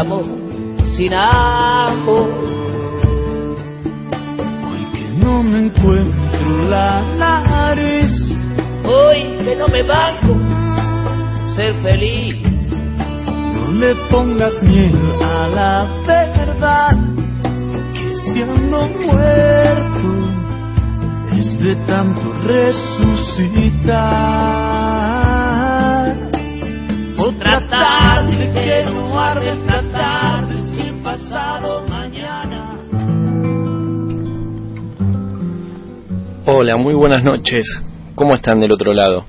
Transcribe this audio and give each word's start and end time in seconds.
un 0.00 0.31
noches. 37.42 37.64
¿Cómo 38.14 38.36
están 38.36 38.60
del 38.60 38.72
otro 38.72 38.94
lado? 38.94 39.24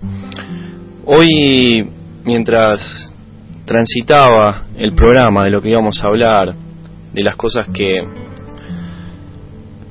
Hoy, 1.05 1.83
mientras 2.23 3.11
transitaba 3.65 4.67
el 4.77 4.93
programa 4.93 5.45
de 5.45 5.49
lo 5.49 5.61
que 5.61 5.69
íbamos 5.69 6.03
a 6.03 6.07
hablar, 6.07 6.53
de 7.11 7.23
las 7.23 7.35
cosas 7.35 7.67
que, 7.73 7.91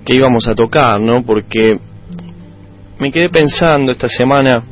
que 0.05 0.15
íbamos 0.15 0.47
a 0.47 0.55
tocar, 0.55 1.01
¿no? 1.01 1.25
Porque 1.25 1.77
me 3.01 3.11
quedé 3.11 3.29
pensando 3.29 3.91
esta 3.91 4.07
semana 4.07 4.63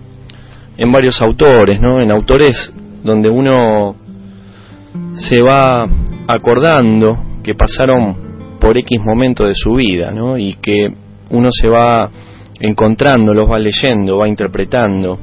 en 0.76 0.92
varios 0.92 1.20
autores, 1.20 1.80
¿no? 1.80 2.00
En 2.00 2.12
autores 2.12 2.72
donde 3.03 3.30
uno 3.30 3.97
se 5.14 5.42
va 5.42 5.88
acordando 6.28 7.41
que 7.42 7.54
pasaron 7.56 8.58
por 8.60 8.78
X 8.78 9.00
momento 9.04 9.44
de 9.44 9.54
su 9.54 9.72
vida, 9.72 10.12
¿no? 10.12 10.38
Y 10.38 10.54
que 10.54 10.86
uno 11.30 11.48
se 11.50 11.69
va 11.69 12.08
encontrando, 12.60 13.32
los 13.32 13.50
va 13.50 13.59
leyendo, 13.59 14.19
va 14.19 14.28
interpretando, 14.28 15.19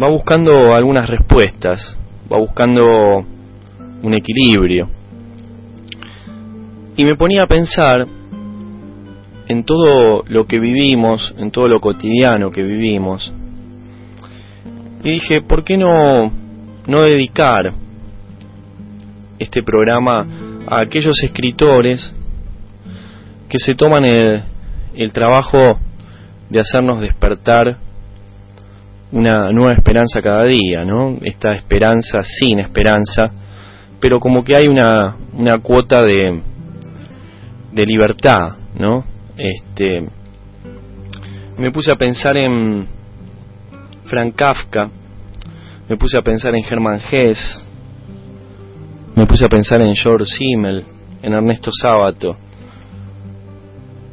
va 0.00 0.08
buscando 0.10 0.74
algunas 0.74 1.08
respuestas, 1.08 1.98
va 2.30 2.38
buscando 2.38 3.24
un 4.02 4.14
equilibrio. 4.14 4.88
Y 6.96 7.04
me 7.04 7.16
ponía 7.16 7.44
a 7.44 7.46
pensar 7.46 8.06
en 9.48 9.64
todo 9.64 10.24
lo 10.28 10.46
que 10.46 10.58
vivimos, 10.58 11.34
en 11.38 11.50
todo 11.50 11.68
lo 11.68 11.80
cotidiano 11.80 12.50
que 12.50 12.62
vivimos. 12.62 13.32
Y 15.02 15.12
dije, 15.12 15.40
¿por 15.40 15.64
qué 15.64 15.76
no, 15.76 16.30
no 16.86 17.02
dedicar 17.02 17.72
este 19.38 19.62
programa 19.62 20.26
a 20.68 20.80
aquellos 20.80 21.22
escritores 21.22 22.14
que 23.48 23.58
se 23.58 23.74
toman 23.74 24.04
el 24.04 25.12
trabajo 25.12 25.78
de 26.50 26.60
hacernos 26.60 27.00
despertar 27.00 27.78
una 29.12 29.50
nueva 29.52 29.72
esperanza 29.72 30.20
cada 30.20 30.44
día, 30.44 30.84
¿no? 30.84 31.16
Esta 31.22 31.52
esperanza 31.52 32.18
sin 32.22 32.60
esperanza, 32.60 33.32
pero 34.00 34.20
como 34.20 34.44
que 34.44 34.54
hay 34.56 34.68
una, 34.68 35.16
una 35.32 35.58
cuota 35.58 36.02
de, 36.02 36.40
de 37.72 37.86
libertad, 37.86 38.56
¿no? 38.78 39.04
Este, 39.36 40.06
me 41.58 41.70
puse 41.70 41.92
a 41.92 41.96
pensar 41.96 42.36
en 42.36 42.86
Frank 44.04 44.34
Kafka, 44.34 44.90
me 45.88 45.96
puse 45.96 46.18
a 46.18 46.22
pensar 46.22 46.54
en 46.54 46.64
Hermann 46.64 47.00
Hesse, 47.10 47.64
me 49.14 49.26
puse 49.26 49.46
a 49.46 49.48
pensar 49.48 49.80
en 49.80 49.94
George 49.94 50.26
Simmel, 50.26 50.84
en 51.22 51.32
Ernesto 51.32 51.70
Sábato, 51.72 52.36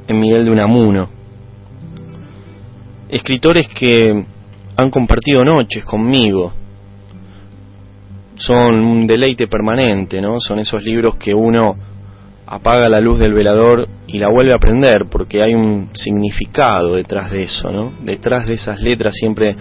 en 0.08 0.20
Miguel 0.20 0.46
de 0.46 0.52
Unamuno. 0.52 1.23
Escritores 3.13 3.68
que 3.68 4.25
han 4.75 4.90
compartido 4.90 5.46
noches 5.46 5.85
conmigo. 5.85 6.51
Son 8.34 8.74
un 8.74 9.06
deleite 9.06 9.46
permanente, 9.47 10.19
¿no? 10.19 10.40
Son 10.40 10.57
esos 10.57 10.84
libros 10.84 11.16
que 11.18 11.31
uno 11.31 11.75
apaga 12.47 12.90
la 12.90 13.00
luz 13.00 13.19
del 13.19 13.34
velador 13.34 13.88
y 14.07 14.18
la 14.18 14.31
vuelve 14.31 14.51
a 14.51 14.57
prender 14.57 15.06
porque 15.12 15.44
hay 15.44 15.53
un 15.53 15.91
significado 15.94 16.96
detrás 16.96 17.29
de 17.29 17.44
eso, 17.44 17.69
¿no? 17.69 17.94
Detrás 18.01 18.47
de 18.47 18.53
esas 18.53 18.81
letras 18.81 19.13
siempre 19.13 19.56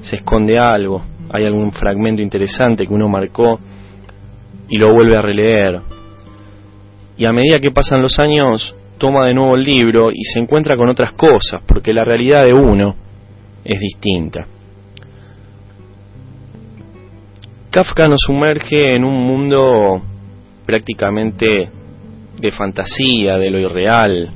se 0.00 0.16
esconde 0.16 0.58
algo, 0.58 1.04
hay 1.30 1.44
algún 1.44 1.72
fragmento 1.72 2.22
interesante 2.22 2.86
que 2.86 2.94
uno 2.94 3.06
marcó 3.10 3.60
y 4.66 4.78
lo 4.78 4.94
vuelve 4.94 5.14
a 5.14 5.20
releer. 5.20 5.80
Y 7.18 7.26
a 7.26 7.34
medida 7.34 7.58
que 7.58 7.70
pasan 7.70 8.00
los 8.00 8.18
años, 8.18 8.74
toma 9.04 9.26
de 9.26 9.34
nuevo 9.34 9.54
el 9.54 9.62
libro 9.62 10.10
y 10.10 10.22
se 10.22 10.40
encuentra 10.40 10.78
con 10.78 10.88
otras 10.88 11.12
cosas, 11.12 11.60
porque 11.66 11.92
la 11.92 12.04
realidad 12.04 12.42
de 12.42 12.54
uno 12.54 12.96
es 13.62 13.78
distinta. 13.78 14.46
Kafka 17.70 18.08
nos 18.08 18.20
sumerge 18.26 18.96
en 18.96 19.04
un 19.04 19.14
mundo 19.26 20.00
prácticamente 20.64 21.68
de 22.38 22.50
fantasía, 22.52 23.36
de 23.36 23.50
lo 23.50 23.58
irreal, 23.58 24.30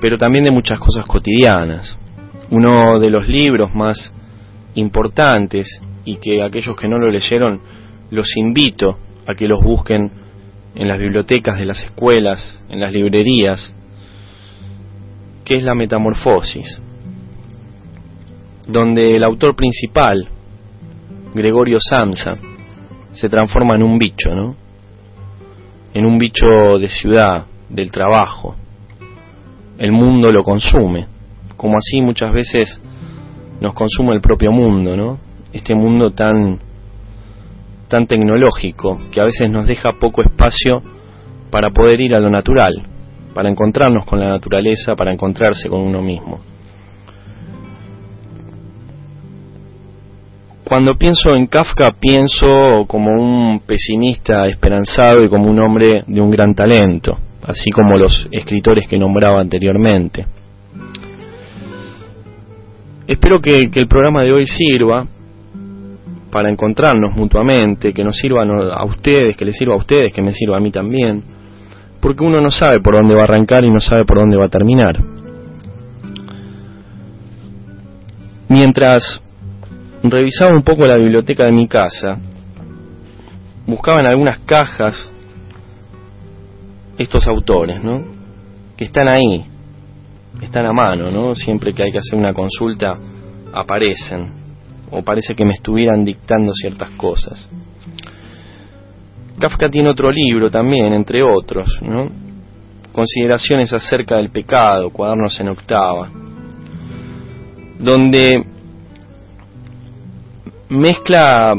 pero 0.00 0.16
también 0.16 0.44
de 0.44 0.52
muchas 0.52 0.78
cosas 0.78 1.04
cotidianas. 1.04 1.98
Uno 2.52 3.00
de 3.00 3.10
los 3.10 3.26
libros 3.26 3.74
más 3.74 4.14
importantes 4.76 5.80
y 6.04 6.18
que 6.18 6.40
aquellos 6.44 6.76
que 6.76 6.86
no 6.86 6.98
lo 6.98 7.10
leyeron 7.10 7.60
los 8.12 8.36
invito 8.36 8.96
a 9.26 9.34
que 9.34 9.48
los 9.48 9.60
busquen 9.60 10.12
en 10.76 10.86
las 10.86 11.00
bibliotecas 11.00 11.58
de 11.58 11.66
las 11.66 11.82
escuelas, 11.82 12.62
en 12.68 12.78
las 12.78 12.92
librerías, 12.92 13.74
que 15.48 15.56
es 15.56 15.62
la 15.62 15.74
Metamorfosis, 15.74 16.78
donde 18.66 19.16
el 19.16 19.24
autor 19.24 19.56
principal, 19.56 20.28
Gregorio 21.34 21.78
Samsa, 21.80 22.36
se 23.12 23.30
transforma 23.30 23.74
en 23.74 23.82
un 23.82 23.98
bicho, 23.98 24.28
¿no? 24.28 24.56
En 25.94 26.04
un 26.04 26.18
bicho 26.18 26.78
de 26.78 26.88
ciudad, 26.88 27.46
del 27.70 27.90
trabajo. 27.90 28.56
El 29.78 29.90
mundo 29.90 30.28
lo 30.28 30.42
consume, 30.42 31.06
como 31.56 31.78
así 31.78 32.02
muchas 32.02 32.30
veces 32.30 32.82
nos 33.58 33.72
consume 33.72 34.14
el 34.16 34.20
propio 34.20 34.52
mundo, 34.52 34.98
¿no? 34.98 35.18
Este 35.54 35.74
mundo 35.74 36.10
tan 36.10 36.58
tan 37.88 38.06
tecnológico 38.06 38.98
que 39.10 39.22
a 39.22 39.24
veces 39.24 39.50
nos 39.50 39.66
deja 39.66 39.92
poco 39.98 40.20
espacio 40.20 40.82
para 41.50 41.70
poder 41.70 42.02
ir 42.02 42.14
a 42.14 42.20
lo 42.20 42.28
natural, 42.28 42.97
para 43.38 43.50
encontrarnos 43.50 44.04
con 44.04 44.18
la 44.18 44.30
naturaleza, 44.30 44.96
para 44.96 45.12
encontrarse 45.12 45.68
con 45.68 45.80
uno 45.80 46.02
mismo. 46.02 46.40
Cuando 50.64 50.96
pienso 50.96 51.32
en 51.36 51.46
Kafka 51.46 51.90
pienso 52.00 52.84
como 52.88 53.12
un 53.12 53.60
pesimista 53.60 54.44
esperanzado 54.46 55.22
y 55.22 55.28
como 55.28 55.48
un 55.48 55.60
hombre 55.60 56.02
de 56.04 56.20
un 56.20 56.32
gran 56.32 56.52
talento, 56.52 57.16
así 57.46 57.70
como 57.70 57.96
los 57.96 58.26
escritores 58.32 58.88
que 58.88 58.98
nombraba 58.98 59.40
anteriormente. 59.40 60.26
Espero 63.06 63.40
que, 63.40 63.70
el 63.72 63.86
programa 63.86 64.24
de 64.24 64.32
hoy 64.32 64.46
sirva 64.46 65.06
para 66.32 66.50
encontrarnos 66.50 67.14
mutuamente, 67.14 67.92
que 67.92 68.02
nos 68.02 68.16
sirva 68.16 68.42
a 68.42 68.84
ustedes, 68.84 69.36
que 69.36 69.44
les 69.44 69.56
sirva 69.56 69.74
a 69.74 69.78
ustedes, 69.78 70.12
que 70.12 70.22
me 70.22 70.32
sirva 70.32 70.56
a 70.56 70.60
mí 70.60 70.72
también, 70.72 71.37
porque 72.00 72.24
uno 72.24 72.40
no 72.40 72.50
sabe 72.50 72.80
por 72.82 72.94
dónde 72.94 73.14
va 73.14 73.22
a 73.22 73.24
arrancar 73.24 73.64
y 73.64 73.70
no 73.70 73.80
sabe 73.80 74.04
por 74.04 74.18
dónde 74.18 74.36
va 74.36 74.46
a 74.46 74.50
terminar. 74.50 74.98
Mientras 78.48 79.22
revisaba 80.02 80.56
un 80.56 80.62
poco 80.62 80.86
la 80.86 80.96
biblioteca 80.96 81.44
de 81.44 81.52
mi 81.52 81.68
casa, 81.68 82.18
buscaba 83.66 84.00
en 84.00 84.06
algunas 84.06 84.38
cajas 84.38 85.12
estos 86.96 87.26
autores, 87.26 87.82
¿no? 87.82 88.02
Que 88.76 88.84
están 88.84 89.08
ahí, 89.08 89.44
están 90.40 90.66
a 90.66 90.72
mano, 90.72 91.10
¿no? 91.10 91.34
Siempre 91.34 91.74
que 91.74 91.82
hay 91.82 91.92
que 91.92 91.98
hacer 91.98 92.18
una 92.18 92.32
consulta 92.32 92.98
aparecen 93.52 94.32
o 94.90 95.02
parece 95.02 95.34
que 95.34 95.44
me 95.44 95.52
estuvieran 95.52 96.04
dictando 96.04 96.52
ciertas 96.54 96.90
cosas. 96.92 97.48
Kafka 99.38 99.68
tiene 99.68 99.90
otro 99.90 100.10
libro 100.10 100.50
también, 100.50 100.92
entre 100.92 101.22
otros, 101.22 101.80
¿no? 101.82 102.08
Consideraciones 102.92 103.72
acerca 103.72 104.16
del 104.16 104.30
pecado, 104.30 104.90
cuadernos 104.90 105.38
en 105.40 105.48
octava, 105.48 106.10
donde 107.78 108.44
mezcla 110.68 111.54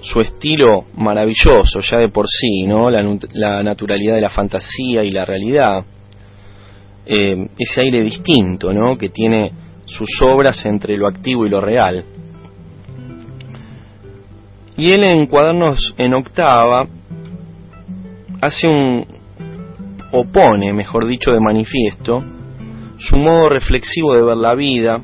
su 0.00 0.20
estilo 0.20 0.84
maravilloso 0.94 1.80
ya 1.80 1.98
de 1.98 2.08
por 2.08 2.26
sí. 2.28 2.66
La, 3.32 3.62
naturalidad 3.62 4.14
de 4.14 4.20
la 4.20 4.30
fantasía 4.30 5.02
y 5.02 5.10
la 5.10 5.24
realidad, 5.24 5.84
eh, 7.04 7.48
ese 7.58 7.80
aire 7.80 8.02
distinto, 8.02 8.72
¿no? 8.72 8.96
Que 8.96 9.08
tiene 9.08 9.50
sus 9.84 10.08
obras 10.22 10.64
entre 10.66 10.96
lo 10.96 11.08
activo 11.08 11.46
y 11.46 11.50
lo 11.50 11.60
real. 11.60 12.04
Y 14.76 14.92
él 14.92 15.04
en 15.04 15.26
cuadernos 15.26 15.94
en 15.96 16.14
octava 16.14 16.86
hace 18.40 18.68
un, 18.68 19.06
opone, 20.12 20.72
mejor 20.72 21.06
dicho, 21.06 21.32
de 21.32 21.40
manifiesto, 21.40 22.22
su 22.98 23.16
modo 23.16 23.48
reflexivo 23.48 24.14
de 24.14 24.22
ver 24.22 24.36
la 24.36 24.54
vida 24.54 25.00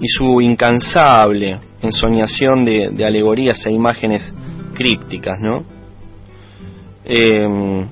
y 0.00 0.06
su 0.08 0.40
incansable 0.40 1.58
ensoñación 1.82 2.64
de, 2.64 2.90
de 2.90 3.04
alegorías 3.06 3.64
e 3.66 3.72
imágenes 3.72 4.34
crípticas, 4.74 5.38
¿no? 5.40 5.64
Em, 7.04 7.88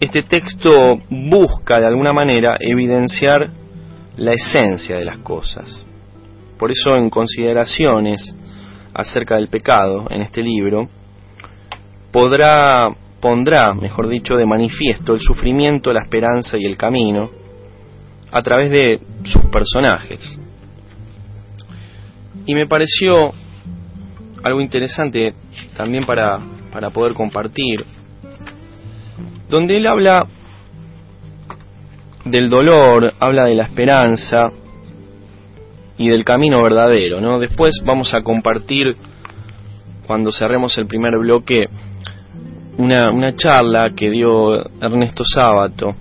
este 0.00 0.22
texto 0.22 0.70
busca 1.08 1.80
de 1.80 1.86
alguna 1.86 2.12
manera 2.12 2.56
evidenciar 2.60 3.48
la 4.16 4.32
esencia 4.32 4.96
de 4.96 5.04
las 5.04 5.18
cosas. 5.18 5.84
Por 6.58 6.70
eso 6.70 6.96
en 6.96 7.08
consideraciones 7.08 8.34
acerca 8.92 9.36
del 9.36 9.48
pecado 9.48 10.06
en 10.10 10.22
este 10.22 10.42
libro, 10.42 10.88
podrá, 12.12 12.88
pondrá, 13.20 13.74
mejor 13.74 14.08
dicho, 14.08 14.36
de 14.36 14.46
manifiesto 14.46 15.14
el 15.14 15.20
sufrimiento, 15.20 15.92
la 15.92 16.02
esperanza 16.02 16.56
y 16.58 16.64
el 16.64 16.76
camino 16.76 17.30
a 18.30 18.42
través 18.42 18.70
de 18.70 19.00
sus 19.24 19.42
personajes. 19.50 20.38
Y 22.46 22.54
me 22.54 22.66
pareció 22.66 23.32
algo 24.42 24.60
interesante 24.60 25.34
también 25.76 26.04
para, 26.06 26.38
para 26.72 26.90
poder 26.90 27.14
compartir, 27.14 27.84
donde 29.48 29.76
él 29.76 29.86
habla 29.86 30.26
del 32.24 32.48
dolor, 32.50 33.12
habla 33.18 33.44
de 33.44 33.54
la 33.54 33.64
esperanza, 33.64 34.48
y 35.98 36.08
del 36.08 36.24
camino 36.24 36.62
verdadero, 36.62 37.20
¿no? 37.20 37.38
Después 37.38 37.82
vamos 37.84 38.14
a 38.14 38.22
compartir, 38.22 38.96
cuando 40.06 40.30
cerremos 40.30 40.78
el 40.78 40.86
primer 40.86 41.18
bloque, 41.18 41.66
una, 42.78 43.10
una 43.10 43.34
charla 43.34 43.90
que 43.94 44.08
dio 44.08 44.54
Ernesto 44.80 45.24
Sábato, 45.24 45.94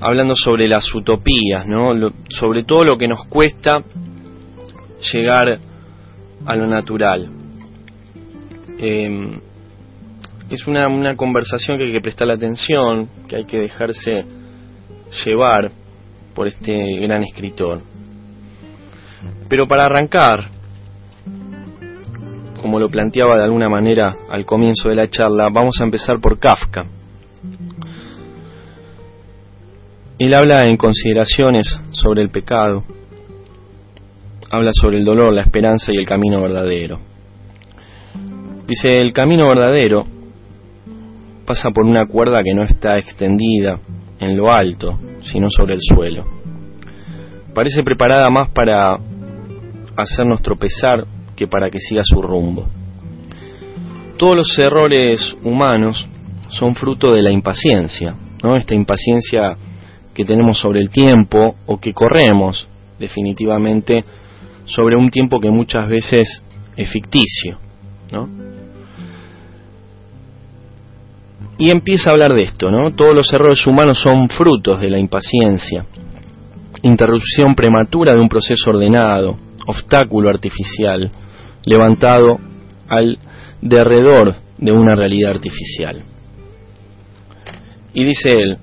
hablando 0.00 0.34
sobre 0.34 0.68
las 0.68 0.92
utopías, 0.92 1.66
¿no? 1.66 1.90
sobre 2.28 2.64
todo 2.64 2.84
lo 2.84 2.98
que 2.98 3.08
nos 3.08 3.24
cuesta 3.26 3.82
llegar 5.12 5.58
a 6.44 6.56
lo 6.56 6.66
natural. 6.66 7.28
Em, 8.78 9.40
es 10.50 10.66
una, 10.66 10.88
una 10.88 11.16
conversación 11.16 11.78
que 11.78 11.84
hay 11.84 11.92
que 11.92 12.00
prestar 12.00 12.30
atención, 12.30 13.08
que 13.28 13.36
hay 13.36 13.44
que 13.44 13.58
dejarse 13.58 14.24
llevar 15.24 15.70
por 16.34 16.48
este 16.48 16.98
gran 17.00 17.22
escritor. 17.22 17.80
Pero 19.48 19.66
para 19.66 19.86
arrancar, 19.86 20.55
como 22.66 22.80
lo 22.80 22.88
planteaba 22.88 23.36
de 23.36 23.44
alguna 23.44 23.68
manera 23.68 24.12
al 24.28 24.44
comienzo 24.44 24.88
de 24.88 24.96
la 24.96 25.08
charla, 25.08 25.50
vamos 25.52 25.76
a 25.80 25.84
empezar 25.84 26.20
por 26.20 26.36
Kafka. 26.40 26.84
Él 30.18 30.34
habla 30.34 30.64
en 30.66 30.76
consideraciones 30.76 31.68
sobre 31.92 32.22
el 32.22 32.30
pecado, 32.30 32.82
habla 34.50 34.70
sobre 34.72 34.98
el 34.98 35.04
dolor, 35.04 35.32
la 35.32 35.42
esperanza 35.42 35.92
y 35.92 35.96
el 35.96 36.06
camino 36.06 36.42
verdadero. 36.42 36.98
Dice, 38.66 39.00
el 39.00 39.12
camino 39.12 39.44
verdadero 39.46 40.04
pasa 41.46 41.70
por 41.70 41.84
una 41.84 42.08
cuerda 42.08 42.42
que 42.42 42.52
no 42.52 42.64
está 42.64 42.98
extendida 42.98 43.78
en 44.18 44.36
lo 44.36 44.50
alto, 44.50 44.98
sino 45.22 45.46
sobre 45.50 45.74
el 45.74 45.80
suelo. 45.82 46.24
Parece 47.54 47.84
preparada 47.84 48.28
más 48.28 48.48
para 48.48 48.98
hacernos 49.96 50.42
tropezar 50.42 51.04
que 51.36 51.46
para 51.46 51.70
que 51.70 51.78
siga 51.78 52.02
su 52.04 52.22
rumbo. 52.22 52.66
Todos 54.16 54.36
los 54.36 54.58
errores 54.58 55.36
humanos 55.44 56.08
son 56.48 56.74
fruto 56.74 57.12
de 57.12 57.22
la 57.22 57.30
impaciencia, 57.30 58.14
¿no? 58.42 58.56
Esta 58.56 58.74
impaciencia 58.74 59.56
que 60.14 60.24
tenemos 60.24 60.58
sobre 60.58 60.80
el 60.80 60.88
tiempo 60.88 61.56
o 61.66 61.78
que 61.78 61.92
corremos 61.92 62.66
definitivamente 62.98 64.02
sobre 64.64 64.96
un 64.96 65.10
tiempo 65.10 65.38
que 65.38 65.50
muchas 65.50 65.86
veces 65.86 66.42
es 66.76 66.90
ficticio, 66.90 67.58
¿no? 68.10 68.28
Y 71.58 71.70
empieza 71.70 72.10
a 72.10 72.12
hablar 72.14 72.34
de 72.34 72.44
esto, 72.44 72.70
¿no? 72.70 72.94
Todos 72.94 73.14
los 73.14 73.32
errores 73.32 73.66
humanos 73.66 73.98
son 73.98 74.28
frutos 74.28 74.80
de 74.80 74.90
la 74.90 74.98
impaciencia, 74.98 75.84
interrupción 76.82 77.54
prematura 77.54 78.12
de 78.12 78.20
un 78.20 78.28
proceso 78.28 78.70
ordenado, 78.70 79.38
obstáculo 79.66 80.30
artificial 80.30 81.10
levantado 81.66 82.38
al 82.88 83.18
derredor 83.60 84.34
de 84.56 84.72
una 84.72 84.96
realidad 84.96 85.32
artificial. 85.32 86.02
Y 87.92 88.04
dice 88.04 88.30
él, 88.30 88.56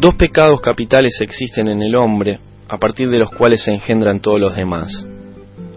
dos 0.00 0.16
pecados 0.16 0.60
capitales 0.60 1.16
existen 1.20 1.68
en 1.68 1.82
el 1.82 1.94
hombre 1.94 2.40
a 2.68 2.78
partir 2.78 3.08
de 3.08 3.20
los 3.20 3.30
cuales 3.30 3.62
se 3.62 3.72
engendran 3.72 4.18
todos 4.18 4.40
los 4.40 4.56
demás, 4.56 5.06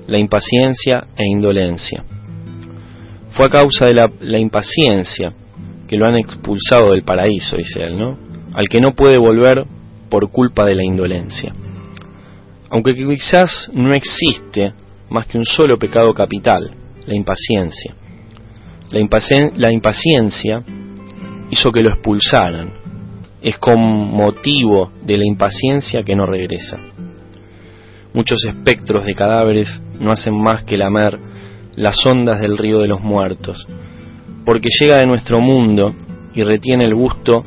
la 0.08 0.18
impaciencia 0.18 1.06
e 1.16 1.24
indolencia. 1.30 2.04
Fue 3.32 3.46
a 3.46 3.50
causa 3.50 3.86
de 3.86 3.94
la, 3.94 4.12
la 4.22 4.40
impaciencia 4.40 5.32
que 5.88 5.98
lo 5.98 6.08
han 6.08 6.18
expulsado 6.18 6.94
del 6.94 7.04
paraíso, 7.04 7.56
dice 7.58 7.84
él, 7.84 8.00
¿no? 8.00 8.18
Al 8.54 8.68
que 8.68 8.82
no 8.82 8.96
puede 8.96 9.20
volver 9.20 9.66
por 10.10 10.32
culpa 10.32 10.66
de 10.66 10.74
la 10.74 10.84
indolencia 10.84 11.54
aunque 12.70 12.94
quizás 12.94 13.70
no 13.74 13.94
existe 13.94 14.74
más 15.10 15.26
que 15.26 15.38
un 15.38 15.46
solo 15.46 15.78
pecado 15.78 16.14
capital, 16.14 16.72
la 17.06 17.16
impaciencia. 17.16 17.96
La, 18.92 19.72
impaciencia 19.72 20.64
hizo 21.52 21.72
que 21.72 21.82
lo 21.82 21.90
expulsaran. 21.90 22.74
Es 23.42 23.58
con 23.58 23.80
motivo 23.80 24.92
de 25.04 25.18
la 25.18 25.26
impaciencia 25.26 26.04
que 26.04 26.16
no 26.16 26.26
regresa. 26.26 26.78
Muchos 28.14 28.44
espectros 28.46 29.06
de 29.06 29.14
cadáveres 29.14 29.82
no 30.00 30.12
hacen 30.12 30.40
más 30.42 30.64
que 30.64 30.78
lamer 30.78 31.20
las 31.76 32.04
ondas 32.06 32.42
del 32.42 32.58
río 32.58 32.80
de 32.80 32.88
los 32.88 33.02
muertos, 33.02 33.68
porque 34.46 34.68
llega 34.80 34.98
de 34.98 35.06
nuestro 35.06 35.40
mundo 35.40 35.94
y 36.34 36.44
retiene 36.44 36.86
el 36.86 36.96
gusto 36.96 37.46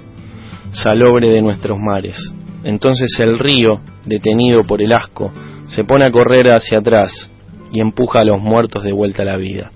salobre 0.70 1.28
de 1.28 1.42
nuestros 1.42 1.78
mares. 1.78 2.32
Entonces 2.64 3.10
el 3.18 3.38
río, 3.38 3.80
detenido 4.06 4.62
por 4.62 4.80
el 4.80 4.92
asco, 4.92 5.32
se 5.66 5.84
pone 5.84 6.06
a 6.06 6.10
correr 6.10 6.48
hacia 6.48 6.78
atrás 6.78 7.31
y 7.72 7.80
empuja 7.80 8.20
a 8.20 8.24
los 8.24 8.40
muertos 8.40 8.84
de 8.84 8.92
vuelta 8.92 9.22
a 9.22 9.26
la 9.26 9.36
vida. 9.36 9.70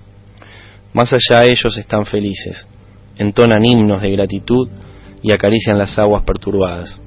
Más 0.93 1.13
allá 1.13 1.43
ellos 1.43 1.77
están 1.77 2.05
felices, 2.05 2.67
entonan 3.17 3.65
himnos 3.65 4.01
de 4.01 4.11
gratitud 4.11 4.69
y 5.21 5.33
acarician 5.33 5.77
las 5.77 5.97
aguas 5.99 6.23
perturbadas. 6.23 7.01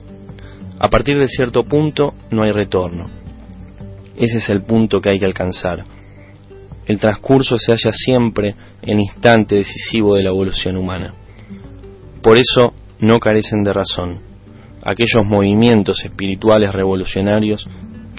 A 0.79 0.89
partir 0.89 1.19
de 1.19 1.29
cierto 1.29 1.65
punto 1.65 2.15
no 2.31 2.43
hay 2.43 2.53
retorno. 2.53 3.07
ese 4.17 4.39
es 4.39 4.51
el 4.51 4.63
punto 4.63 5.01
que 5.01 5.11
hay 5.11 5.19
que 5.19 5.27
alcanzar. 5.27 5.85
El 6.87 6.99
transcurso 6.99 7.57
se 7.59 7.73
halla 7.73 7.93
siempre 7.93 8.55
en 8.83 9.01
instante 9.01 9.55
decisivo 9.55 10.17
de 10.17 10.25
la 10.25 10.31
evolución 10.31 10.77
humana. 10.77 11.15
Por 12.23 12.37
eso 12.37 12.75
no 12.99 13.19
carecen 13.19 13.63
de 13.63 13.73
razón 13.73 14.31
aquellos 14.83 15.27
movimientos 15.27 16.05
espirituales 16.05 16.73
revolucionarios 16.73 17.67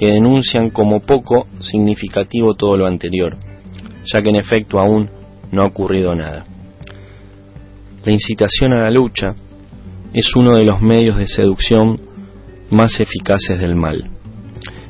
que 0.02 0.08
denuncian 0.08 0.72
como 0.72 1.02
poco 1.02 1.46
significativo 1.60 2.56
todo 2.56 2.76
lo 2.76 2.88
anterior, 2.88 3.38
ya 4.12 4.24
que 4.24 4.30
en 4.30 4.38
efecto 4.38 4.80
aún 4.80 5.08
no 5.52 5.62
ha 5.62 5.66
ocurrido 5.66 6.16
nada. 6.16 6.44
La 8.04 8.12
incitación 8.12 8.74
a 8.74 8.82
la 8.82 8.90
lucha 8.90 9.36
es 10.12 10.36
uno 10.36 10.58
de 10.58 10.66
los 10.66 10.82
medios 10.82 11.18
de 11.18 11.28
seducción 11.28 12.02
más 12.72 13.00
eficaces 13.00 13.60
del 13.60 13.76
mal. 13.76 14.10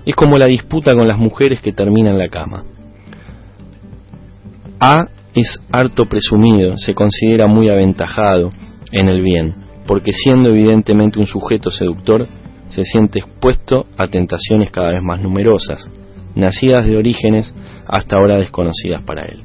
Es 0.05 0.15
como 0.15 0.37
la 0.37 0.45
disputa 0.45 0.93
con 0.93 1.09
las 1.09 1.17
mujeres 1.17 1.59
que 1.59 1.73
termina 1.73 2.11
en 2.11 2.17
la 2.17 2.29
cama. 2.29 2.63
A 4.79 5.07
es 5.33 5.61
harto 5.73 6.05
presumido, 6.05 6.77
se 6.77 6.93
considera 6.93 7.47
muy 7.47 7.67
aventajado 7.67 8.49
en 8.93 9.09
el 9.09 9.21
bien, 9.21 9.55
porque 9.85 10.13
siendo 10.13 10.51
evidentemente 10.51 11.19
un 11.19 11.27
sujeto 11.27 11.69
seductor, 11.69 12.29
se 12.71 12.85
siente 12.85 13.19
expuesto 13.19 13.85
a 13.97 14.07
tentaciones 14.07 14.71
cada 14.71 14.91
vez 14.91 15.03
más 15.03 15.19
numerosas, 15.21 15.91
nacidas 16.35 16.85
de 16.85 16.95
orígenes 16.95 17.53
hasta 17.85 18.15
ahora 18.15 18.39
desconocidas 18.39 19.01
para 19.03 19.25
él. 19.25 19.43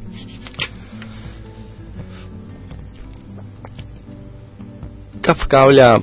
Kafka 5.21 5.63
habla 5.63 6.01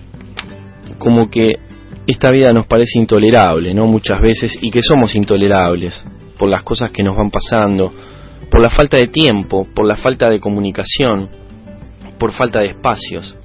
como 0.98 1.30
que 1.30 1.53
esta 2.08 2.30
vida 2.30 2.51
nos 2.51 2.65
parece 2.65 3.00
intolerable, 3.00 3.74
¿no? 3.74 3.88
Muchas 3.88 4.20
veces, 4.20 4.58
y 4.62 4.70
que 4.70 4.82
somos 4.82 5.15
intolerables 5.15 6.06
por 6.38 6.50
las 6.50 6.63
cosas 6.63 6.92
que 6.92 7.03
nos 7.03 7.15
van 7.15 7.30
pasando, 7.30 7.94
por 8.51 8.60
la 8.60 8.70
falta 8.70 8.98
de 8.98 9.08
tiempo, 9.08 9.65
por 9.74 9.88
la 9.88 9.96
falta 9.96 10.30
de 10.30 10.42
comunicación, 10.42 11.30
por 12.20 12.34
falta 12.34 12.60
de 12.60 12.72
espacios. 12.72 13.38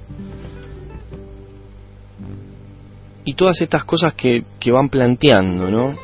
Y 3.25 3.33
todas 3.33 3.61
estas 3.61 3.83
cosas 3.83 4.13
que, 4.13 4.43
que 4.59 4.71
van 4.71 4.89
planteando, 4.89 5.69
¿no? 5.69 5.95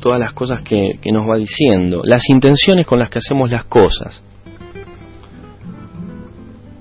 Todas 0.00 0.20
las 0.20 0.32
cosas 0.32 0.62
que, 0.62 0.98
que 1.00 1.10
nos 1.10 1.28
va 1.28 1.36
diciendo, 1.36 2.02
las 2.04 2.28
intenciones 2.28 2.86
con 2.86 2.98
las 2.98 3.08
que 3.08 3.18
hacemos 3.18 3.50
las 3.50 3.64
cosas, 3.64 4.22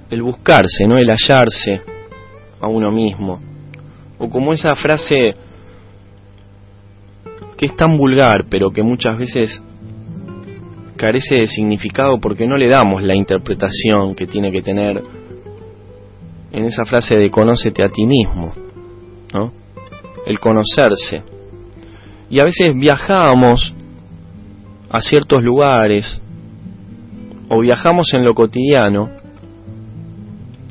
el 0.10 0.22
buscarse, 0.22 0.86
¿no? 0.88 0.98
El 0.98 1.10
hallarse, 1.10 1.82
a 2.60 2.68
uno 2.68 2.92
mismo. 2.92 3.40
O 4.18 4.30
como 4.30 4.54
esa 4.54 4.76
frase 4.76 5.36
que 7.58 7.66
es 7.68 7.76
tan 7.76 7.98
vulgar, 7.98 8.46
pero 8.50 8.72
que 8.72 8.84
muchas 8.84 9.18
veces 9.18 9.62
carece 10.98 11.36
de 11.36 11.48
significado 11.48 12.20
porque 12.20 12.48
no 12.48 12.56
le 12.56 12.68
damos 12.68 13.04
la 13.04 13.16
interpretación 13.16 14.16
que 14.16 14.28
tiene 14.28 14.52
que 14.52 14.62
tener 14.62 15.02
en 16.52 16.66
esa 16.66 16.86
frase 16.86 17.16
de 17.16 17.30
conócete 17.30 17.84
a 17.84 17.90
ti 17.90 18.06
mismo, 18.06 18.54
¿no? 19.34 19.52
El 20.26 20.40
conocerse. 20.40 21.24
Y 22.30 22.40
a 22.40 22.44
veces 22.44 22.74
viajamos 22.76 23.74
a 24.90 25.02
ciertos 25.02 25.44
lugares 25.44 26.22
o 27.50 27.60
viajamos 27.60 28.14
en 28.14 28.26
lo 28.26 28.34
cotidiano 28.34 29.10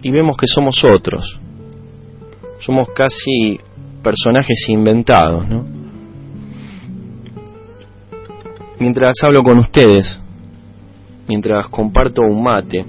y 0.02 0.10
vemos 0.10 0.36
que 0.36 0.46
somos 0.46 0.82
otros 0.84 1.38
somos 2.64 2.88
casi 2.94 3.60
personajes 4.02 4.68
inventados, 4.68 5.46
¿no? 5.48 5.64
Mientras 8.78 9.14
hablo 9.22 9.42
con 9.42 9.58
ustedes, 9.58 10.20
mientras 11.28 11.68
comparto 11.68 12.22
un 12.22 12.42
mate, 12.42 12.84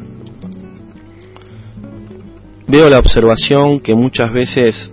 veo 2.67 2.89
la 2.89 3.00
observación 3.00 3.79
que 3.81 3.95
muchas 3.95 4.31
veces 4.31 4.91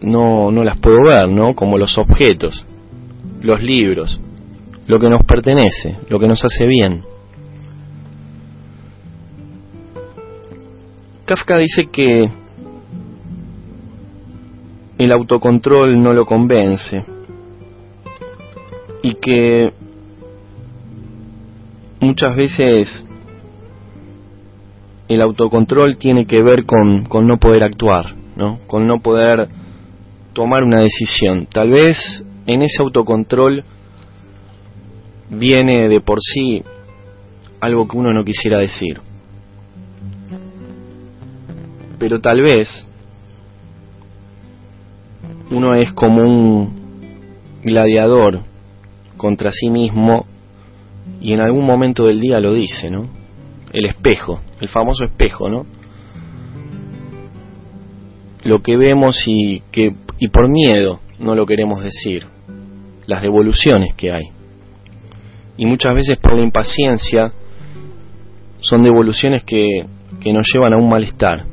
no, 0.00 0.50
no 0.50 0.64
las 0.64 0.78
puedo 0.78 0.98
ver, 1.04 1.28
¿no? 1.28 1.54
Como 1.54 1.78
los 1.78 1.96
objetos, 1.98 2.64
los 3.40 3.62
libros, 3.62 4.20
lo 4.86 4.98
que 4.98 5.08
nos 5.08 5.22
pertenece, 5.22 5.98
lo 6.08 6.18
que 6.18 6.28
nos 6.28 6.44
hace 6.44 6.66
bien. 6.66 7.04
Kafka 11.24 11.56
dice 11.58 11.84
que 11.90 12.28
el 14.98 15.12
autocontrol 15.12 16.02
no 16.02 16.12
lo 16.12 16.26
convence 16.26 17.04
y 19.02 19.14
que 19.14 19.72
muchas 22.00 22.36
veces 22.36 23.06
el 25.08 25.22
autocontrol 25.22 25.96
tiene 25.98 26.26
que 26.26 26.42
ver 26.42 26.64
con, 26.66 27.04
con 27.06 27.26
no 27.26 27.38
poder 27.38 27.64
actuar, 27.64 28.14
¿no? 28.36 28.58
con 28.66 28.86
no 28.86 29.00
poder 29.00 29.48
tomar 30.32 30.62
una 30.62 30.80
decisión. 30.80 31.46
Tal 31.46 31.70
vez 31.70 32.24
en 32.46 32.62
ese 32.62 32.82
autocontrol 32.82 33.64
viene 35.30 35.88
de 35.88 36.00
por 36.00 36.20
sí 36.20 36.62
algo 37.60 37.86
que 37.86 37.96
uno 37.96 38.12
no 38.12 38.24
quisiera 38.24 38.58
decir. 38.58 39.00
Pero 41.98 42.20
tal 42.20 42.42
vez 42.42 42.88
uno 45.50 45.74
es 45.74 45.92
como 45.92 46.22
un 46.22 47.60
gladiador 47.62 48.40
contra 49.16 49.52
sí 49.52 49.70
mismo 49.70 50.26
y 51.20 51.32
en 51.32 51.40
algún 51.40 51.64
momento 51.64 52.06
del 52.06 52.20
día 52.20 52.40
lo 52.40 52.52
dice, 52.52 52.90
¿no? 52.90 53.08
El 53.72 53.86
espejo, 53.86 54.40
el 54.60 54.68
famoso 54.68 55.04
espejo, 55.04 55.48
¿no? 55.48 55.64
Lo 58.44 58.60
que 58.60 58.76
vemos 58.76 59.22
y 59.26 59.62
que 59.70 59.94
y 60.18 60.28
por 60.28 60.48
miedo 60.48 61.00
no 61.18 61.34
lo 61.34 61.46
queremos 61.46 61.82
decir, 61.82 62.26
las 63.06 63.22
devoluciones 63.22 63.94
que 63.94 64.12
hay. 64.12 64.24
Y 65.56 65.66
muchas 65.66 65.94
veces 65.94 66.18
por 66.18 66.34
la 66.34 66.42
impaciencia 66.42 67.32
son 68.60 68.82
devoluciones 68.82 69.42
que, 69.44 69.64
que 70.20 70.32
nos 70.32 70.46
llevan 70.52 70.72
a 70.72 70.76
un 70.76 70.88
malestar 70.88 71.44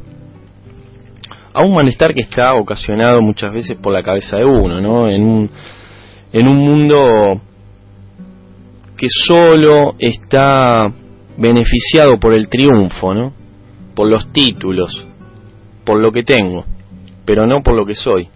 a 1.53 1.65
un 1.65 1.73
malestar 1.73 2.13
que 2.13 2.21
está 2.21 2.53
ocasionado 2.53 3.21
muchas 3.21 3.51
veces 3.51 3.77
por 3.77 3.93
la 3.93 4.03
cabeza 4.03 4.37
de 4.37 4.45
uno, 4.45 4.79
¿no? 4.79 5.09
En 5.09 5.23
un, 5.23 5.49
en 6.31 6.47
un 6.47 6.57
mundo 6.57 7.41
que 8.95 9.07
solo 9.09 9.95
está 9.97 10.91
beneficiado 11.37 12.19
por 12.19 12.33
el 12.33 12.49
triunfo, 12.49 13.13
¿no? 13.13 13.33
Por 13.95 14.09
los 14.09 14.31
títulos, 14.31 15.05
por 15.83 15.99
lo 15.99 16.11
que 16.11 16.23
tengo, 16.23 16.65
pero 17.29 17.45
no 17.45 17.61
por 17.61 17.75
lo 17.75 17.85
que 17.85 17.93
soy. 17.93 18.27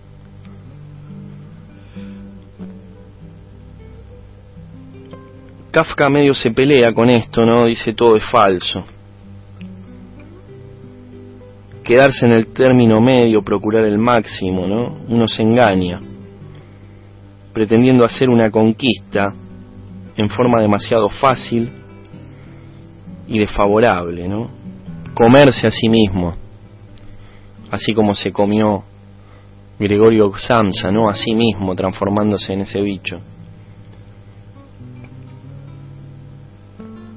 Kafka 5.71 6.12
medio 6.12 6.35
se 6.35 6.51
pelea 6.51 6.93
con 6.93 7.09
esto, 7.09 7.43
¿no? 7.43 7.65
Dice 7.65 7.93
todo 7.93 8.15
es 8.17 8.23
falso 8.29 8.85
quedarse 11.83 12.27
en 12.27 12.33
el 12.33 12.53
término 12.53 13.01
medio, 13.01 13.41
procurar 13.41 13.83
el 13.83 13.97
máximo, 13.97 14.67
¿no? 14.67 15.00
Uno 15.09 15.27
se 15.27 15.41
engaña, 15.41 16.00
pretendiendo 17.51 18.05
hacer 18.05 18.29
una 18.29 18.51
conquista 18.51 19.33
en 20.15 20.29
forma 20.29 20.62
demasiado 20.62 21.09
fácil 21.09 21.71
y 23.27 23.39
desfavorable, 23.39 24.29
¿no? 24.29 24.51
Comerse 25.15 25.65
a 25.65 25.71
sí 25.71 25.89
mismo, 25.89 26.35
así 27.74 27.96
como 27.96 28.13
se 28.13 28.32
comió 28.32 28.84
Gregorio 29.80 30.32
Samsa, 30.38 30.92
¿no? 30.92 31.10
A 31.10 31.15
sí 31.15 31.34
mismo, 31.34 31.74
transformándose 31.74 32.53
en 32.53 32.62
ese 32.62 32.80
bicho. 32.82 33.20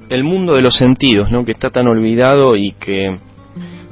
El 0.09 0.23
mundo 0.23 0.55
de 0.55 0.63
los 0.63 0.75
sentidos, 0.75 1.29
¿no? 1.29 1.45
Que 1.45 1.51
está 1.51 1.69
tan 1.69 1.85
olvidado 1.87 2.55
y 2.55 2.71
que 2.71 3.19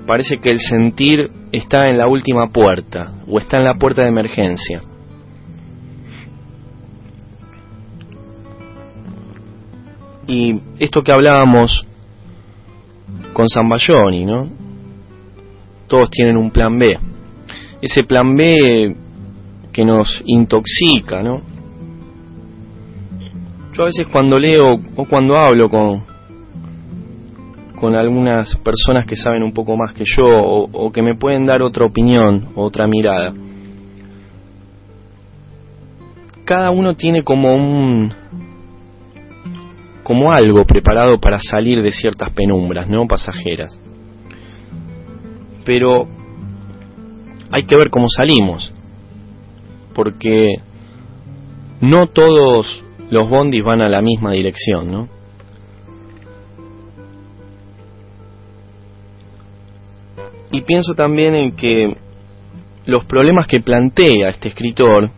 parece 0.08 0.40
que 0.40 0.50
el 0.50 0.60
sentir 0.60 1.30
está 1.52 1.88
en 1.88 2.00
la 2.00 2.08
última 2.08 2.48
puerta 2.48 3.14
o 3.28 3.38
está 3.38 3.58
en 3.58 3.66
la 3.66 3.76
puerta 3.76 4.02
de 4.02 4.10
emergencia. 4.10 4.82
Y 10.26 10.60
esto 10.80 11.04
que 11.04 11.12
hablábamos 11.12 11.86
con 13.34 13.48
Zambayoni, 13.50 14.26
¿no? 14.26 14.65
Todos 15.96 16.10
tienen 16.10 16.36
un 16.36 16.52
plan 16.52 16.78
B. 16.78 17.00
Ese 17.82 18.04
plan 18.04 18.36
B 18.36 18.94
que 19.72 19.86
nos 19.86 20.22
intoxica, 20.25 21.24
¿no? 21.24 21.42
Yo 23.72 23.84
a 23.84 23.86
veces 23.86 24.06
cuando 24.12 24.38
leo 24.38 24.78
o 24.98 25.06
cuando 25.06 25.38
hablo 25.38 25.70
con, 25.70 26.04
con 27.80 27.96
algunas 27.96 28.58
personas 28.58 29.06
que 29.06 29.16
saben 29.16 29.42
un 29.42 29.54
poco 29.54 29.78
más 29.78 29.94
que 29.94 30.04
yo 30.06 30.25
o, 30.25 30.92
que 30.92 31.02
me 31.02 31.16
pueden 31.16 31.46
dar 31.46 31.62
otra 31.62 31.86
opinión, 31.86 32.50
otra 32.56 32.88
mirada. 32.88 33.32
Cada 36.44 36.72
uno 36.72 36.94
tiene 36.96 37.24
como 37.24 37.56
un, 37.56 38.12
como 40.04 40.30
algo 40.30 40.66
preparado 40.66 41.22
para 41.22 41.40
salir 41.40 41.82
de 41.82 41.94
ciertas 41.94 42.32
penumbras, 42.32 42.90
no 42.90 43.08
pasajeras. 43.08 43.80
Pero 45.66 46.08
hay 47.52 47.64
que 47.64 47.76
ver 47.76 47.90
cómo 47.90 48.08
salimos, 48.08 48.74
porque 49.94 50.56
no 51.82 52.08
todos 52.08 52.84
los 53.10 53.30
bondis 53.30 53.64
van 53.64 53.82
a 53.82 53.90
la 53.90 54.02
misma 54.02 54.32
dirección, 54.32 54.92
¿no? 54.92 55.10
Y 60.52 60.62
pienso 60.62 60.94
también 60.94 61.36
en 61.36 61.56
que 61.56 61.94
los 62.86 63.04
problemas 63.06 63.48
que 63.48 63.60
plantea 63.60 64.30
este 64.30 64.48
escritor 64.48 65.10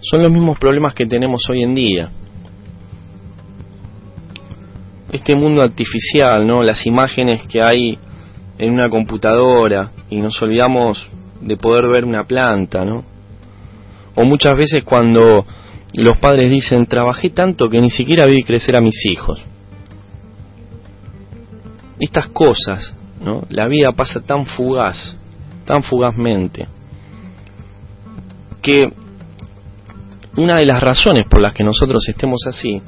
son 0.00 0.22
los 0.22 0.32
mismos 0.32 0.58
problemas 0.58 0.94
que 0.94 1.06
tenemos 1.06 1.42
hoy 1.50 1.62
en 1.62 1.74
día. 1.74 2.10
Este 5.12 5.34
mundo 5.34 5.62
artificial, 5.62 6.46
¿no? 6.46 6.62
Las 6.62 6.86
imágenes 6.86 7.42
que 7.42 7.60
hay 7.60 7.98
en 8.58 8.72
una 8.72 8.88
computadora 8.88 9.90
y 10.10 10.20
nos 10.20 10.40
olvidamos 10.42 11.06
de 11.40 11.56
poder 11.56 11.88
ver 11.88 12.04
una 12.04 12.24
planta, 12.24 12.84
¿no? 12.84 13.04
O 14.14 14.24
muchas 14.24 14.56
veces 14.56 14.84
cuando 14.84 15.44
los 15.94 16.18
padres 16.18 16.50
dicen, 16.50 16.86
trabajé 16.86 17.30
tanto 17.30 17.68
que 17.68 17.80
ni 17.80 17.90
siquiera 17.90 18.26
vi 18.26 18.42
crecer 18.42 18.76
a 18.76 18.80
mis 18.80 19.04
hijos. 19.06 19.42
Estas 22.00 22.28
cosas, 22.28 22.94
¿no? 23.22 23.42
La 23.50 23.68
vida 23.68 23.92
pasa 23.92 24.20
tan 24.20 24.46
fugaz, 24.46 25.16
tan 25.64 25.82
fugazmente, 25.82 26.66
que 28.62 28.90
una 30.36 30.58
de 30.58 30.66
las 30.66 30.80
razones 30.80 31.26
por 31.26 31.40
las 31.40 31.54
que 31.54 31.64
nosotros 31.64 32.06
estemos 32.08 32.40
así 32.46 32.82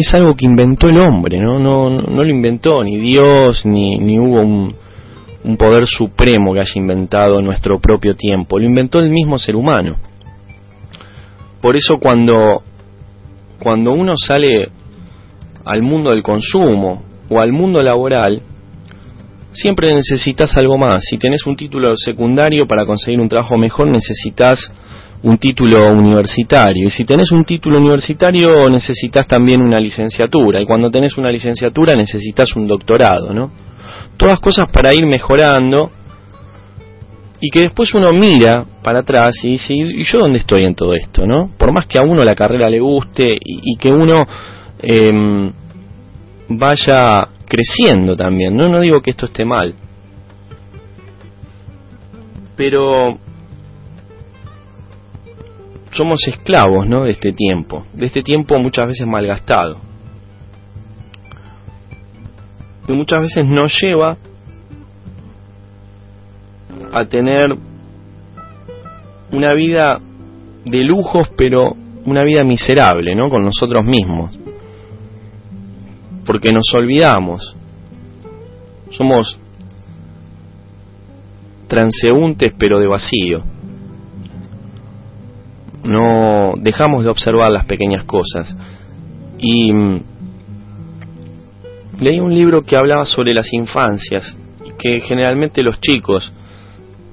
es 0.00 0.14
algo 0.14 0.34
que 0.34 0.46
inventó 0.46 0.88
el 0.88 0.98
hombre, 0.98 1.38
¿no? 1.38 1.58
No, 1.58 1.90
no 1.90 2.24
lo 2.24 2.28
inventó 2.28 2.82
ni 2.82 2.98
Dios, 2.98 3.64
ni, 3.64 3.98
ni 3.98 4.18
hubo 4.18 4.40
un, 4.40 4.74
un 5.44 5.56
poder 5.56 5.86
supremo 5.86 6.52
que 6.52 6.60
haya 6.60 6.72
inventado 6.76 7.40
nuestro 7.40 7.78
propio 7.78 8.14
tiempo, 8.14 8.58
lo 8.58 8.66
inventó 8.66 8.98
el 8.98 9.10
mismo 9.10 9.38
ser 9.38 9.56
humano. 9.56 9.96
Por 11.60 11.76
eso 11.76 11.98
cuando, 11.98 12.62
cuando 13.58 13.92
uno 13.92 14.14
sale 14.16 14.68
al 15.64 15.82
mundo 15.82 16.10
del 16.10 16.22
consumo 16.22 17.02
o 17.28 17.40
al 17.40 17.52
mundo 17.52 17.82
laboral, 17.82 18.42
siempre 19.52 19.92
necesitas 19.94 20.56
algo 20.56 20.78
más. 20.78 21.02
Si 21.04 21.18
tenés 21.18 21.46
un 21.46 21.56
título 21.56 21.96
secundario 21.96 22.66
para 22.66 22.86
conseguir 22.86 23.20
un 23.20 23.28
trabajo 23.28 23.56
mejor, 23.56 23.88
necesitas 23.88 24.72
un 25.22 25.38
título 25.38 25.92
universitario. 25.92 26.86
Y 26.86 26.90
si 26.90 27.04
tenés 27.04 27.32
un 27.32 27.44
título 27.44 27.78
universitario, 27.78 28.68
necesitas 28.68 29.26
también 29.26 29.60
una 29.60 29.80
licenciatura. 29.80 30.60
Y 30.60 30.66
cuando 30.66 30.90
tenés 30.90 31.16
una 31.16 31.30
licenciatura, 31.30 31.96
necesitas 31.96 32.54
un 32.56 32.66
doctorado, 32.66 33.32
¿no? 33.32 33.50
Todas 34.16 34.38
cosas 34.40 34.70
para 34.70 34.92
ir 34.94 35.06
mejorando 35.06 35.90
y 37.40 37.50
que 37.50 37.60
después 37.60 37.94
uno 37.94 38.12
mira 38.12 38.64
para 38.82 39.00
atrás 39.00 39.44
y 39.44 39.50
dice, 39.50 39.74
¿y 39.74 40.02
yo 40.04 40.18
dónde 40.18 40.38
estoy 40.38 40.62
en 40.62 40.74
todo 40.74 40.92
esto? 40.94 41.26
¿no? 41.26 41.50
Por 41.56 41.72
más 41.72 41.86
que 41.86 41.98
a 41.98 42.02
uno 42.02 42.24
la 42.24 42.34
carrera 42.34 42.68
le 42.68 42.80
guste 42.80 43.36
y, 43.40 43.76
que 43.76 43.90
uno 43.90 44.26
em, 44.82 45.52
vaya 46.48 47.28
creciendo 47.46 48.16
también, 48.16 48.56
¿no? 48.56 48.68
no 48.68 48.80
digo 48.80 49.00
que 49.00 49.10
esto 49.10 49.26
esté 49.26 49.44
mal, 49.44 49.74
pero 52.56 53.18
somos 55.92 56.18
esclavos 56.26 56.86
¿no? 56.86 57.04
de 57.04 57.10
este 57.10 57.32
tiempo, 57.32 57.84
de 57.92 58.06
este 58.06 58.22
tiempo 58.22 58.58
muchas 58.58 58.86
veces 58.86 59.06
malgastado. 59.06 59.80
Y 62.86 62.92
muchas 62.92 63.20
veces 63.20 63.46
nos 63.46 63.78
lleva 63.82 64.16
a 66.92 67.04
tener 67.04 67.54
una 69.30 69.52
vida 69.52 69.98
de 70.64 70.78
lujos, 70.84 71.28
pero 71.36 71.74
una 72.06 72.24
vida 72.24 72.44
miserable, 72.44 73.14
¿no? 73.14 73.28
Con 73.28 73.44
nosotros 73.44 73.84
mismos. 73.84 74.38
Porque 76.24 76.50
nos 76.50 76.64
olvidamos. 76.74 77.54
Somos 78.90 79.38
transeúntes, 81.68 82.54
pero 82.58 82.78
de 82.78 82.86
vacío. 82.86 83.42
No 85.84 86.54
dejamos 86.56 87.04
de 87.04 87.10
observar 87.10 87.50
las 87.50 87.64
pequeñas 87.64 88.04
cosas. 88.04 88.56
Y 89.38 89.72
mm, 89.72 90.02
leí 92.00 92.20
un 92.20 92.34
libro 92.34 92.62
que 92.62 92.76
hablaba 92.76 93.04
sobre 93.04 93.34
las 93.34 93.52
infancias, 93.52 94.36
que 94.78 95.00
generalmente 95.00 95.62
los 95.62 95.80
chicos 95.80 96.32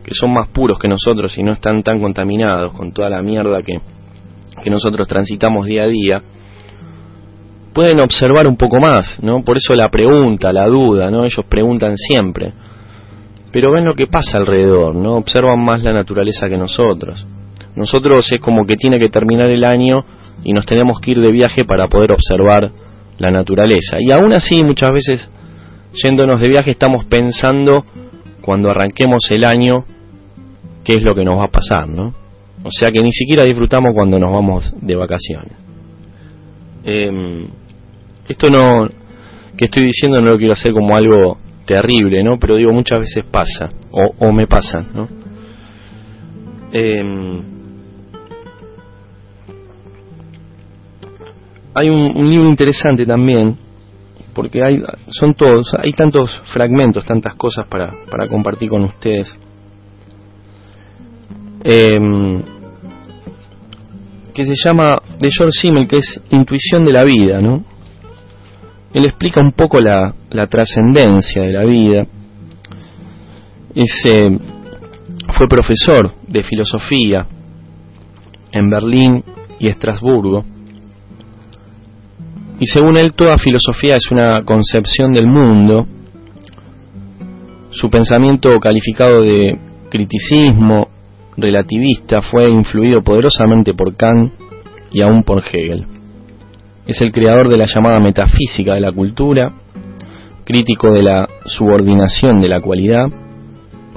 que 0.06 0.13
son 0.13 0.34
más 0.34 0.49
puros 0.49 0.78
que 0.78 0.88
nosotros 0.88 1.36
y 1.36 1.41
no 1.41 1.54
están 1.54 1.82
tan 1.82 1.99
contaminados 1.99 2.73
con 2.73 2.91
toda 2.91 3.10
la 3.10 3.23
mierda 3.23 3.63
que, 3.63 3.80
que 4.63 4.69
nosotros 4.69 5.08
transitamos 5.08 5.65
día 5.65 5.84
a 5.84 5.88
día, 5.88 6.21
pueden 7.73 7.99
observar 7.99 8.45
un 8.45 8.56
poco 8.56 8.78
más, 8.80 9.19
¿no? 9.23 9.43
Por 9.43 9.58
eso 9.58 9.73
la 9.73 9.89
pregunta, 9.89 10.54
la 10.54 10.67
duda, 10.67 11.10
¿no? 11.10 11.25
Ellos 11.25 11.43
preguntan 11.49 11.97
siempre. 11.97 12.54
Pero 13.51 13.71
ven 13.71 13.86
lo 13.86 13.95
que 13.95 14.06
pasa 14.06 14.38
alrededor, 14.38 14.93
¿no? 14.93 15.15
Observan 15.15 15.60
más 15.63 15.82
la 15.82 15.91
naturaleza 15.91 16.47
que 16.47 16.58
nosotros. 16.58 17.25
Nosotros 17.76 18.32
es 18.32 18.40
como 18.40 18.66
que 18.66 18.76
tiene 18.76 19.00
que 19.00 19.10
terminar 19.10 19.50
el 19.50 19.64
año 19.64 20.04
y 20.44 20.54
nos 20.54 20.66
tenemos 20.66 21.00
que 21.00 21.12
ir 21.12 21.20
de 21.20 21.32
viaje 21.32 21.66
para 21.66 21.88
poder 21.88 22.12
observar 22.12 22.72
la 23.18 23.32
naturaleza. 23.32 23.98
Y 24.00 24.12
aún 24.12 24.34
así, 24.34 24.64
muchas 24.64 24.92
veces, 24.92 25.30
yéndonos 25.94 26.40
de 26.40 26.50
viaje, 26.50 26.72
estamos 26.72 27.06
pensando, 27.06 27.86
cuando 28.42 28.70
arranquemos 28.70 29.26
el 29.32 29.44
año, 29.44 29.86
qué 30.84 30.94
es 30.94 31.02
lo 31.02 31.16
que 31.16 31.24
nos 31.24 31.40
va 31.40 31.46
a 31.46 31.52
pasar, 31.52 31.88
¿no? 31.88 32.14
O 32.64 32.72
sea 32.72 32.90
que 32.90 33.02
ni 33.02 33.12
siquiera 33.12 33.44
disfrutamos 33.44 33.94
cuando 33.94 34.20
nos 34.20 34.32
vamos 34.32 34.74
de 34.82 34.96
vacaciones. 34.96 35.54
Em, 36.84 37.48
esto 38.28 38.48
no, 38.50 38.88
que 39.58 39.66
estoy 39.66 39.86
diciendo 39.86 40.22
no 40.22 40.32
lo 40.32 40.38
quiero 40.38 40.54
hacer 40.54 40.72
como 40.74 40.96
algo 40.96 41.38
terrible, 41.66 42.24
¿no? 42.24 42.38
Pero 42.40 42.56
digo, 42.56 42.72
muchas 42.72 43.00
veces 43.00 43.24
pasa, 43.30 43.70
o, 43.92 44.32
me 44.32 44.48
pasa, 44.48 44.86
¿no? 44.94 45.08
Em, 46.72 47.55
hay 51.76 51.90
un, 51.90 52.30
libro 52.30 52.48
interesante 52.48 53.06
también, 53.06 53.58
porque 54.34 54.64
hay, 54.64 54.78
son 55.10 55.34
todos, 55.34 55.74
hay 55.78 55.92
tantos 55.92 56.42
fragmentos, 56.54 57.06
tantas 57.06 57.36
cosas 57.36 57.68
para, 57.68 57.92
para 58.10 58.28
compartir 58.30 58.70
con 58.70 58.84
ustedes. 58.84 59.38
Em, 61.64 62.42
que 64.34 64.46
se 64.46 64.54
llama 64.56 65.02
de 65.20 65.30
George 65.30 65.60
Simmel, 65.60 65.88
que 65.88 65.98
es 65.98 66.22
Intuición 66.30 66.86
de 66.86 66.94
la 66.94 67.04
Vida, 67.04 67.42
¿no? 67.42 67.64
Él 68.94 69.06
explica 69.06 69.42
un 69.42 69.52
poco 69.52 69.82
la, 69.82 70.14
la 70.30 70.48
trascendencia 70.48 71.42
de 71.42 71.52
la 71.52 71.66
vida. 71.66 72.06
Ese 73.74 74.40
fue 75.38 75.48
profesor 75.50 76.14
de 76.28 76.44
filosofía 76.44 77.28
en 78.54 78.70
Berlín 78.70 79.24
y 79.60 79.68
Estrasburgo. 79.68 80.46
Y 82.60 82.68
según 82.68 82.98
él, 82.98 83.13
toda 83.13 83.38
filosofía 83.38 83.96
es 83.96 84.10
una 84.12 84.44
concepción 84.44 85.12
del 85.12 85.28
mundo. 85.28 85.86
Su 87.72 87.89
pensamiento 87.89 88.58
calificado 88.60 89.22
de 89.22 89.58
criticismo 89.89 90.88
relativista 91.36 92.22
fue 92.22 92.50
influido 92.50 93.02
poderosamente 93.02 93.74
por 93.74 93.96
Kant 93.96 94.34
y 94.91 95.02
aún 95.02 95.24
por 95.24 95.44
Hegel. 95.46 95.86
Es 96.88 97.02
el 97.02 97.12
creador 97.12 97.50
de 97.50 97.58
la 97.58 97.65
llamada 97.65 97.98
metafísica 98.02 98.76
de 98.76 98.80
la 98.80 98.91
cultura, 98.91 99.52
crítico 100.46 100.94
de 100.94 101.04
la 101.04 101.28
subordinación 101.46 102.39
de 102.39 102.48
la 102.48 102.62
cualidad 102.62 103.08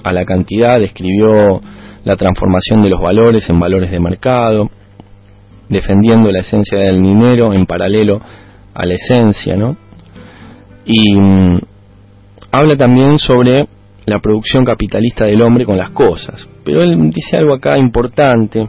a 0.02 0.12
la 0.12 0.24
cantidad, 0.24 0.80
describió 0.80 1.60
la 2.04 2.16
transformación 2.16 2.82
de 2.82 2.90
los 2.90 3.00
valores 3.00 3.48
en 3.50 3.60
valores 3.60 3.90
de 3.90 4.00
mercado, 4.00 4.70
defendiendo 5.68 6.30
la 6.30 6.40
esencia 6.40 6.78
del 6.78 7.02
dinero 7.02 7.52
en 7.52 7.66
paralelo 7.66 8.20
a 8.74 8.86
la 8.86 8.94
esencia, 8.94 9.56
¿no? 9.56 9.76
Y 10.84 11.14
mm, 11.14 11.58
habla 12.52 12.76
también 12.76 13.18
sobre 13.18 13.66
la 14.06 14.20
producción 14.20 14.64
capitalista 14.64 15.26
del 15.26 15.42
hombre 15.42 15.64
con 15.64 15.76
las 15.76 15.90
cosas. 15.90 16.48
Pero 16.64 16.82
él 16.82 17.10
dice 17.10 17.36
algo 17.36 17.54
acá 17.54 17.78
importante. 17.78 18.68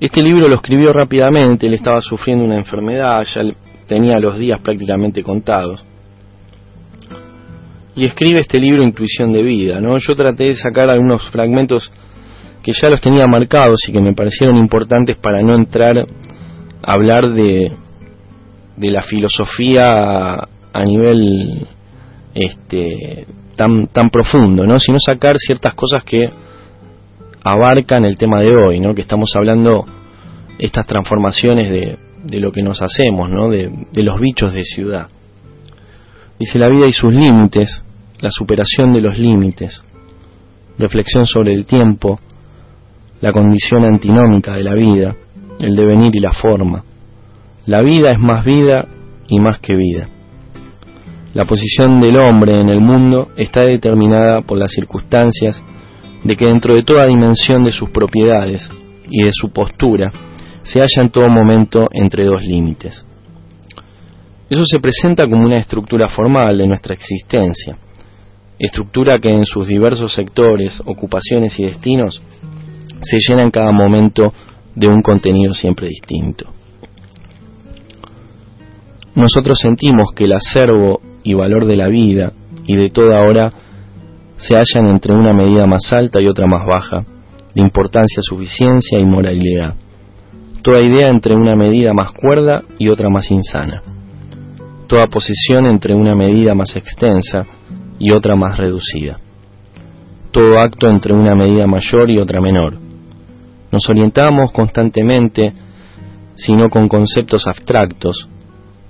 Este 0.00 0.22
libro 0.22 0.48
lo 0.48 0.54
escribió 0.54 0.92
rápidamente, 0.92 1.66
él 1.66 1.74
estaba 1.74 2.00
sufriendo 2.00 2.44
una 2.44 2.56
enfermedad, 2.56 3.22
ya 3.22 3.42
tenía 3.86 4.18
los 4.18 4.38
días 4.38 4.60
prácticamente 4.62 5.22
contados. 5.22 5.84
Y 7.96 8.04
escribe 8.04 8.38
este 8.40 8.60
libro 8.60 8.82
Intuición 8.82 9.32
de 9.32 9.42
Vida, 9.42 9.80
¿no? 9.80 9.98
Yo 9.98 10.14
traté 10.14 10.44
de 10.44 10.54
sacar 10.54 10.88
algunos 10.88 11.28
fragmentos 11.30 11.90
que 12.62 12.72
ya 12.72 12.90
los 12.90 13.00
tenía 13.00 13.26
marcados 13.26 13.80
y 13.88 13.92
que 13.92 14.00
me 14.00 14.14
parecieron 14.14 14.56
importantes 14.56 15.16
para 15.16 15.42
no 15.42 15.56
entrar 15.56 15.98
a 15.98 16.92
hablar 16.92 17.30
de, 17.30 17.72
de 18.78 18.90
la 18.90 19.02
filosofía 19.02 19.86
a, 20.72 20.84
nivel 20.84 21.66
este 22.34 23.26
tan 23.56 23.88
tan 23.88 24.10
profundo, 24.10 24.66
¿no? 24.66 24.78
Sino 24.78 24.98
sacar 24.98 25.36
ciertas 25.38 25.74
cosas 25.74 26.04
que 26.04 26.24
abarcan 27.42 28.04
el 28.04 28.16
tema 28.16 28.40
de 28.40 28.56
hoy, 28.56 28.80
¿no? 28.80 28.94
Que 28.94 29.02
estamos 29.02 29.32
hablando 29.36 29.84
estas 30.58 30.86
transformaciones 30.86 31.70
de, 31.70 31.98
de 32.24 32.40
lo 32.40 32.52
que 32.52 32.62
nos 32.62 32.80
hacemos, 32.82 33.28
¿no? 33.30 33.48
De, 33.48 33.70
de 33.92 34.02
los 34.02 34.20
bichos 34.20 34.52
de 34.52 34.62
ciudad. 34.62 35.08
Dice 36.38 36.58
la 36.58 36.68
vida 36.68 36.86
y 36.86 36.92
sus 36.92 37.12
límites, 37.12 37.82
la 38.20 38.30
superación 38.30 38.92
de 38.92 39.00
los 39.00 39.18
límites, 39.18 39.82
reflexión 40.78 41.26
sobre 41.26 41.52
el 41.52 41.66
tiempo, 41.66 42.20
la 43.20 43.32
condición 43.32 43.84
antinómica 43.84 44.54
de 44.54 44.62
la 44.62 44.74
vida, 44.74 45.16
el 45.58 45.74
devenir 45.74 46.14
y 46.14 46.20
la 46.20 46.32
forma. 46.32 46.84
La 47.68 47.82
vida 47.82 48.12
es 48.12 48.18
más 48.18 48.46
vida 48.46 48.88
y 49.28 49.38
más 49.40 49.58
que 49.58 49.76
vida. 49.76 50.08
La 51.34 51.44
posición 51.44 52.00
del 52.00 52.16
hombre 52.16 52.56
en 52.56 52.70
el 52.70 52.80
mundo 52.80 53.28
está 53.36 53.60
determinada 53.60 54.40
por 54.40 54.56
las 54.56 54.72
circunstancias 54.72 55.62
de 56.24 56.34
que 56.34 56.46
dentro 56.46 56.74
de 56.74 56.82
toda 56.82 57.04
dimensión 57.04 57.64
de 57.64 57.70
sus 57.70 57.90
propiedades 57.90 58.70
y 59.10 59.22
de 59.22 59.30
su 59.34 59.50
postura 59.50 60.10
se 60.62 60.80
halla 60.80 61.02
en 61.02 61.10
todo 61.10 61.28
momento 61.28 61.88
entre 61.92 62.24
dos 62.24 62.42
límites. 62.42 63.04
Eso 64.48 64.64
se 64.64 64.80
presenta 64.80 65.28
como 65.28 65.44
una 65.44 65.58
estructura 65.58 66.08
formal 66.08 66.56
de 66.56 66.66
nuestra 66.66 66.94
existencia, 66.94 67.76
estructura 68.58 69.18
que 69.18 69.28
en 69.28 69.44
sus 69.44 69.68
diversos 69.68 70.14
sectores, 70.14 70.80
ocupaciones 70.86 71.60
y 71.60 71.64
destinos 71.64 72.22
se 73.02 73.18
llena 73.28 73.42
en 73.42 73.50
cada 73.50 73.72
momento 73.72 74.32
de 74.74 74.88
un 74.88 75.02
contenido 75.02 75.52
siempre 75.52 75.86
distinto. 75.88 76.57
Nosotros 79.18 79.58
sentimos 79.60 80.12
que 80.14 80.24
el 80.24 80.32
acervo 80.32 81.00
y 81.22 81.34
valor 81.34 81.66
de 81.66 81.76
la 81.76 81.88
vida 81.88 82.32
y 82.64 82.74
de 82.76 82.88
toda 82.88 83.20
hora 83.20 83.52
se 84.36 84.54
hallan 84.54 84.88
entre 84.88 85.14
una 85.14 85.34
medida 85.34 85.66
más 85.66 85.92
alta 85.92 86.20
y 86.20 86.26
otra 86.26 86.46
más 86.46 86.64
baja, 86.64 87.04
de 87.54 87.62
importancia, 87.62 88.22
suficiencia 88.22 88.98
y 88.98 89.04
moralidad. 89.04 89.74
Toda 90.62 90.80
idea 90.80 91.08
entre 91.08 91.34
una 91.34 91.56
medida 91.56 91.92
más 91.92 92.12
cuerda 92.12 92.62
y 92.78 92.88
otra 92.88 93.10
más 93.10 93.30
insana. 93.30 93.82
Toda 94.86 95.08
posesión 95.08 95.66
entre 95.66 95.94
una 95.94 96.14
medida 96.14 96.54
más 96.54 96.74
extensa 96.76 97.44
y 97.98 98.12
otra 98.12 98.36
más 98.36 98.56
reducida. 98.56 99.18
Todo 100.30 100.58
acto 100.60 100.88
entre 100.88 101.12
una 101.12 101.34
medida 101.34 101.66
mayor 101.66 102.10
y 102.10 102.18
otra 102.18 102.40
menor 102.40 102.88
nos 103.70 103.88
orientamos 103.88 104.50
constantemente, 104.52 105.52
sino 106.34 106.70
con 106.70 106.88
conceptos 106.88 107.46
abstractos, 107.46 108.28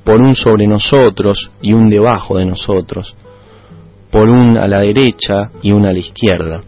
por 0.09 0.23
un 0.23 0.35
sobre 0.35 0.67
nosotros 0.67 1.51
y 1.61 1.75
un 1.75 1.91
debajo 1.91 2.39
de 2.39 2.47
nosotros, 2.47 3.15
por 4.11 4.27
un 4.31 4.57
a 4.57 4.67
la 4.67 4.81
derecha 4.81 5.51
y 5.61 5.71
un 5.71 5.85
a 5.85 5.93
la 5.93 5.99
izquierda, 5.99 6.63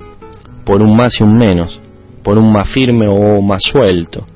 por 0.66 0.82
un 0.82 0.94
más 0.94 1.18
y 1.18 1.24
un 1.24 1.36
menos, 1.36 1.80
por 2.22 2.36
un 2.36 2.52
más 2.52 2.68
firme 2.70 3.08
o 3.08 3.40
más 3.40 3.62
suelto, 3.62 4.26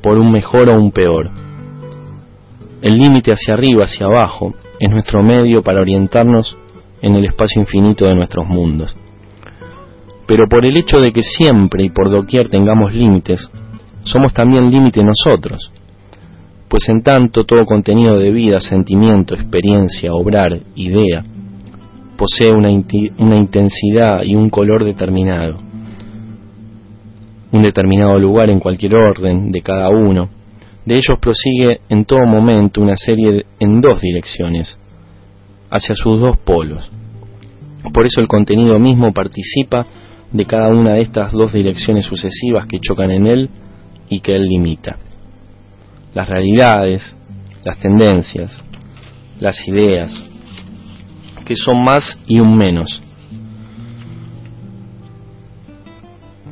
por 0.00 0.16
un 0.16 0.30
mejor 0.30 0.68
o 0.68 0.80
un 0.80 0.92
peor. 0.92 1.28
El 2.82 2.98
límite 2.98 3.32
hacia 3.32 3.54
arriba, 3.54 3.82
hacia 3.82 4.06
abajo, 4.06 4.54
es 4.78 4.88
nuestro 4.92 5.24
medio 5.24 5.64
para 5.64 5.80
orientarnos 5.80 6.56
en 7.00 7.16
el 7.16 7.24
espacio 7.24 7.62
infinito 7.62 8.06
de 8.06 8.14
nuestros 8.14 8.46
mundos 8.46 8.94
pero 10.24 10.46
por 10.48 10.64
el 10.64 10.76
hecho 10.76 10.98
de 10.98 11.12
que 11.12 11.22
siempre 11.22 11.84
y 11.84 11.90
por 11.90 12.10
doquier 12.10 12.48
tengamos 12.48 12.94
límites, 12.94 13.50
somos 14.04 14.32
también 14.32 14.70
límite 14.70 15.02
nosotros, 15.02 15.70
pues 16.72 16.88
en 16.88 17.02
tanto 17.02 17.44
todo 17.44 17.66
contenido 17.66 18.16
de 18.16 18.32
vida, 18.32 18.58
sentimiento, 18.62 19.34
experiencia, 19.34 20.14
obrar, 20.14 20.58
idea, 20.74 21.22
posee 22.16 22.50
una, 22.50 22.70
intensidad 22.70 24.22
y 24.22 24.34
un 24.34 24.48
color 24.48 24.82
determinado, 24.82 25.58
un 27.52 27.62
determinado 27.62 28.18
lugar 28.18 28.48
en 28.48 28.58
cualquier 28.58 28.94
orden 28.94 29.52
de 29.52 29.60
cada 29.60 29.90
uno, 29.90 30.30
de 30.86 30.94
ellos 30.94 31.18
prosigue 31.20 31.80
en 31.90 32.06
todo 32.06 32.24
momento 32.24 32.80
una 32.80 32.96
serie 32.96 33.44
en 33.60 33.82
dos 33.82 34.00
direcciones, 34.00 34.78
hacia 35.70 35.94
sus 35.94 36.20
dos 36.20 36.38
polos. 36.38 36.90
Por 37.92 38.06
eso 38.06 38.22
el 38.22 38.28
contenido 38.28 38.78
mismo 38.78 39.12
participa 39.12 39.86
de 40.32 40.46
cada 40.46 40.68
una 40.68 40.94
de 40.94 41.02
estas 41.02 41.32
dos 41.32 41.52
direcciones 41.52 42.06
sucesivas 42.06 42.64
que 42.64 42.80
chocan 42.80 43.10
en 43.10 43.26
él 43.26 43.50
y 44.08 44.20
que 44.20 44.34
él 44.34 44.46
limita. 44.46 45.01
Las 46.14 46.28
realidades, 46.28 47.16
las 47.64 47.78
tendencias, 47.78 48.62
las 49.40 49.66
ideas, 49.66 50.24
que 51.44 51.56
son 51.56 51.82
más 51.82 52.18
y 52.26 52.40
un 52.40 52.56
menos. 52.56 53.02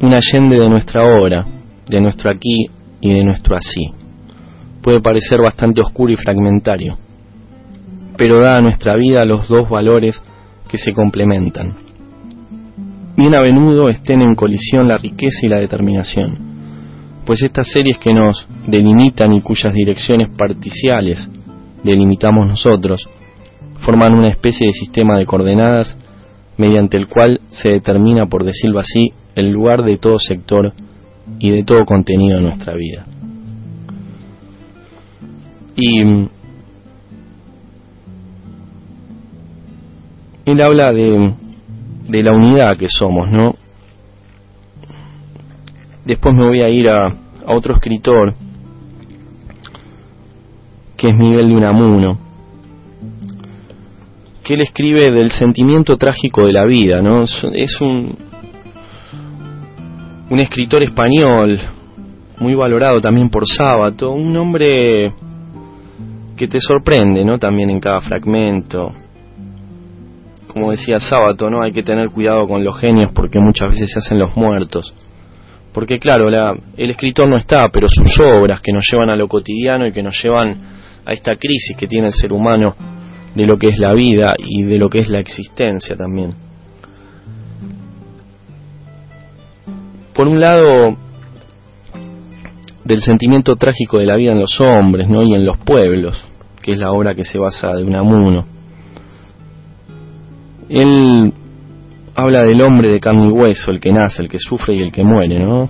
Un 0.00 0.14
allende 0.14 0.58
de 0.58 0.68
nuestra 0.68 1.02
hora, 1.04 1.46
de 1.86 2.00
nuestro 2.00 2.30
aquí 2.30 2.66
y 3.00 3.12
de 3.12 3.24
nuestro 3.24 3.56
así. 3.56 3.90
Puede 4.82 5.00
parecer 5.00 5.40
bastante 5.40 5.82
oscuro 5.82 6.12
y 6.12 6.16
fragmentario, 6.16 6.96
pero 8.16 8.40
da 8.40 8.56
a 8.56 8.62
nuestra 8.62 8.96
vida 8.96 9.24
los 9.26 9.46
dos 9.48 9.68
valores 9.68 10.22
que 10.68 10.78
se 10.78 10.92
complementan 10.92 11.90
bien 13.20 13.34
a 13.34 13.42
menudo 13.42 13.90
estén 13.90 14.22
en 14.22 14.34
colisión 14.34 14.88
la 14.88 14.96
riqueza 14.96 15.40
y 15.42 15.48
la 15.50 15.60
determinación, 15.60 16.49
pues 17.24 17.42
estas 17.42 17.68
series 17.70 17.98
que 17.98 18.12
nos 18.12 18.46
delimitan 18.66 19.32
y 19.32 19.40
cuyas 19.40 19.72
direcciones 19.72 20.28
particiales 20.36 21.30
delimitamos 21.84 22.46
nosotros, 22.46 23.08
forman 23.80 24.14
una 24.14 24.28
especie 24.28 24.66
de 24.66 24.72
sistema 24.72 25.18
de 25.18 25.26
coordenadas 25.26 25.98
mediante 26.56 26.96
el 26.96 27.08
cual 27.08 27.40
se 27.48 27.70
determina, 27.70 28.26
por 28.26 28.44
decirlo 28.44 28.80
así, 28.80 29.12
el 29.34 29.50
lugar 29.50 29.82
de 29.82 29.96
todo 29.96 30.18
sector 30.18 30.72
y 31.38 31.50
de 31.50 31.64
todo 31.64 31.86
contenido 31.86 32.38
de 32.38 32.44
nuestra 32.44 32.74
vida. 32.74 33.06
Y 35.76 36.00
él 40.44 40.60
habla 40.60 40.92
de 40.92 41.34
de 42.10 42.22
la 42.22 42.32
unidad 42.32 42.76
que 42.76 42.88
somos, 42.88 43.28
¿no? 43.30 43.54
Después 46.04 46.34
me 46.34 46.46
voy 46.46 46.62
a 46.62 46.68
ir 46.68 46.88
a, 46.88 47.14
otro 47.46 47.74
escritor, 47.74 48.34
que 50.96 51.08
es 51.08 51.16
Miguel 51.16 51.48
de 51.48 51.54
Unamuno, 51.54 52.18
que 54.44 54.54
él 54.54 54.60
escribe 54.60 55.10
del 55.10 55.30
sentimiento 55.30 55.96
trágico 55.96 56.46
de 56.46 56.52
la 56.52 56.64
vida, 56.64 57.00
¿no? 57.00 57.22
Es 57.22 57.80
un, 57.80 58.16
un 60.30 60.38
escritor 60.38 60.82
español, 60.82 61.58
muy 62.38 62.54
valorado 62.54 63.00
también 63.00 63.30
por 63.30 63.46
Sábato, 63.46 64.12
un 64.12 64.36
hombre 64.36 65.12
que 66.36 66.48
te 66.48 66.58
sorprende, 66.60 67.24
¿no? 67.24 67.38
También 67.38 67.70
en 67.70 67.80
cada 67.80 68.00
fragmento, 68.00 68.92
como 70.46 70.70
decía 70.70 70.98
Sábato, 70.98 71.50
¿no? 71.50 71.62
Hay 71.62 71.72
que 71.72 71.82
tener 71.82 72.08
cuidado 72.10 72.46
con 72.46 72.64
los 72.64 72.78
genios 72.78 73.12
porque 73.14 73.38
muchas 73.38 73.70
veces 73.70 73.90
se 73.92 73.98
hacen 73.98 74.18
los 74.18 74.36
muertos. 74.36 74.94
Porque 75.72 75.98
claro, 75.98 76.28
la, 76.28 76.52
el 76.76 76.90
escritor 76.90 77.28
no 77.28 77.36
está, 77.36 77.68
pero 77.68 77.86
sus 77.88 78.18
obras 78.20 78.60
que 78.60 78.72
nos 78.72 78.84
llevan 78.90 79.10
a 79.10 79.16
lo 79.16 79.28
cotidiano 79.28 79.86
y 79.86 79.92
que 79.92 80.02
nos 80.02 80.20
llevan 80.22 80.56
a 81.04 81.12
esta 81.12 81.36
crisis 81.36 81.76
que 81.76 81.86
tiene 81.86 82.08
el 82.08 82.12
ser 82.12 82.32
humano 82.32 82.74
de 83.34 83.46
lo 83.46 83.56
que 83.56 83.68
es 83.68 83.78
la 83.78 83.92
vida 83.94 84.34
y 84.38 84.64
de 84.64 84.78
lo 84.78 84.88
que 84.88 84.98
es 84.98 85.08
la 85.08 85.20
existencia 85.20 85.96
también. 85.96 86.34
Por 90.12 90.26
un 90.26 90.40
lado, 90.40 90.96
del 92.84 93.00
sentimiento 93.00 93.54
trágico 93.54 93.98
de 93.98 94.06
la 94.06 94.16
vida 94.16 94.32
en 94.32 94.40
los 94.40 94.60
hombres, 94.60 95.08
¿no? 95.08 95.22
Y 95.22 95.34
en 95.34 95.46
los 95.46 95.56
pueblos, 95.58 96.20
que 96.60 96.72
es 96.72 96.78
la 96.78 96.90
obra 96.90 97.14
que 97.14 97.24
se 97.24 97.38
basa 97.38 97.74
de 97.74 97.84
Unamuno 97.84 98.44
él 100.70 101.32
habla 102.14 102.42
del 102.42 102.60
hombre 102.60 102.88
de 102.88 103.00
carne 103.00 103.28
y 103.28 103.30
hueso, 103.30 103.70
el 103.70 103.80
que 103.80 103.92
nace, 103.92 104.22
el 104.22 104.28
que 104.28 104.38
sufre 104.38 104.74
y 104.74 104.82
el 104.82 104.92
que 104.92 105.04
muere, 105.04 105.38
¿no? 105.38 105.68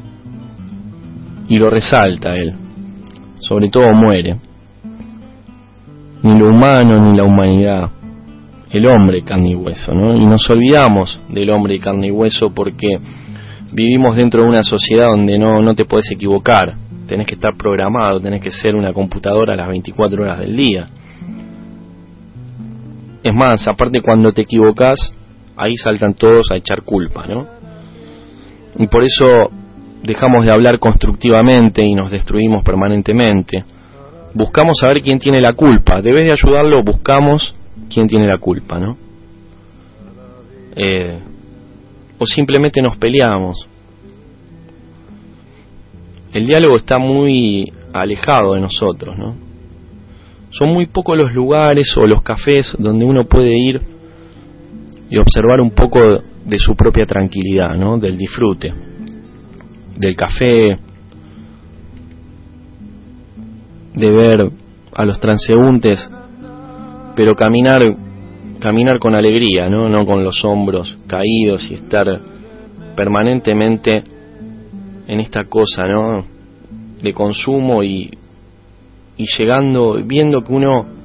Y 1.48 1.59
lo 1.59 1.70
resalta 1.70 2.37
él. 2.37 2.55
Sobre 3.38 3.68
todo 3.68 3.92
muere. 3.94 4.37
Ni 6.22 6.38
lo 6.38 6.50
humano 6.50 7.00
ni 7.00 7.16
la 7.16 7.24
humanidad. 7.24 7.90
El 8.70 8.87
hombre 8.87 9.22
carne 9.22 9.50
y 9.50 9.55
hueso, 9.55 9.92
¿no? 9.92 10.14
Y 10.14 10.26
nos 10.26 10.48
olvidamos 10.48 11.18
del 11.29 11.50
hombre 11.50 11.74
de 11.74 11.81
carne 11.81 12.09
y 12.09 12.11
hueso 12.11 12.53
porque 12.55 12.88
vivimos 13.72 14.16
dentro 14.16 14.42
de 14.42 14.48
una 14.48 14.62
sociedad 14.62 15.09
donde 15.09 15.38
no, 15.38 15.61
no 15.61 15.74
te 15.74 15.85
puedes 15.85 16.11
equivocar. 16.12 16.74
Tenés 17.09 17.26
que 17.26 17.35
estar 17.35 17.57
programado, 17.57 18.20
tenés 18.20 18.40
que 18.40 18.50
ser 18.50 18.76
una 18.76 18.92
computadora 18.92 19.55
a 19.55 19.57
las 19.57 19.68
24 19.68 20.22
horas 20.22 20.38
del 20.38 20.57
día 20.57 20.88
es 23.22 23.35
más, 23.35 23.66
aparte 23.68 24.00
cuando 24.00 24.33
te 24.33 24.42
equivocas, 24.42 25.14
ahí 25.60 25.76
saltan 25.76 26.14
todos 26.14 26.50
a 26.50 26.56
echar 26.56 26.82
culpa, 26.82 27.26
¿no? 27.26 27.46
Y 28.78 28.86
por 28.86 29.04
eso 29.04 29.50
dejamos 30.02 30.46
de 30.46 30.52
hablar 30.52 30.78
constructivamente 30.78 31.84
y 31.84 31.94
nos 31.94 32.10
destruimos 32.10 32.62
permanentemente. 32.64 33.64
Buscamos 34.32 34.78
saber 34.80 35.02
quién 35.02 35.18
tiene 35.18 35.40
la 35.40 35.52
culpa. 35.52 36.00
De 36.00 36.12
vez 36.12 36.24
de 36.24 36.32
ayudarlo, 36.32 36.82
buscamos 36.82 37.54
quién 37.92 38.06
tiene 38.06 38.26
la 38.26 38.38
culpa, 38.38 38.78
¿no? 38.78 38.96
Eh, 40.76 41.18
o 42.18 42.24
simplemente 42.24 42.80
nos 42.80 42.96
peleamos. 42.96 43.68
El 46.32 46.46
diálogo 46.46 46.76
está 46.76 46.98
muy 46.98 47.70
alejado 47.92 48.54
de 48.54 48.60
nosotros, 48.60 49.18
¿no? 49.18 49.34
Son 50.50 50.70
muy 50.70 50.86
pocos 50.86 51.18
los 51.18 51.32
lugares 51.32 51.92
o 51.96 52.06
los 52.06 52.22
cafés 52.22 52.74
donde 52.78 53.04
uno 53.04 53.24
puede 53.24 53.52
ir 53.56 53.99
y 55.10 55.18
observar 55.18 55.60
un 55.60 55.72
poco 55.72 56.00
de 56.00 56.56
su 56.56 56.74
propia 56.76 57.04
tranquilidad, 57.04 57.74
¿no? 57.74 57.98
Del 57.98 58.16
disfrute, 58.16 58.72
del 59.96 60.16
café, 60.16 60.78
de 63.94 64.10
ver 64.10 64.50
a 64.94 65.04
los 65.04 65.18
transeúntes, 65.18 66.08
pero 67.16 67.34
caminar 67.34 67.82
caminar 68.60 68.98
con 68.98 69.14
alegría, 69.14 69.68
¿no? 69.68 69.88
No 69.88 70.06
con 70.06 70.22
los 70.22 70.44
hombros 70.44 70.96
caídos 71.06 71.68
y 71.70 71.74
estar 71.74 72.06
permanentemente 72.94 74.04
en 75.08 75.20
esta 75.20 75.44
cosa, 75.44 75.86
¿no? 75.86 76.24
De 77.02 77.12
consumo 77.12 77.82
y, 77.82 78.10
y 79.16 79.24
llegando, 79.38 79.98
viendo 80.04 80.42
que 80.42 80.52
uno 80.52 80.99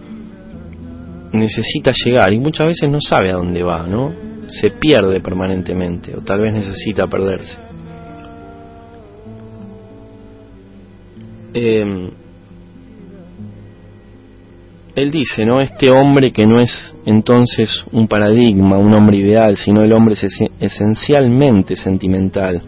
necesita 1.35 1.91
llegar 2.05 2.31
y 2.33 2.39
muchas 2.39 2.67
veces 2.67 2.89
no 2.89 2.99
sabe 3.01 3.31
a 3.31 3.35
dónde 3.35 3.63
va, 3.63 3.85
¿no? 3.87 4.13
Se 4.47 4.69
pierde 4.71 5.21
permanentemente 5.21 6.15
o 6.15 6.21
tal 6.21 6.41
vez 6.41 6.53
necesita 6.53 7.07
perderse. 7.07 7.59
Eh, 11.53 12.09
él 14.95 15.11
dice, 15.11 15.45
¿no? 15.45 15.59
Este 15.59 15.91
hombre 15.91 16.31
que 16.31 16.47
no 16.47 16.59
es 16.59 16.95
entonces 17.05 17.83
un 17.91 18.07
paradigma, 18.07 18.77
un 18.77 18.93
hombre 18.93 19.17
ideal, 19.17 19.57
sino 19.57 19.83
el 19.83 19.91
hombre 19.91 20.13
es 20.13 20.25
esencialmente 20.59 21.75
sentimental. 21.75 22.61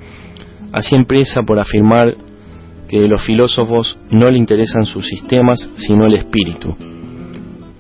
Así 0.74 0.96
empieza 0.96 1.44
por 1.44 1.58
afirmar 1.58 2.16
que 2.90 3.00
los 3.08 3.24
filósofos 3.26 3.98
no 4.12 4.30
le 4.30 4.38
interesan 4.38 4.86
sus 4.86 5.08
sistemas, 5.08 5.70
sino 5.76 6.06
el 6.06 6.16
espíritu. 6.16 6.76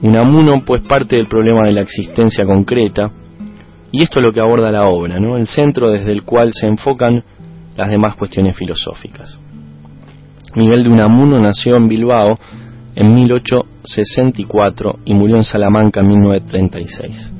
Unamuno, 0.01 0.61
pues, 0.65 0.81
parte 0.83 1.17
del 1.17 1.27
problema 1.27 1.67
de 1.67 1.73
la 1.73 1.81
existencia 1.81 2.45
concreta, 2.45 3.09
y 3.91 4.03
esto 4.03 4.19
es 4.19 4.25
lo 4.25 4.31
que 4.33 4.39
aborda 4.39 4.71
la 4.71 4.87
obra, 4.87 5.19
¿no? 5.19 5.37
El 5.37 5.47
centro 5.47 5.89
desde 5.89 6.11
el 6.11 6.23
cual 6.23 6.49
se 6.53 6.67
enfocan 6.67 7.23
las 7.75 7.89
demás 7.89 8.15
cuestiones 8.15 8.55
filosóficas. 8.55 9.39
Miguel 10.55 10.83
de 10.83 10.89
Unamuno 10.89 11.39
nació 11.39 11.75
en 11.77 11.87
Bilbao 11.87 12.35
en 12.95 13.13
1864 13.13 14.99
y 15.05 15.13
murió 15.13 15.35
en 15.37 15.43
Salamanca 15.43 15.99
en 16.01 16.07
1936. 16.07 17.31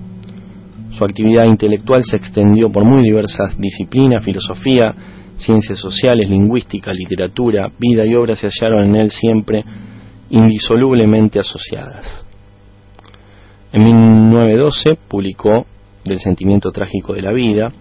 Su 0.91 1.03
actividad 1.03 1.45
intelectual 1.45 2.03
se 2.03 2.17
extendió 2.17 2.71
por 2.71 2.85
muy 2.85 3.03
diversas 3.03 3.57
disciplinas, 3.57 4.23
filosofía, 4.23 4.93
ciencias 5.37 5.79
sociales, 5.79 6.29
lingüística, 6.29 6.93
literatura, 6.93 7.71
vida 7.79 8.05
y 8.05 8.15
obra 8.15 8.35
se 8.35 8.49
hallaron 8.49 8.89
en 8.89 8.95
él 8.95 9.11
siempre 9.11 9.63
indisolublemente 10.29 11.39
asociadas. 11.39 12.26
En 13.77 13.83
1912 13.83 14.97
publicó 15.07 15.67
Del 16.03 16.19
sentimiento 16.19 16.71
trágico 16.71 17.13
de 17.13 17.21
la 17.21 17.31
vida, 17.31 17.71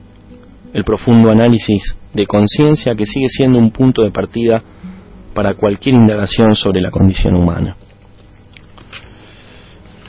el 0.74 0.84
profundo 0.84 1.30
análisis 1.30 1.96
de 2.12 2.26
conciencia 2.26 2.94
que 2.94 3.06
sigue 3.06 3.28
siendo 3.28 3.58
un 3.58 3.70
punto 3.70 4.02
de 4.02 4.10
partida 4.10 4.62
para 5.32 5.54
cualquier 5.54 5.94
indagación 5.94 6.54
sobre 6.54 6.82
la 6.82 6.90
condición 6.90 7.34
humana. 7.34 7.78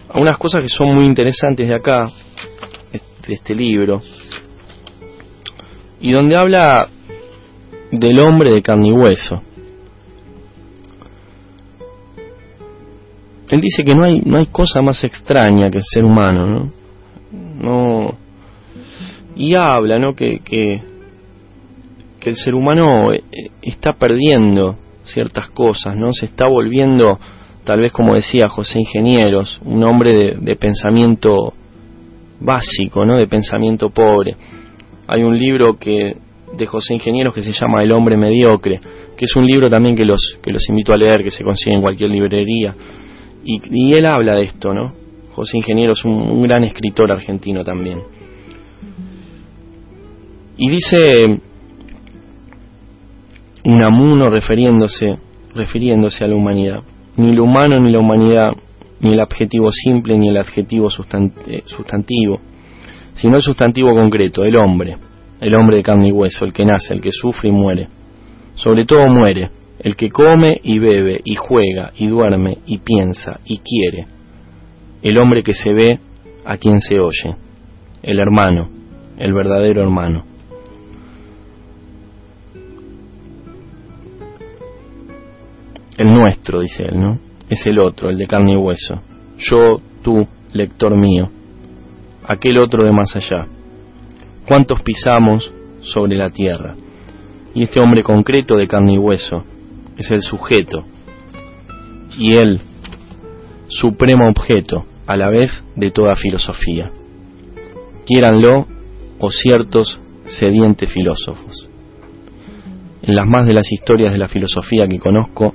Algunas 0.09 0.37
cosas 0.37 0.61
que 0.61 0.67
son 0.67 0.93
muy 0.93 1.05
interesantes 1.05 1.69
de 1.69 1.75
acá, 1.75 2.09
de 2.91 3.33
este 3.33 3.55
libro, 3.55 4.01
y 6.01 6.11
donde 6.11 6.35
habla 6.35 6.89
del 7.93 8.19
hombre 8.19 8.51
de 8.51 8.61
carne 8.61 8.89
y 8.89 8.91
hueso. 8.91 9.41
Él 13.49 13.61
dice 13.61 13.83
que 13.83 13.95
no 13.95 14.03
hay, 14.03 14.19
no 14.25 14.37
hay 14.37 14.47
cosa 14.47 14.81
más 14.81 15.03
extraña 15.03 15.69
que 15.69 15.77
el 15.77 15.83
ser 15.85 16.03
humano, 16.03 16.45
¿no? 16.45 16.71
no 17.59 18.17
y 19.37 19.53
habla, 19.53 19.99
¿no? 19.99 20.13
Que, 20.13 20.39
que, 20.43 20.77
el 22.25 22.35
ser 22.35 22.55
humano 22.55 23.13
eh, 23.13 23.21
está 23.61 23.93
perdiendo 23.93 24.75
ciertas 25.05 25.49
cosas, 25.51 25.95
¿no? 25.95 26.11
Se 26.11 26.25
está 26.25 26.45
volviendo, 26.45 27.17
tal 27.63 27.79
vez 27.79 27.93
como 27.93 28.15
decía 28.15 28.49
José 28.49 28.79
Ingenieros, 28.79 29.61
un 29.63 29.81
hombre 29.85 30.35
de, 30.37 30.55
pensamiento 30.57 31.53
básico, 32.41 33.05
¿no? 33.05 33.15
De 33.15 33.27
pensamiento 33.27 33.91
pobre. 33.91 34.35
Hay 35.07 35.23
un 35.23 35.39
libro 35.39 35.77
que 35.77 36.17
de 36.57 36.65
José 36.65 36.95
Ingenieros 36.95 37.33
que 37.33 37.41
se 37.41 37.53
llama 37.53 37.81
El 37.81 37.93
hombre 37.93 38.17
mediocre, 38.17 38.81
que 39.15 39.23
es 39.23 39.33
un 39.37 39.45
libro 39.45 39.69
también 39.69 39.95
que 39.95 40.03
los 40.03 40.37
que 40.43 40.51
los 40.51 40.67
invito 40.67 40.91
a 40.91 40.97
leer, 40.97 41.23
que 41.23 41.31
se 41.31 41.45
consigue 41.45 41.77
en 41.77 41.81
cualquier 41.81 42.09
librería. 42.09 42.75
Y, 43.43 43.93
él 43.93 44.05
habla 44.05 44.35
de 44.35 44.43
esto, 44.43 44.73
¿no? 44.73 44.93
José 45.33 45.57
Ingenieros, 45.57 46.03
un, 46.03 46.31
un 46.31 46.43
gran 46.43 46.63
escritor 46.63 47.11
argentino 47.11 47.63
también. 47.63 48.01
Y 50.57 50.69
dice 50.69 51.39
Unamuno 53.67 54.29
refiriéndose, 54.29 55.17
refiriéndose 55.53 56.23
a 56.23 56.27
la 56.27 56.35
humanidad. 56.35 56.83
Ni 57.17 57.33
lo 57.33 57.43
humano 57.43 57.79
ni 57.81 57.91
la 57.91 57.99
humanidad, 57.99 58.53
ni 59.01 59.11
el 59.11 59.19
adjetivo 59.19 59.71
simple 59.71 60.17
ni 60.17 60.29
el 60.29 60.37
adjetivo 60.37 60.87
eh, 60.87 61.63
sustantivo, 61.65 62.39
sino 63.13 63.35
el 63.35 63.41
sustantivo 63.41 63.93
concreto, 63.93 64.45
el 64.45 64.55
hombre, 64.55 64.95
el 65.41 65.53
hombre 65.53 65.77
de 65.77 65.83
carne 65.83 66.07
y 66.07 66.11
hueso, 66.13 66.45
el 66.45 66.53
que 66.53 66.65
nace, 66.65 66.93
el 66.93 67.01
que 67.01 67.11
sufre 67.11 67.49
y 67.49 67.51
muere. 67.51 67.89
Sobre 68.55 68.85
todo 68.85 69.05
muere, 69.07 69.49
el 69.87 69.95
que 69.95 70.09
come 70.09 70.59
y 70.63 70.79
bebe 70.79 71.21
y 71.23 71.35
juega 71.35 71.93
y 71.95 72.07
duerme 72.07 72.57
y 72.65 72.79
piensa 72.79 73.39
y 73.45 73.59
quiere, 73.59 74.05
el 75.01 75.17
hombre 75.17 75.43
que 75.43 75.53
se 75.53 75.71
ve 75.71 75.97
a 76.43 76.57
quien 76.57 76.81
se 76.81 76.99
oye, 76.99 77.37
el 78.03 78.19
hermano, 78.19 78.69
el 79.17 79.33
verdadero 79.33 79.81
hermano. 79.81 80.25
El 85.97 86.13
nuestro, 86.13 86.59
dice 86.59 86.83
él, 86.83 86.99
¿no? 86.99 87.19
Es 87.49 87.65
el 87.65 87.79
otro, 87.79 88.09
el 88.09 88.17
de 88.17 88.27
carne 88.27 88.55
y 88.55 88.57
hueso. 88.57 89.01
Yo, 89.37 89.79
tú, 90.03 90.27
lector 90.51 90.97
mío. 90.97 91.29
Aquel 92.27 92.57
otro 92.57 92.83
de 92.83 92.91
más 92.91 93.15
allá. 93.15 93.45
¿Cuántos 94.45 94.81
pisamos 94.81 95.49
sobre 95.79 96.17
la 96.17 96.29
tierra? 96.29 96.75
Y 97.55 97.63
este 97.63 97.79
hombre 97.79 98.03
concreto 98.03 98.57
de 98.57 98.67
carne 98.67 98.95
y 98.95 98.97
hueso 98.97 99.45
es 99.97 100.11
el 100.11 100.21
sujeto. 100.21 100.85
Y 102.17 102.35
él, 102.37 102.61
supremo 103.67 104.29
objeto, 104.29 104.85
a 105.05 105.17
la 105.17 105.29
vez 105.29 105.63
de 105.75 105.91
toda 105.91 106.15
filosofía. 106.15 106.91
Quiéranlo 108.05 108.67
o 109.19 109.29
ciertos 109.29 109.99
sedientes 110.25 110.91
filósofos. 110.91 111.69
En 113.01 113.15
las 113.15 113.25
más 113.25 113.45
de 113.47 113.53
las 113.53 113.71
historias 113.71 114.11
de 114.11 114.19
la 114.19 114.27
filosofía 114.27 114.87
que 114.87 114.99
conozco, 114.99 115.53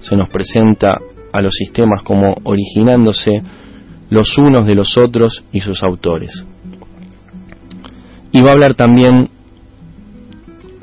se 0.00 0.16
nos 0.16 0.28
presenta 0.28 0.98
a 1.32 1.40
los 1.40 1.54
sistemas 1.54 2.02
como 2.02 2.34
originándose 2.44 3.40
los 4.10 4.36
unos 4.38 4.66
de 4.66 4.74
los 4.74 4.96
otros 4.98 5.44
y 5.52 5.60
sus 5.60 5.82
autores. 5.82 6.44
Y 8.32 8.40
va 8.42 8.50
a 8.50 8.52
hablar 8.52 8.74
también 8.74 9.28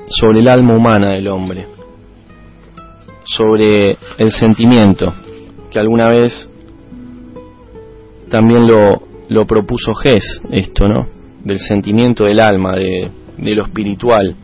sobre 0.08 0.39
el 0.39 0.48
alma 0.48 0.76
humana 0.76 1.12
del 1.12 1.28
hombre, 1.28 1.67
sobre 3.28 3.98
el 4.18 4.32
sentimiento, 4.32 5.13
que 5.72 5.80
alguna 5.80 6.08
vez 6.08 6.50
también 8.30 8.68
lo, 8.68 9.02
lo 9.30 9.46
propuso 9.46 9.94
Gess, 9.94 10.42
esto, 10.52 10.88
¿no? 10.88 11.08
Del 11.44 11.60
sentimiento 11.60 12.26
del 12.26 12.40
alma, 12.40 12.74
de, 12.74 13.10
de 13.38 13.56
lo 13.56 13.63
espiritual. 13.63 14.36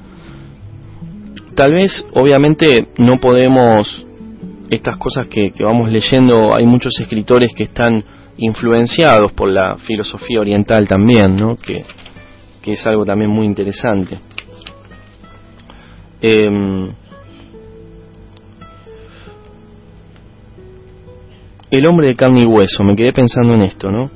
Tal 1.55 1.73
vez, 1.73 2.07
obviamente, 2.13 2.87
no 2.97 3.19
podemos 3.19 4.05
estas 4.69 4.97
cosas 4.97 5.27
que, 5.27 5.51
vamos 5.59 5.89
leyendo, 5.89 6.53
hay 6.55 6.65
muchos 6.65 6.93
escritores 6.99 7.53
que 7.55 7.63
están 7.63 8.03
influenciados 8.37 9.31
por 9.33 9.49
la 9.49 9.77
filosofía 9.77 10.39
oriental 10.39 10.87
también, 10.87 11.35
¿no? 11.35 11.55
que, 11.55 11.85
es 12.65 12.87
algo 12.87 13.05
también 13.05 13.29
muy 13.29 13.45
interesante. 13.45 14.17
Em, 16.21 16.91
el 21.77 21.87
hombre 21.87 22.07
de 22.09 22.15
carne 22.15 22.43
y 22.43 22.45
hueso, 22.45 22.83
me 22.83 22.95
quedé 22.95 23.13
pensando 23.13 23.55
en 23.55 23.61
esto, 23.61 23.89
¿no? 23.91 24.11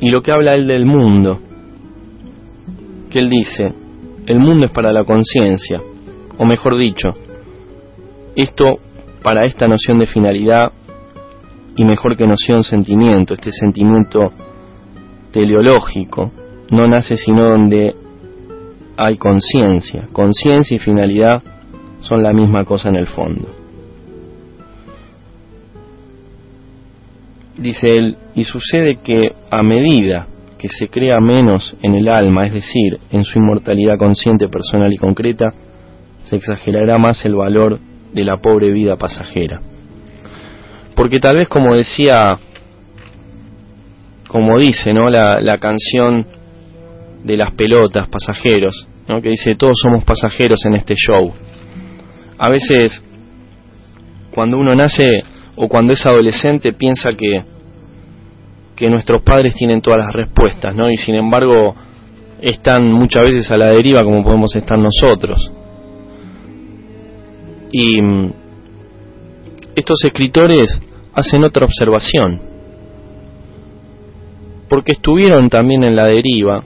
Y 0.00 0.08
lo 0.08 0.22
que 0.22 0.32
habla 0.32 0.54
él 0.54 0.66
del 0.66 0.86
mundo, 0.86 1.40
que 3.10 3.18
él 3.18 3.28
dice, 3.28 3.72
el 4.26 4.40
mundo 4.40 4.64
es 4.66 4.72
para 4.72 4.92
la 4.92 5.04
conciencia, 5.04 5.80
o 6.38 6.46
mejor 6.46 6.78
dicho, 6.78 7.08
esto 8.34 8.78
para 9.22 9.44
esta 9.44 9.68
noción 9.68 9.98
de 9.98 10.06
finalidad 10.06 10.72
y 11.76 11.84
mejor 11.84 12.16
que 12.16 12.26
noción 12.26 12.62
sentimiento, 12.62 13.34
este 13.34 13.52
sentimiento 13.52 14.30
teleológico, 15.32 16.32
no 16.70 16.88
nace 16.88 17.16
sino 17.16 17.44
donde 17.44 17.94
hay 18.96 19.18
conciencia. 19.18 20.08
Conciencia 20.12 20.76
y 20.76 20.78
finalidad 20.78 21.42
son 22.00 22.22
la 22.22 22.32
misma 22.32 22.64
cosa 22.64 22.88
en 22.88 22.96
el 22.96 23.06
fondo. 23.06 23.65
Dice 27.58 27.88
él, 27.96 28.16
y 28.34 28.44
sucede 28.44 28.98
que 29.02 29.32
a 29.50 29.62
medida 29.62 30.26
que 30.58 30.68
se 30.68 30.88
crea 30.88 31.20
menos 31.20 31.76
en 31.82 31.94
el 31.94 32.08
alma, 32.08 32.46
es 32.46 32.52
decir, 32.52 32.98
en 33.10 33.24
su 33.24 33.38
inmortalidad 33.38 33.98
consciente, 33.98 34.48
personal 34.48 34.92
y 34.92 34.96
concreta, 34.96 35.52
se 36.24 36.36
exagerará 36.36 36.98
más 36.98 37.24
el 37.24 37.34
valor 37.34 37.78
de 38.12 38.24
la 38.24 38.38
pobre 38.38 38.70
vida 38.72 38.96
pasajera. 38.96 39.60
Porque 40.94 41.20
tal 41.20 41.36
vez 41.36 41.48
como 41.48 41.74
decía, 41.74 42.38
como 44.28 44.58
dice, 44.58 44.92
¿no? 44.92 45.08
La, 45.10 45.40
la 45.40 45.58
canción 45.58 46.26
de 47.22 47.36
las 47.36 47.54
pelotas, 47.54 48.08
pasajeros, 48.08 48.86
¿no? 49.08 49.20
que 49.20 49.30
dice 49.30 49.56
todos 49.56 49.76
somos 49.82 50.04
pasajeros 50.04 50.64
en 50.64 50.74
este 50.74 50.94
show. 50.94 51.32
A 52.38 52.48
veces, 52.48 53.02
cuando 54.30 54.58
uno 54.58 54.74
nace 54.74 55.22
o 55.56 55.68
cuando 55.68 55.94
es 55.94 56.04
adolescente, 56.06 56.72
piensa 56.74 57.08
que, 57.10 57.42
que 58.76 58.90
nuestros 58.90 59.22
padres 59.22 59.54
tienen 59.54 59.80
todas 59.80 60.04
las 60.04 60.12
respuestas, 60.12 60.74
¿no? 60.74 60.90
Y 60.90 60.96
sin 60.96 61.14
embargo, 61.14 61.74
están 62.40 62.92
muchas 62.92 63.24
veces 63.24 63.50
a 63.50 63.56
la 63.56 63.70
deriva 63.70 64.04
como 64.04 64.22
podemos 64.22 64.54
estar 64.54 64.78
nosotros. 64.78 65.50
Y 67.72 68.00
mm, 68.02 68.32
estos 69.74 70.04
escritores 70.04 70.80
hacen 71.14 71.44
otra 71.44 71.64
observación, 71.64 72.40
porque 74.68 74.92
estuvieron 74.92 75.48
también 75.48 75.84
en 75.84 75.96
la 75.96 76.04
deriva, 76.04 76.62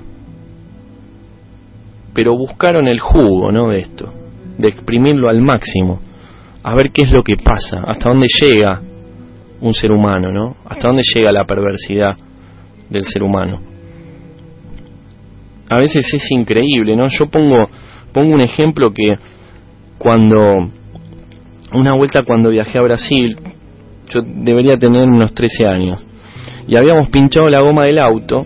pero 2.12 2.36
buscaron 2.36 2.88
el 2.88 2.98
jugo, 2.98 3.52
¿no? 3.52 3.68
De 3.68 3.78
esto, 3.78 4.12
de 4.58 4.68
exprimirlo 4.68 5.28
al 5.30 5.40
máximo, 5.42 6.00
a 6.62 6.74
ver 6.74 6.90
qué 6.92 7.02
es 7.02 7.10
lo 7.10 7.22
que 7.22 7.36
pasa, 7.36 7.82
hasta 7.86 8.08
dónde 8.10 8.26
llega 8.40 8.80
un 9.60 9.72
ser 9.72 9.92
humano, 9.92 10.32
¿no? 10.32 10.56
Hasta 10.64 10.88
dónde 10.88 11.02
llega 11.14 11.32
la 11.32 11.44
perversidad 11.44 12.16
del 12.88 13.04
ser 13.04 13.22
humano. 13.22 13.60
A 15.68 15.78
veces 15.78 16.12
es 16.12 16.30
increíble, 16.30 16.96
¿no? 16.96 17.06
Yo 17.08 17.26
pongo 17.26 17.68
pongo 18.12 18.34
un 18.34 18.40
ejemplo 18.40 18.92
que 18.92 19.16
cuando 19.98 20.68
una 21.72 21.94
vuelta 21.94 22.22
cuando 22.24 22.50
viajé 22.50 22.78
a 22.78 22.82
Brasil, 22.82 23.38
yo 24.08 24.22
debería 24.22 24.76
tener 24.76 25.08
unos 25.08 25.32
13 25.34 25.66
años, 25.66 26.02
y 26.66 26.76
habíamos 26.76 27.08
pinchado 27.10 27.48
la 27.48 27.60
goma 27.60 27.84
del 27.84 27.98
auto 27.98 28.44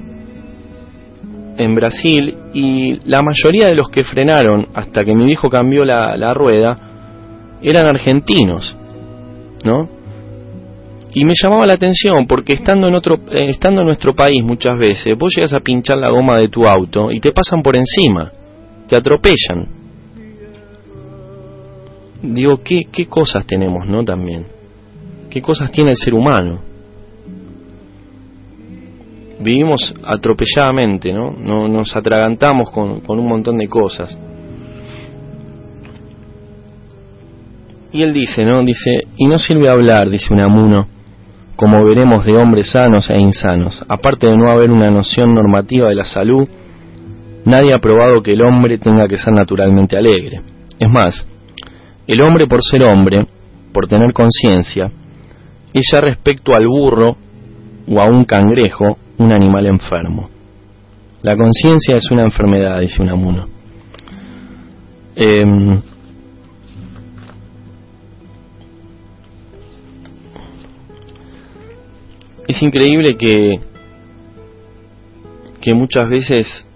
en 1.57 1.75
Brasil 1.75 2.37
y 2.53 2.99
la 3.09 3.23
mayoría 3.23 3.69
de 3.69 3.77
los 3.77 3.89
que 3.89 4.05
frenaron 4.05 4.67
hasta 4.75 5.05
que 5.05 5.15
mi 5.15 5.25
viejo 5.25 5.49
cambió 5.49 5.85
la, 5.85 6.17
la 6.17 6.35
rueda 6.35 6.94
eran 7.65 7.87
argentinos, 7.87 8.77
¿no? 9.65 9.89
Y 11.15 11.25
me 11.25 11.33
llamaba 11.41 11.67
la 11.67 11.75
atención 11.75 12.27
porque 12.27 12.55
estando 12.55 12.89
en 12.89 12.95
otro 12.95 13.15
eh, 13.31 13.49
estando 13.49 13.81
en 13.81 13.87
nuestro 13.87 14.15
país 14.15 14.43
muchas 14.43 14.77
veces 14.77 15.17
vos 15.17 15.33
llegas 15.35 15.55
a 15.55 15.61
pinchar 15.61 15.99
la 15.99 16.11
goma 16.11 16.37
de 16.37 16.49
tu 16.49 16.65
auto 16.67 17.11
y 17.13 17.21
te 17.21 17.33
pasan 17.33 17.63
por 17.63 17.77
encima, 17.77 18.33
te 18.89 18.97
atropellan. 18.97 19.69
Digo, 22.23 22.61
¿qué, 22.65 22.83
qué 22.91 23.07
cosas 23.07 23.47
tenemos, 23.47 23.87
no? 23.87 24.03
También. 24.03 24.47
¿Qué 25.31 25.43
cosas 25.43 25.71
tiene 25.71 25.91
el 25.91 25.97
ser 25.97 26.15
humano? 26.15 26.61
Vivimos 29.41 29.95
atropelladamente, 30.03 31.13
¿no? 31.13 31.33
no 31.33 31.69
nos 31.69 31.95
atragantamos 31.95 32.71
con, 32.71 33.01
con 33.01 33.19
un 33.19 33.29
montón 33.29 33.59
de 33.59 33.69
cosas. 33.69 34.17
Y 37.95 38.03
él 38.03 38.13
dice, 38.13 38.45
¿no? 38.45 38.61
Dice, 38.65 39.07
y 39.17 39.29
no 39.29 39.39
sirve 39.39 39.71
hablar, 39.71 40.11
dice 40.11 40.35
Unamuno, 40.35 40.89
como 41.55 41.85
veremos 41.85 42.25
de 42.25 42.37
hombres 42.37 42.73
sanos 42.73 43.09
e 43.09 43.17
insanos. 43.17 43.85
Aparte 43.89 44.27
de 44.27 44.37
no 44.37 44.51
haber 44.51 44.73
una 44.73 44.91
noción 44.91 45.33
normativa 45.33 45.91
de 45.91 45.95
la 45.95 46.05
salud, 46.05 46.49
nadie 47.45 47.73
ha 47.73 47.79
probado 47.79 48.21
que 48.21 48.33
el 48.33 48.43
hombre 48.43 48.79
tenga 48.79 49.07
que 49.07 49.17
ser 49.17 49.33
naturalmente 49.33 49.97
alegre. 49.97 50.43
Es 50.77 50.91
más, 50.91 51.25
el 52.09 52.21
hombre 52.21 52.49
por 52.49 52.65
ser 52.65 52.83
hombre, 52.83 53.29
por 53.73 53.87
tener 53.87 54.13
conciencia, 54.13 54.91
es 55.73 55.87
ya 55.93 56.01
respecto 56.01 56.53
al 56.53 56.67
burro 56.67 57.17
o 57.87 58.01
a 58.01 58.07
un 58.07 58.25
cangrejo 58.25 58.99
un 59.19 59.33
animal 59.33 59.67
enfermo. 59.67 60.29
La 61.23 61.37
conciencia 61.37 61.95
es 61.95 62.11
una 62.11 62.25
enfermedad, 62.25 62.81
dice 62.81 63.01
Unamuno. 63.01 63.47
Eh, 65.15 65.45
es 72.49 72.63
increíble 72.63 73.17
que 73.17 73.61
que 75.61 75.73
muchas 75.73 76.11
veces 76.11 76.67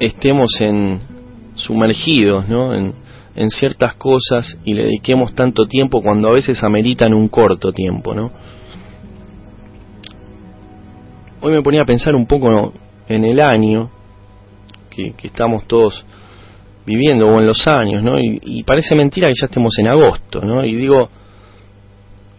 estemos 0.00 0.48
en 0.60 1.00
sumergidos 1.54 2.48
¿no? 2.48 2.74
en, 2.74 2.94
en 3.36 3.50
ciertas 3.50 3.94
cosas 3.94 4.58
y 4.64 4.72
le 4.72 4.84
dediquemos 4.84 5.34
tanto 5.34 5.66
tiempo 5.66 6.00
cuando 6.02 6.28
a 6.28 6.32
veces 6.32 6.62
ameritan 6.64 7.12
un 7.12 7.28
corto 7.28 7.70
tiempo 7.72 8.14
¿no? 8.14 8.30
hoy 11.42 11.52
me 11.52 11.62
ponía 11.62 11.82
a 11.82 11.86
pensar 11.86 12.14
un 12.14 12.26
poco 12.26 12.72
en 13.08 13.24
el 13.24 13.40
año 13.40 13.90
que, 14.88 15.12
que 15.12 15.26
estamos 15.26 15.66
todos 15.66 16.02
viviendo 16.86 17.26
o 17.26 17.38
en 17.40 17.46
los 17.46 17.66
años 17.66 18.02
¿no? 18.02 18.18
y, 18.18 18.40
y 18.42 18.62
parece 18.62 18.94
mentira 18.94 19.28
que 19.28 19.34
ya 19.38 19.46
estemos 19.46 19.74
en 19.78 19.88
agosto 19.88 20.40
¿no? 20.40 20.64
y 20.64 20.74
digo 20.74 21.10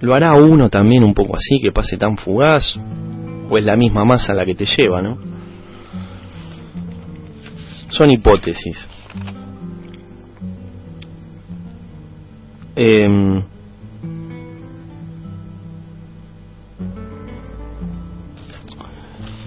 ¿Lo 0.01 0.13
hará 0.13 0.33
uno 0.33 0.69
también 0.69 1.03
un 1.03 1.13
poco 1.13 1.37
así, 1.37 1.57
que 1.61 1.71
pase 1.71 1.97
tan 1.97 2.17
fugaz? 2.17 2.77
¿O 3.49 3.57
es 3.57 3.63
la 3.63 3.75
misma 3.75 4.03
masa 4.03 4.33
la 4.33 4.45
que 4.45 4.55
te 4.55 4.65
lleva, 4.65 5.01
no? 5.01 5.17
Son 7.89 8.09
hipótesis. 8.09 8.87
Eh, 12.75 13.41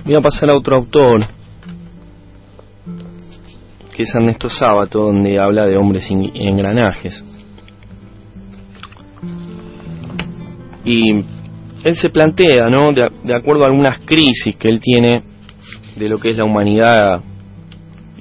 voy 0.05 0.15
a 0.15 0.21
pasar 0.21 0.49
a 0.49 0.57
otro 0.57 0.77
autor, 0.77 1.27
que 3.93 4.05
es 4.05 4.15
Ernesto 4.15 4.49
Sábato, 4.49 5.05
donde 5.05 5.39
habla 5.39 5.67
de 5.67 5.77
hombres 5.77 6.11
y 6.11 6.49
engranajes. 6.49 7.23
Y 10.89 11.11
él 11.85 11.97
se 11.97 12.09
plantea, 12.09 12.71
¿no? 12.71 12.93
De, 12.93 13.35
acuerdo 13.35 13.65
a 13.65 13.67
algunas 13.67 13.99
crisis 13.99 14.57
que 14.57 14.71
él 14.71 14.81
tiene 14.81 15.23
de 15.97 16.09
lo 16.09 16.19
que 16.19 16.31
es 16.31 16.39
la 16.39 16.45
humanidad 16.45 17.23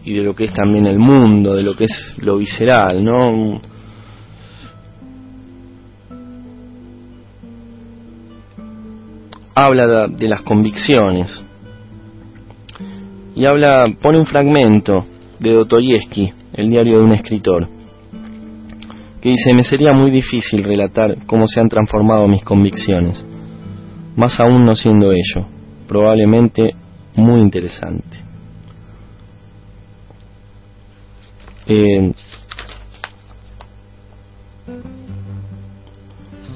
y 0.04 0.14
de 0.14 0.22
lo 0.22 0.36
que 0.36 0.46
es 0.46 0.54
también 0.54 0.86
el 0.86 1.00
mundo, 1.00 1.56
de 1.56 1.64
lo 1.64 1.76
que 1.76 1.86
es 1.86 2.16
lo 2.18 2.38
visceral, 2.38 3.04
¿no? 3.04 3.62
Habla 9.56 9.88
de, 9.88 10.16
de 10.18 10.28
las 10.28 10.42
convicciones 10.42 11.44
y 13.34 13.46
habla, 13.46 13.86
pone 14.02 14.20
un 14.20 14.26
fragmento 14.26 15.06
de 15.40 15.54
Dostoyevsky, 15.54 16.34
el 16.54 16.70
diario 16.70 16.98
de 16.98 17.04
un 17.04 17.14
escritor 17.14 17.77
dice, 19.32 19.54
me 19.54 19.64
sería 19.64 19.94
muy 19.94 20.12
difícil 20.12 20.64
relatar 20.64 21.26
cómo 21.26 21.48
se 21.48 21.60
han 21.60 21.70
transformado 21.70 22.28
mis 22.28 22.44
convicciones, 22.44 23.26
más 24.16 24.40
aún 24.40 24.64
no 24.64 24.76
siendo 24.76 25.12
ello, 25.12 25.48
probablemente 25.88 26.72
muy 27.16 27.42
interesante. 27.42 28.18
Eh, 31.66 32.14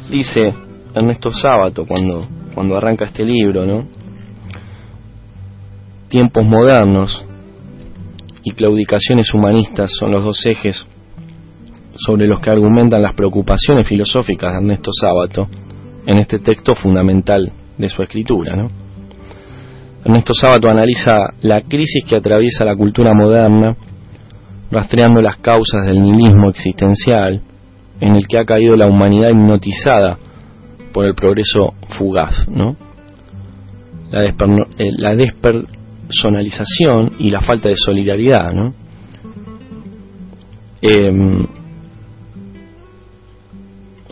dice 0.09 0.53
Ernesto 0.93 1.31
Sábato 1.31 1.85
cuando, 1.85 2.27
cuando 2.53 2.77
arranca 2.77 3.05
este 3.05 3.23
libro, 3.23 3.65
¿no? 3.65 3.85
Tiempos 6.09 6.45
modernos 6.45 7.25
y 8.43 8.51
claudicaciones 8.51 9.33
humanistas 9.33 9.91
son 9.97 10.11
los 10.11 10.23
dos 10.23 10.45
ejes 10.45 10.85
sobre 11.95 12.27
los 12.27 12.39
que 12.39 12.49
argumentan 12.49 13.01
las 13.01 13.13
preocupaciones 13.15 13.87
filosóficas 13.87 14.51
de 14.53 14.57
Ernesto 14.59 14.91
Sábato 14.93 15.47
en 16.05 16.17
este 16.17 16.39
texto 16.39 16.75
fundamental 16.75 17.51
de 17.77 17.89
su 17.89 18.01
escritura. 18.01 18.55
Ernesto 20.03 20.33
Sábato 20.33 20.69
analiza 20.69 21.13
la 21.41 21.61
crisis 21.61 22.03
que 22.05 22.15
atraviesa 22.17 22.65
la 22.65 22.75
cultura 22.75 23.13
moderna, 23.13 23.75
rastreando 24.71 25.21
las 25.21 25.37
causas 25.37 25.85
del 25.85 26.01
nihilismo 26.01 26.49
existencial 26.49 27.41
en 27.99 28.15
el 28.15 28.27
que 28.27 28.39
ha 28.39 28.45
caído 28.45 28.75
la 28.75 28.87
humanidad 28.87 29.29
hipnotizada 29.29 30.17
por 30.91 31.05
el 31.05 31.13
progreso 31.13 31.73
fugaz, 31.97 32.47
¿no? 32.49 32.75
La, 34.09 34.25
eh, 34.25 34.33
la 34.97 35.15
despersonalización 35.15 37.11
y 37.19 37.29
la 37.29 37.41
falta 37.41 37.69
de 37.69 37.75
solidaridad, 37.77 38.51
¿no? 38.51 38.73
Em, 40.81 41.45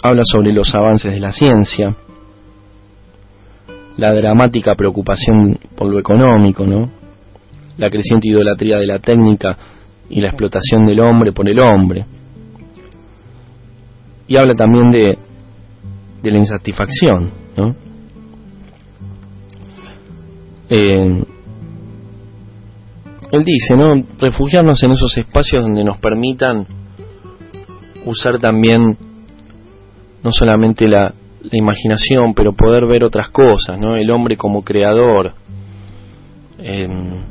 habla 0.02 0.22
sobre 0.24 0.52
los 0.54 0.74
avances 0.74 1.12
de 1.12 1.20
la 1.20 1.32
ciencia, 1.32 1.96
la 3.98 4.14
dramática 4.14 4.76
preocupación 4.76 5.60
por 5.76 5.88
lo 5.88 6.00
económico, 6.00 6.66
¿no? 6.66 6.90
La 7.78 7.90
creciente 7.90 8.30
idolatría 8.30 8.78
de 8.78 8.88
la 8.88 9.00
técnica 9.00 9.58
y 10.10 10.22
la 10.22 10.30
explotación 10.30 10.86
del 10.86 11.00
hombre 11.00 11.32
por 11.32 11.50
el 11.50 11.60
hombre. 11.60 12.06
Y 14.28 14.38
habla 14.38 14.54
también 14.54 14.92
de, 14.92 15.18
de 16.22 16.32
la 16.32 16.38
insatisfacción. 16.38 17.32
Eh, 20.70 21.24
él 23.32 23.44
dice, 23.44 23.76
¿no? 23.76 24.04
Refugiarnos 24.20 24.82
en 24.84 24.92
esos 24.92 25.18
espacios 25.18 25.64
donde 25.64 25.84
nos 25.84 25.98
permitan 25.98 26.66
usar 28.06 28.40
también 28.40 28.98
no 30.24 30.32
solamente 30.32 30.88
la, 30.88 31.14
imaginación, 31.52 32.34
pero 32.34 32.54
poder 32.54 32.86
ver 32.86 33.04
otras 33.04 33.30
cosas, 33.30 33.80
¿no? 33.80 33.96
El 33.96 34.12
hombre 34.12 34.36
como 34.36 34.62
creador. 34.62 35.34
Em, 36.58 37.24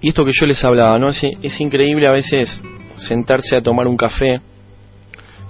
y 0.00 0.08
esto 0.08 0.24
que 0.24 0.32
yo 0.32 0.46
les 0.46 0.64
hablaba, 0.64 0.98
¿no? 0.98 1.10
Es, 1.10 1.22
es 1.42 1.60
increíble 1.60 2.08
a 2.08 2.12
veces 2.12 2.62
sentarse 2.94 3.56
a 3.56 3.60
tomar 3.60 3.86
un 3.86 3.98
café 3.98 4.40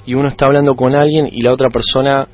y 0.07 0.14
uno 0.14 0.28
está 0.28 0.46
hablando 0.46 0.74
con 0.74 0.94
alguien 0.94 1.28
y 1.30 1.40
la 1.42 1.53
otra 1.53 1.68
persona 1.68 2.26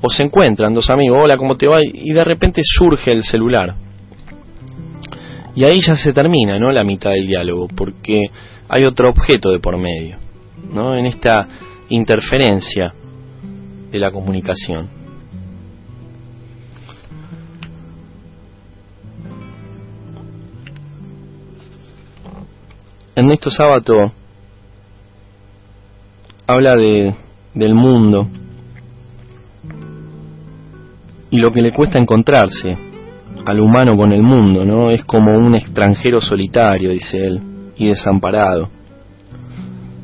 o 0.00 0.08
se 0.10 0.22
encuentran 0.22 0.74
dos 0.74 0.90
amigos, 0.90 1.18
hola, 1.22 1.36
¿cómo 1.36 1.56
te 1.56 1.66
va? 1.66 1.80
Y 1.82 2.12
de 2.12 2.24
repente 2.24 2.62
surge 2.64 3.10
el 3.10 3.22
celular. 3.22 3.74
Y 5.54 5.64
ahí 5.64 5.80
ya 5.80 5.96
se 5.96 6.12
termina, 6.12 6.58
¿no? 6.58 6.70
La 6.70 6.84
mitad 6.84 7.10
del 7.10 7.26
diálogo, 7.26 7.66
porque 7.74 8.26
hay 8.68 8.84
otro 8.84 9.08
objeto 9.10 9.50
de 9.50 9.58
por 9.58 9.76
medio, 9.76 10.18
¿no? 10.72 10.94
En 10.94 11.06
esta 11.06 11.48
interferencia 11.88 12.92
de 13.90 13.98
la 13.98 14.10
comunicación. 14.10 14.88
Ernesto 23.14 23.50
Sábato 23.50 24.12
habla 26.46 26.76
de, 26.76 27.14
del 27.52 27.74
mundo 27.74 28.28
y 31.30 31.38
lo 31.38 31.52
que 31.52 31.60
le 31.60 31.72
cuesta 31.72 31.98
encontrarse 31.98 32.78
al 33.44 33.60
humano 33.60 33.96
con 33.96 34.12
el 34.12 34.22
mundo, 34.22 34.64
¿no? 34.64 34.90
Es 34.90 35.04
como 35.04 35.36
un 35.36 35.54
extranjero 35.54 36.20
solitario, 36.20 36.90
dice 36.90 37.26
él, 37.26 37.40
y 37.76 37.88
desamparado. 37.88 38.77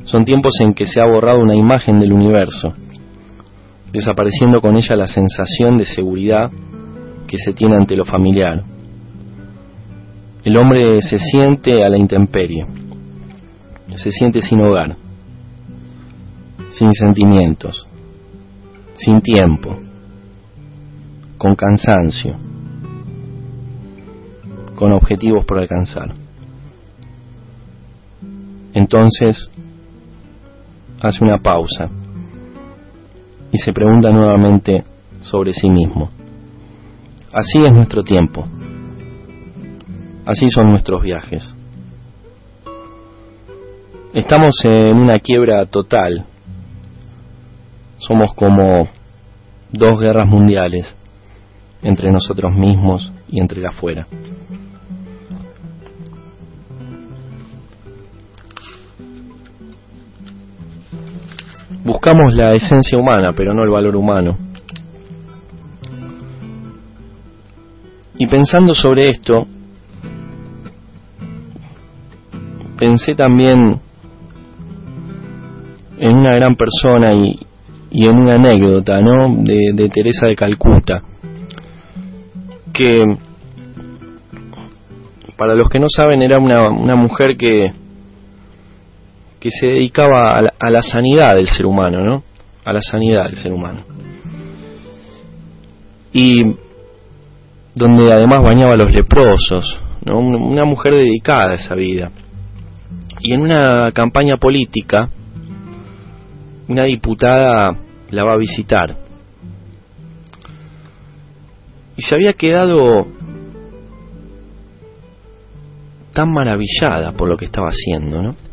Son 0.05 0.23
tiempos 0.23 0.53
en 0.61 0.73
que 0.73 0.85
se 0.85 1.01
ha 1.01 1.05
borrado 1.05 1.39
una 1.39 1.55
imagen 1.55 1.99
del 1.99 2.13
universo, 2.13 2.73
desapareciendo 3.91 4.61
con 4.61 4.75
ella 4.75 4.95
la 4.95 5.07
sensación 5.07 5.77
de 5.77 5.85
seguridad 5.85 6.51
que 7.27 7.37
se 7.37 7.53
tiene 7.53 7.75
ante 7.75 7.95
lo 7.95 8.05
familiar. 8.05 8.63
El 10.43 10.57
hombre 10.57 11.01
se 11.01 11.17
siente 11.17 11.83
a 11.83 11.89
la 11.89 11.97
intemperie, 11.97 12.65
se 13.95 14.11
siente 14.11 14.41
sin 14.41 14.61
hogar, 14.61 14.95
sin 16.71 16.91
sentimientos, 16.91 17.87
sin 18.93 19.21
tiempo, 19.21 19.79
con 21.39 21.55
cansancio, 21.55 22.37
con 24.75 24.91
objetivos 24.91 25.45
por 25.45 25.57
alcanzar. 25.57 26.13
Entonces, 28.73 29.49
hace 31.07 31.23
una 31.23 31.37
pausa 31.37 31.89
y 33.51 33.57
se 33.57 33.71
pregunta 33.71 34.09
nuevamente 34.09 34.83
sobre 35.21 35.53
sí 35.53 35.69
mismo. 35.69 36.09
Así 37.31 37.63
es 37.63 37.71
nuestro 37.71 38.03
tiempo. 38.03 38.45
Así 40.25 40.49
son 40.49 40.69
nuestros 40.71 41.01
viajes. 41.03 41.53
Estamos 44.13 44.55
en 44.63 44.97
una 44.97 45.19
quiebra 45.19 45.65
total. 45.65 46.25
Somos 47.97 48.33
como 48.33 48.87
dos 49.71 49.99
guerras 49.99 50.27
mundiales 50.27 50.95
entre 51.83 52.11
nosotros 52.11 52.55
mismos 52.55 53.11
y 53.27 53.39
entre 53.39 53.61
la 53.61 53.69
afuera. 53.69 54.07
Buscamos 61.85 62.33
la 62.33 62.53
esencia 62.55 62.97
humana, 62.97 63.33
pero 63.33 63.53
no 63.53 63.63
el 63.63 63.69
valor 63.69 63.95
humano. 63.95 64.35
Y 68.17 68.25
pensando 68.25 68.73
sobre 68.73 69.07
esto, 69.07 69.45
pensé 72.79 73.13
también 73.13 73.79
en 75.99 76.17
una 76.17 76.35
gran 76.35 76.55
persona 76.55 77.13
y, 77.13 77.39
y 77.91 78.07
en 78.07 78.17
una 78.17 78.35
anécdota, 78.35 78.99
¿no? 79.01 79.35
De, 79.43 79.87
Teresa 79.93 80.25
de 80.25 80.35
Calcuta, 80.35 81.03
que 82.73 83.03
para 85.37 85.53
los 85.53 85.69
que 85.69 85.79
no 85.79 85.85
saben 85.87 86.23
era 86.23 86.39
una, 86.39 86.67
una 86.67 86.95
mujer 86.95 87.37
que 87.37 87.84
que 89.45 89.51
se 89.51 89.67
dedicaba 89.67 90.39
a 90.39 90.69
la, 90.71 90.81
sanidad 90.81 91.35
del 91.35 91.47
ser 91.47 91.67
humano, 91.67 92.03
¿no? 92.03 92.23
A 92.63 92.73
la 92.73 92.81
sanidad 92.81 93.25
del 93.25 93.35
ser 93.35 93.53
humano. 93.53 93.81
Y 96.11 96.55
donde 97.75 98.11
además 98.11 98.41
bañaba 98.41 98.71
a 98.71 98.75
los 98.75 98.91
leprosos, 98.91 99.79
¿no? 100.03 100.17
Una 100.17 100.63
mujer 100.63 100.95
dedicada 100.95 101.51
a 101.51 101.53
esa 101.53 101.75
vida. 101.75 102.09
Y 103.19 103.35
en 103.35 103.41
una 103.41 103.91
campaña 103.91 104.37
política, 104.37 105.09
una 106.67 106.85
diputada 106.85 107.77
la 108.09 108.23
va 108.23 108.33
a 108.33 108.37
visitar. 108.37 108.95
Y 111.95 112.01
se 112.01 112.15
había 112.15 112.33
quedado 112.33 113.05
tan 116.13 116.33
maravillada 116.33 117.11
por 117.11 117.29
lo 117.29 117.37
que 117.37 117.45
estaba 117.45 117.67
haciendo, 117.67 118.23
¿no? 118.23 118.44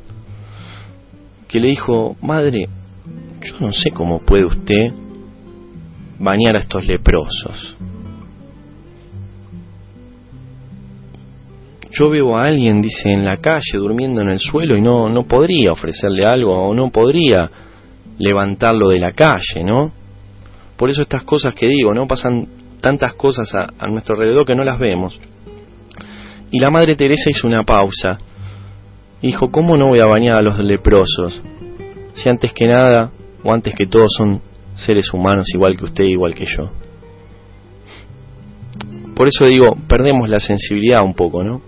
Que 1.53 1.61
le 1.61 1.69
dijo, 1.69 2.17
madre, 2.23 2.67
yo 3.43 3.61
no 3.61 3.73
sé 3.73 3.91
cómo 3.91 4.21
puede 4.21 4.47
usted 4.47 4.91
bañar 6.19 6.57
a 6.57 6.61
estos 6.61 6.87
leprosos. 6.87 7.77
Yo 11.91 12.09
veo 12.09 12.35
a 12.39 12.47
alguien, 12.47 12.81
dice, 12.81 13.13
en 13.13 13.27
la 13.27 13.37
calle 13.37 13.75
durmiendo 13.75 14.23
en 14.23 14.31
el 14.31 14.39
suelo 14.39 14.79
y 14.79 14.81
no, 14.81 15.11
no 15.11 15.25
podría 15.25 15.73
ofrecerle 15.73 16.25
algo 16.25 16.55
o 16.55 16.73
no 16.73 16.91
podría 16.91 17.51
levantarlo 18.19 18.89
de 18.89 19.01
la 19.01 19.13
calle, 19.13 19.63
¿no? 19.63 19.93
Por 20.79 20.89
eso 20.89 21.03
estas 21.03 21.23
cosas 21.25 21.53
que 21.53 21.67
digo, 21.67 21.93
¿no? 21.93 22.07
Pasan 22.07 22.47
tantas 22.81 23.13
cosas 23.13 23.55
a, 23.55 23.69
a 23.79 23.89
nuestro 23.89 24.15
alrededor 24.15 24.47
que 24.47 24.55
no 24.55 24.65
las 24.65 24.79
vemos. 24.79 25.21
Y 26.51 26.59
la 26.59 26.71
Madre 26.71 26.97
Teresa 26.97 27.29
hizo 27.29 27.47
una 27.47 27.63
pausa 27.63 28.17
Dijo, 29.23 29.51
¿cómo 29.51 29.77
no 29.77 29.89
voy 29.89 30.01
a 30.01 30.07
bañar 30.07 30.37
a 30.37 30.43
los 30.43 30.59
leprosos? 30.59 31.41
Si 32.15 32.29
antes 32.29 32.53
que 32.53 32.67
nada, 32.67 33.13
o 33.45 33.53
antes 33.53 33.75
que 33.75 33.87
todos 33.87 34.11
son 34.17 34.41
seres 34.75 35.13
humanos 35.13 35.47
igual 35.55 35.77
que 35.77 35.85
usted, 35.85 36.05
igual 36.05 36.35
que 36.35 36.45
yo. 36.45 36.71
Por 39.15 39.29
eso 39.29 39.47
digo, 39.47 39.77
perdemos 39.89 40.29
la 40.29 40.41
sensibilidad 40.41 41.05
un 41.05 41.15
poco, 41.15 41.45
¿no? 41.45 41.61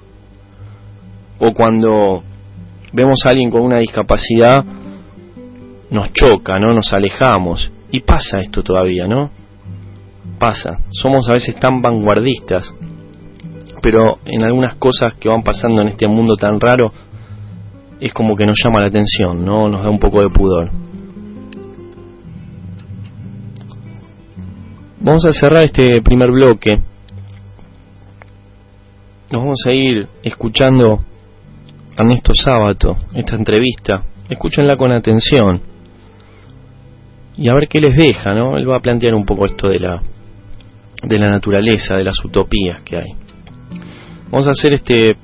O 1.39 1.53
cuando 1.53 2.23
vemos 2.93 3.21
a 3.25 3.31
alguien 3.31 3.51
con 3.51 3.63
una 3.63 3.79
discapacidad, 3.79 4.65
nos 5.91 6.13
choca, 6.13 6.59
¿no? 6.59 6.75
Nos 6.75 6.93
alejamos. 6.93 7.71
Y 7.91 8.01
pasa 8.01 8.39
esto 8.39 8.63
todavía, 8.63 9.07
¿no? 9.07 9.31
Pasa. 10.39 10.81
Somos 10.91 11.29
a 11.29 11.33
veces 11.35 11.55
tan 11.57 11.81
vanguardistas, 11.81 12.75
pero 13.83 14.17
en 14.25 14.43
algunas 14.43 14.77
cosas 14.77 15.15
que 15.15 15.29
van 15.29 15.43
pasando 15.43 15.83
en 15.83 15.89
este 15.89 16.09
mundo 16.09 16.37
tan 16.37 16.59
raro, 16.59 16.93
es 18.05 18.13
como 18.13 18.37
que 18.37 18.45
nos 18.45 18.59
llama 18.63 18.81
la 18.81 18.89
atención, 18.89 19.43
¿no? 19.47 19.67
Nos 19.67 19.83
da 19.83 19.89
un 19.89 19.99
poco 19.99 20.21
de 20.21 20.29
pudor. 20.29 20.71
vamos 25.01 25.25
a 25.25 25.33
cerrar 25.33 25.65
este 25.65 26.03
primer 26.03 26.31
bloque. 26.31 26.77
Nos 29.31 29.43
vamos 29.43 29.63
a 29.67 29.73
ir 29.73 30.07
escuchando 30.23 31.01
a 31.97 32.03
Ernesto 32.03 32.33
Sábato, 32.35 32.99
esta 33.15 33.37
entrevista. 33.37 34.05
Escúchenla 34.29 34.77
con 34.77 34.93
atención. 34.93 35.63
Y 37.39 37.49
a 37.49 37.55
ver 37.55 37.69
qué 37.69 37.81
les 37.81 37.97
deja, 37.97 38.35
¿no? 38.35 38.59
Él 38.59 38.69
va 38.69 38.77
a 38.77 38.81
plantear 38.81 39.15
un 39.15 39.25
poco 39.25 39.47
esto 39.47 39.69
de 39.69 39.79
la 39.79 40.03
de 41.03 41.19
la 41.19 41.31
naturaleza, 41.31 41.97
de 41.97 42.05
las 42.05 42.23
utopías 42.23 42.83
que 42.83 42.99
hay. 42.99 43.13
Vamos 44.31 44.47
a 44.47 44.51
hacer 44.51 44.75
este 44.75 45.17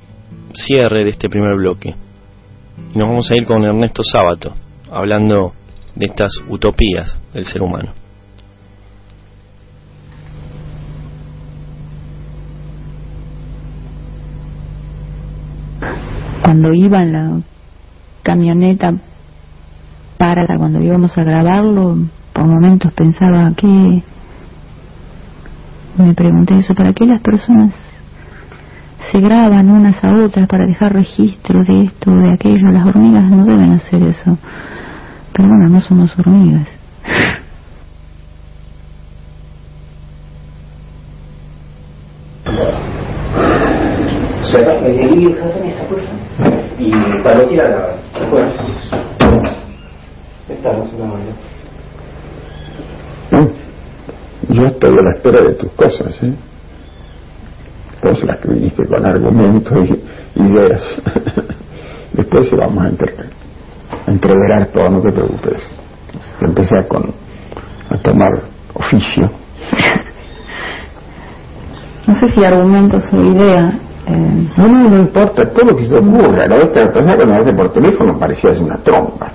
cierre 0.55 1.03
de 1.03 1.11
este 1.11 1.29
primer 1.29 1.55
bloque. 1.57 1.95
Y 2.93 2.97
nos 2.97 3.07
vamos 3.07 3.31
a 3.31 3.35
ir 3.35 3.45
con 3.45 3.63
Ernesto 3.63 4.03
Sábato, 4.03 4.53
hablando 4.91 5.53
de 5.95 6.07
estas 6.07 6.31
utopías 6.49 7.19
del 7.33 7.45
ser 7.45 7.61
humano. 7.61 7.93
Cuando 16.43 16.73
iba 16.73 16.97
en 16.97 17.13
la 17.13 17.41
camioneta 18.23 18.91
para 20.17 20.57
cuando 20.57 20.81
íbamos 20.81 21.17
a 21.17 21.23
grabarlo, 21.23 21.95
por 22.33 22.45
momentos 22.45 22.91
pensaba 22.93 23.53
que 23.55 24.03
me 25.97 26.13
pregunté 26.13 26.59
eso, 26.59 26.73
¿para 26.73 26.91
qué 26.91 27.05
las 27.05 27.21
personas 27.21 27.73
se 29.11 29.19
graban 29.19 29.69
unas 29.69 30.03
a 30.03 30.13
otras 30.13 30.47
para 30.47 30.65
dejar 30.65 30.93
registro 30.93 31.63
de 31.63 31.85
esto, 31.85 32.11
de 32.11 32.33
aquello? 32.33 32.71
Las 32.71 32.85
hormigas 32.85 33.29
no 33.29 33.43
deben 33.45 33.71
hacer 33.71 34.03
eso. 34.03 34.37
Pero 35.33 35.47
bueno, 35.47 35.69
no 35.69 35.81
somos 35.81 36.17
hormigas. 36.19 36.67
Se 44.45 44.57
me 44.65 44.89
diría 44.89 45.29
esta 45.29 45.87
cosa 45.87 46.09
y 46.77 46.91
cuando 47.23 47.47
quiera 47.47 47.69
la 47.69 48.27
bueno, 48.29 48.51
estamos 50.49 50.89
en 50.93 50.99
la 50.99 51.51
yo 54.49 54.65
estoy 54.65 54.89
a 54.89 55.03
la 55.03 55.11
espera 55.15 55.41
de 55.41 55.55
tus 55.55 55.71
cosas, 55.71 56.23
¿eh? 56.23 56.33
Las 58.03 58.39
que 58.39 58.49
viniste 58.49 58.87
con 58.87 59.05
argumentos 59.05 59.77
y 60.35 60.41
ideas. 60.41 61.01
Después 62.13 62.49
se 62.49 62.55
vamos 62.55 62.83
a, 62.83 62.89
entreverar 64.09 64.65
todo, 64.73 64.89
no 64.89 65.01
te 65.01 65.11
preocupes. 65.11 65.61
Empezar 66.41 66.87
con, 66.87 67.13
a 67.89 67.97
tomar 67.97 68.31
oficio. 68.73 69.29
No 72.07 72.15
sé 72.15 72.29
si 72.29 72.43
argumentos 72.43 73.03
o 73.13 73.21
idea. 73.21 73.71
Eh... 74.07 74.47
No, 74.57 74.67
no, 74.67 74.89
no 74.89 74.99
importa, 75.01 75.43
todo 75.45 75.69
lo 75.69 75.77
que 75.77 75.87
se 75.87 75.95
ocurra. 75.95 76.47
La 76.47 76.55
otra 76.55 76.91
persona 76.91 77.15
que 77.15 77.25
me 77.25 77.37
hace 77.37 77.53
por 77.53 77.71
teléfono 77.71 78.19
parecía 78.19 78.49
una 78.59 78.77
trompa. 78.77 79.31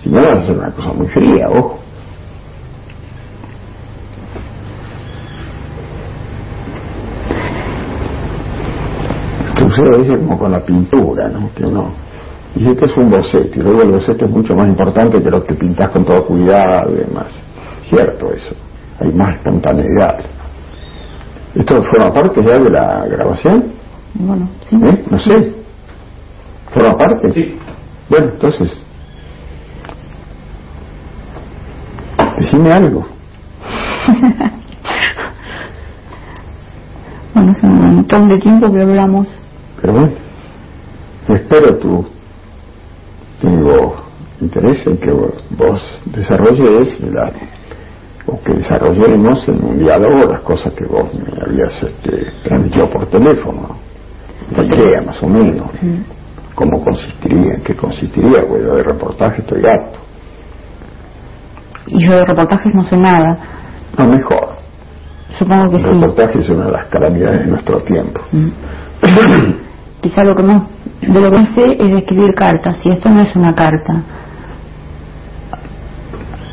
Si 0.00 0.10
no, 0.10 0.20
a 0.20 0.42
ser 0.42 0.58
una 0.58 0.70
cosa 0.70 0.92
muy 0.92 1.08
fría, 1.08 1.46
ojo. 1.48 1.81
Museo 9.72 9.98
dice 9.98 10.16
como 10.18 10.38
con 10.38 10.52
la 10.52 10.60
pintura, 10.60 11.28
¿no? 11.28 11.50
Que 11.54 11.64
uno 11.64 11.90
dice 12.54 12.76
que 12.76 12.84
es 12.84 12.96
un 12.96 13.10
boceto, 13.10 13.58
y 13.58 13.62
luego 13.62 13.82
el 13.82 13.92
boceto 13.92 14.26
es 14.26 14.30
mucho 14.30 14.54
más 14.54 14.68
importante 14.68 15.22
que 15.22 15.30
lo 15.30 15.42
que 15.44 15.54
pintas 15.54 15.90
con 15.90 16.04
todo 16.04 16.26
cuidado 16.26 16.92
y 16.92 16.96
demás. 17.06 17.32
Cierto 17.88 18.32
eso, 18.32 18.54
hay 19.00 19.12
más 19.12 19.36
espontaneidad. 19.36 20.20
¿Esto 21.54 21.82
forma 21.84 22.12
parte 22.12 22.42
ya 22.42 22.58
de 22.58 22.70
la 22.70 23.06
grabación? 23.06 23.72
Bueno, 24.14 24.48
sí. 24.68 24.76
¿Eh? 24.76 25.04
No 25.10 25.18
sé. 25.18 25.54
¿Forma 26.72 26.96
parte? 26.96 27.32
Sí. 27.32 27.58
Bueno, 28.08 28.30
entonces, 28.32 28.82
decime 32.38 32.72
algo. 32.72 33.06
bueno, 37.34 37.52
es 37.52 37.62
un 37.62 37.80
montón 37.80 38.28
de 38.28 38.38
tiempo 38.38 38.72
que 38.72 38.80
hablamos 38.80 39.41
pero 39.82 39.94
bueno, 39.94 40.12
espero 41.28 41.78
tu, 41.78 42.06
tengo 43.40 43.96
interés 44.40 44.86
en 44.86 44.96
que 44.96 45.10
vos 45.10 46.00
desarrolles 46.06 47.00
la, 47.12 47.32
o 48.26 48.40
que 48.42 48.54
desarrollemos 48.54 49.46
en 49.48 49.64
un 49.64 49.78
diálogo 49.78 50.30
las 50.30 50.40
cosas 50.42 50.72
que 50.74 50.84
vos 50.84 51.12
me 51.14 51.42
habías 51.42 51.82
este, 51.82 52.30
transmitido 52.44 52.88
por 52.90 53.06
teléfono, 53.06 53.76
la 54.56 54.64
idea 54.64 55.02
más 55.04 55.20
o 55.22 55.26
menos, 55.26 55.68
cómo 56.54 56.84
consistiría, 56.84 57.54
en 57.54 57.62
qué 57.62 57.74
consistiría, 57.74 58.42
pues 58.48 58.62
yo 58.62 58.76
de 58.76 58.82
reportaje 58.84 59.40
estoy 59.40 59.62
apto. 59.66 59.98
Y 61.88 62.06
yo 62.06 62.12
de 62.18 62.24
reportajes 62.24 62.72
no 62.72 62.84
sé 62.84 62.96
nada. 62.96 63.36
No, 63.98 64.06
mejor. 64.08 64.56
Supongo 65.36 65.70
que 65.70 65.76
El 65.76 65.82
sí. 65.82 65.88
reportaje 65.88 66.38
es 66.40 66.48
una 66.50 66.66
de 66.66 66.72
las 66.72 66.86
calamidades 66.86 67.40
de 67.40 67.46
nuestro 67.46 67.82
tiempo. 67.84 68.20
quizá 70.02 70.24
lo 70.24 70.34
que 70.34 70.42
más 70.42 70.66
de 71.00 71.20
lo 71.20 71.30
que 71.30 71.46
sé 71.46 71.64
es 71.78 71.92
escribir 71.94 72.34
cartas 72.34 72.76
y 72.84 72.90
esto 72.90 73.08
no 73.08 73.20
es 73.20 73.34
una 73.36 73.54
carta 73.54 74.02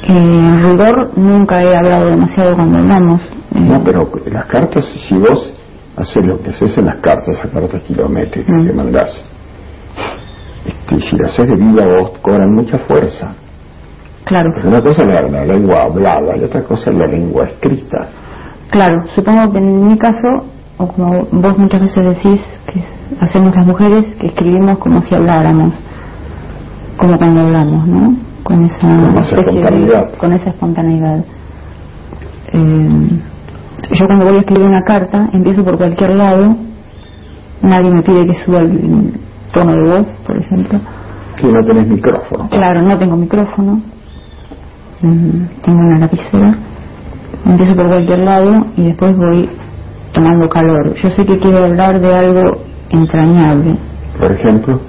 eh, 0.03 0.11
en 0.11 0.59
rigor 0.61 1.17
nunca 1.17 1.61
he 1.61 1.75
hablado 1.75 2.11
demasiado 2.11 2.55
cuando 2.55 2.79
hablamos 2.79 3.21
eh. 3.21 3.59
no 3.59 3.83
pero 3.83 4.09
las 4.27 4.45
cartas 4.45 4.85
si 4.85 5.17
vos 5.17 5.51
haces 5.97 6.25
lo 6.25 6.41
que 6.41 6.51
haces 6.51 6.77
en 6.77 6.85
las 6.85 6.97
cartas 6.97 7.37
las 7.43 7.51
cartas 7.51 7.81
kilométricas 7.81 8.55
mm. 8.55 8.67
que 8.67 8.73
mandás 8.73 9.23
este, 10.65 10.99
si 11.01 11.17
las 11.17 11.33
haces 11.33 11.49
de 11.49 11.55
vida 11.55 11.85
vos 11.85 12.19
cobran 12.21 12.53
mucha 12.53 12.77
fuerza 12.77 13.33
claro 14.25 14.49
pero 14.55 14.69
una 14.69 14.81
cosa 14.81 15.01
es 15.01 15.09
la, 15.09 15.21
la 15.21 15.45
lengua 15.45 15.83
hablada 15.85 16.37
y 16.37 16.43
otra 16.43 16.63
cosa 16.63 16.91
es 16.91 16.95
la 16.95 17.07
lengua 17.07 17.45
escrita 17.45 18.09
claro 18.69 19.07
supongo 19.15 19.51
que 19.51 19.57
en 19.57 19.87
mi 19.87 19.97
caso 19.97 20.58
o 20.79 20.87
como 20.87 21.25
vos 21.31 21.57
muchas 21.57 21.81
veces 21.81 22.23
decís 22.23 22.41
que 22.65 22.81
hacemos 23.19 23.53
las 23.53 23.67
mujeres, 23.67 24.05
que 24.19 24.27
escribimos 24.27 24.77
como 24.77 25.01
si 25.01 25.13
habláramos, 25.13 25.73
como 26.97 27.17
cuando 27.17 27.41
hablamos, 27.41 27.85
¿no? 27.85 28.17
Con 28.43 28.63
esa, 28.63 29.19
espontaneidad. 29.19 30.13
con 30.17 30.33
esa 30.33 30.49
espontaneidad. 30.49 31.25
Eh, 32.53 33.19
yo 33.91 34.05
cuando 34.07 34.25
voy 34.25 34.37
a 34.37 34.39
escribir 34.39 34.67
una 34.67 34.81
carta, 34.81 35.29
empiezo 35.33 35.65
por 35.65 35.77
cualquier 35.77 36.15
lado, 36.15 36.55
nadie 37.61 37.91
me 37.91 38.01
pide 38.01 38.27
que 38.27 38.33
suba 38.45 38.59
el 38.59 39.13
tono 39.53 39.73
de 39.73 39.89
voz, 39.89 40.07
por 40.25 40.37
ejemplo. 40.37 40.79
Que 41.35 41.47
no 41.47 41.59
tenés 41.65 41.87
micrófono. 41.87 42.47
Claro, 42.49 42.81
no 42.83 42.97
tengo 42.97 43.17
micrófono, 43.17 43.81
mm, 45.01 45.61
tengo 45.61 45.77
una 45.77 45.99
lapicera, 45.99 46.55
empiezo 47.45 47.75
por 47.75 47.87
cualquier 47.89 48.19
lado 48.19 48.65
y 48.77 48.85
después 48.85 49.15
voy 49.17 49.49
tomando 50.19 50.49
calor. 50.49 50.93
Yo 50.95 51.09
sé 51.09 51.25
que 51.25 51.39
quiero 51.39 51.63
hablar 51.63 51.99
de 51.99 52.13
algo 52.13 52.41
entrañable. 52.89 53.77
Por 54.19 54.31
ejemplo, 54.31 54.79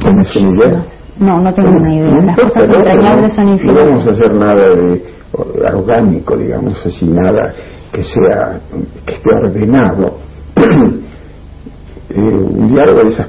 ¿tienes 0.00 0.36
una 0.36 0.50
idea? 0.50 0.82
No, 1.20 1.40
no 1.40 1.54
tengo 1.54 1.70
una 1.70 1.94
idea. 1.94 2.22
Las 2.26 2.40
cosas 2.40 2.64
entrañables 2.64 3.34
son 3.34 3.48
infinitas. 3.48 3.84
No 3.84 3.90
vamos 3.90 4.06
a 4.06 4.10
hacer 4.10 4.34
nada 4.34 4.70
de 4.70 5.04
orgánico, 5.72 6.36
digamos 6.36 6.84
así, 6.84 7.06
nada 7.06 7.54
que 7.92 8.02
sea, 8.02 8.60
que 9.06 9.14
esté 9.14 9.30
ordenado. 9.30 10.18
eh, 12.10 12.18
un 12.18 12.68
diálogo 12.72 13.02
de 13.02 13.08
esas 13.08 13.28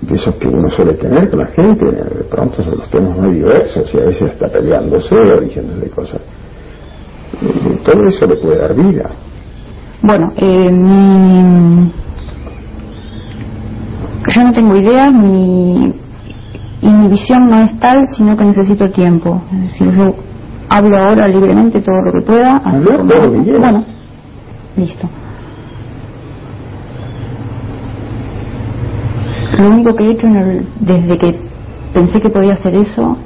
de 0.00 0.14
esos 0.16 0.34
que 0.36 0.48
uno 0.48 0.68
suele 0.70 0.94
tener 0.94 1.30
con 1.30 1.40
la 1.40 1.46
gente, 1.46 1.84
de 1.84 2.24
pronto 2.24 2.62
son 2.62 2.78
los 2.78 2.90
temas 2.90 3.16
muy 3.18 3.34
diversos 3.34 3.92
y 3.94 3.98
a 3.98 4.02
veces 4.02 4.30
está 4.30 4.48
peleándose 4.48 5.14
o 5.14 5.40
diciéndose 5.40 5.90
cosas 5.90 6.20
todo 7.84 8.08
eso 8.08 8.26
le 8.26 8.36
puede 8.36 8.58
dar 8.58 8.74
vida. 8.74 9.10
Bueno, 10.02 10.32
eh, 10.36 10.70
yo 14.28 14.42
no 14.42 14.52
tengo 14.52 14.76
idea, 14.76 15.10
mi, 15.10 15.94
y 16.82 16.92
mi 16.92 17.08
visión 17.08 17.48
no 17.48 17.64
es 17.64 17.78
tal, 17.78 18.06
sino 18.16 18.36
que 18.36 18.44
necesito 18.44 18.90
tiempo. 18.90 19.42
Si 19.74 19.84
yo 19.84 20.08
hablo 20.68 20.96
ahora 20.96 21.28
libremente 21.28 21.80
todo 21.80 21.96
lo 22.02 22.12
que 22.12 22.26
pueda, 22.26 22.56
hacer 22.56 23.02
bueno, 23.02 23.84
listo. 24.76 25.08
Lo 29.58 29.68
único 29.68 29.94
que 29.94 30.04
he 30.04 30.12
hecho 30.12 30.28
desde 30.80 31.18
que 31.18 31.40
pensé 31.92 32.20
que 32.20 32.30
podía 32.30 32.54
hacer 32.54 32.74
eso, 32.74 33.16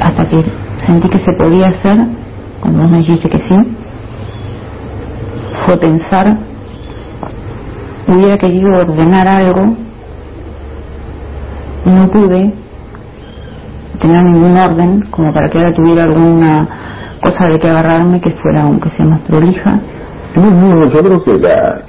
hasta 0.00 0.28
que 0.28 0.67
sentí 0.86 1.08
que 1.08 1.18
se 1.18 1.32
podía 1.32 1.68
hacer, 1.68 1.96
cuando 2.60 2.82
vos 2.82 2.90
me 2.90 2.98
dijiste 2.98 3.28
que 3.28 3.38
sí, 3.38 3.56
fue 5.64 5.76
pensar, 5.78 6.36
hubiera 8.06 8.38
querido 8.38 8.68
ordenar 8.80 9.28
algo, 9.28 9.66
no 11.84 12.08
pude, 12.08 12.52
tener 14.00 14.24
ningún 14.24 14.56
orden, 14.56 15.00
como 15.10 15.32
para 15.32 15.48
que 15.48 15.58
ahora 15.58 15.74
tuviera 15.74 16.04
alguna 16.04 16.68
cosa 17.20 17.46
de 17.46 17.58
que 17.58 17.68
agarrarme 17.68 18.20
que 18.20 18.30
fuera, 18.30 18.62
aunque 18.62 18.88
sea 18.90 19.06
más 19.06 19.20
prolija. 19.22 19.80
No, 20.36 20.50
no, 20.50 20.86
yo 20.86 21.24
que 21.24 21.32
la, 21.40 21.82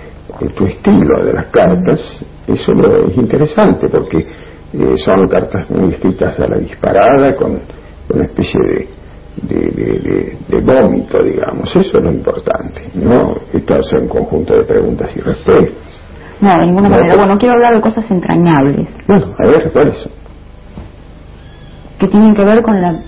tu 0.55 0.65
estilo 0.65 1.23
de 1.23 1.33
las 1.33 1.45
cartas, 1.47 2.25
eso 2.47 2.71
es 3.07 3.17
interesante 3.17 3.87
porque 3.89 4.19
eh, 4.73 4.97
son 4.97 5.27
cartas 5.27 5.69
muy 5.69 5.91
escritas 5.91 6.39
a 6.39 6.47
la 6.47 6.57
disparada 6.57 7.35
con 7.35 7.59
una 8.13 8.25
especie 8.25 8.59
de, 8.61 8.87
de, 9.55 9.71
de- 9.71 10.37
de- 10.47 10.61
vómito, 10.81 11.23
digamos. 11.23 11.69
Eso 11.75 11.97
es 11.97 12.03
lo 12.03 12.11
importante, 12.11 12.89
no 12.95 13.35
esto 13.53 13.75
es 13.79 13.93
un 14.01 14.07
conjunto 14.07 14.53
de 14.55 14.63
preguntas 14.63 15.09
y 15.15 15.19
respuestas. 15.21 15.73
No, 16.41 16.57
de 16.59 16.65
ninguna 16.67 16.89
No, 16.89 16.95
manera. 16.95 17.07
pues- 17.15 17.17
Bueno, 17.17 17.37
quiero 17.37 17.53
hablar 17.55 17.75
de 17.75 17.81
cosas 17.81 18.11
entrañables, 18.11 18.89
Bueno, 19.07 19.33
a 19.37 19.47
ver, 19.49 19.71
¿cuál 19.71 19.87
es? 19.89 20.09
que 21.99 22.07
tienen 22.07 22.33
que 22.33 22.45
ver 22.45 22.61
con 22.63 22.79
la 22.81 23.01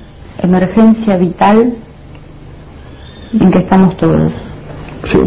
emergencia 0.43 1.15
vital 1.17 1.73
en 3.39 3.51
que 3.51 3.59
estamos 3.59 3.95
todos. 3.97 4.31
Sí, 5.05 5.19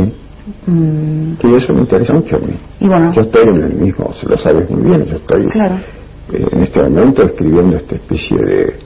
Mm, 0.66 1.36
que 1.38 1.56
eso 1.56 1.72
me 1.72 1.80
interesa 1.80 2.12
mucho 2.12 2.36
a 2.36 2.38
mí. 2.40 2.54
y 2.80 2.86
bueno, 2.86 3.12
Yo 3.14 3.22
estoy 3.22 3.48
en 3.48 3.62
el 3.62 3.74
mismo, 3.76 4.12
se 4.12 4.28
lo 4.28 4.36
sabes 4.36 4.68
muy 4.70 4.82
bien, 4.84 5.04
yo 5.06 5.16
estoy 5.16 5.46
claro. 5.48 5.76
eh, 6.32 6.46
en 6.52 6.62
este 6.62 6.82
momento 6.82 7.22
escribiendo 7.22 7.76
esta 7.76 7.94
especie 7.96 8.36
de 8.44 8.76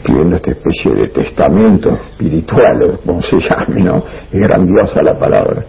escribiendo 0.00 0.36
esta 0.36 0.50
especie 0.50 0.92
de 0.92 1.08
testamento 1.08 1.90
espiritual 2.10 2.82
o 2.82 2.96
como 3.06 3.22
se 3.22 3.36
llame, 3.38 3.82
¿no? 3.82 4.02
Es 4.32 4.40
grandiosa 4.40 5.02
la 5.02 5.18
palabra. 5.18 5.64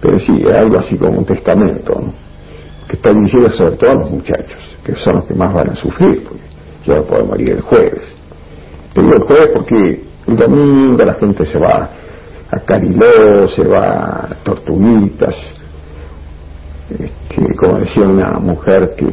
Pero 0.00 0.18
sí, 0.18 0.42
es 0.46 0.54
algo 0.54 0.78
así 0.78 0.96
como 0.96 1.18
un 1.18 1.24
testamento, 1.24 2.00
¿no? 2.00 2.12
Que 2.88 2.96
está 2.96 3.12
dirigido 3.12 3.50
sobre 3.50 3.76
todo 3.76 3.90
a 3.90 3.94
los 3.94 4.10
muchachos, 4.10 4.78
que 4.84 4.94
son 4.94 5.16
los 5.16 5.24
que 5.26 5.34
más 5.34 5.52
van 5.52 5.70
a 5.70 5.74
sufrir, 5.74 6.22
porque 6.24 6.44
yo 6.86 6.94
no 6.94 7.02
puedo 7.02 7.26
morir 7.26 7.50
el 7.50 7.60
jueves. 7.60 8.14
Digo 8.94 9.10
el 9.16 9.22
jueves 9.24 9.50
porque 9.54 10.02
el 10.28 10.36
domingo 10.36 11.04
la 11.04 11.14
gente 11.14 11.44
se 11.46 11.58
va 11.58 11.90
a 12.50 12.58
Cariló, 12.60 13.48
se 13.48 13.66
va 13.66 14.28
a 14.30 14.34
Tortuguitas, 14.44 15.34
este, 16.90 17.56
como 17.58 17.78
decía 17.78 18.06
una 18.06 18.38
mujer 18.38 18.94
que 18.96 19.06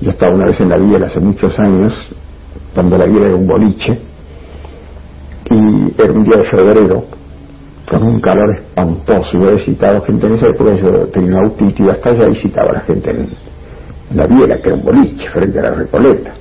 yo 0.00 0.10
estaba 0.10 0.34
una 0.34 0.46
vez 0.46 0.60
en 0.60 0.68
la 0.68 0.76
villa 0.76 1.06
hace 1.06 1.20
muchos 1.20 1.58
años, 1.58 1.92
cuando 2.74 2.96
la 2.96 3.06
villa 3.06 3.26
era 3.26 3.36
un 3.36 3.46
boliche, 3.46 3.98
y 5.50 6.00
era 6.00 6.12
un 6.12 6.24
día 6.24 6.36
de 6.38 6.44
febrero, 6.44 7.04
con 7.88 8.02
un 8.02 8.20
calor 8.20 8.56
espantoso, 8.56 9.32
yo 9.32 9.50
he 9.50 9.54
visitado 9.54 10.00
gente 10.02 10.26
en 10.26 10.34
esa 10.34 10.46
época, 10.48 10.74
yo 10.74 11.06
tenía 11.08 11.38
autito 11.44 11.84
y 11.84 11.90
hasta 11.90 12.10
allá 12.10 12.26
visitaba 12.26 12.70
a 12.70 12.74
la 12.74 12.80
gente 12.80 13.10
en, 13.10 13.28
la 14.14 14.26
viela, 14.26 14.58
que 14.58 14.68
era 14.68 14.74
un 14.76 14.84
boliche, 14.84 15.30
frente 15.30 15.58
a 15.58 15.62
la 15.62 15.70
Recoleta. 15.70 16.34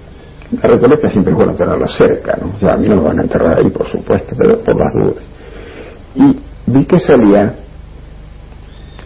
La 0.62 0.70
Recoleta 0.70 1.10
siempre 1.10 1.32
es 1.32 1.38
bueno 1.38 1.56
tenerla 1.56 1.88
cerca, 1.88 2.38
¿no? 2.40 2.60
Sea, 2.60 2.74
a 2.74 2.78
mí 2.78 2.88
no 2.88 2.98
me 2.98 3.02
van 3.04 3.20
a 3.20 3.24
enterrar 3.24 3.58
ahí, 3.58 3.70
por 3.72 3.90
supuesto, 3.90 4.36
pero 4.38 4.60
por 4.60 4.76
las 4.78 4.94
dudas. 4.94 5.24
Y 6.16 6.40
vi 6.68 6.86
que 6.86 7.00
salía, 7.00 7.56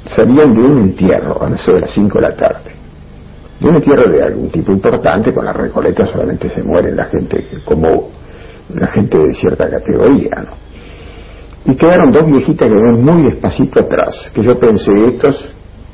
salían 0.07 0.53
de 0.53 0.59
un 0.59 0.79
entierro 0.79 1.41
a 1.41 1.49
las 1.49 1.61
5 1.93 2.19
de 2.19 2.21
la 2.21 2.35
tarde. 2.35 2.76
De 3.59 3.67
un 3.67 3.75
entierro 3.75 4.11
de 4.11 4.23
algún 4.23 4.49
tipo 4.49 4.71
importante, 4.71 5.33
con 5.33 5.45
la 5.45 5.53
Recoleta 5.53 6.05
solamente 6.05 6.49
se 6.49 6.61
muere 6.61 6.91
la 6.91 7.05
gente 7.05 7.47
como 7.65 8.09
la 8.75 8.87
gente 8.87 9.17
de 9.17 9.33
cierta 9.33 9.69
categoría, 9.69 10.43
¿no? 10.43 10.67
Y 11.71 11.75
quedaron 11.75 12.11
dos 12.11 12.25
viejitas 12.27 12.69
que 12.69 12.75
ven 12.75 13.03
muy 13.03 13.23
despacito 13.23 13.83
atrás, 13.83 14.31
que 14.33 14.41
yo 14.41 14.57
pensé, 14.57 14.91
estos, 15.07 15.49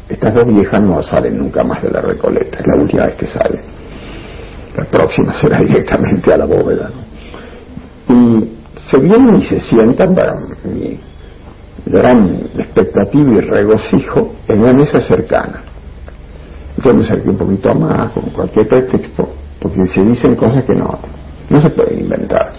estas 0.08 0.34
dos 0.34 0.48
viejas 0.48 0.84
no 0.84 1.02
salen 1.02 1.38
nunca 1.38 1.64
más 1.64 1.82
de 1.82 1.90
la 1.90 2.02
Recoleta, 2.02 2.60
es 2.60 2.66
la 2.68 2.82
última 2.82 3.06
vez 3.06 3.16
que 3.16 3.28
salen. 3.28 3.62
La 4.78 4.86
próxima 4.86 5.34
será 5.42 5.60
directamente 5.60 6.34
a 6.34 6.38
la 6.38 6.46
bóveda, 6.46 6.90
¿no? 6.90 7.14
Y 8.16 8.50
se 8.90 8.98
vienen 8.98 9.36
y 9.36 9.44
se 9.46 9.62
sientan 9.62 10.14
para 10.14 10.34
mi 10.66 11.00
gran 11.86 12.28
expectativa 12.58 13.32
y 13.32 13.40
regocijo 13.40 14.36
en 14.48 14.62
una 14.62 14.74
mesa 14.74 15.00
cercana. 15.00 15.64
Me 16.92 17.02
acerqué 17.02 17.30
un 17.30 17.38
poquito 17.38 17.74
más, 17.76 18.12
con 18.12 18.24
cualquier 18.32 18.68
pretexto, 18.68 19.30
porque 19.60 19.86
se 19.88 20.04
dicen 20.04 20.36
cosas 20.36 20.66
que 20.66 20.74
no, 20.74 21.00
no 21.50 21.60
se 21.60 21.70
pueden 21.70 22.02
inventar. 22.02 22.52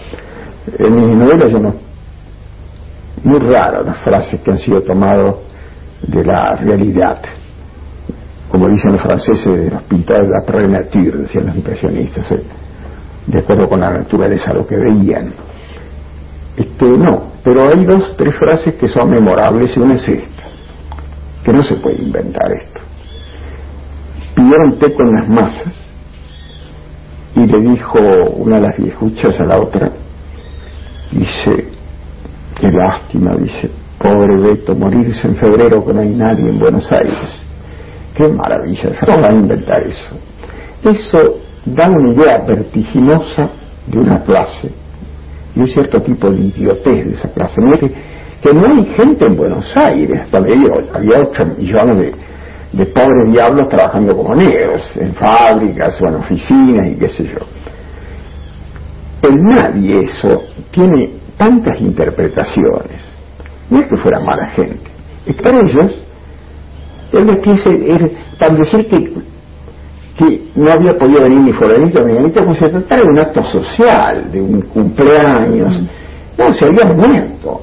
En 0.79 0.95
mi 0.95 1.15
novela 1.15 1.47
yo 1.47 1.59
no... 1.59 1.73
Muy 3.23 3.39
raras 3.39 3.85
las 3.85 3.97
frases 3.99 4.39
que 4.41 4.51
han 4.51 4.59
sido 4.59 4.81
tomadas 4.81 5.35
de 6.07 6.23
la 6.23 6.55
realidad. 6.57 7.21
Como 8.49 8.69
dicen 8.69 8.93
los 8.93 9.01
franceses 9.01 9.71
los 9.71 9.83
pintores 9.83 10.27
de 10.27 10.33
la 10.33 10.41
après 10.41 10.67
nature, 10.67 11.19
decían 11.19 11.47
los 11.47 11.55
impresionistas, 11.55 12.31
¿eh? 12.31 12.43
de 13.27 13.39
acuerdo 13.39 13.67
con 13.67 13.79
la 13.79 13.91
naturaleza, 13.91 14.53
lo 14.53 14.65
que 14.65 14.75
veían. 14.75 15.33
Este, 16.55 16.85
no, 16.85 17.31
pero 17.43 17.69
hay 17.69 17.83
dos, 17.85 18.15
tres 18.17 18.35
frases 18.37 18.75
que 18.75 18.87
son 18.87 19.09
memorables 19.09 19.75
y 19.75 19.79
una 19.79 19.95
es 19.95 20.07
esta, 20.07 20.43
que 21.43 21.51
no 21.51 21.61
se 21.63 21.75
puede 21.77 22.01
inventar 22.01 22.51
esto. 22.51 22.74
Pidieron 24.35 24.77
té 24.79 24.93
con 24.93 25.13
las 25.13 25.29
masas 25.29 25.73
y 27.35 27.45
le 27.45 27.61
dijo 27.61 27.99
una 28.37 28.55
de 28.55 28.61
las 28.61 28.77
viejuchas 28.77 29.39
a 29.39 29.45
la 29.45 29.59
otra, 29.59 29.91
dice, 31.11 31.67
qué 32.59 32.69
lástima, 32.71 33.35
dice, 33.35 33.69
pobre 33.97 34.41
Beto, 34.41 34.73
morirse 34.75 35.27
en 35.27 35.35
febrero 35.35 35.85
que 35.85 35.93
no 35.93 36.01
hay 36.01 36.09
nadie 36.09 36.49
en 36.49 36.59
Buenos 36.59 36.89
Aires. 36.91 37.43
Qué 38.13 38.27
maravilla, 38.29 38.91
¿cómo 39.05 39.17
van 39.21 39.35
a 39.35 39.39
inventar 39.39 39.83
eso? 39.83 40.15
Eso 40.83 41.39
da 41.65 41.89
una 41.89 42.13
idea 42.13 42.37
vertiginosa 42.47 43.49
de 43.87 43.99
una 43.99 44.21
clase 44.21 44.71
y 45.55 45.59
un 45.59 45.67
cierto 45.67 45.99
tipo 46.01 46.31
de 46.31 46.39
idiotez 46.39 47.05
de 47.05 47.13
esa 47.15 47.29
clase. 47.33 47.55
¿no? 47.57 47.77
Que, 47.77 47.89
que 47.89 48.53
no 48.53 48.67
hay 48.67 48.85
gente 48.95 49.25
en 49.25 49.35
Buenos 49.35 49.65
Aires, 49.75 50.29
todavía 50.29 50.55
había 50.93 51.17
8 51.29 51.45
millones 51.57 51.97
de, 51.97 52.13
de 52.75 52.85
pobres 52.87 53.31
diablos 53.31 53.69
trabajando 53.69 54.15
como 54.17 54.35
negros, 54.35 54.83
en 54.97 55.13
fábricas 55.15 55.97
o 56.01 56.09
en 56.09 56.15
oficinas 56.15 56.87
y 56.87 56.95
qué 56.97 57.07
sé 57.07 57.23
yo. 57.23 57.39
El 59.21 59.35
nadie 59.37 60.01
eso 60.01 60.43
tiene 60.71 61.09
tantas 61.37 61.79
interpretaciones. 61.79 63.01
No 63.69 63.79
es 63.79 63.87
que 63.87 63.97
fuera 63.97 64.19
mala 64.19 64.47
gente, 64.49 64.91
es 65.25 65.35
que 65.35 65.41
para 65.41 65.57
ellos, 65.57 66.03
él 67.13 67.27
les 67.27 67.39
piensa, 67.39 67.69
es, 67.69 68.11
para 68.37 68.55
decir 68.55 68.87
que, 68.87 69.13
que 70.17 70.41
no 70.55 70.69
había 70.69 70.93
podido 70.99 71.21
venir 71.23 71.41
ni 71.41 71.53
fulanito 71.53 71.99
ni 72.01 72.07
menganito, 72.07 72.41
como 72.41 72.55
se 72.55 72.67
tratara 72.67 73.01
de 73.01 73.07
un 73.07 73.19
acto 73.19 73.43
social, 73.43 74.31
de 74.31 74.41
un 74.41 74.61
cumpleaños. 74.63 75.81
No, 76.37 76.53
se 76.53 76.65
había 76.65 76.85
muerto. 76.93 77.61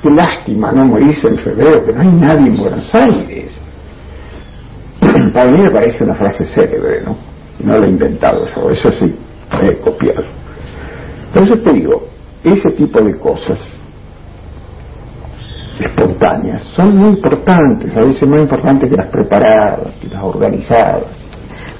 Qué 0.00 0.10
lástima 0.10 0.70
no 0.70 0.84
morirse 0.84 1.26
en 1.26 1.38
febrero, 1.38 1.84
que 1.84 1.92
no 1.92 2.00
hay 2.00 2.12
nadie 2.12 2.48
en 2.50 2.56
Buenos 2.56 2.94
Aires. 2.94 3.63
Para 5.34 5.50
mí 5.50 5.58
me 5.58 5.70
parece 5.70 6.04
una 6.04 6.14
frase 6.14 6.44
célebre, 6.46 7.02
¿no? 7.04 7.16
No 7.64 7.78
la 7.78 7.86
he 7.86 7.90
inventado 7.90 8.46
yo, 8.54 8.70
eso 8.70 8.90
sí, 8.92 9.14
he 9.62 9.76
copiado. 9.78 10.24
Por 11.32 11.42
eso 11.44 11.54
te 11.62 11.72
digo, 11.72 12.04
ese 12.42 12.70
tipo 12.72 13.00
de 13.00 13.18
cosas 13.18 13.58
espontáneas 15.78 16.62
son 16.76 16.96
muy 16.96 17.08
importantes, 17.10 17.96
a 17.96 18.00
veces 18.00 18.28
más 18.28 18.40
importantes 18.40 18.90
que 18.90 18.96
las 18.96 19.06
preparadas, 19.06 19.96
que 20.00 20.08
las 20.08 20.22
organizadas. 20.22 21.04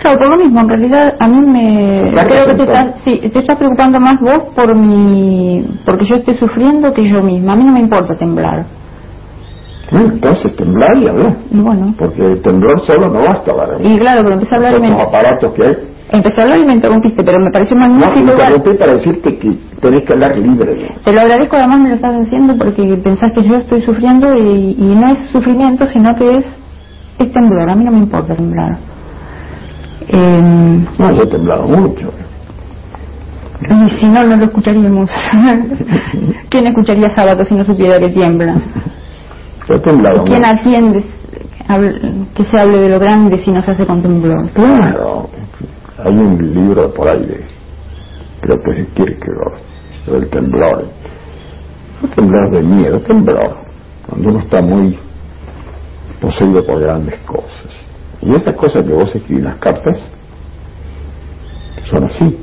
Claro, 0.00 0.18
por 0.18 0.28
lo 0.30 0.36
mismo, 0.44 0.60
en 0.60 0.68
realidad 0.68 1.04
a 1.18 1.28
mí 1.28 1.40
me... 1.48 2.12
Creo 2.12 2.46
que 2.46 2.54
te 2.54 2.62
estás, 2.64 3.00
sí, 3.04 3.20
te 3.32 3.38
estás 3.38 3.56
preocupando 3.56 4.00
más 4.00 4.20
vos 4.20 4.52
por 4.54 4.76
mi... 4.76 5.64
porque 5.86 6.04
yo 6.04 6.16
esté 6.16 6.34
sufriendo 6.34 6.92
que 6.92 7.02
yo 7.02 7.20
misma. 7.22 7.54
A 7.54 7.56
mí 7.56 7.64
no 7.64 7.72
me 7.72 7.80
importa 7.80 8.14
temblar. 8.18 8.66
Entonces 9.90 10.56
temblar 10.56 10.96
y 10.96 11.08
hablar, 11.08 11.36
Y 11.50 11.58
bueno, 11.60 11.94
porque 11.98 12.24
el 12.24 12.42
temblor 12.42 12.80
solo 12.80 13.08
no 13.08 13.20
basta 13.24 13.54
para 13.54 13.78
mí. 13.78 13.94
y 13.94 13.98
claro, 13.98 14.20
pero 14.22 14.34
empecé 14.34 14.54
a 14.54 14.58
hablar 14.58 14.72
y 14.72 14.78
Los 14.80 14.82
me... 14.96 15.02
aparatos 15.02 15.52
que 15.52 15.62
hay. 15.62 15.74
Empecé 16.10 16.40
a 16.40 16.44
hablar 16.44 16.58
y 16.60 16.64
me 16.66 16.74
interrumpiste, 16.74 17.22
pero 17.24 17.38
me 17.40 17.50
pareció 17.50 17.76
No, 17.76 17.88
magnífico. 17.88 18.18
igual. 18.20 18.32
interrumpí 18.54 18.78
para 18.78 18.92
decirte 18.92 19.38
que 19.38 19.52
tenés 19.80 20.04
que 20.04 20.12
hablar 20.12 20.36
libre. 20.38 20.74
Te 21.04 21.12
lo 21.12 21.20
agradezco, 21.20 21.56
además 21.56 21.80
me 21.80 21.88
lo 21.90 21.94
estás 21.96 22.14
haciendo 22.20 22.56
porque 22.56 22.96
pensás 23.02 23.30
que 23.34 23.42
yo 23.42 23.56
estoy 23.56 23.80
sufriendo 23.82 24.34
y, 24.34 24.76
y 24.78 24.94
no 24.94 25.08
es 25.12 25.18
sufrimiento, 25.32 25.86
sino 25.86 26.14
que 26.16 26.36
es, 26.38 26.44
es 27.18 27.32
temblar. 27.32 27.70
A 27.70 27.74
mí 27.74 27.84
no 27.84 27.90
me 27.92 27.98
importa 27.98 28.34
temblar. 28.34 28.78
Eh, 30.08 30.84
No, 30.98 31.12
yo 31.12 31.22
he 31.22 31.26
temblado 31.26 31.66
mucho. 31.68 32.10
y 33.62 33.88
si 33.98 34.08
no, 34.08 34.22
no 34.24 34.36
lo 34.36 34.44
escucharíamos. 34.44 35.10
¿Quién 36.50 36.66
escucharía 36.66 37.08
sábado 37.10 37.44
si 37.44 37.54
no 37.54 37.64
supiera 37.64 37.98
que 37.98 38.10
tiembla? 38.10 38.54
Yo 39.68 39.80
¿Quién 39.80 39.96
mucho. 39.96 40.46
atiende 40.60 41.04
habl- 41.68 42.26
que 42.34 42.44
se 42.44 42.58
hable 42.58 42.78
de 42.78 42.88
lo 42.90 42.98
grande 42.98 43.38
si 43.38 43.50
no 43.50 43.62
se 43.62 43.70
hace 43.70 43.86
con 43.86 44.02
temblor? 44.02 44.50
Claro, 44.50 45.28
hay 45.98 46.14
un 46.14 46.36
libro 46.54 46.92
por 46.92 47.08
ahí 47.08 47.20
de, 47.24 47.46
creo 48.40 48.56
que 48.62 48.80
es 48.82 48.88
Kierkegaard, 48.88 49.58
del 50.06 50.28
temblor. 50.28 50.84
No 52.02 52.08
temblor 52.10 52.50
de 52.50 52.62
miedo, 52.62 53.00
temblor, 53.00 53.56
cuando 54.06 54.28
uno 54.28 54.40
está 54.40 54.60
muy 54.60 54.98
poseído 56.20 56.62
por 56.66 56.80
grandes 56.80 57.18
cosas. 57.20 57.72
Y 58.20 58.34
esas 58.34 58.54
cosas 58.56 58.86
que 58.86 58.92
vos 58.92 59.14
escribís 59.14 59.38
en 59.38 59.44
las 59.44 59.56
cartas 59.56 59.96
son 61.90 62.04
así. 62.04 62.38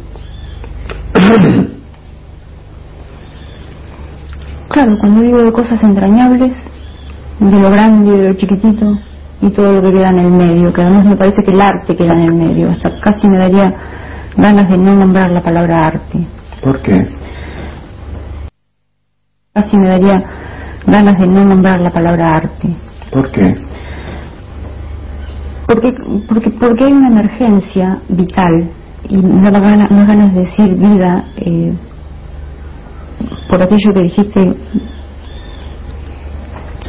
Claro, 4.69 4.91
cuando 5.01 5.21
digo 5.21 5.43
de 5.43 5.51
cosas 5.51 5.83
entrañables, 5.83 6.53
de 7.49 7.59
lo 7.59 7.71
grande 7.71 8.11
y 8.11 8.17
de 8.19 8.27
lo 8.27 8.33
chiquitito, 8.35 8.97
y 9.41 9.49
todo 9.49 9.73
lo 9.73 9.81
que 9.81 9.91
queda 9.91 10.09
en 10.09 10.19
el 10.19 10.31
medio, 10.31 10.71
que 10.71 10.81
además 10.81 11.05
me 11.05 11.17
parece 11.17 11.41
que 11.43 11.51
el 11.51 11.61
arte 11.61 11.95
queda 11.95 12.13
en 12.13 12.21
el 12.21 12.33
medio, 12.33 12.69
hasta 12.69 12.91
casi 13.01 13.27
me 13.27 13.39
daría 13.39 13.73
ganas 14.37 14.69
de 14.69 14.77
no 14.77 14.95
nombrar 14.95 15.31
la 15.31 15.41
palabra 15.41 15.87
arte. 15.87 16.19
¿Por 16.63 16.79
qué? 16.81 16.95
Casi 19.53 19.75
me 19.75 19.89
daría 19.89 20.23
ganas 20.85 21.19
de 21.19 21.27
no 21.27 21.43
nombrar 21.43 21.81
la 21.81 21.89
palabra 21.89 22.35
arte. 22.37 22.69
¿Por 23.11 23.31
qué? 23.31 23.53
Porque, 25.65 25.93
porque, 26.27 26.49
porque 26.51 26.83
hay 26.83 26.93
una 26.93 27.09
emergencia 27.09 27.97
vital 28.09 28.69
y 29.09 29.17
me 29.17 29.49
da 29.49 29.59
ganas, 29.59 29.89
me 29.89 29.97
da 29.97 30.05
ganas 30.05 30.35
de 30.35 30.41
decir 30.41 30.75
vida 30.75 31.23
eh, 31.37 31.73
por 33.49 33.63
aquello 33.63 33.93
que 33.93 34.01
dijiste 34.01 34.53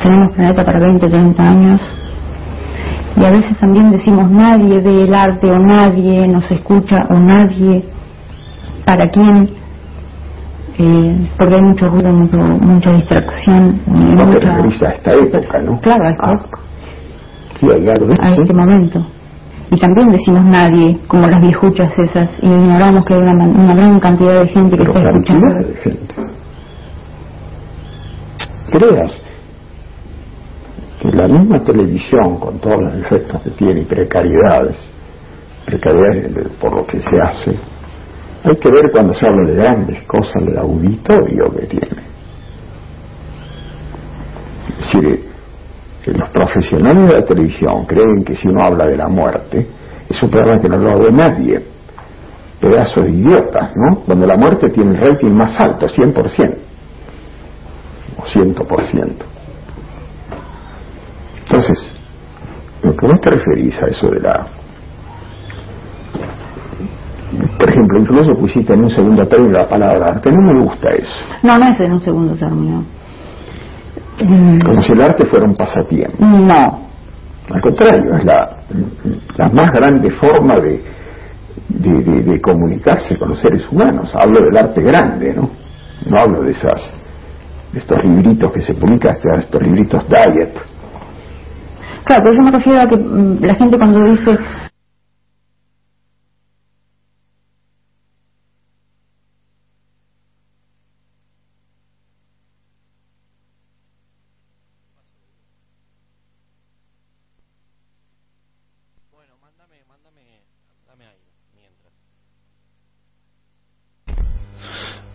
tenemos 0.03 0.35
planeta 0.35 0.65
para 0.65 0.81
20, 0.81 1.09
30 1.09 1.43
años 1.43 1.81
y 3.17 3.25
a 3.25 3.31
veces 3.31 3.57
también 3.59 3.91
decimos 3.91 4.31
nadie 4.31 4.81
ve 4.81 5.03
el 5.03 5.15
arte 5.15 5.47
o 5.51 5.59
nadie 5.59 6.27
nos 6.29 6.51
escucha 6.51 6.97
o 7.11 7.15
nadie 7.19 7.85
para 8.87 9.09
quién 9.11 9.49
eh, 10.79 11.31
porque 11.37 11.55
hay 11.55 11.61
mucho 11.63 11.87
ruido, 11.89 12.13
mucho, 12.13 12.37
mucha 12.37 12.91
distracción 12.93 13.81
No 13.87 14.17
te 14.17 14.25
mucha... 14.25 14.57
referís 14.57 14.83
a 14.83 14.91
esta 14.93 15.13
época, 15.13 15.59
¿no? 15.63 15.81
Claro, 15.81 16.05
a 16.07 16.11
esta 16.11 16.25
Ah, 16.29 16.33
época, 16.33 16.59
sí, 17.61 17.67
a 18.21 18.33
este 18.33 18.55
momento. 18.55 19.07
Y 19.71 19.79
también 19.79 20.09
decimos 20.11 20.45
nadie, 20.45 20.99
como 21.07 21.29
las 21.29 21.41
viejuchas 21.43 21.93
esas, 22.07 22.29
y 22.43 22.47
ignoramos 22.47 23.05
que 23.05 23.15
hay 23.15 23.21
una, 23.21 23.47
una 23.47 23.75
gran 23.75 24.01
cantidad 24.01 24.41
de 24.41 24.49
gente 24.49 24.77
que 24.77 24.85
Pero 24.85 24.99
está 24.99 25.11
escuchando. 25.11 25.55
de 25.55 25.75
gente. 25.77 26.15
Creas 28.71 29.23
que 31.03 31.17
la 31.17 31.27
misma 31.27 31.59
televisión, 31.65 32.39
con 32.39 32.59
todos 32.61 32.81
los 32.81 32.95
defectos 32.95 33.43
que 33.43 33.51
tiene 33.51 33.81
y 33.81 33.85
precariedades, 33.85 34.77
precariedades 35.67 36.35
de- 36.35 36.49
por 36.61 36.75
lo 36.77 36.87
que 36.87 37.01
se 37.01 37.21
hace, 37.21 37.59
hay 38.45 38.57
que 38.57 38.71
ver 38.71 38.91
cuando 38.93 39.13
se 39.15 39.27
habla 39.27 39.49
de 39.51 39.57
grandes 39.57 40.03
cosas 40.07 40.45
del 40.47 40.59
auditorio 40.59 41.51
que 41.59 41.67
tiene. 41.67 42.03
Es 44.69 44.93
decir, 44.93 45.25
los 46.07 46.29
profesionales 46.31 47.13
de 47.13 47.21
la 47.21 47.25
televisión 47.27 47.85
creen 47.87 48.25
que 48.25 48.37
si 48.37 48.49
uno 48.49 48.63
habla 48.63 48.87
de 48.87 48.97
la 48.97 49.09
muerte, 49.09 49.67
es 50.09 50.23
un 50.23 50.31
programa 50.31 50.61
que 50.61 50.69
no 50.69 50.77
lo 50.77 50.99
ve 51.01 51.13
nadie 51.13 51.63
pedazos 52.61 53.05
de 53.07 53.11
idiotas, 53.11 53.73
¿no? 53.75 54.03
Cuando 54.05 54.25
la 54.25 54.37
muerte 54.37 54.69
tiene 54.71 54.93
el 54.93 54.97
rating 54.99 55.33
más 55.33 55.59
alto, 55.59 55.89
100%, 55.89 56.59
o 58.19 58.23
100%. 58.25 59.25
Entonces, 61.53 61.97
lo 62.83 62.97
que 62.97 63.07
vos 63.07 63.21
te 63.21 63.31
referís 63.31 63.83
a 63.83 63.87
eso 63.89 64.09
de 64.09 64.21
la... 64.21 64.47
Por 67.59 67.71
ejemplo, 67.71 67.99
incluso 68.01 68.33
pusiste 68.41 68.73
en 68.75 68.85
un 68.85 68.91
segundo 68.91 69.27
término 69.27 69.59
la 69.59 69.69
palabra 69.69 70.09
arte, 70.09 70.31
no 70.31 70.53
me 70.53 70.65
gusta 70.65 70.91
eso. 70.91 71.11
No, 71.43 71.59
no 71.59 71.67
es 71.69 71.81
en 71.81 71.93
un 71.93 72.01
segundo 72.03 72.35
término. 72.35 72.85
Mm, 74.21 74.61
Como 74.61 74.83
si 74.83 74.93
el 74.93 75.03
arte 75.03 75.25
fuera 75.27 75.47
un 75.47 75.57
pasatiempo. 75.57 76.17
No, 76.25 76.89
Al 77.51 77.61
contrario, 77.61 78.15
es 78.19 78.25
la, 78.25 78.57
la 79.37 79.49
más 79.49 79.73
grande 79.75 80.11
forma 80.13 80.57
de, 80.61 80.85
de, 81.69 82.03
de- 82.03 82.23
de 82.23 82.41
comunicarse 82.41 83.17
con 83.17 83.31
los 83.31 83.39
seres 83.41 83.67
humanos. 83.71 84.11
Hablo 84.15 84.41
del 84.45 84.57
arte 84.57 84.83
grande, 84.83 85.35
¿no? 85.35 85.51
No 86.07 86.19
hablo 86.21 86.43
de 86.43 86.53
esas 86.53 86.93
de 87.73 87.79
estos 87.79 88.05
libritos 88.05 88.53
que 88.53 88.61
se 88.61 88.75
publican, 88.75 89.13
estos- 89.17 89.39
estos 89.45 89.63
libritos 89.63 90.07
diet. 90.09 90.55
Claro, 92.05 92.23
pero 92.25 92.35
yo 92.37 92.43
me 92.43 92.51
refiero 92.51 92.81
a 92.81 92.87
que 92.87 92.97
mm, 92.97 93.45
la 93.45 93.55
gente 93.55 93.79
cuando 93.79 93.99
dice 94.11 94.31
Bueno, 109.13 109.35
mándame, 109.41 109.77
mándame, 109.89 110.41
mándame 110.87 111.07
ahí, 111.07 111.19
mientras. 111.55 111.93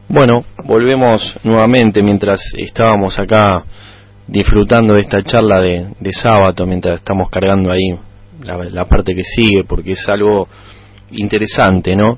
Bueno, 0.09 0.45
volvemos 0.65 1.35
nuevamente 1.43 2.01
mientras 2.01 2.41
estábamos 2.57 3.19
acá 3.19 3.65
disfrutando 4.28 4.93
de 4.93 5.01
esta 5.01 5.23
charla 5.23 5.61
de, 5.61 6.13
sábado, 6.13 6.65
mientras 6.65 6.97
estamos 6.97 7.30
cargando 7.30 7.71
ahí 7.71 7.97
la, 8.43 8.86
parte 8.86 9.15
que 9.15 9.23
sigue, 9.23 9.63
porque 9.63 9.91
es 9.91 10.09
algo 10.09 10.47
interesante, 11.11 11.95
¿no? 11.95 12.17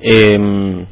En- 0.00 0.86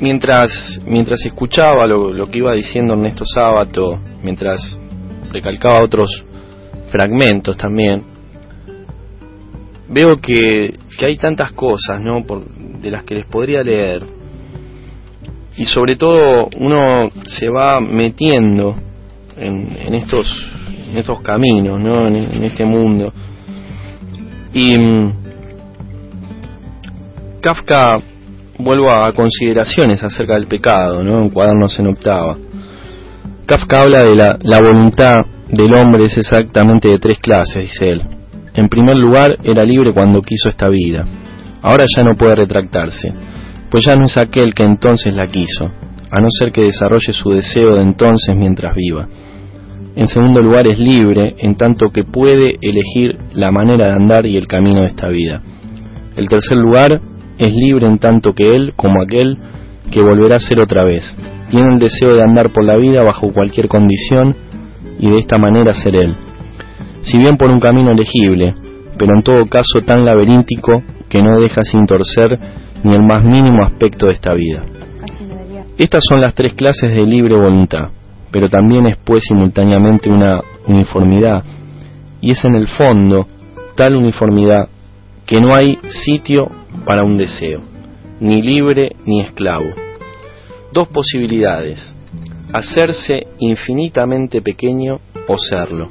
mientras 0.00 0.80
mientras 0.86 1.24
escuchaba 1.24 1.86
lo, 1.86 2.12
lo 2.12 2.26
que 2.28 2.38
iba 2.38 2.52
diciendo 2.52 2.94
Ernesto 2.94 3.24
Sábato, 3.24 4.00
mientras 4.22 4.78
recalcaba 5.30 5.84
otros 5.84 6.24
fragmentos 6.90 7.56
también, 7.56 8.02
veo 9.88 10.16
que, 10.16 10.78
que 10.98 11.06
hay 11.06 11.16
tantas 11.16 11.52
cosas, 11.52 12.00
¿no? 12.00 12.24
Por, 12.24 12.46
de 12.46 12.90
las 12.90 13.04
que 13.04 13.14
les 13.16 13.26
podría 13.26 13.62
leer. 13.62 14.02
Y 15.56 15.64
sobre 15.66 15.96
todo 15.96 16.48
uno 16.58 17.10
se 17.24 17.48
va 17.48 17.80
metiendo 17.80 18.76
en, 19.36 19.76
en 19.86 19.94
estos 19.94 20.26
en 20.94 20.98
estos 20.98 21.20
caminos, 21.22 21.82
¿no? 21.82 22.06
En, 22.06 22.44
este 22.44 22.64
mundo. 22.64 23.12
Y 24.52 24.78
mm, 24.78 25.12
Kafka 27.40 27.98
vuelvo 28.58 28.92
a 28.92 29.12
consideraciones 29.12 30.04
acerca 30.04 30.34
del 30.34 30.46
pecado, 30.46 31.02
¿no? 31.02 31.20
En 31.20 31.30
cuadernos 31.30 31.76
en 31.80 31.88
octava. 31.88 32.36
Kafka 33.44 33.82
habla 33.82 34.04
de 34.04 34.14
la, 34.14 34.38
la 34.40 34.60
voluntad 34.60 35.16
del 35.48 35.74
hombre 35.74 36.04
es 36.04 36.16
exactamente 36.16 36.88
de 36.88 37.00
tres 37.00 37.18
clases, 37.18 37.62
dice 37.64 37.90
él. 37.90 38.02
En 38.54 38.68
primer 38.68 38.96
lugar, 38.96 39.36
era 39.42 39.64
libre 39.64 39.92
cuando 39.92 40.22
quiso 40.22 40.48
esta 40.48 40.68
vida. 40.68 41.04
Ahora 41.60 41.84
ya 41.96 42.04
no 42.04 42.16
puede 42.16 42.36
retractarse, 42.36 43.12
pues 43.74 43.86
ya 43.86 43.96
no 43.96 44.04
es 44.04 44.16
aquel 44.16 44.54
que 44.54 44.62
entonces 44.62 45.16
la 45.16 45.26
quiso, 45.26 45.64
a 45.64 46.20
no 46.20 46.28
ser 46.30 46.52
que 46.52 46.60
desarrolle 46.60 47.12
su 47.12 47.30
deseo 47.30 47.74
de 47.74 47.82
entonces 47.82 48.36
mientras 48.36 48.72
viva. 48.72 49.08
En 49.96 50.06
segundo 50.06 50.40
lugar, 50.40 50.68
es 50.68 50.78
libre 50.78 51.34
en 51.38 51.56
tanto 51.56 51.90
que 51.90 52.04
puede 52.04 52.56
elegir 52.62 53.18
la 53.32 53.50
manera 53.50 53.86
de 53.86 53.92
andar 53.94 54.26
y 54.26 54.36
el 54.36 54.46
camino 54.46 54.82
de 54.82 54.86
esta 54.86 55.08
vida. 55.08 55.42
El 56.14 56.28
tercer 56.28 56.56
lugar, 56.56 57.00
es 57.36 57.52
libre 57.52 57.86
en 57.88 57.98
tanto 57.98 58.32
que 58.32 58.54
él, 58.54 58.74
como 58.76 59.02
aquel, 59.02 59.38
que 59.90 60.02
volverá 60.02 60.36
a 60.36 60.38
ser 60.40 60.60
otra 60.60 60.84
vez. 60.84 61.02
Tiene 61.50 61.74
el 61.74 61.80
deseo 61.80 62.14
de 62.14 62.22
andar 62.22 62.50
por 62.50 62.62
la 62.62 62.76
vida 62.76 63.02
bajo 63.02 63.32
cualquier 63.32 63.66
condición 63.66 64.36
y 65.00 65.10
de 65.10 65.18
esta 65.18 65.36
manera 65.36 65.72
ser 65.72 65.96
él. 65.96 66.14
Si 67.00 67.18
bien 67.18 67.36
por 67.36 67.50
un 67.50 67.58
camino 67.58 67.90
elegible, 67.90 68.54
pero 68.96 69.16
en 69.16 69.24
todo 69.24 69.44
caso 69.46 69.80
tan 69.84 70.04
laberíntico 70.04 70.80
que 71.08 71.24
no 71.24 71.40
deja 71.40 71.62
sin 71.64 71.86
torcer 71.86 72.38
ni 72.84 72.94
el 72.94 73.02
más 73.02 73.24
mínimo 73.24 73.64
aspecto 73.64 74.06
de 74.06 74.12
esta 74.12 74.34
vida. 74.34 74.64
Estas 75.76 76.04
son 76.08 76.20
las 76.20 76.34
tres 76.34 76.54
clases 76.54 76.94
de 76.94 77.04
libre 77.04 77.34
voluntad, 77.34 77.90
pero 78.30 78.48
también 78.48 78.86
es 78.86 78.96
pues 78.96 79.24
simultáneamente 79.26 80.08
una 80.08 80.40
uniformidad, 80.66 81.42
y 82.20 82.30
es 82.30 82.44
en 82.44 82.54
el 82.54 82.68
fondo 82.68 83.26
tal 83.74 83.96
uniformidad 83.96 84.68
que 85.26 85.40
no 85.40 85.54
hay 85.54 85.78
sitio 85.88 86.46
para 86.84 87.02
un 87.02 87.16
deseo, 87.16 87.62
ni 88.20 88.42
libre 88.42 88.92
ni 89.04 89.20
esclavo. 89.20 89.70
Dos 90.72 90.88
posibilidades, 90.88 91.94
hacerse 92.52 93.26
infinitamente 93.38 94.42
pequeño 94.42 95.00
o 95.26 95.38
serlo. 95.38 95.88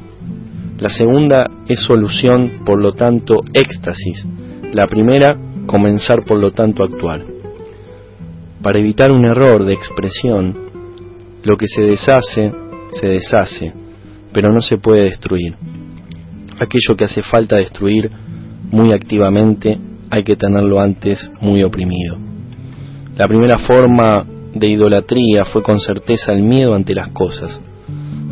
La 0.80 0.90
segunda 0.90 1.50
es 1.68 1.80
solución, 1.82 2.62
por 2.66 2.82
lo 2.82 2.94
tanto, 2.94 3.40
éxtasis. 3.54 4.26
La 4.74 4.88
primera, 4.88 5.38
comenzar, 5.66 6.24
por 6.26 6.40
lo 6.40 6.52
tanto, 6.52 6.84
a 6.84 6.88
actuar. 6.88 7.24
Para 8.62 8.80
evitar 8.80 9.12
un 9.12 9.26
error 9.26 9.66
de 9.66 9.74
expresión, 9.74 10.56
lo 11.44 11.58
que 11.58 11.68
se 11.68 11.84
deshace, 11.84 12.52
se 12.92 13.08
deshace, 13.08 13.74
pero 14.32 14.52
no 14.52 14.62
se 14.62 14.78
puede 14.78 15.04
destruir. 15.04 15.56
Aquello 16.60 16.96
que 16.98 17.06
hace 17.06 17.22
falta 17.22 17.58
destruir 17.58 18.10
muy 18.72 18.94
activamente, 18.94 19.78
hay 20.10 20.24
que 20.24 20.36
tenerlo 20.36 20.80
antes 20.80 21.30
muy 21.42 21.64
oprimido. 21.64 22.18
La 23.16 23.28
primera 23.28 23.60
forma 23.60 24.26
de 24.54 24.68
idolatría 24.68 25.46
fue 25.46 25.62
con 25.64 25.80
certeza 25.80 26.34
el 26.34 26.44
miedo 26.44 26.74
ante 26.74 26.96
las 26.96 27.10
cosas, 27.10 27.62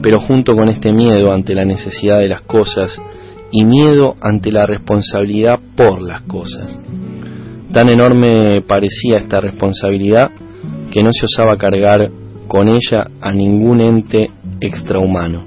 pero 0.02 0.20
junto 0.20 0.56
con 0.56 0.70
este 0.70 0.92
miedo 0.92 1.34
ante 1.34 1.54
la 1.54 1.66
necesidad 1.66 2.20
de 2.20 2.28
las 2.28 2.42
cosas 2.42 3.00
y 3.52 3.66
miedo 3.66 4.16
ante 4.22 4.52
la 4.52 4.66
responsabilidad 4.66 5.60
por 5.76 6.02
las 6.02 6.22
cosas. 6.22 6.80
Tan 7.74 7.90
enorme 7.90 8.62
parecía 8.62 9.18
esta 9.18 9.40
responsabilidad 9.40 10.30
que 10.92 11.04
no 11.04 11.12
se 11.12 11.26
osaba 11.26 11.58
cargar 11.58 12.10
con 12.48 12.68
ella 12.68 13.08
a 13.22 13.32
ningún 13.32 13.80
ente 13.82 14.30
extrahumano, 14.60 15.46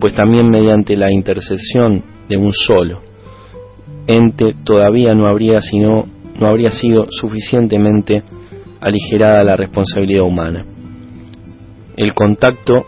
pues 0.00 0.14
también 0.14 0.48
mediante 0.48 0.96
la 0.96 1.12
intercesión 1.12 2.02
de 2.28 2.36
un 2.38 2.52
solo 2.52 3.12
ente 4.06 4.54
todavía 4.64 5.14
no 5.14 5.28
habría 5.28 5.60
sino 5.60 6.06
no 6.38 6.46
habría 6.46 6.70
sido 6.70 7.06
suficientemente 7.10 8.22
aligerada 8.80 9.44
la 9.44 9.56
responsabilidad 9.56 10.24
humana. 10.24 10.64
El 11.96 12.14
contacto 12.14 12.86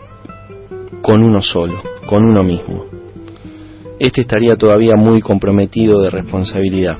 con 1.01 1.23
uno 1.23 1.41
solo, 1.41 1.75
con 2.07 2.25
uno 2.25 2.43
mismo. 2.43 2.85
Este 3.99 4.21
estaría 4.21 4.57
todavía 4.57 4.95
muy 4.97 5.21
comprometido 5.21 6.01
de 6.01 6.09
responsabilidad. 6.09 6.97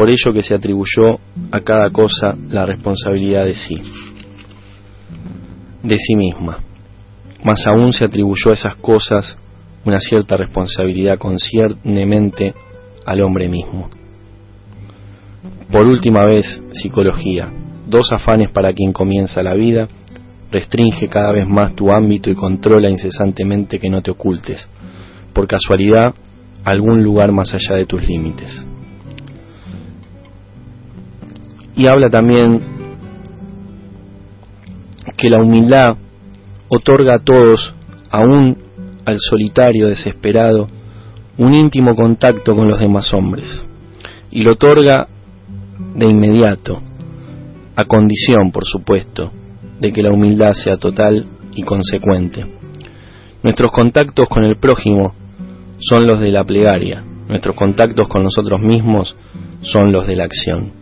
Por 0.00 0.08
ello 0.08 0.32
que 0.32 0.42
se 0.42 0.54
atribuyó 0.54 1.20
a 1.50 1.60
cada 1.60 1.90
cosa 1.90 2.34
la 2.48 2.64
responsabilidad 2.64 3.44
de 3.44 3.54
sí, 3.54 3.74
de 5.82 5.98
sí 5.98 6.16
misma. 6.16 6.60
Más 7.44 7.66
aún 7.66 7.92
se 7.92 8.06
atribuyó 8.06 8.50
a 8.50 8.54
esas 8.54 8.76
cosas 8.76 9.36
una 9.84 10.00
cierta 10.00 10.38
responsabilidad 10.38 11.18
conciernemente 11.18 12.54
al 13.04 13.20
hombre 13.20 13.50
mismo. 13.50 13.90
Por 15.70 15.84
última 15.84 16.24
vez, 16.24 16.62
psicología. 16.72 17.52
Dos 17.86 18.10
afanes 18.10 18.50
para 18.52 18.72
quien 18.72 18.94
comienza 18.94 19.42
la 19.42 19.52
vida. 19.52 19.86
Restringe 20.50 21.10
cada 21.10 21.30
vez 21.30 21.46
más 21.46 21.76
tu 21.76 21.92
ámbito 21.92 22.30
y 22.30 22.34
controla 22.34 22.88
incesantemente 22.88 23.78
que 23.78 23.90
no 23.90 24.00
te 24.00 24.12
ocultes, 24.12 24.66
por 25.34 25.46
casualidad, 25.46 26.14
algún 26.64 27.04
lugar 27.04 27.32
más 27.32 27.52
allá 27.52 27.76
de 27.76 27.84
tus 27.84 28.02
límites. 28.08 28.64
Y 31.76 31.86
habla 31.86 32.10
también 32.10 32.60
que 35.16 35.30
la 35.30 35.40
humildad 35.40 35.96
otorga 36.68 37.16
a 37.16 37.18
todos, 37.18 37.74
aún 38.10 38.56
al 39.04 39.18
solitario 39.18 39.88
desesperado, 39.88 40.66
un 41.36 41.54
íntimo 41.54 41.94
contacto 41.94 42.54
con 42.54 42.68
los 42.68 42.78
demás 42.78 43.12
hombres. 43.12 43.62
Y 44.30 44.42
lo 44.42 44.52
otorga 44.52 45.08
de 45.94 46.06
inmediato, 46.06 46.80
a 47.76 47.84
condición, 47.84 48.50
por 48.52 48.64
supuesto, 48.64 49.30
de 49.80 49.92
que 49.92 50.02
la 50.02 50.12
humildad 50.12 50.52
sea 50.52 50.76
total 50.76 51.26
y 51.54 51.62
consecuente. 51.62 52.46
Nuestros 53.42 53.72
contactos 53.72 54.28
con 54.28 54.44
el 54.44 54.56
prójimo 54.56 55.14
son 55.78 56.06
los 56.06 56.20
de 56.20 56.30
la 56.30 56.44
plegaria, 56.44 57.02
nuestros 57.28 57.56
contactos 57.56 58.06
con 58.08 58.22
nosotros 58.22 58.60
mismos 58.60 59.16
son 59.62 59.92
los 59.92 60.06
de 60.06 60.16
la 60.16 60.24
acción. 60.24 60.79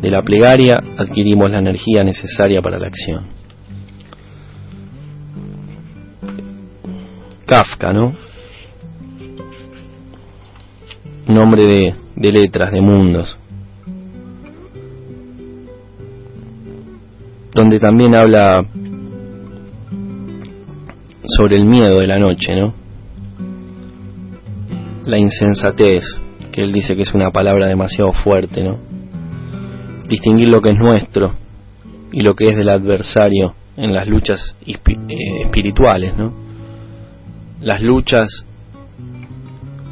De 0.00 0.10
la 0.10 0.22
plegaria 0.22 0.80
adquirimos 0.96 1.50
la 1.50 1.58
energía 1.58 2.02
necesaria 2.02 2.62
para 2.62 2.78
la 2.78 2.86
acción. 2.86 3.26
Kafka, 7.46 7.92
¿no? 7.92 8.14
Nombre 11.26 11.66
de, 11.66 11.94
de 12.16 12.32
letras, 12.32 12.72
de 12.72 12.80
mundos. 12.80 13.38
Donde 17.52 17.78
también 17.78 18.14
habla 18.14 18.64
sobre 21.24 21.56
el 21.56 21.66
miedo 21.66 22.00
de 22.00 22.06
la 22.06 22.18
noche, 22.18 22.54
¿no? 22.54 22.72
La 25.04 25.18
insensatez, 25.18 26.04
que 26.52 26.62
él 26.62 26.72
dice 26.72 26.96
que 26.96 27.02
es 27.02 27.12
una 27.12 27.30
palabra 27.30 27.68
demasiado 27.68 28.12
fuerte, 28.12 28.64
¿no? 28.64 28.99
Distinguir 30.10 30.48
lo 30.48 30.60
que 30.60 30.70
es 30.70 30.76
nuestro 30.76 31.32
y 32.12 32.22
lo 32.22 32.34
que 32.34 32.48
es 32.48 32.56
del 32.56 32.68
adversario 32.68 33.54
en 33.76 33.94
las 33.94 34.06
luchas 34.06 34.56
eh, 34.66 34.74
espirituales, 35.44 36.16
¿no? 36.16 36.32
Las 37.60 37.80
luchas 37.80 38.44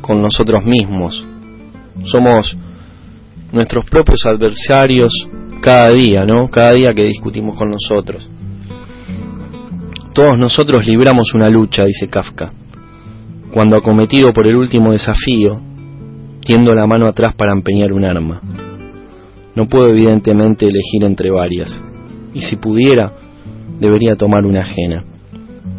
con 0.00 0.20
nosotros 0.20 0.64
mismos. 0.64 1.26
Somos 2.04 2.56
nuestros 3.52 3.84
propios 3.86 4.20
adversarios 4.26 5.12
cada 5.60 5.88
día, 5.94 6.24
¿no? 6.24 6.48
Cada 6.50 6.72
día 6.72 6.92
que 6.94 7.04
discutimos 7.04 7.56
con 7.56 7.70
nosotros. 7.70 8.28
Todos 10.14 10.38
nosotros 10.38 10.86
libramos 10.86 11.32
una 11.34 11.48
lucha, 11.48 11.84
dice 11.84 12.08
Kafka, 12.08 12.52
cuando 13.52 13.76
acometido 13.76 14.32
por 14.32 14.46
el 14.46 14.56
último 14.56 14.92
desafío, 14.92 15.60
tiendo 16.44 16.74
la 16.74 16.86
mano 16.86 17.06
atrás 17.06 17.34
para 17.34 17.52
empeñar 17.52 17.92
un 17.92 18.04
arma. 18.04 18.40
No 19.58 19.66
puedo 19.66 19.88
evidentemente 19.88 20.66
elegir 20.66 21.02
entre 21.02 21.32
varias, 21.32 21.82
y 22.32 22.42
si 22.42 22.54
pudiera, 22.54 23.10
debería 23.80 24.14
tomar 24.14 24.46
una 24.46 24.60
ajena, 24.60 25.02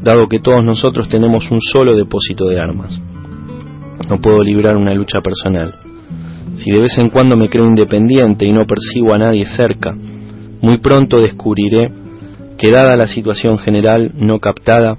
dado 0.04 0.28
que 0.28 0.42
todos 0.42 0.66
nosotros 0.66 1.08
tenemos 1.08 1.50
un 1.50 1.62
solo 1.62 1.96
depósito 1.96 2.46
de 2.50 2.60
armas. 2.60 3.02
No 4.10 4.20
puedo 4.20 4.44
librar 4.44 4.76
una 4.76 4.94
lucha 4.94 5.22
personal. 5.22 5.76
Si 6.56 6.70
de 6.70 6.82
vez 6.82 6.98
en 6.98 7.10
cuando 7.10 7.38
me 7.38 7.48
creo 7.48 7.68
independiente 7.68 8.46
y 8.46 8.52
no 8.52 8.66
percibo 8.66 9.14
a 9.14 9.18
nadie 9.18 9.46
cerca, 9.46 9.96
muy 10.62 10.80
pronto 10.80 11.22
descubriré 11.22 11.90
que 12.58 12.72
dada 12.72 12.98
la 12.98 13.08
situación 13.08 13.60
general 13.60 14.12
no 14.18 14.40
captada 14.40 14.98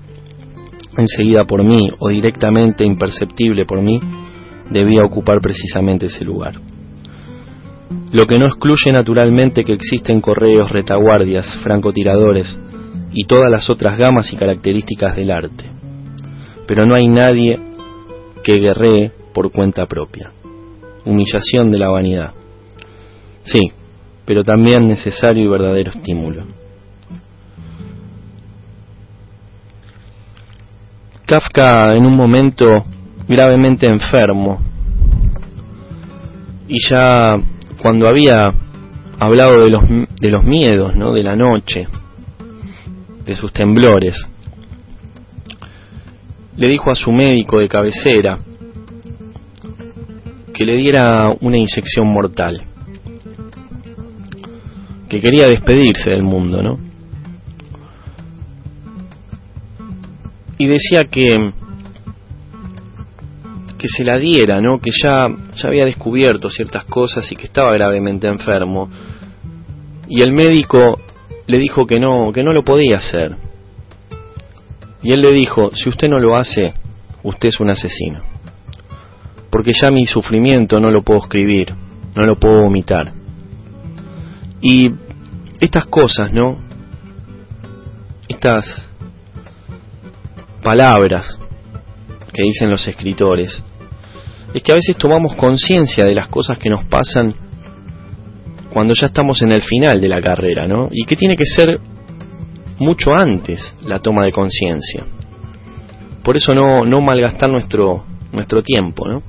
enseguida 0.97 1.45
por 1.45 1.63
mí 1.65 1.91
o 1.99 2.09
directamente 2.09 2.87
imperceptible 2.87 3.67
por 3.67 3.83
mí, 3.83 4.01
debía 4.71 5.05
ocupar 5.05 5.43
precisamente 5.43 6.07
ese 6.07 6.25
lugar. 6.25 6.55
Lo 8.13 8.27
que 8.27 8.39
no 8.39 8.47
excluye 8.47 8.93
naturalmente 8.93 9.65
que 9.65 9.73
existen 9.73 10.21
correos, 10.21 10.71
retaguardias, 10.71 11.59
francotiradores 11.63 12.59
y 13.13 13.25
todas 13.27 13.51
las 13.51 13.69
otras 13.69 13.99
gamas 13.99 14.33
y 14.33 14.37
características 14.37 15.17
del 15.17 15.31
arte. 15.31 15.65
Pero 16.67 16.87
no 16.87 16.95
hay 16.95 17.09
nadie 17.09 17.59
que 18.45 18.59
guerree 18.59 19.13
por 19.33 19.51
cuenta 19.51 19.87
propia. 19.87 20.33
Humillación 21.05 21.71
de 21.71 21.79
la 21.79 21.89
vanidad. 21.89 22.33
Sí, 23.43 23.73
pero 24.25 24.45
también 24.45 24.87
necesario 24.87 25.45
y 25.45 25.49
verdadero 25.49 25.91
estímulo. 25.91 26.45
Kafka 31.27 31.95
en 31.97 32.07
un 32.07 32.17
momento 32.17 32.67
gravemente 33.29 33.87
enfermo 33.87 34.59
y 36.67 36.77
ya 36.89 37.37
cuando 37.81 38.09
había 38.09 38.49
hablado 39.19 39.65
de 39.65 39.71
los, 39.71 39.83
de 40.21 40.31
los 40.31 40.45
miedos, 40.45 40.95
¿no? 40.95 41.13
de 41.13 41.23
la 41.23 41.37
noche, 41.37 41.87
de 43.25 43.35
sus 43.35 43.53
temblores, 43.53 44.17
le 46.57 46.69
dijo 46.69 46.91
a 46.91 46.95
su 46.95 47.11
médico 47.13 47.59
de 47.59 47.69
cabecera 47.69 48.39
que 50.53 50.65
le 50.65 50.77
diera 50.77 51.35
una 51.41 51.57
inyección 51.57 52.07
mortal, 52.13 52.63
que 55.09 55.21
quería 55.21 55.45
despedirse 55.49 56.11
del 56.11 56.23
mundo, 56.23 56.63
¿no? 56.63 56.91
y 60.61 60.67
decía 60.67 61.05
que 61.11 61.53
que 63.81 63.89
se 63.89 64.05
la 64.05 64.19
diera, 64.19 64.61
¿no? 64.61 64.79
Que 64.79 64.91
ya, 64.91 65.27
ya 65.57 65.69
había 65.69 65.87
descubierto 65.87 66.51
ciertas 66.51 66.85
cosas 66.85 67.33
y 67.33 67.37
que 67.37 67.47
estaba 67.47 67.73
gravemente 67.73 68.27
enfermo. 68.27 68.91
Y 70.07 70.23
el 70.23 70.33
médico 70.33 71.01
le 71.47 71.59
dijo 71.59 71.87
que 71.87 71.99
no, 71.99 72.31
que 72.31 72.43
no 72.43 72.53
lo 72.53 72.63
podía 72.63 72.99
hacer. 72.99 73.37
Y 75.03 75.13
él 75.13 75.23
le 75.23 75.33
dijo, 75.33 75.75
si 75.75 75.89
usted 75.89 76.11
no 76.11 76.19
lo 76.19 76.37
hace, 76.37 76.75
usted 77.23 77.49
es 77.49 77.59
un 77.59 77.71
asesino. 77.71 78.21
Porque 79.51 79.73
ya 79.73 79.91
mi 79.91 80.05
sufrimiento 80.05 80.79
no 80.79 80.91
lo 80.91 81.03
puedo 81.03 81.21
escribir, 81.21 81.73
no 82.15 82.27
lo 82.27 82.39
puedo 82.39 82.61
vomitar. 82.61 83.15
Y 84.61 84.91
estas 85.59 85.87
cosas, 85.87 86.35
¿no? 86.35 86.59
Estas 88.29 88.91
palabras 90.63 91.41
que 92.31 92.43
dicen 92.43 92.71
los 92.71 92.87
escritores, 92.87 93.65
es 94.55 94.63
que 94.63 94.73
a 94.73 94.75
veces 94.75 94.97
tomamos 94.97 95.35
conciencia 95.35 96.05
de 96.05 96.15
las 96.15 96.29
cosas 96.29 96.59
que 96.59 96.71
nos 96.71 96.85
pasan 96.85 97.35
cuando 98.73 98.95
ya 98.95 99.07
estamos 99.07 99.43
en 99.43 99.53
el 99.53 99.63
final 99.63 100.01
de 100.01 100.09
la 100.09 100.21
carrera, 100.21 100.67
¿no? 100.67 100.89
Y 100.91 101.05
que 101.05 101.17
tiene 101.17 101.37
que 101.37 101.45
ser 101.45 101.81
mucho 102.79 103.13
antes 103.15 103.75
la 103.83 103.99
toma 103.99 104.25
de 104.25 104.33
conciencia. 104.33 105.05
Por 106.23 106.37
eso 106.37 106.55
no, 106.55 106.85
no 106.85 107.01
malgastar 107.01 107.51
nuestro, 107.51 108.05
nuestro 108.33 108.63
tiempo, 108.63 109.07
¿no? 109.09 109.23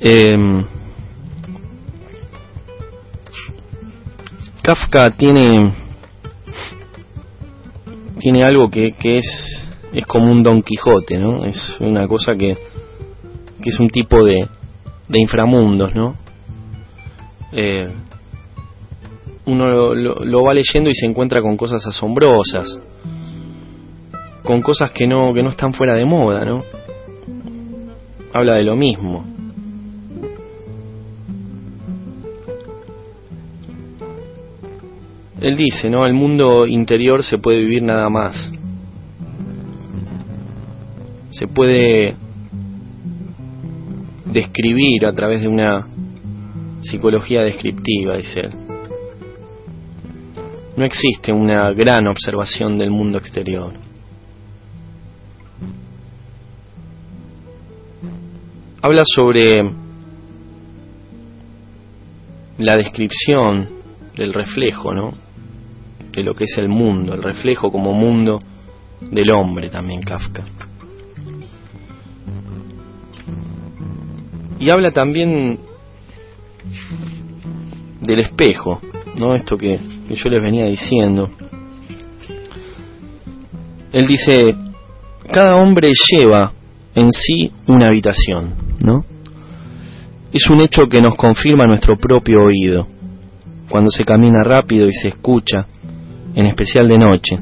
Em, 0.00 0.64
Kafka 4.62 5.10
tiene 5.12 5.72
tiene 8.22 8.44
algo 8.44 8.70
que, 8.70 8.92
que 8.92 9.18
es, 9.18 9.68
es 9.92 10.06
como 10.06 10.30
un 10.32 10.42
Don 10.42 10.62
Quijote, 10.62 11.18
¿no? 11.18 11.44
Es 11.44 11.76
una 11.80 12.06
cosa 12.08 12.34
que, 12.36 12.54
que 13.62 13.70
es 13.70 13.78
un 13.78 13.88
tipo 13.90 14.24
de, 14.24 14.46
de 15.08 15.20
inframundos, 15.20 15.94
¿no? 15.94 16.16
eh, 17.52 17.90
uno 19.44 19.66
lo, 19.68 19.94
lo- 19.94 20.24
lo 20.24 20.42
va 20.44 20.54
leyendo 20.54 20.88
y 20.88 20.94
se 20.94 21.04
encuentra 21.04 21.42
con 21.42 21.56
cosas 21.56 21.84
asombrosas, 21.86 22.78
con 24.44 24.62
cosas 24.62 24.90
que 24.92 25.06
no, 25.06 25.34
que 25.34 25.42
no 25.42 25.50
están 25.50 25.74
fuera 25.74 25.94
de 25.94 26.04
moda, 26.06 26.44
¿no? 26.44 26.62
Habla 28.32 28.54
de 28.54 28.62
lo 28.62 28.76
mismo. 28.76 29.26
Él 35.40 35.56
dice, 35.56 35.90
¿no? 35.90 36.06
El 36.06 36.14
mundo 36.14 36.66
interior 36.66 37.22
se 37.24 37.38
puede 37.38 37.58
vivir 37.58 37.82
nada 37.82 38.08
más. 38.08 38.52
Se 41.32 41.48
puede 41.48 42.14
describir 44.26 45.06
a 45.06 45.12
través 45.12 45.40
de 45.40 45.48
una 45.48 45.86
psicología 46.82 47.40
descriptiva, 47.40 48.16
dice 48.16 48.40
él. 48.40 48.52
No 50.76 50.84
existe 50.84 51.32
una 51.32 51.70
gran 51.72 52.06
observación 52.06 52.76
del 52.76 52.90
mundo 52.90 53.18
exterior. 53.18 53.74
Habla 58.82 59.02
sobre 59.04 59.62
la 62.58 62.76
descripción 62.76 63.68
del 64.16 64.32
reflejo, 64.32 64.92
¿no? 64.92 65.12
De 66.12 66.22
lo 66.24 66.34
que 66.34 66.44
es 66.44 66.58
el 66.58 66.68
mundo, 66.68 67.14
el 67.14 67.22
reflejo 67.22 67.70
como 67.70 67.94
mundo 67.94 68.38
del 69.00 69.30
hombre 69.30 69.68
también 69.68 70.02
Kafka. 70.02 70.61
Y 74.62 74.70
habla 74.70 74.92
también 74.92 75.58
del 78.00 78.20
espejo, 78.20 78.80
¿no? 79.18 79.34
Esto 79.34 79.58
que, 79.58 79.80
yo 80.08 80.30
les 80.30 80.40
venía 80.40 80.66
diciendo. 80.66 81.28
Él 83.90 84.06
dice, 84.06 84.54
cada 85.32 85.56
hombre 85.56 85.90
lleva 86.08 86.52
en 86.94 87.10
sí 87.10 87.50
una 87.66 87.88
habitación, 87.88 88.54
¿no? 88.78 89.04
Es 90.32 90.48
un 90.48 90.60
hecho 90.60 90.86
que 90.86 91.00
nos 91.00 91.16
confirma 91.16 91.66
nuestro 91.66 91.96
propio 91.96 92.44
oído, 92.44 92.86
cuando 93.68 93.90
se 93.90 94.04
camina 94.04 94.44
rápido 94.44 94.86
y 94.86 94.92
se 94.92 95.08
escucha, 95.08 95.66
en 96.36 96.46
especial 96.46 96.88
de 96.88 96.98
noche, 96.98 97.36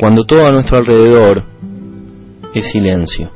cuando 0.00 0.24
todo 0.24 0.48
a 0.48 0.50
nuestro 0.50 0.78
alrededor 0.78 1.44
es 2.54 2.66
silencio. 2.72 3.30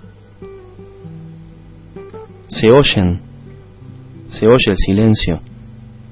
¿Se 2.48 2.70
oyen? 2.70 3.20
¿Se 4.28 4.46
oye 4.46 4.70
el 4.70 4.76
silencio? 4.76 5.40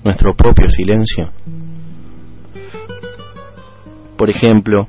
Nuestro 0.03 0.35
propio 0.35 0.69
silencio. 0.69 1.31
Por 4.17 4.31
ejemplo, 4.31 4.89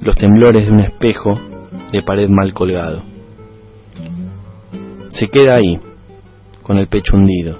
los 0.00 0.16
temblores 0.16 0.66
de 0.66 0.72
un 0.72 0.80
espejo 0.80 1.40
de 1.92 2.02
pared 2.02 2.28
mal 2.28 2.52
colgado. 2.52 3.04
Se 5.10 5.28
queda 5.28 5.56
ahí, 5.56 5.78
con 6.62 6.78
el 6.78 6.88
pecho 6.88 7.16
hundido, 7.16 7.58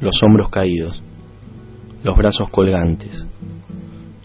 los 0.00 0.22
hombros 0.22 0.48
caídos, 0.48 1.02
los 2.02 2.16
brazos 2.16 2.48
colgantes, 2.48 3.26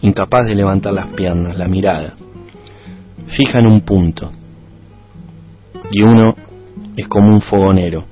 incapaz 0.00 0.46
de 0.46 0.54
levantar 0.54 0.94
las 0.94 1.12
piernas, 1.14 1.58
la 1.58 1.68
mirada, 1.68 2.14
fija 3.26 3.58
en 3.58 3.66
un 3.66 3.82
punto. 3.82 4.30
Y 5.90 6.02
uno 6.02 6.34
es 7.00 7.08
como 7.08 7.32
un 7.32 7.40
fogonero, 7.40 8.04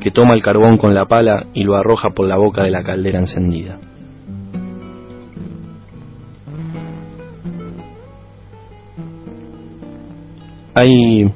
que 0.00 0.10
toma 0.10 0.34
el 0.34 0.42
carbón 0.42 0.76
con 0.76 0.94
la 0.94 1.06
pala 1.06 1.46
y 1.54 1.64
lo 1.64 1.76
arroja 1.76 2.10
por 2.10 2.26
la 2.26 2.36
boca 2.36 2.62
de 2.62 2.70
la 2.70 2.82
caldera 2.82 3.18
encendida. 3.18 3.78
Hay 10.74 11.32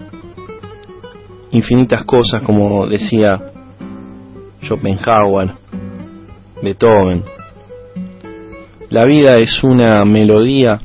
infinitas 1.50 2.04
cosas, 2.04 2.42
como 2.42 2.86
decía 2.86 3.40
Schopenhauer, 4.62 5.52
Beethoven. 6.62 7.24
La 8.90 9.04
vida 9.04 9.38
es 9.38 9.64
una 9.64 10.04
melodía 10.04 10.80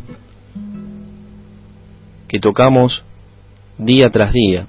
que 2.27 2.39
tocamos 2.39 3.03
día 3.77 4.09
tras 4.09 4.31
día. 4.31 4.67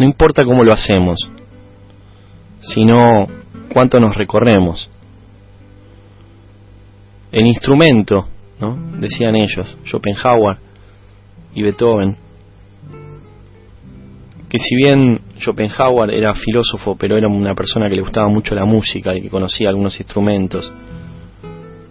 No 0.00 0.06
importa 0.06 0.46
cómo 0.46 0.64
lo 0.64 0.72
hacemos, 0.72 1.30
sino 2.58 3.26
cuánto 3.70 4.00
nos 4.00 4.16
recorremos. 4.16 4.88
El 7.30 7.46
instrumento, 7.46 8.26
¿no? 8.58 8.78
Decían 8.98 9.36
ellos, 9.36 9.76
Schopenhauer 9.84 10.56
y 11.54 11.62
Beethoven, 11.62 12.16
que 14.48 14.58
si 14.58 14.74
bien 14.74 15.20
Schopenhauer 15.38 16.14
era 16.14 16.32
filósofo, 16.32 16.96
pero 16.96 17.18
era 17.18 17.28
una 17.28 17.54
persona 17.54 17.90
que 17.90 17.96
le 17.96 18.00
gustaba 18.00 18.28
mucho 18.28 18.54
la 18.54 18.64
música 18.64 19.14
y 19.14 19.20
que 19.20 19.28
conocía 19.28 19.68
algunos 19.68 20.00
instrumentos, 20.00 20.72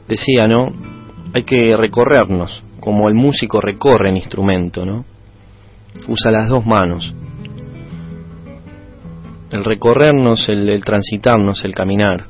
decía, 0.08 0.48
¿no? 0.48 0.66
Hay 1.36 1.44
que 1.44 1.78
recorrernos, 1.78 2.64
como 2.80 3.08
el 3.08 3.14
músico 3.14 3.62
recorre 3.62 4.10
el 4.10 4.18
instrumento, 4.18 4.84
¿no? 4.84 5.06
Usa 6.08 6.32
las 6.32 6.50
dos 6.50 6.66
manos. 6.66 7.14
El 9.52 9.64
recorrernos, 9.64 10.48
el, 10.50 10.84
transitarnos, 10.84 11.64
el 11.66 11.74
caminar. 11.74 12.26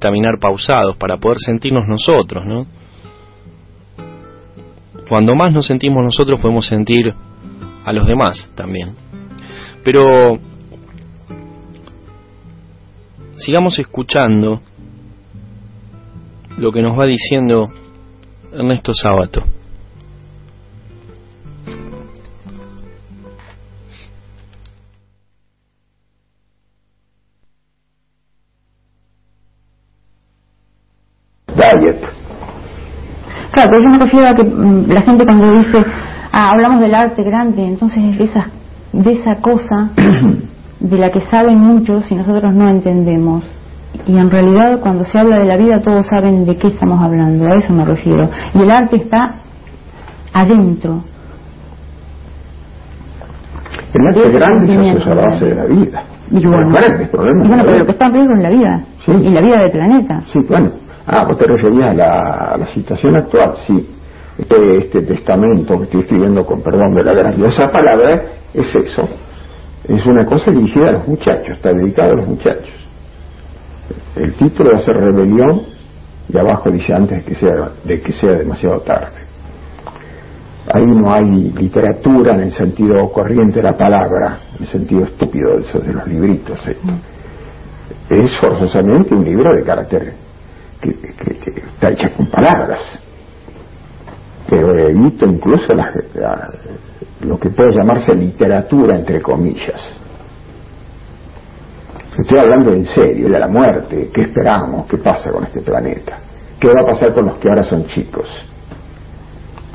Caminar 0.00 0.38
pausados 0.40 0.96
para 0.96 1.16
poder 1.16 1.38
sentirnos 1.38 1.86
nosotros, 1.86 2.44
¿no? 2.44 2.66
Cuando 5.08 5.34
más 5.34 5.52
nos 5.52 5.66
sentimos 5.66 6.02
nosotros 6.04 6.40
podemos 6.40 6.66
sentir 6.66 7.12
a 7.84 7.92
los 7.92 8.06
demás 8.06 8.50
también. 8.54 8.94
Pero 9.84 10.38
sigamos 13.36 13.78
escuchando 13.78 14.60
lo 16.58 16.72
que 16.72 16.82
nos 16.82 16.98
va 16.98 17.06
diciendo 17.06 17.68
Ernesto 18.52 18.92
Sábato. 18.94 19.42
Claro, 33.52 33.70
pero 33.70 33.82
yo 33.82 33.88
me 33.90 34.04
refiero 34.04 34.28
a 34.28 34.34
que 34.34 34.44
mm, 34.44 34.90
la 34.90 35.02
gente 35.02 35.24
cuando 35.26 35.58
dice, 35.58 35.84
ah, 36.32 36.50
hablamos 36.52 36.80
del 36.80 36.94
arte 36.94 37.22
grande, 37.22 37.64
entonces 37.66 38.18
de 38.18 38.24
esa, 38.24 38.46
de 38.92 39.12
esa 39.12 39.36
cosa 39.40 39.90
de 40.80 40.98
la 40.98 41.10
que 41.10 41.20
saben 41.20 41.58
muchos 41.58 42.10
y 42.10 42.14
nosotros 42.14 42.54
no 42.54 42.68
entendemos. 42.68 43.44
Y 44.06 44.16
en 44.16 44.30
realidad 44.30 44.80
cuando 44.80 45.04
se 45.04 45.18
habla 45.18 45.38
de 45.38 45.44
la 45.44 45.56
vida 45.56 45.76
todos 45.84 46.06
saben 46.08 46.44
de 46.44 46.56
qué 46.56 46.68
estamos 46.68 47.00
hablando, 47.02 47.44
a 47.46 47.56
eso 47.56 47.72
me 47.74 47.84
refiero. 47.84 48.28
Y 48.54 48.62
el 48.62 48.70
arte 48.70 48.96
está 48.96 49.36
adentro. 50.32 51.04
El 53.92 54.06
arte 54.06 54.30
grande 54.30 55.00
a 55.04 55.14
la 55.14 55.26
base 55.26 55.44
de 55.44 55.54
la 55.54 55.64
vida. 55.66 56.02
Y 56.30 56.46
bueno, 56.46 56.70
Los 56.70 56.72
grandes 56.72 57.08
problemas 57.10 57.44
y 57.44 57.48
bueno, 57.48 57.62
pero 57.66 57.78
lo 57.80 57.84
que 57.84 57.90
está 57.92 58.06
en 58.06 58.14
riesgo 58.14 58.34
es 58.36 58.42
la 58.42 58.50
vida, 58.50 58.80
Sí. 59.04 59.12
y 59.12 59.30
la 59.30 59.40
vida 59.42 59.58
del 59.58 59.70
planeta. 59.70 60.22
Sí, 60.32 60.38
bueno. 60.48 60.70
Ah, 61.06 61.24
vos 61.24 61.36
te 61.38 61.46
referías 61.46 61.90
a 61.90 61.94
la, 61.94 62.14
a 62.52 62.56
la 62.58 62.66
situación 62.68 63.16
actual, 63.16 63.56
sí. 63.66 63.88
Este, 64.38 64.76
este 64.78 65.02
testamento 65.02 65.76
que 65.78 65.84
estoy 65.84 66.00
escribiendo 66.00 66.42
con 66.42 66.62
perdón 66.62 66.94
de 66.94 67.04
la 67.04 67.12
grandiosa 67.12 67.68
palabra 67.70 68.22
es 68.54 68.74
eso. 68.74 69.02
Es 69.84 70.06
una 70.06 70.24
cosa 70.24 70.50
dirigida 70.50 70.88
a 70.88 70.92
los 70.92 71.08
muchachos, 71.08 71.56
está 71.56 71.72
dedicado 71.72 72.12
a 72.12 72.16
los 72.16 72.28
muchachos. 72.28 72.82
El 74.16 74.34
título 74.34 74.70
va 74.70 74.76
a 74.76 74.84
ser 74.84 74.96
Rebelión 74.96 75.62
y 76.32 76.38
abajo 76.38 76.70
dice 76.70 76.94
antes 76.94 77.18
de 77.18 77.24
que 77.24 77.34
sea, 77.34 77.70
de 77.84 78.00
que 78.00 78.12
sea 78.12 78.32
demasiado 78.32 78.80
tarde. 78.80 79.22
Ahí 80.72 80.86
no 80.86 81.12
hay 81.12 81.24
literatura 81.24 82.34
en 82.34 82.40
el 82.42 82.52
sentido 82.52 83.10
corriente 83.10 83.56
de 83.56 83.64
la 83.64 83.76
palabra, 83.76 84.38
en 84.54 84.62
el 84.62 84.68
sentido 84.68 85.04
estúpido 85.04 85.56
de 85.56 85.62
esos 85.62 85.84
de 85.84 85.92
los 85.92 86.06
libritos. 86.06 86.66
¿eh? 86.68 86.76
Es 88.08 88.38
forzosamente 88.38 89.14
un 89.14 89.24
libro 89.24 89.50
de 89.56 89.64
carácter 89.64 90.14
que, 90.82 90.94
que- 90.94 91.38
que 91.38 91.60
está 91.60 91.90
hecha 91.90 92.14
con 92.16 92.26
palabras. 92.30 92.80
Pero 94.50 94.76
evito 94.78 95.26
incluso 95.26 95.72
la- 95.72 95.92
la- 96.14 96.50
lo 97.22 97.38
que 97.38 97.50
puede 97.50 97.72
llamarse 97.74 98.14
literatura, 98.14 98.96
entre 98.96 99.22
comillas. 99.22 99.80
Estoy 102.18 102.38
hablando 102.38 102.72
en 102.74 102.84
serio, 102.86 103.28
de 103.30 103.38
la 103.38 103.48
muerte, 103.48 104.10
qué 104.12 104.22
esperamos, 104.22 104.86
qué 104.86 104.98
pasa 104.98 105.30
con 105.30 105.44
este 105.44 105.62
planeta, 105.62 106.18
qué 106.60 106.68
va 106.68 106.82
a 106.82 106.92
pasar 106.92 107.14
con 107.14 107.26
los 107.26 107.38
que 107.38 107.48
ahora 107.48 107.62
son 107.62 107.86
chicos. 107.86 108.28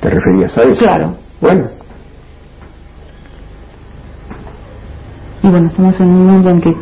¿Te 0.02 0.10
referías 0.10 0.56
a 0.58 0.62
eso? 0.64 0.80
Claro. 0.80 1.16
Bueno, 1.42 1.70
Y 5.44 5.50
bueno, 5.50 5.68
estamos 5.70 6.00
en 6.00 6.08
un 6.08 6.26
mundo 6.26 6.50
en 6.50 6.62
que 6.62 6.76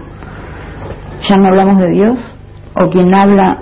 ya 1.30 1.36
no 1.38 1.48
hablamos 1.48 1.80
de 1.80 1.90
Dios, 1.92 2.18
o 2.76 2.90
quien 2.90 3.14
habla 3.16 3.60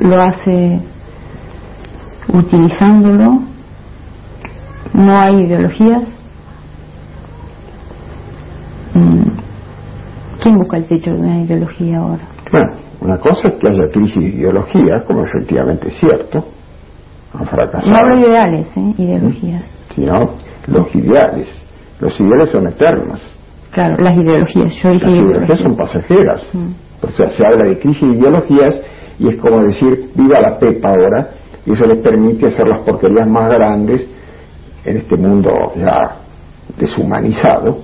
lo 0.00 0.22
hace 0.22 0.80
utilizándolo, 2.32 3.42
no 4.94 5.18
hay 5.20 5.36
ideologías. 5.44 6.02
Mm, 8.94 9.22
¿Quién 10.42 10.56
busca 10.56 10.76
el 10.78 10.86
techo 10.86 11.10
de 11.12 11.18
una 11.18 11.40
ideología 11.40 11.98
ahora? 11.98 12.22
Bueno, 12.50 12.68
una 13.00 13.18
cosa 13.18 13.48
es 13.48 13.54
que 13.54 13.68
haya 13.68 13.88
crisis 13.92 14.22
de 14.22 14.28
ideología, 14.40 15.04
como 15.06 15.24
efectivamente 15.24 15.88
es 15.88 15.98
cierto, 15.98 16.44
han 17.34 17.46
fracasado. 17.46 17.90
No 17.92 17.98
hablo 17.98 18.20
de 18.20 18.28
ideales, 18.28 18.66
¿eh? 18.76 18.94
ideologías. 18.98 19.64
Sino 19.94 20.36
los 20.66 20.94
ideales. 20.94 21.64
Los 22.00 22.18
ideales 22.20 22.50
son 22.50 22.66
eternos. 22.68 23.34
Claro, 23.72 23.96
las 24.02 24.16
ideologías. 24.16 24.72
Yo 24.82 24.90
dije 24.90 25.06
Las 25.06 25.14
ideologías 25.14 25.30
ideologías. 25.30 25.58
son 25.60 25.76
pasajeras. 25.76 26.50
Mm. 26.54 26.68
O 27.02 27.10
sea, 27.10 27.28
se 27.30 27.46
habla 27.46 27.64
de 27.68 27.78
crisis 27.78 28.02
de 28.08 28.16
ideologías 28.18 28.80
y 29.18 29.28
es 29.28 29.36
como 29.36 29.62
decir, 29.64 30.10
viva 30.14 30.40
la 30.40 30.58
Pepa 30.58 30.90
ahora, 30.90 31.30
y 31.66 31.72
eso 31.72 31.84
les 31.86 31.98
permite 31.98 32.46
hacer 32.46 32.66
las 32.66 32.80
porquerías 32.80 33.28
más 33.28 33.52
grandes 33.52 34.06
en 34.84 34.96
este 34.96 35.16
mundo 35.16 35.72
ya 35.76 36.16
deshumanizado. 36.78 37.78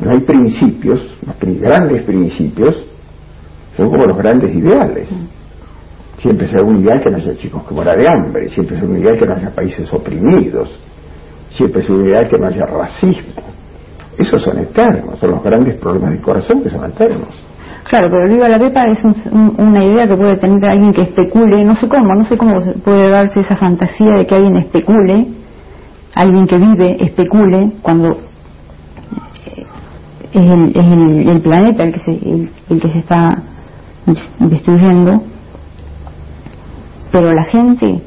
No 0.00 0.10
hay 0.10 0.20
principios, 0.20 1.14
los 1.26 1.60
grandes 1.60 2.02
principios 2.02 2.84
son 3.76 3.90
como 3.90 4.06
los 4.06 4.16
grandes 4.16 4.54
ideales. 4.54 5.08
Siempre 6.18 6.46
será 6.48 6.62
un 6.62 6.78
ideal 6.78 7.02
que 7.02 7.10
no 7.10 7.16
haya 7.16 7.36
chicos 7.36 7.62
que 7.66 7.74
mueran 7.74 7.98
de 7.98 8.08
hambre, 8.08 8.48
siempre 8.48 8.76
será 8.76 8.88
un 8.88 8.98
ideal 8.98 9.18
que 9.18 9.26
no 9.26 9.34
haya 9.34 9.50
países 9.50 9.92
oprimidos, 9.92 10.80
siempre 11.50 11.82
será 11.82 11.94
un 11.94 12.06
ideal 12.06 12.28
que 12.28 12.38
no 12.38 12.46
haya 12.46 12.64
racismo. 12.64 13.42
Esos 14.18 14.42
son 14.42 14.58
eternos, 14.58 15.18
son 15.18 15.30
los 15.30 15.42
grandes 15.42 15.78
problemas 15.78 16.10
del 16.10 16.20
corazón 16.20 16.62
que 16.62 16.70
son 16.70 16.84
eternos. 16.84 17.34
Claro, 17.90 18.08
pero 18.10 18.26
el 18.26 18.32
viva 18.34 18.48
la 18.48 18.60
pepa 18.60 18.84
es 18.86 19.04
un- 19.04 19.16
un- 19.32 19.56
una 19.68 19.84
idea 19.84 20.08
que 20.08 20.16
puede 20.16 20.38
tener 20.38 20.64
alguien 20.66 20.92
que 20.94 21.02
especule, 21.02 21.64
no 21.64 21.76
sé 21.76 21.88
cómo, 21.88 22.14
no 22.16 22.24
sé 22.24 22.38
cómo 22.38 22.54
puede 22.84 23.10
darse 23.10 23.40
esa 23.40 23.56
fantasía 23.56 24.12
de 24.18 24.26
que 24.28 24.36
alguien 24.36 24.56
especule, 24.58 25.28
alguien 26.16 26.46
que 26.46 26.58
vive 26.58 27.04
especule 27.04 27.72
cuando 27.82 28.08
eh, 29.46 29.66
es 30.32 30.50
el, 30.50 30.68
es 30.70 30.86
el- 30.86 31.30
el 31.30 31.42
planeta 31.42 31.84
el 31.84 31.92
que 31.94 32.00
se, 32.00 32.12
el, 32.12 32.52
el 32.70 32.80
que 32.82 32.88
se 32.90 33.00
está 33.00 33.42
destruyendo, 34.40 35.22
pero 37.12 37.32
la 37.34 37.44
gente 37.44 38.02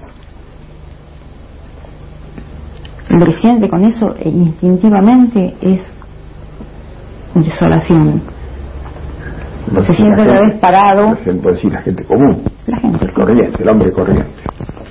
lo 3.10 3.26
que 3.26 3.34
siente 3.40 3.70
con 3.70 3.86
eso 3.86 4.16
eh, 4.20 4.30
instintivamente 4.30 5.56
es 5.62 5.82
desolación. 7.36 8.24
No 9.72 9.80
Se 9.82 9.88
sé 9.88 9.94
si 9.94 10.04
la 10.04 10.16
siente 10.16 10.22
otra 10.22 10.34
gente- 10.34 10.54
vez 10.54 10.60
parado. 10.62 11.06
La 11.12 11.16
gente 11.16 11.42
puede 11.42 11.56
decir 11.56 11.72
la 11.74 11.82
gente 11.82 12.04
común, 12.06 12.44
La 12.68 12.80
gente. 12.80 13.06
el 13.06 13.14
corriente, 13.14 13.64
el 13.64 13.70
hombre 13.70 13.92
corriente. 13.92 14.32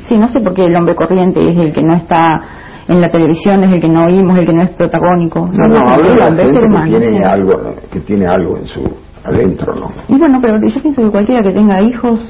Sí, 0.08 0.18
no 0.18 0.28
sé 0.28 0.40
por 0.40 0.54
qué 0.54 0.64
el 0.64 0.76
hombre 0.76 0.94
corriente 0.94 1.40
es 1.40 1.56
el 1.56 1.72
que 1.72 1.82
no 1.82 1.94
está 1.94 2.40
en 2.88 3.00
la 3.00 3.08
televisión, 3.08 3.62
es 3.64 3.72
el 3.74 3.80
que 3.80 3.88
no 3.88 4.04
oímos, 4.06 4.36
el 4.36 4.46
que 4.46 4.52
no 4.52 4.62
es 4.62 4.70
protagónico. 4.70 5.40
No, 5.46 5.68
no, 5.68 5.84
es 5.84 5.92
hablo 5.92 6.36
de 6.36 6.46
ser 6.46 6.60
que 6.60 6.66
humano. 6.66 6.88
tiene 6.90 7.08
sí. 7.10 7.18
algo, 7.24 7.52
que 7.92 8.00
tiene 8.00 8.26
algo 8.26 8.56
en 8.56 8.64
su 8.64 8.80
adentro, 9.24 9.74
¿no? 9.74 9.86
Y 10.08 10.18
bueno, 10.18 10.38
pero 10.42 10.56
yo 10.66 10.80
pienso 10.80 11.02
que 11.02 11.10
cualquiera 11.10 11.42
que 11.42 11.52
tenga 11.52 11.80
hijos, 11.82 12.20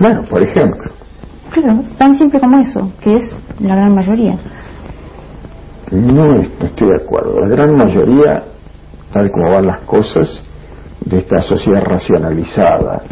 Bueno, 0.00 0.22
por 0.30 0.42
ejemplo, 0.42 0.92
claro, 1.50 1.80
tan 1.98 2.16
simple 2.16 2.40
como 2.40 2.58
eso, 2.60 2.90
que 3.02 3.14
es 3.14 3.22
la 3.60 3.74
gran 3.74 3.94
mayoría. 3.94 4.36
no, 5.90 6.26
no 6.26 6.40
estoy 6.42 6.88
de 6.88 6.96
acuerdo. 7.04 7.40
La 7.40 7.48
gran 7.48 7.74
mayoría, 7.74 8.44
tal 9.12 9.30
como 9.30 9.50
van 9.50 9.66
las 9.66 9.80
cosas, 9.82 10.42
de 11.08 11.18
esta 11.18 11.38
sociedad 11.38 11.82
racionalizada 11.84 13.02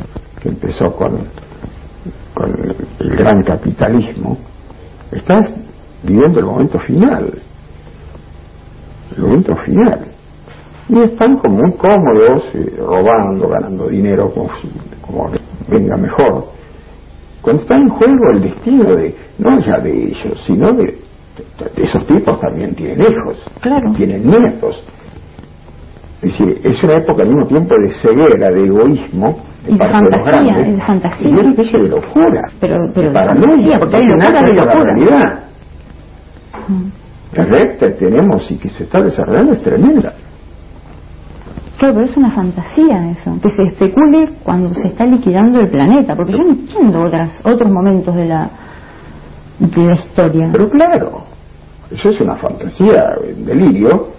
que 0.43 0.49
empezó 0.51 0.95
con, 0.95 1.19
con 2.35 2.51
el 3.01 3.17
gran 3.17 3.43
capitalismo, 3.43 4.39
está 5.13 5.41
viviendo 6.03 6.39
el 6.41 6.47
momento 6.47 6.79
final. 6.81 7.43
El 9.17 9.23
momento 9.23 9.57
final. 9.65 10.09
Y 10.89 11.03
están 11.03 11.37
como 11.39 11.57
muy 11.59 11.73
cómodos, 11.77 12.45
eh, 12.55 12.75
robando, 12.79 13.49
ganando 13.49 13.89
dinero 13.89 14.31
como, 14.33 14.51
como 15.01 15.31
venga 15.69 15.97
mejor. 15.97 16.47
Cuando 17.43 17.63
está 17.63 17.77
en 17.77 17.89
juego 17.89 18.31
el 18.35 18.43
destino 18.43 18.95
de, 18.97 19.17
no 19.39 19.59
ya 19.67 19.79
de 19.81 19.91
ellos, 20.09 20.43
sino 20.47 20.73
de, 20.73 20.83
de- 20.85 21.71
de 21.77 21.83
esos 21.83 22.07
tipos 22.07 22.39
también 22.41 22.75
tienen 22.75 23.01
hijos, 23.01 23.45
Claro. 23.61 23.93
tienen 23.97 24.27
nietos. 24.29 24.83
Es 26.23 26.33
decir, 26.33 26.61
es 26.65 26.83
una 26.83 26.97
época 26.99 27.23
al 27.23 27.29
mismo 27.29 27.47
tiempo 27.47 27.75
de 27.79 27.93
ceguera, 28.01 28.51
de 28.51 28.65
egoísmo, 28.65 29.39
de 29.65 29.71
Y 29.71 29.73
de 29.75 29.79
parte 29.79 29.97
de 29.97 30.03
los 30.03 30.23
fantasía, 30.23 30.43
grandes, 30.43 30.67
es 30.69 30.77
de 30.77 30.83
fantasía. 30.83 31.29
y 31.29 31.33
una 31.33 31.51
especie 31.51 31.83
de 31.83 31.89
locura. 31.89 32.43
Pero, 32.61 32.91
pero 32.95 33.09
de 33.09 33.15
paranoia, 33.15 33.79
porque 33.79 33.97
hay 33.97 34.07
que 34.07 34.13
de 34.13 34.57
con 34.57 34.67
la 34.67 34.95
realidad. 34.95 35.43
Que 37.79 37.91
tenemos 37.91 38.51
y 38.51 38.57
que 38.57 38.69
se 38.69 38.85
está 38.85 39.03
desarrollando 39.03 39.53
es 39.53 39.63
tremenda. 39.63 40.15
Claro, 41.79 41.95
pero 41.95 42.07
es 42.07 42.17
una 42.17 42.31
fantasía 42.31 43.11
eso, 43.11 43.39
que 43.43 43.51
se 43.51 43.63
especule 43.65 44.31
cuando 44.43 44.73
se 44.73 44.89
está 44.89 45.05
liquidando 45.05 45.61
el 45.61 45.69
planeta, 45.69 46.17
porque 46.17 46.33
yo 46.33 46.39
no 46.39 46.51
entiendo 46.51 47.03
otras, 47.03 47.43
otros 47.45 47.71
momentos 47.71 48.15
de 48.15 48.25
la, 48.25 48.49
de 49.59 49.83
la 49.85 49.95
historia. 49.97 50.49
Pero 50.53 50.71
claro, 50.71 51.25
eso 51.91 52.09
es 52.09 52.21
una 52.23 52.37
fantasía, 52.37 53.17
un 53.23 53.45
delirio, 53.45 54.16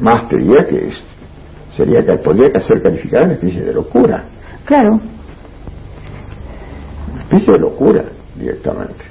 más 0.00 0.28
te 0.28 0.36
diría 0.36 0.66
que 0.68 0.88
es, 0.88 1.02
sería 1.76 2.00
que 2.00 2.18
podría 2.22 2.50
ser 2.60 2.82
calificada 2.82 3.24
una 3.24 3.34
especie 3.34 3.62
de 3.62 3.72
locura, 3.72 4.24
Claro, 4.64 5.00
una 7.12 7.22
especie 7.22 7.52
de 7.54 7.58
locura 7.60 8.04
directamente. 8.36 9.04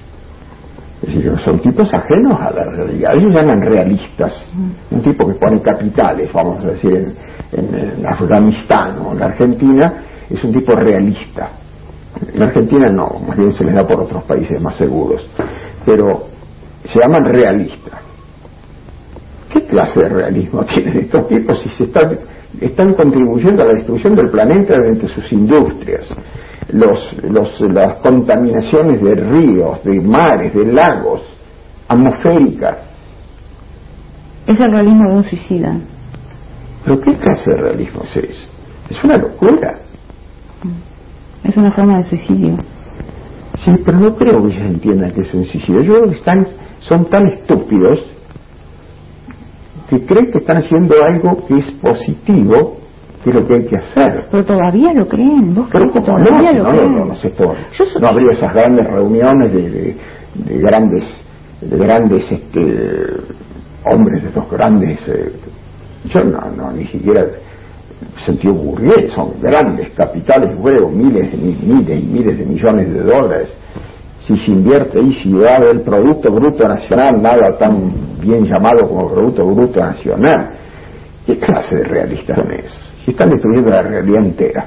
Es 1.01 1.13
decir, 1.13 1.33
son 1.45 1.59
tipos 1.59 1.93
ajenos 1.93 2.39
a 2.39 2.51
la 2.51 2.63
realidad, 2.65 3.11
ellos 3.15 3.33
llaman 3.33 3.61
realistas, 3.61 4.45
un 4.91 5.01
tipo 5.01 5.27
que 5.27 5.33
pone 5.35 5.61
capitales, 5.61 6.31
vamos 6.33 6.63
a 6.63 6.67
decir, 6.67 6.93
en, 6.93 7.15
en, 7.51 7.75
en 7.75 8.07
Afganistán 8.07 8.99
o 8.99 9.13
en 9.13 9.19
la 9.19 9.25
Argentina, 9.27 10.03
es 10.29 10.43
un 10.43 10.53
tipo 10.53 10.73
realista. 10.75 11.49
En 12.33 12.41
Argentina 12.41 12.89
no, 12.91 13.19
más 13.27 13.37
bien 13.37 13.51
se 13.51 13.63
les 13.63 13.73
da 13.73 13.87
por 13.87 14.01
otros 14.01 14.23
países 14.25 14.61
más 14.61 14.75
seguros, 14.75 15.29
pero 15.85 16.27
se 16.83 16.99
llaman 16.99 17.23
realistas. 17.33 18.08
¿Qué 19.51 19.65
clase 19.65 19.99
de 19.99 20.09
realismo 20.09 20.63
tienen 20.73 20.97
estos 20.99 21.27
tipos 21.27 21.59
si 21.59 21.69
se 21.71 21.83
están, 21.85 22.19
están 22.61 22.93
contribuyendo 22.93 23.63
a 23.63 23.65
la 23.65 23.73
destrucción 23.73 24.15
del 24.15 24.29
planeta 24.29 24.75
mediante 24.77 25.07
sus 25.07 25.31
industrias? 25.31 26.13
Los, 26.71 27.15
los, 27.23 27.59
las 27.61 27.97
contaminaciones 27.97 29.01
de 29.01 29.15
ríos, 29.15 29.83
de 29.83 29.99
mares, 30.01 30.53
de 30.53 30.71
lagos, 30.71 31.21
atmosféricas. 31.87 32.77
es 34.45 34.59
el 34.59 34.71
realismo 34.71 35.09
de 35.09 35.15
un 35.15 35.23
suicida. 35.23 35.77
¿Pero 36.83 37.01
qué 37.01 37.15
clase 37.15 37.51
de 37.51 37.57
realismo 37.57 38.03
es 38.03 38.17
ese? 38.17 38.47
Es 38.89 39.03
una 39.03 39.17
locura. 39.17 39.79
Es 41.43 41.57
una 41.57 41.71
forma 41.71 41.97
de 41.97 42.09
suicidio. 42.09 42.57
Sí, 43.57 43.71
pero 43.83 43.99
no 43.99 44.15
creo 44.15 44.41
que 44.41 44.53
ellos 44.53 44.65
entiendan 44.65 45.11
que 45.11 45.21
es 45.21 45.33
un 45.33 45.45
suicidio. 45.45 45.81
Yo 45.81 45.93
creo 45.93 46.09
que 46.09 46.17
están, 46.17 46.47
son 46.79 47.05
tan 47.09 47.25
estúpidos 47.27 47.99
que 49.89 50.05
creen 50.05 50.31
que 50.31 50.37
están 50.39 50.57
haciendo 50.57 50.95
algo 51.03 51.45
que 51.47 51.57
es 51.57 51.71
positivo, 51.81 52.77
que 53.23 53.29
es 53.31 53.35
lo 53.35 53.47
que 53.47 53.53
hay 53.55 53.65
que 53.65 53.77
hacer. 53.77 54.27
Pero 54.31 54.45
todavía 54.45 54.93
lo 54.93 55.07
creen, 55.07 55.53
vos 55.55 55.67
crees 55.69 55.91
que 55.91 55.99
no, 55.99 56.05
todavía 56.05 56.51
si 56.51 56.57
lo 56.57 56.63
no, 56.63 56.69
no, 56.71 56.77
creen. 56.77 56.95
no, 56.95 57.05
no 57.05 57.15
sé 57.15 57.29
por- 57.31 57.55
Yo 57.71 57.85
so- 57.85 57.99
no 57.99 58.07
habría 58.07 58.31
esas 58.31 58.53
grandes 58.53 58.87
reuniones 58.87 59.51
de, 59.53 59.69
de, 59.69 59.95
de 60.35 60.57
grandes 60.59 61.03
de 61.61 61.77
grandes 61.77 62.31
este, 62.31 62.61
hombres 63.91 64.23
de 64.23 64.29
estos 64.29 64.49
grandes 64.49 65.07
eh, 65.09 65.31
yo 66.05 66.21
no, 66.23 66.39
no 66.55 66.71
ni 66.71 66.85
siquiera 66.85 67.25
sentido 68.19 68.53
burgués 68.53 69.11
son 69.13 69.33
grandes 69.41 69.89
capitales 69.89 70.55
luego 70.57 70.89
miles 70.89 71.33
miles 71.37 71.99
y 72.01 72.05
miles 72.05 72.37
de 72.37 72.45
millones 72.45 72.93
de 72.93 73.01
dólares 73.03 73.53
si 74.21 74.37
se 74.37 74.51
invierte 74.51 74.99
ahí 74.99 75.11
si 75.21 75.33
va 75.33 75.59
del 75.59 75.81
producto 75.81 76.31
bruto 76.31 76.65
nacional 76.65 77.21
nada 77.21 77.57
tan 77.59 77.91
bien 78.19 78.45
llamado 78.45 78.87
como 78.87 79.11
producto 79.13 79.45
bruto 79.45 79.79
nacional. 79.79 80.51
Qué 81.25 81.37
clase 81.39 81.75
de 81.75 81.83
realistas 81.83 82.37
son 82.37 82.51
esos 82.51 82.89
si 83.03 83.11
están 83.11 83.29
destruyendo 83.29 83.71
la 83.71 83.81
realidad 83.81 84.23
entera. 84.23 84.65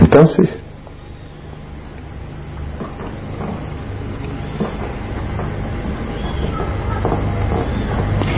Entonces, 0.00 0.60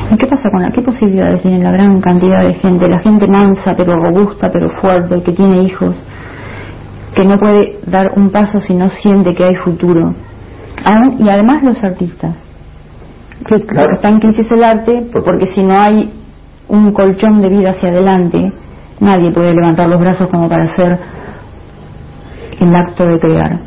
¿Y 0.08 0.16
qué 0.18 0.26
pasa 0.28 0.50
con 0.50 0.62
la, 0.62 0.70
qué 0.70 0.80
posibilidades 0.80 1.42
tiene 1.42 1.62
la 1.62 1.72
gran 1.72 2.00
cantidad 2.00 2.42
de 2.42 2.54
gente, 2.54 2.88
la 2.88 3.00
gente 3.00 3.26
mansa 3.26 3.74
pero 3.76 4.02
robusta 4.02 4.48
pero 4.52 4.70
fuerte, 4.80 5.20
que 5.22 5.32
tiene 5.32 5.62
hijos, 5.64 5.96
que 7.16 7.24
no 7.24 7.38
puede 7.38 7.78
dar 7.86 8.12
un 8.16 8.30
paso 8.30 8.60
si 8.60 8.74
no 8.74 8.90
siente 8.90 9.34
que 9.34 9.42
hay 9.42 9.54
futuro? 9.56 10.14
Aún- 10.84 11.16
y 11.18 11.28
además 11.30 11.62
los 11.64 11.82
artistas. 11.82 12.36
Que 13.46 13.56
Claro. 13.64 13.94
está 13.94 14.08
en 14.10 14.18
crisis 14.20 14.50
el 14.52 14.62
arte 14.62 15.08
Por- 15.12 15.24
porque 15.24 15.46
si 15.46 15.62
no 15.62 15.80
hay 15.80 16.12
un 16.68 16.92
colchón 16.92 17.40
de 17.40 17.48
vida 17.48 17.70
hacia 17.70 17.88
adelante, 17.88 18.52
nadie 19.00 19.32
puede 19.32 19.54
levantar 19.54 19.88
los 19.88 19.98
brazos 19.98 20.28
como 20.28 20.46
para 20.48 20.64
hacer 20.64 20.98
el 22.60 22.74
acto 22.76 23.06
de 23.06 23.18
crear. 23.18 23.60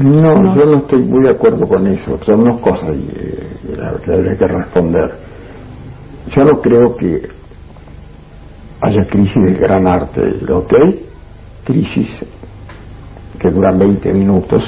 No, 0.00 0.34
No. 0.40 0.54
yo 0.54 0.64
no 0.66 0.78
estoy 0.78 1.02
muy 1.04 1.24
de 1.24 1.30
acuerdo 1.30 1.66
con 1.66 1.86
eso. 1.88 2.18
Son 2.24 2.44
dos 2.44 2.60
cosas 2.60 2.90
eh, 2.96 3.48
que 4.04 4.12
habría 4.12 4.36
que 4.38 4.46
responder. 4.46 5.10
Yo 6.34 6.44
no 6.44 6.60
creo 6.60 6.96
que 6.96 7.20
haya 8.80 9.04
crisis 9.06 9.34
del 9.44 9.58
gran 9.58 9.86
arte. 9.88 10.20
Hay, 10.22 11.06
crisis 11.64 12.08
que 13.42 13.50
duran 13.50 13.78
20 13.78 14.12
minutos, 14.12 14.62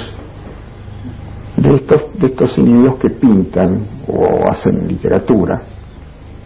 de 1.57 1.75
estos, 1.77 2.19
de 2.19 2.27
estos 2.27 2.59
individuos 2.59 2.97
que 2.97 3.11
pintan 3.11 3.87
o 4.09 4.51
hacen 4.51 4.89
literatura, 4.89 5.63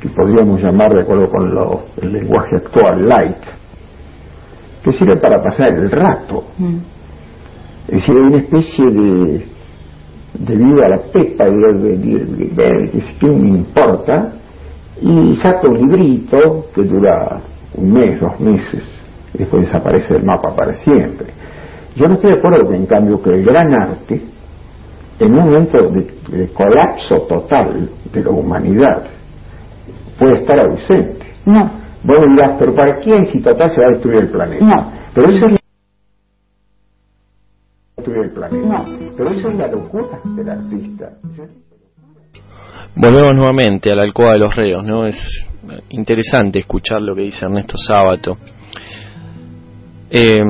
que 0.00 0.08
podríamos 0.10 0.60
llamar, 0.62 0.92
de 0.92 1.00
acuerdo 1.02 1.28
con 1.28 1.54
lo- 1.54 1.80
el 2.02 2.12
lenguaje 2.12 2.56
actual, 2.56 3.08
light, 3.08 3.36
que 4.84 4.92
sirve 4.92 5.16
para 5.20 5.42
pasar 5.42 5.72
el 5.72 5.90
rato. 5.90 6.44
Mm. 6.58 6.76
Es 7.88 7.94
decir, 8.00 8.14
hay 8.14 8.22
una 8.26 8.36
especie 8.38 8.84
de, 8.90 9.46
de 10.34 10.56
vida 10.56 10.86
a 10.86 10.88
la 10.90 10.98
pepa, 11.10 11.46
de, 11.46 11.96
de, 11.96 12.90
que 12.92 13.00
si 13.00 13.26
me 13.26 13.48
importa, 13.58 14.32
y 15.00 15.36
saca 15.36 15.68
un 15.68 15.78
librito 15.78 16.66
que 16.74 16.82
dura 16.82 17.40
un 17.74 17.92
mes, 17.92 18.20
dos 18.20 18.38
meses, 18.40 18.84
y 19.34 19.38
después 19.38 19.66
desaparece 19.66 20.12
del 20.14 20.24
mapa 20.24 20.54
para 20.54 20.74
siempre. 20.76 21.28
Yo 21.96 22.06
no 22.06 22.14
estoy 22.14 22.32
de 22.32 22.38
acuerdo, 22.38 22.72
en 22.72 22.86
cambio, 22.86 23.20
que 23.20 23.30
el 23.30 23.44
gran 23.44 23.72
arte, 23.74 24.22
en 25.18 25.32
un 25.34 25.44
momento 25.44 25.90
de, 25.90 26.36
de 26.36 26.48
colapso 26.52 27.16
total 27.28 27.90
de 28.12 28.24
la 28.24 28.30
humanidad, 28.30 29.04
puede 30.18 30.38
estar 30.38 30.60
ausente. 30.60 31.26
No, 31.46 31.78
Vos 32.02 32.20
me 32.20 32.34
dirás, 32.34 32.56
pero 32.58 32.74
¿para 32.74 33.00
quién 33.00 33.26
si 33.26 33.40
total 33.40 33.70
se 33.70 33.80
va 33.80 33.88
a 33.88 33.90
destruir 33.90 34.22
el 34.22 34.30
planeta? 34.30 34.64
No. 34.64 34.92
Pero 35.14 35.30
eso 35.30 35.46
es 35.46 35.52
la... 35.52 35.58
destruir 37.96 38.24
el 38.24 38.30
planeta. 38.30 38.66
No. 38.66 38.98
Pero 39.16 39.30
eso 39.30 39.48
es 39.48 39.54
la 39.56 39.66
locura 39.66 40.20
del 40.24 40.48
artista. 40.48 41.10
Volvemos 42.94 43.36
nuevamente 43.36 43.90
a 43.90 43.96
la 43.96 44.02
alcoba 44.02 44.32
de 44.32 44.38
los 44.38 44.54
reos, 44.54 44.84
¿no? 44.84 45.06
Es 45.06 45.16
interesante 45.90 46.60
escuchar 46.60 47.02
lo 47.02 47.14
que 47.14 47.22
dice 47.22 47.44
Ernesto 47.44 47.76
Sábato. 47.76 48.36
Eh, 50.10 50.42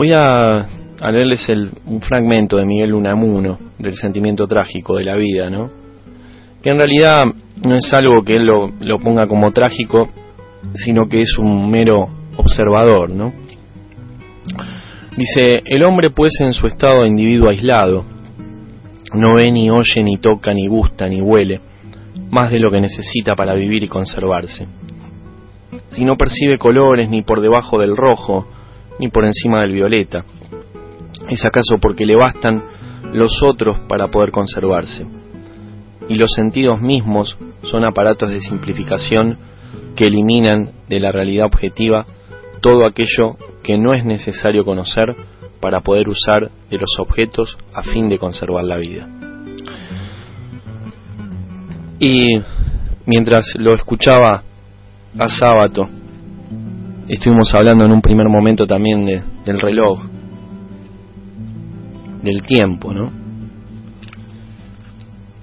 voy 0.00 0.14
a, 0.14 0.60
a 0.98 1.10
leerles 1.12 1.46
el- 1.50 1.72
un 1.84 2.00
fragmento 2.00 2.56
de 2.56 2.64
Miguel 2.64 2.94
Unamuno 2.94 3.58
del 3.78 3.96
sentimiento 3.96 4.46
trágico 4.46 4.96
de 4.96 5.04
la 5.04 5.14
vida, 5.16 5.50
¿no? 5.50 5.70
Que 6.62 6.70
en 6.70 6.78
realidad 6.78 7.24
no 7.66 7.74
es 7.76 7.92
algo 7.92 8.24
que 8.24 8.36
él 8.36 8.46
lo, 8.46 8.70
lo 8.80 8.98
ponga 8.98 9.26
como 9.26 9.52
trágico, 9.52 10.08
sino 10.72 11.06
que 11.06 11.20
es 11.20 11.36
un 11.36 11.70
mero 11.70 12.08
observador, 12.38 13.10
¿no? 13.10 13.34
Dice, 15.18 15.62
el 15.66 15.84
hombre 15.84 16.08
pues 16.08 16.32
en 16.40 16.54
su 16.54 16.66
estado 16.66 17.02
de 17.02 17.08
individuo 17.08 17.50
aislado, 17.50 18.06
no 19.12 19.34
ve 19.34 19.52
ni 19.52 19.68
oye 19.68 20.02
ni 20.02 20.16
toca 20.16 20.54
ni 20.54 20.66
gusta 20.66 21.08
ni 21.08 21.20
huele 21.20 21.60
más 22.30 22.50
de 22.50 22.58
lo 22.58 22.70
que 22.70 22.80
necesita 22.80 23.34
para 23.34 23.52
vivir 23.52 23.82
y 23.82 23.88
conservarse. 23.88 24.66
Si 25.92 26.06
no 26.06 26.16
percibe 26.16 26.56
colores 26.56 27.10
ni 27.10 27.20
por 27.20 27.42
debajo 27.42 27.78
del 27.78 27.94
rojo 27.98 28.46
ni 29.00 29.08
por 29.08 29.24
encima 29.24 29.62
del 29.62 29.72
violeta, 29.72 30.24
es 31.28 31.44
acaso 31.44 31.78
porque 31.80 32.04
le 32.04 32.16
bastan 32.16 32.62
los 33.14 33.42
otros 33.42 33.78
para 33.88 34.08
poder 34.08 34.30
conservarse. 34.30 35.06
Y 36.08 36.16
los 36.16 36.30
sentidos 36.36 36.80
mismos 36.80 37.38
son 37.62 37.84
aparatos 37.84 38.30
de 38.30 38.40
simplificación 38.40 39.38
que 39.96 40.06
eliminan 40.06 40.70
de 40.88 41.00
la 41.00 41.12
realidad 41.12 41.46
objetiva 41.46 42.06
todo 42.60 42.86
aquello 42.86 43.36
que 43.62 43.78
no 43.78 43.94
es 43.94 44.04
necesario 44.04 44.64
conocer 44.64 45.14
para 45.60 45.80
poder 45.80 46.08
usar 46.08 46.50
de 46.70 46.78
los 46.78 46.98
objetos 46.98 47.56
a 47.72 47.82
fin 47.82 48.08
de 48.08 48.18
conservar 48.18 48.64
la 48.64 48.76
vida. 48.76 49.08
Y 51.98 52.38
mientras 53.06 53.44
lo 53.56 53.74
escuchaba 53.74 54.42
a 55.18 55.28
sábado, 55.28 55.88
estuvimos 57.14 57.54
hablando 57.54 57.84
en 57.84 57.92
un 57.92 58.00
primer 58.00 58.28
momento 58.28 58.66
también 58.66 59.04
de- 59.04 59.22
del 59.44 59.60
reloj, 59.60 60.00
del 62.22 62.42
tiempo, 62.42 62.92
¿no? 62.92 63.10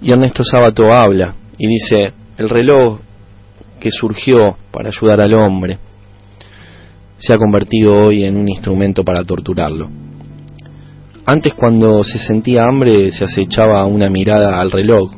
Y 0.01 0.11
Ernesto 0.11 0.43
Sábato 0.43 0.91
habla 0.93 1.35
y 1.57 1.67
dice, 1.67 2.13
el 2.37 2.49
reloj 2.49 2.99
que 3.79 3.89
surgió 3.91 4.55
para 4.71 4.89
ayudar 4.89 5.21
al 5.21 5.33
hombre 5.33 5.79
se 7.17 7.33
ha 7.33 7.37
convertido 7.37 7.93
hoy 8.05 8.23
en 8.23 8.37
un 8.37 8.47
instrumento 8.47 9.03
para 9.03 9.23
torturarlo. 9.23 9.89
Antes 11.25 11.53
cuando 11.55 12.03
se 12.03 12.19
sentía 12.19 12.63
hambre 12.63 13.09
se 13.11 13.25
acechaba 13.25 13.85
una 13.85 14.09
mirada 14.09 14.61
al 14.61 14.71
reloj 14.71 15.11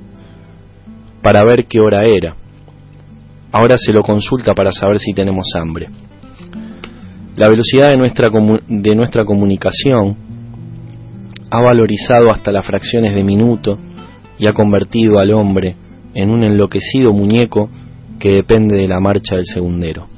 para 1.21 1.43
ver 1.43 1.65
qué 1.65 1.79
hora 1.79 2.05
era. 2.05 2.35
Ahora 3.51 3.75
se 3.77 3.91
lo 3.91 4.01
consulta 4.01 4.53
para 4.53 4.71
saber 4.71 4.97
si 4.99 5.11
tenemos 5.11 5.45
hambre. 5.59 5.89
La 7.39 7.47
velocidad 7.47 7.91
de 7.91 7.95
nuestra, 7.95 8.27
de 8.67 8.95
nuestra 8.95 9.23
comunicación 9.23 10.17
ha 11.49 11.61
valorizado 11.61 12.31
hasta 12.31 12.51
las 12.51 12.65
fracciones 12.65 13.15
de 13.15 13.23
minuto 13.23 13.79
y 14.37 14.45
ha 14.45 14.51
convertido 14.51 15.19
al 15.19 15.31
hombre 15.31 15.77
en 16.13 16.31
un 16.31 16.43
enloquecido 16.43 17.13
muñeco 17.13 17.69
que 18.19 18.33
depende 18.33 18.75
de 18.75 18.89
la 18.89 18.99
marcha 18.99 19.37
del 19.37 19.45
segundero. 19.45 20.09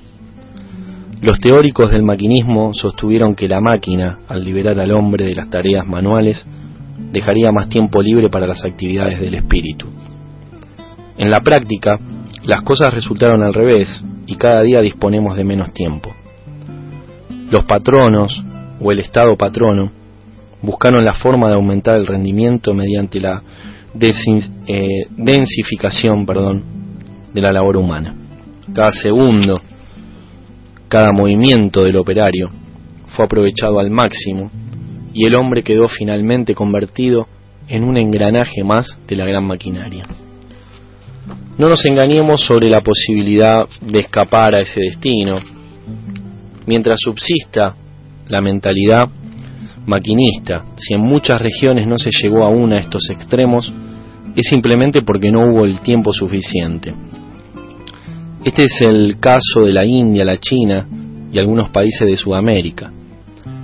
Los 1.21 1.37
teóricos 1.37 1.91
del 1.91 2.01
maquinismo 2.01 2.73
sostuvieron 2.73 3.35
que 3.35 3.47
la 3.47 3.61
máquina, 3.61 4.17
al 4.27 4.43
liberar 4.43 4.79
al 4.79 4.91
hombre 4.91 5.25
de 5.25 5.35
las 5.35 5.47
tareas 5.47 5.85
manuales, 5.85 6.43
dejaría 7.11 7.51
más 7.51 7.69
tiempo 7.69 8.01
libre 8.01 8.29
para 8.29 8.47
las 8.47 8.65
actividades 8.65 9.21
del 9.21 9.35
espíritu. 9.35 9.85
En 11.19 11.29
la 11.29 11.41
práctica, 11.41 11.99
las 12.45 12.63
cosas 12.63 12.91
resultaron 12.91 13.43
al 13.43 13.53
revés 13.53 14.03
y 14.25 14.37
cada 14.37 14.63
día 14.63 14.81
disponemos 14.81 15.37
de 15.37 15.43
menos 15.43 15.71
tiempo. 15.71 16.15
Los 17.51 17.65
patronos, 17.65 18.43
o 18.79 18.91
el 18.91 18.99
Estado 18.99 19.35
patrono, 19.35 19.91
buscaron 20.61 21.03
la 21.03 21.13
forma 21.13 21.49
de 21.49 21.55
aumentar 21.55 21.97
el 21.97 22.07
rendimiento 22.07 22.73
mediante 22.73 23.19
la 23.19 23.43
eh, 23.93 24.87
densificación 25.09 26.25
de 27.33 27.41
la 27.41 27.51
labor 27.51 27.77
humana. 27.77 28.15
Cada 28.73 28.91
segundo, 28.91 29.61
cada 30.87 31.11
movimiento 31.11 31.83
del 31.83 31.97
operario 31.97 32.49
fue 33.15 33.25
aprovechado 33.25 33.79
al 33.79 33.91
máximo 33.91 34.49
y 35.13 35.27
el 35.27 35.35
hombre 35.35 35.61
quedó 35.61 35.89
finalmente 35.89 36.55
convertido 36.55 37.27
en 37.67 37.83
un 37.83 37.97
engranaje 37.97 38.63
más 38.63 38.97
de 39.07 39.15
la 39.17 39.25
gran 39.25 39.45
maquinaria. 39.45 40.05
No 41.57 41.67
nos 41.67 41.85
engañemos 41.85 42.41
sobre 42.41 42.69
la 42.69 42.81
posibilidad 42.81 43.67
de 43.81 43.99
escapar 43.99 44.55
a 44.55 44.61
ese 44.61 44.79
destino. 44.79 45.37
Mientras 46.71 46.99
subsista 47.01 47.75
la 48.29 48.39
mentalidad 48.39 49.09
maquinista, 49.85 50.67
si 50.77 50.93
en 50.93 51.01
muchas 51.01 51.41
regiones 51.41 51.85
no 51.85 51.97
se 51.97 52.11
llegó 52.23 52.45
aún 52.45 52.71
a 52.71 52.77
estos 52.77 53.09
extremos, 53.09 53.73
es 54.37 54.47
simplemente 54.47 55.01
porque 55.01 55.31
no 55.31 55.51
hubo 55.51 55.65
el 55.65 55.81
tiempo 55.81 56.13
suficiente. 56.13 56.93
Este 58.45 58.63
es 58.63 58.81
el 58.87 59.19
caso 59.19 59.65
de 59.65 59.73
la 59.73 59.85
India, 59.85 60.23
la 60.23 60.37
China 60.37 60.87
y 61.33 61.39
algunos 61.39 61.71
países 61.71 62.07
de 62.07 62.15
Sudamérica, 62.15 62.89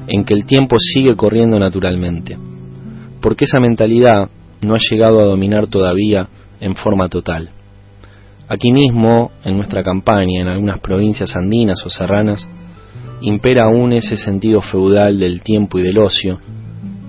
en 0.10 0.26
que 0.26 0.34
el 0.34 0.46
tiempo 0.46 0.76
sigue 0.78 1.16
corriendo 1.16 1.58
naturalmente, 1.58 2.38
porque 3.22 3.46
esa 3.46 3.62
mentalidad 3.62 4.28
no 4.64 4.76
ha 4.76 4.80
llegado 4.80 5.22
a 5.22 5.28
dominar 5.28 5.68
todavía 5.68 6.28
en 6.60 6.76
forma 6.76 7.08
total. 7.08 7.52
Aquí 8.50 8.74
mismo, 8.74 9.32
en 9.46 9.56
nuestra 9.56 9.82
campaña, 9.82 10.42
en 10.42 10.50
algunas 10.50 10.82
provincias 10.82 11.38
andinas 11.38 11.82
o 11.86 11.90
serranas, 11.90 12.50
impera 13.22 13.66
aún 13.66 13.94
ese 13.94 14.18
sentido 14.18 14.62
feudal 14.62 15.20
del 15.20 15.42
tiempo 15.42 15.80
y 15.80 15.82
del 15.82 15.98
ocio, 15.98 16.40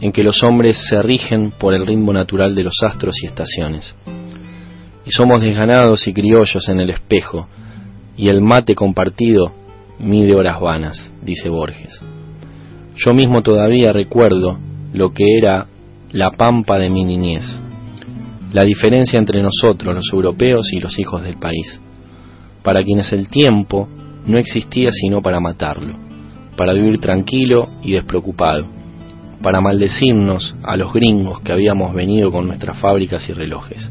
en 0.01 0.12
que 0.12 0.22
los 0.22 0.43
hombres 0.43 0.78
se 0.89 1.02
rigen 1.02 1.52
por 1.59 1.74
el 1.74 1.86
ritmo 1.86 2.12
natural 2.12 2.55
de 2.55 2.64
los 2.64 2.74
astros 2.86 3.16
y 3.22 3.26
estaciones. 3.26 3.94
Y 5.05 5.10
somos 5.10 5.43
desganados 5.43 6.06
y 6.06 6.12
criollos 6.12 6.68
en 6.68 6.80
el 6.80 6.90
espejo, 6.90 7.48
y 8.16 8.28
el 8.28 8.43
mate 8.43 8.74
compartido 8.74 9.52
mide 9.98 10.35
horas 10.35 10.60
vanas, 10.60 11.10
dice 11.22 11.48
Borges. 11.48 12.01
Yo 12.97 13.14
mismo 13.14 13.43
todavía 13.43 13.93
recuerdo 13.93 14.59
lo 14.93 15.12
que 15.12 15.24
era 15.39 15.66
la 16.12 16.30
pampa 16.30 16.78
de 16.78 16.89
mi 16.89 17.05
niñez, 17.05 17.60
la 18.52 18.62
diferencia 18.62 19.18
entre 19.18 19.43
nosotros, 19.43 19.94
los 19.94 20.09
europeos 20.12 20.72
y 20.72 20.80
los 20.80 20.98
hijos 20.98 21.22
del 21.22 21.36
país, 21.36 21.80
para 22.62 22.82
quienes 22.82 23.12
el 23.12 23.28
tiempo 23.28 23.89
no 24.28 24.38
existía 24.38 24.90
sino 24.92 25.20
para 25.22 25.40
matarlo, 25.40 25.98
para 26.56 26.72
vivir 26.72 26.98
tranquilo 26.98 27.68
y 27.82 27.92
despreocupado, 27.92 28.66
para 29.42 29.60
maldecirnos 29.60 30.55
a 30.62 30.76
los 30.76 30.92
gringos 30.92 31.40
que 31.40 31.52
habíamos 31.52 31.94
venido 31.94 32.30
con 32.30 32.46
nuestras 32.46 32.78
fábricas 32.78 33.28
y 33.28 33.32
relojes. 33.32 33.90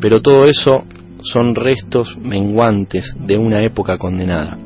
Pero 0.00 0.22
todo 0.22 0.46
eso 0.46 0.84
son 1.22 1.54
restos 1.54 2.16
menguantes 2.16 3.14
de 3.18 3.36
una 3.36 3.62
época 3.62 3.98
condenada. 3.98 4.56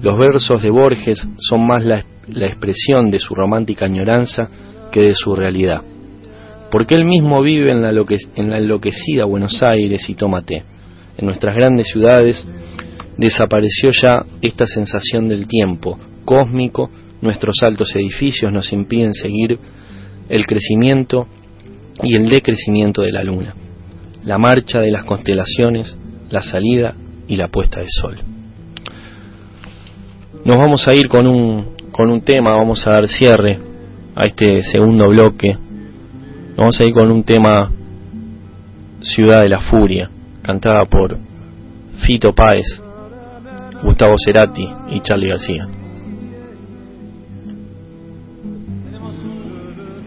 Los 0.00 0.18
versos 0.18 0.62
de 0.62 0.70
Borges 0.70 1.28
son 1.38 1.66
más 1.66 1.84
la, 1.84 2.04
expresión 2.46 3.10
de 3.10 3.18
su 3.18 3.34
romántica 3.34 3.86
añoranza 3.86 4.48
que 4.90 5.02
de 5.02 5.14
su 5.14 5.34
realidad. 5.34 5.80
Porque 6.70 6.94
él 6.94 7.04
mismo 7.04 7.42
vive 7.42 7.72
en 7.72 7.82
la, 7.82 7.90
en 7.90 8.50
la 8.50 8.58
enloquecida 8.58 9.24
Buenos 9.24 9.62
Aires 9.62 10.08
y 10.08 10.14
toma 10.14 10.42
té. 10.42 10.62
En 11.16 11.26
nuestras 11.26 11.54
grandes 11.54 11.88
ciudades 11.88 12.46
desapareció 13.18 13.90
ya 13.90 14.24
esta 14.40 14.64
sensación 14.64 15.26
del 15.26 15.46
tiempo 15.46 15.98
cósmico, 16.24 16.90
nuestros 17.20 17.56
altos 17.62 17.94
edificios 17.96 18.52
nos 18.52 18.72
impiden 18.72 19.12
seguir 19.12 19.58
el 20.28 20.46
crecimiento 20.46 21.26
y 22.02 22.14
el 22.14 22.26
decrecimiento 22.26 23.02
de 23.02 23.12
la 23.12 23.24
luna, 23.24 23.54
la 24.24 24.38
marcha 24.38 24.80
de 24.80 24.90
las 24.90 25.04
constelaciones, 25.04 25.96
la 26.30 26.42
salida 26.42 26.94
y 27.26 27.36
la 27.36 27.48
puesta 27.48 27.80
de 27.80 27.86
sol. 27.88 28.18
Nos 30.44 30.56
vamos 30.56 30.86
a 30.86 30.94
ir 30.94 31.08
con 31.08 31.26
un, 31.26 31.74
con 31.90 32.10
un 32.10 32.20
tema, 32.20 32.56
vamos 32.56 32.86
a 32.86 32.92
dar 32.92 33.08
cierre 33.08 33.58
a 34.14 34.24
este 34.26 34.62
segundo 34.62 35.08
bloque. 35.08 35.56
Vamos 36.56 36.80
a 36.80 36.84
ir 36.84 36.92
con 36.92 37.10
un 37.10 37.24
tema 37.24 37.72
Ciudad 39.00 39.42
de 39.42 39.48
la 39.48 39.60
Furia, 39.60 40.10
cantada 40.42 40.84
por 40.84 41.18
Fito 42.00 42.32
Páez, 42.32 42.82
Gustavo 43.82 44.14
Cerati 44.24 44.68
y 44.90 45.00
Charlie 45.00 45.28
García. 45.28 45.68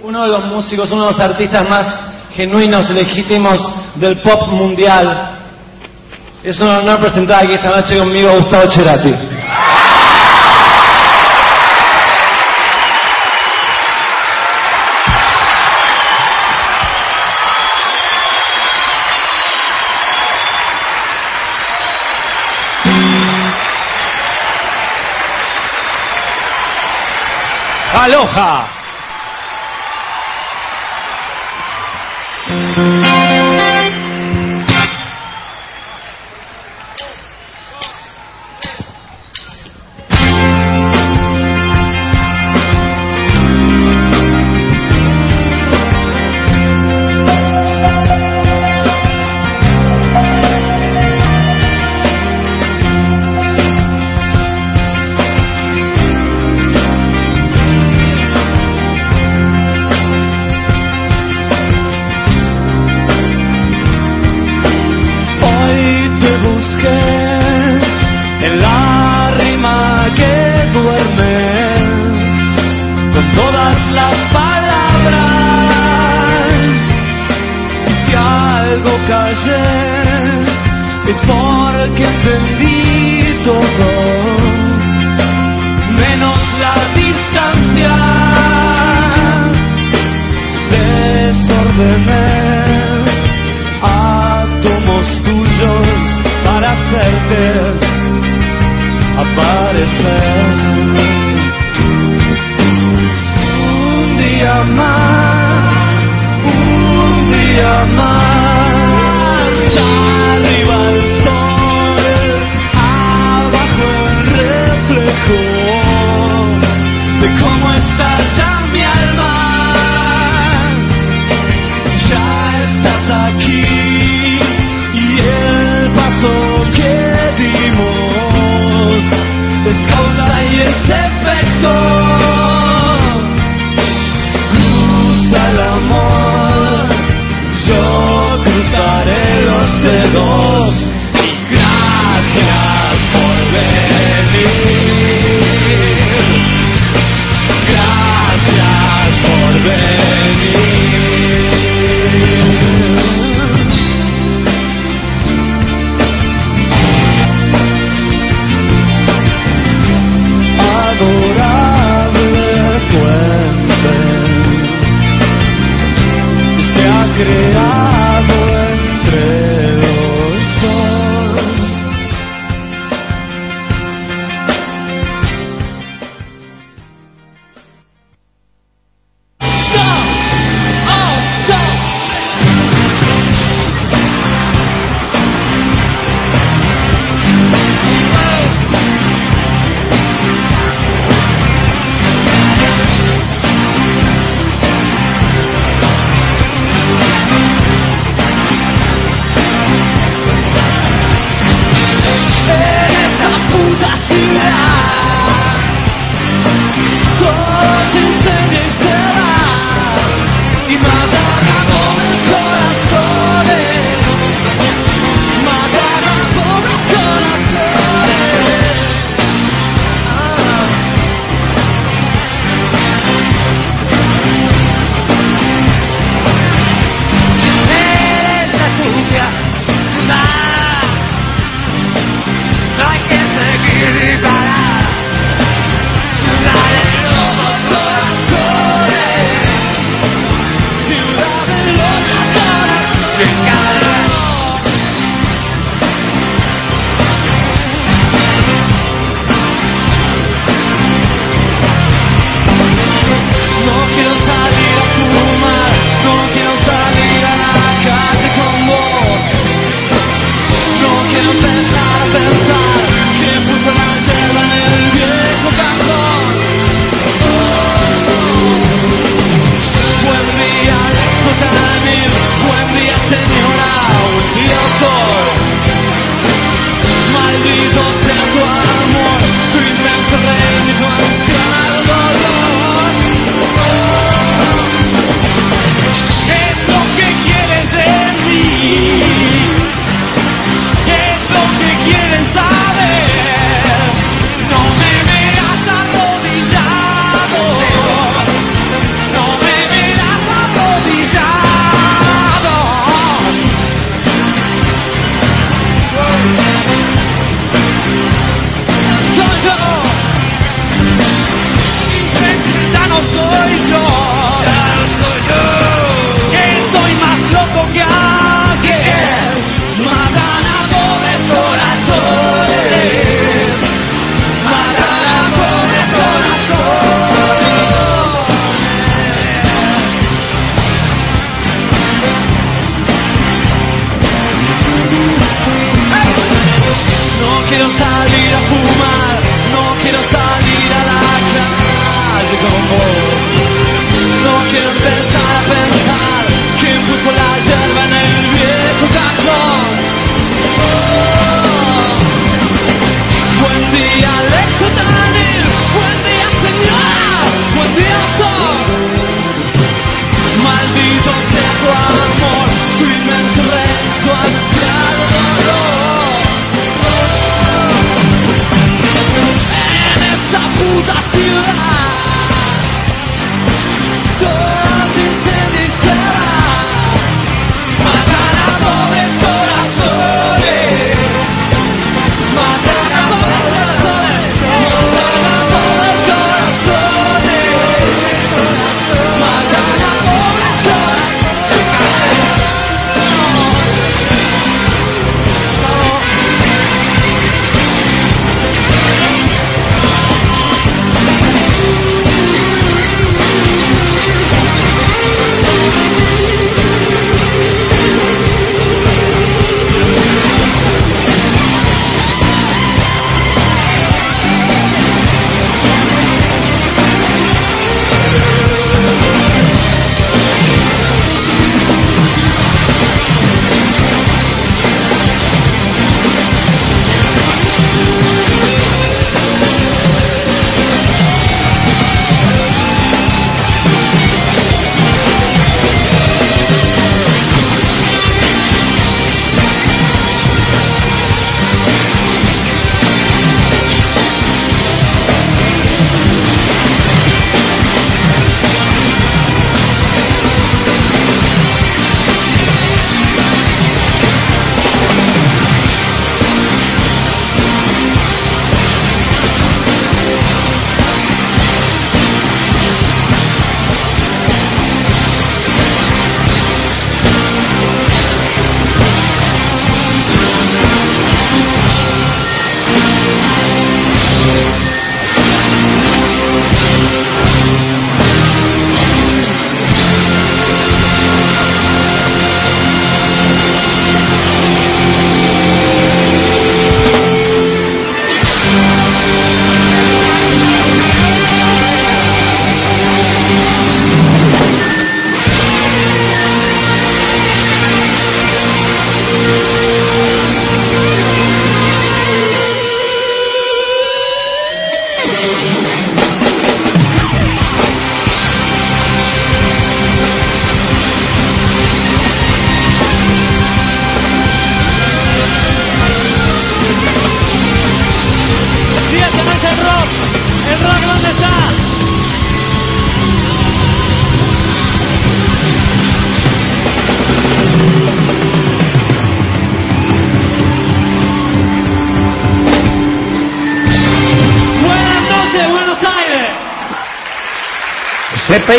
Uno 0.04 0.24
de 0.24 0.28
los 0.28 0.54
músicos, 0.54 0.92
uno 0.92 1.04
de 1.04 1.12
los 1.12 1.20
artistas 1.20 1.70
más 1.70 2.12
genuinos, 2.34 2.90
legítimos 2.90 3.60
del 3.96 4.22
pop 4.22 4.48
mundial. 4.50 5.38
Es 6.44 6.60
un 6.60 6.70
honor 6.70 7.00
presentar 7.00 7.44
aquí 7.44 7.54
esta 7.54 7.70
noche 7.70 7.98
conmigo 7.98 8.30
a 8.32 8.36
Gustavo 8.36 8.72
Cerati. 8.72 9.14
Aloha. 27.94 28.81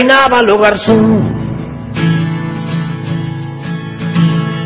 Se 0.03 0.09
peinaba 0.09 0.43
lo 0.43 0.59
garzón. 0.59 1.23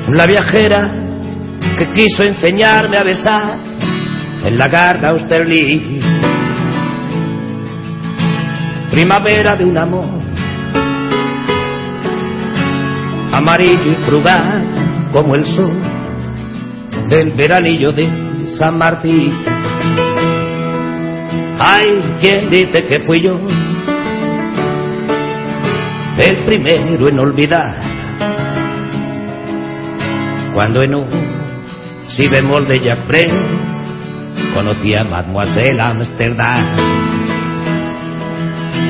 La 0.08 0.24
viajera 0.24 0.90
que 1.76 1.92
quiso 1.92 2.22
enseñarme 2.22 2.96
a 2.96 3.02
besar 3.02 3.58
en 4.44 4.56
la 4.56 4.66
garda 4.68 5.10
Austerlitz. 5.10 6.02
Primavera 8.90 9.56
de 9.56 9.64
un 9.66 9.76
amor 9.76 10.06
amarillo 13.32 13.92
y 13.92 14.04
frugal 14.06 14.64
como 15.12 15.34
el 15.34 15.44
sol 15.44 15.76
del 17.10 17.32
veranillo 17.32 17.92
de 17.92 18.08
San 18.58 18.78
Martín. 18.78 19.34
Ay, 21.58 22.16
¿quién 22.22 22.48
dice 22.48 22.86
que 22.86 23.00
fui 23.00 23.20
yo 23.20 23.38
el 26.18 26.44
primero 26.44 27.08
en 27.08 27.18
olvidar? 27.18 27.76
Cuando 30.54 30.82
en 30.82 30.94
un 30.94 31.06
si 32.08 32.28
bemol 32.28 32.66
de 32.66 32.78
Brel 33.06 33.66
conocí 34.54 34.94
a 34.94 35.04
Mademoiselle 35.04 35.80
Amsterdam. 35.80 36.64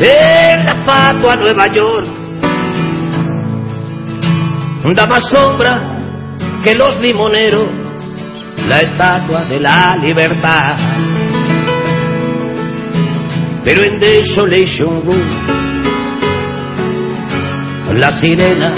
En 0.00 0.64
la 0.64 0.74
fatua 0.84 1.36
Nueva 1.36 1.66
York 1.68 2.06
da 4.94 5.06
más 5.06 5.28
sombra 5.28 5.80
que 6.62 6.74
los 6.74 6.98
limoneros 7.00 7.72
la 8.68 8.78
estatua 8.78 9.44
de 9.44 9.60
la 9.60 9.96
libertad. 9.96 10.76
Pero 13.64 13.82
en 13.82 13.98
Desolation 13.98 15.02
Room, 15.04 15.75
la 17.96 18.10
sirena 18.12 18.74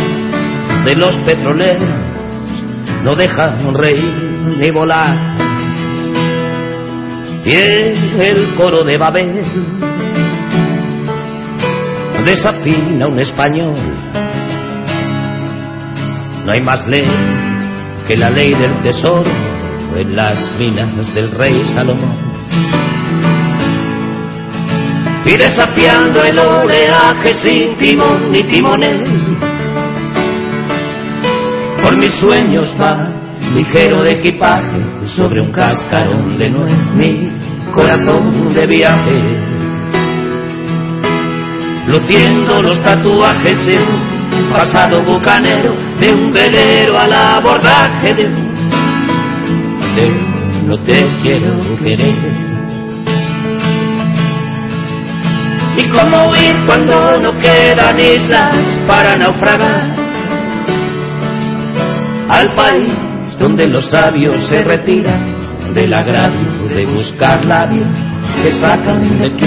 de 0.84 0.94
los 0.94 1.18
petroleros 1.26 1.90
no 3.02 3.16
dejan 3.16 3.74
reír 3.74 4.12
ni 4.58 4.70
volar. 4.70 5.16
Y 7.44 7.54
el 7.54 8.54
coro 8.56 8.84
de 8.84 8.96
Babel 8.96 9.40
desafina 12.24 13.08
un 13.08 13.18
español. 13.18 13.74
No 16.44 16.52
hay 16.52 16.60
más 16.60 16.86
ley 16.86 17.08
que 18.06 18.16
la 18.16 18.30
ley 18.30 18.54
del 18.54 18.78
tesoro 18.82 19.30
en 19.96 20.14
las 20.14 20.38
minas 20.58 21.14
del 21.14 21.30
rey 21.32 21.64
Salomón. 21.74 22.87
Y 25.28 25.36
desafiando 25.36 26.22
el 26.22 26.38
oleaje 26.38 27.34
sin 27.34 27.76
timón 27.76 28.30
ni 28.30 28.42
timonel, 28.44 29.04
por 31.82 31.98
mis 31.98 32.12
sueños 32.14 32.74
va 32.80 33.12
ligero 33.54 34.02
de 34.04 34.12
equipaje 34.12 34.80
sobre 35.16 35.42
un 35.42 35.52
cascarón 35.52 36.38
de 36.38 36.48
nuez, 36.48 36.94
mi 36.94 37.28
corazón 37.72 38.54
de 38.54 38.66
viaje, 38.66 39.20
luciendo 41.88 42.62
los 42.62 42.80
tatuajes 42.80 43.66
de 43.66 43.76
un 43.76 44.50
pasado 44.50 45.02
bucanero, 45.02 45.76
de 46.00 46.10
un 46.10 46.30
velero 46.30 46.98
al 46.98 47.12
abordaje 47.12 48.14
de 48.14 48.26
un 48.28 48.48
no 50.66 50.78
te 50.84 51.06
quiero 51.22 51.76
querer. 51.82 52.37
Y 55.78 55.88
cómo 55.90 56.30
huir 56.30 56.56
cuando 56.66 57.20
no 57.20 57.38
quedan 57.38 57.98
islas 57.98 58.82
para 58.86 59.14
naufragar. 59.14 59.96
Al 62.28 62.52
país 62.54 62.90
donde 63.38 63.68
los 63.68 63.88
sabios 63.88 64.34
se 64.48 64.64
retiran 64.64 65.72
del 65.74 65.94
agravio 65.94 66.66
de 66.68 66.84
buscar 66.86 67.44
labios 67.44 67.86
que 68.42 68.50
sacan 68.50 69.18
de 69.20 69.30
tu 69.30 69.46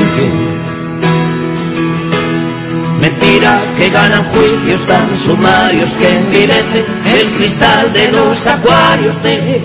Mentiras 3.01 3.73
que 3.77 3.89
ganan 3.89 4.31
juicios 4.31 4.85
tan 4.87 5.19
sumarios 5.25 5.89
que 5.95 6.17
envilece 6.17 6.85
el 7.07 7.35
cristal 7.35 7.91
de 7.91 8.11
los 8.11 8.47
acuarios 8.47 9.21
de 9.21 9.63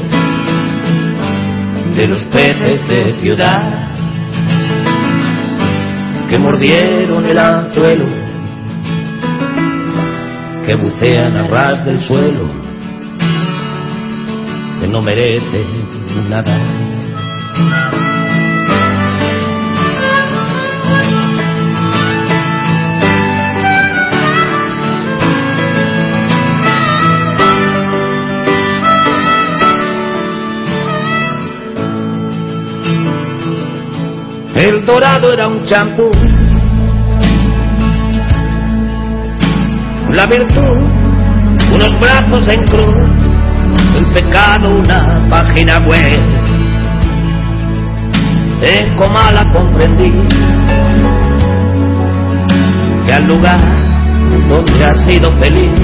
de 1.95 2.07
los 2.09 2.25
peces 2.25 2.89
de 2.89 3.13
ciudad 3.21 3.86
que 6.29 6.39
mordieron 6.39 7.25
el 7.25 7.39
anzuelo, 7.39 8.07
que 10.67 10.75
bucean 10.75 11.37
a 11.37 11.47
ras 11.47 11.85
del 11.85 12.01
suelo, 12.01 12.49
que 14.81 14.89
no 14.89 15.01
merece 15.01 15.65
nada. 16.29 17.96
El 34.57 34.87
dorado 34.87 35.35
era 35.35 35.49
un 35.49 35.67
champú. 35.67 36.11
La 40.09 40.25
virtud, 40.25 40.79
unos 41.75 42.01
brazos 42.01 42.49
en 42.49 42.65
cruz. 42.65 42.95
El 43.95 44.07
pecado, 44.15 44.79
una 44.79 45.29
página 45.29 45.75
web. 45.91 46.21
En 48.63 48.97
Comala 48.97 49.43
comprendí 49.53 50.11
que 53.05 53.13
al 53.13 53.27
lugar 53.27 53.61
donde 54.49 54.85
has 54.87 55.05
sido 55.05 55.33
feliz 55.33 55.79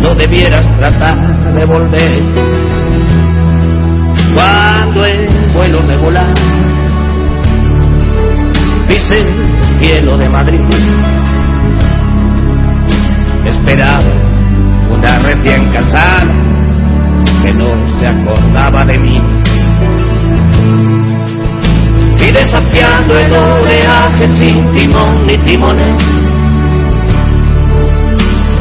no 0.00 0.14
debieras 0.14 0.66
tratar 0.78 1.52
de 1.52 1.66
volver. 1.66 2.22
Cuando 4.34 5.04
en 5.04 5.52
vuelo 5.52 5.82
de 5.82 5.96
dice 8.92 9.14
el 9.14 9.86
cielo 9.86 10.18
de 10.18 10.28
Madrid. 10.28 10.60
Esperaba 13.46 14.12
una 14.90 15.18
recién 15.22 15.72
casada 15.72 16.32
que 17.42 17.54
no 17.54 17.70
se 17.98 18.06
acordaba 18.06 18.84
de 18.84 18.98
mí. 18.98 19.16
Y 22.20 22.32
desafiando 22.32 23.14
el 23.14 23.32
oleaje 23.32 24.28
sin 24.38 24.72
timón 24.72 25.24
ni 25.26 25.38
timones, 25.38 26.02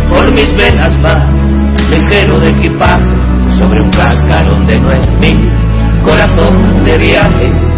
por 0.10 0.32
mis 0.34 0.56
venas 0.56 0.98
va 1.04 1.30
ligero 1.90 2.40
de 2.40 2.50
equipaje 2.52 3.12
sobre 3.60 3.82
un 3.82 3.92
cascarón 3.92 4.66
de 4.66 4.80
nuez 4.80 5.08
mi 5.20 5.50
corazón 6.04 6.86
de 6.86 6.98
viaje 6.98 7.72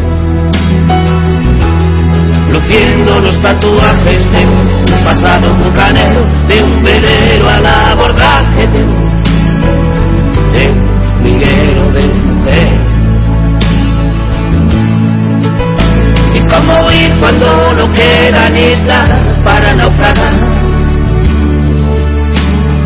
luciendo 2.53 3.19
los 3.19 3.41
tatuajes 3.41 4.31
de 4.31 4.45
un 4.45 5.03
pasado 5.03 5.49
bucanero, 5.55 6.23
de 6.47 6.63
un 6.63 6.83
velero 6.83 7.49
al 7.49 7.65
abordaje 7.65 8.67
de 8.67 8.83
un, 8.83 9.03
liguero 11.23 11.91
de 11.91 12.07
mujer. 12.07 12.79
Y 16.35 16.39
cómo 16.47 16.91
ir 16.91 17.19
cuando 17.19 17.73
no 17.73 17.91
quedan 17.93 18.55
islas 18.55 19.39
para 19.43 19.73
naufragar 19.75 20.63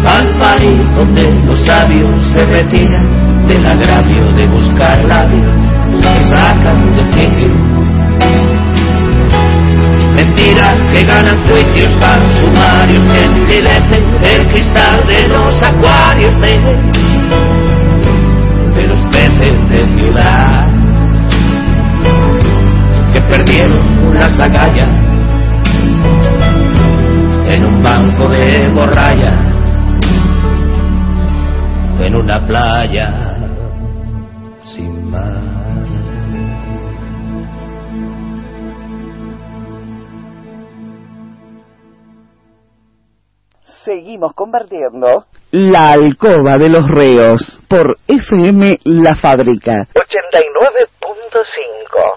al 0.07 0.29
país 0.39 0.95
donde 0.95 1.43
los 1.43 1.59
sabios 1.65 2.09
se 2.31 2.41
retiran 2.43 3.47
del 3.47 3.65
agravio 3.65 4.31
de 4.31 4.47
buscar 4.47 5.03
la 5.03 5.25
vida 5.25 5.51
que 6.01 6.23
sacan 6.23 6.95
de 6.95 7.03
quicio 7.09 7.76
mentiras 10.17 10.75
que 10.91 11.03
ganan 11.03 11.37
juicios 11.47 11.99
tan 11.99 12.19
sumarios 12.39 13.03
que 13.13 13.23
envilecen 13.23 14.03
el 14.23 14.47
cristal 14.51 15.05
de 15.05 15.27
los 15.27 15.61
acuarios 15.61 16.33
de, 16.41 16.57
los 18.87 18.99
peces 19.11 19.69
de 19.69 19.85
ciudad 19.97 20.67
que 23.13 23.21
perdieron 23.21 24.19
las 24.19 24.39
agallas 24.39 24.89
en 27.53 27.63
un 27.63 27.83
banco 27.83 28.27
de 28.29 28.69
borralla 28.69 29.39
en 31.99 32.15
una 32.15 32.43
playa 32.45 33.36
seguimos 43.87 44.33
compartiendo 44.33 45.25
La 45.51 45.91
Alcoba 45.91 46.57
de 46.57 46.69
los 46.69 46.85
Reos 46.89 47.61
por 47.69 47.97
FM 48.05 48.79
La 48.83 49.15
Fábrica. 49.15 49.87
89.5. 49.95 52.15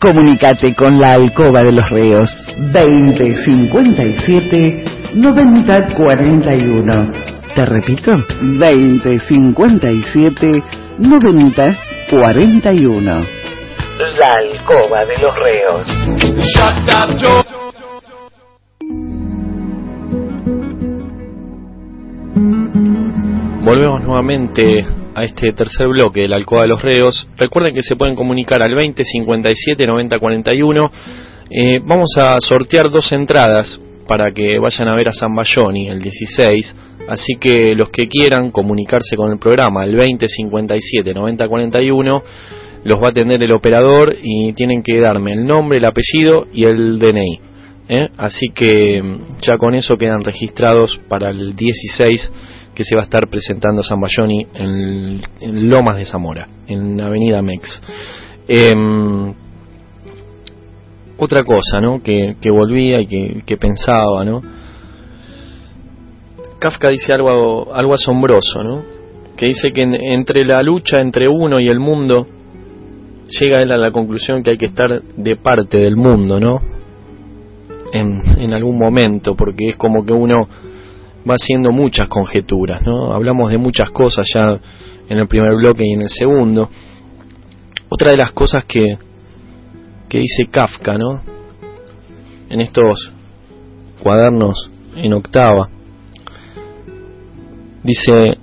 Comunicate 0.00 0.74
con 0.74 0.98
la 0.98 1.10
Alcoba 1.10 1.60
de 1.60 1.72
los 1.72 1.90
Reos 1.90 2.30
2057 2.56 4.87
9041. 5.14 7.12
Te 7.54 7.64
repito, 7.64 8.12
2057 8.42 10.62
9041. 10.98 13.26
La 13.98 14.32
alcoba 14.32 15.06
de 15.06 15.16
los 15.18 15.34
reos. 15.34 15.84
Volvemos 23.64 24.04
nuevamente 24.04 24.84
a 25.14 25.24
este 25.24 25.52
tercer 25.52 25.88
bloque 25.88 26.20
de 26.22 26.28
la 26.28 26.36
Alcoba 26.36 26.62
de 26.62 26.68
los 26.68 26.80
Reos. 26.80 27.28
Recuerden 27.36 27.74
que 27.74 27.82
se 27.82 27.96
pueden 27.96 28.14
comunicar 28.14 28.62
al 28.62 28.74
20 28.74 29.04
57 29.04 29.86
90 29.86 30.18
41. 30.18 30.90
Eh, 31.50 31.80
vamos 31.82 32.16
a 32.16 32.40
sortear 32.40 32.88
dos 32.90 33.12
entradas 33.12 33.78
para 34.08 34.32
que 34.32 34.58
vayan 34.58 34.88
a 34.88 34.96
ver 34.96 35.08
a 35.08 35.12
San 35.12 35.34
Bayoni 35.34 35.88
el 35.88 36.00
16. 36.00 36.76
Así 37.08 37.34
que 37.38 37.74
los 37.74 37.90
que 37.90 38.08
quieran 38.08 38.50
comunicarse 38.50 39.16
con 39.16 39.30
el 39.30 39.38
programa 39.38 39.82
al 39.82 39.94
20 39.94 40.26
57 40.26 41.14
90 41.14 41.48
41 41.48 42.22
los 42.84 43.02
va 43.02 43.08
a 43.08 43.10
atender 43.10 43.42
el 43.42 43.52
operador 43.52 44.16
y 44.22 44.52
tienen 44.54 44.82
que 44.82 44.98
darme 45.00 45.32
el 45.34 45.46
nombre, 45.46 45.78
el 45.78 45.84
apellido 45.84 46.46
y 46.52 46.64
el 46.64 46.98
DNI. 46.98 47.40
¿eh? 47.88 48.08
Así 48.16 48.48
que 48.54 49.02
mm, 49.02 49.40
ya 49.40 49.58
con 49.58 49.74
eso 49.74 49.96
quedan 49.96 50.22
registrados 50.24 50.98
para 51.08 51.30
el 51.30 51.54
16 51.54 52.32
que 52.74 52.84
se 52.84 52.94
va 52.94 53.02
a 53.02 53.04
estar 53.04 53.28
presentando 53.28 53.82
San 53.82 54.00
Bayoni 54.00 54.46
en, 54.54 55.20
en 55.40 55.68
Lomas 55.68 55.96
de 55.96 56.04
Zamora, 56.04 56.48
en 56.68 57.00
Avenida 57.00 57.42
Mex. 57.42 57.82
Em, 58.46 59.34
otra 61.18 61.42
cosa, 61.44 61.80
¿no? 61.80 62.02
Que, 62.02 62.36
que 62.40 62.50
volvía 62.50 63.00
y 63.00 63.06
que, 63.06 63.42
que 63.44 63.56
pensaba, 63.56 64.24
¿no? 64.24 64.42
Kafka 66.58 66.88
dice 66.88 67.12
algo, 67.12 67.72
algo 67.74 67.94
asombroso, 67.94 68.62
¿no? 68.64 68.82
Que 69.36 69.46
dice 69.46 69.70
que 69.72 69.82
en- 69.82 69.94
entre 69.94 70.44
la 70.44 70.62
lucha 70.62 71.00
entre 71.00 71.28
uno 71.28 71.60
y 71.60 71.68
el 71.68 71.78
mundo, 71.78 72.26
llega 73.28 73.62
él 73.62 73.70
a 73.72 73.76
la 73.78 73.90
conclusión 73.92 74.42
que 74.42 74.52
hay 74.52 74.58
que 74.58 74.66
estar 74.66 75.02
de 75.02 75.36
parte 75.36 75.78
del 75.78 75.96
mundo, 75.96 76.40
¿no? 76.40 76.60
En, 77.92 78.22
en 78.42 78.52
algún 78.52 78.78
momento, 78.78 79.34
porque 79.36 79.68
es 79.68 79.76
como 79.76 80.04
que 80.04 80.12
uno 80.12 80.48
va 81.28 81.34
haciendo 81.34 81.70
muchas 81.70 82.08
conjeturas, 82.08 82.82
¿no? 82.84 83.12
Hablamos 83.12 83.50
de 83.50 83.58
muchas 83.58 83.90
cosas 83.90 84.26
ya 84.34 84.58
en 85.08 85.18
el 85.18 85.28
primer 85.28 85.54
bloque 85.56 85.84
y 85.84 85.92
en 85.92 86.02
el 86.02 86.08
segundo. 86.08 86.68
Otra 87.88 88.10
de 88.10 88.16
las 88.16 88.32
cosas 88.32 88.64
que, 88.64 88.96
que 90.08 90.18
dice 90.18 90.46
Kafka, 90.50 90.96
¿no? 90.96 91.22
En 92.48 92.60
estos 92.60 93.12
cuadernos 94.02 94.70
en 94.96 95.12
octava, 95.12 95.68
dice, 97.82 98.38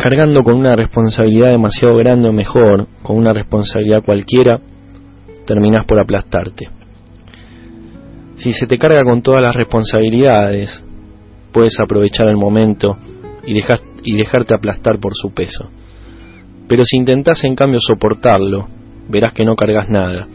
cargando 0.00 0.42
con 0.42 0.54
una 0.54 0.74
responsabilidad 0.74 1.50
demasiado 1.50 1.96
grande 1.96 2.28
o 2.28 2.32
mejor, 2.32 2.86
con 3.02 3.16
una 3.16 3.32
responsabilidad 3.32 4.02
cualquiera, 4.02 4.58
terminás 5.46 5.84
por 5.84 6.00
aplastarte. 6.00 6.68
Si 8.36 8.52
se 8.52 8.66
te 8.66 8.78
carga 8.78 9.02
con 9.04 9.20
todas 9.20 9.42
las 9.42 9.54
responsabilidades, 9.54 10.82
puedes 11.52 11.78
aprovechar 11.78 12.28
el 12.28 12.36
momento 12.36 12.96
y, 13.46 13.52
dejas- 13.54 13.84
y 14.02 14.16
dejarte 14.16 14.54
aplastar 14.54 14.98
por 14.98 15.12
su 15.14 15.34
peso. 15.34 15.68
Pero 16.66 16.84
si 16.84 16.96
intentás 16.96 17.44
en 17.44 17.54
cambio 17.54 17.80
soportarlo, 17.80 18.68
verás 19.10 19.32
que 19.32 19.44
no 19.44 19.56
cargas 19.56 19.88
nada, 19.88 20.26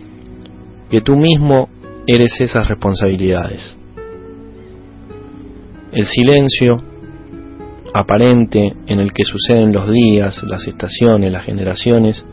que 0.90 1.02
tú 1.02 1.16
mismo 1.16 1.70
eres 2.06 2.40
esas 2.40 2.68
responsabilidades. 2.68 3.78
El 5.92 6.06
silencio 6.06 6.76
aparente 7.94 8.74
en 8.88 9.00
el 9.00 9.14
que 9.14 9.24
suceden 9.24 9.72
los 9.72 9.90
días, 9.90 10.44
las 10.44 10.68
estaciones, 10.68 11.32
las 11.32 11.46
generaciones, 11.46 12.26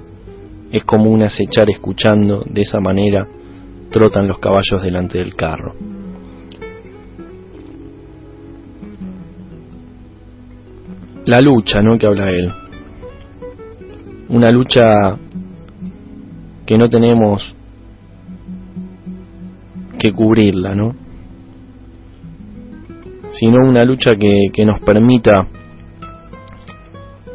es 0.72 0.84
como 0.84 1.10
un 1.10 1.22
acechar 1.22 1.70
escuchando 1.70 2.44
de 2.48 2.62
esa 2.62 2.80
manera 2.80 3.28
trotan 3.90 4.26
los 4.26 4.38
caballos 4.38 4.82
delante 4.82 5.18
del 5.18 5.36
carro. 5.36 5.74
La 11.26 11.40
lucha, 11.40 11.80
¿no? 11.80 11.96
Que 11.98 12.06
habla 12.06 12.30
él. 12.30 12.50
Una 14.30 14.50
lucha 14.50 15.16
que 16.72 16.78
no 16.78 16.88
tenemos 16.88 17.54
que 19.98 20.10
cubrirla, 20.10 20.74
¿no? 20.74 20.94
Sino 23.32 23.68
una 23.68 23.84
lucha 23.84 24.12
que, 24.18 24.48
que 24.50 24.64
nos 24.64 24.80
permita 24.80 25.46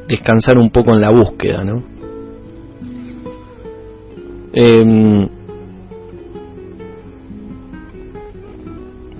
descansar 0.08 0.58
un 0.58 0.72
poco 0.72 0.92
en 0.96 1.02
la 1.02 1.12
búsqueda, 1.12 1.64
¿no? 1.64 1.84
Em, 4.54 5.30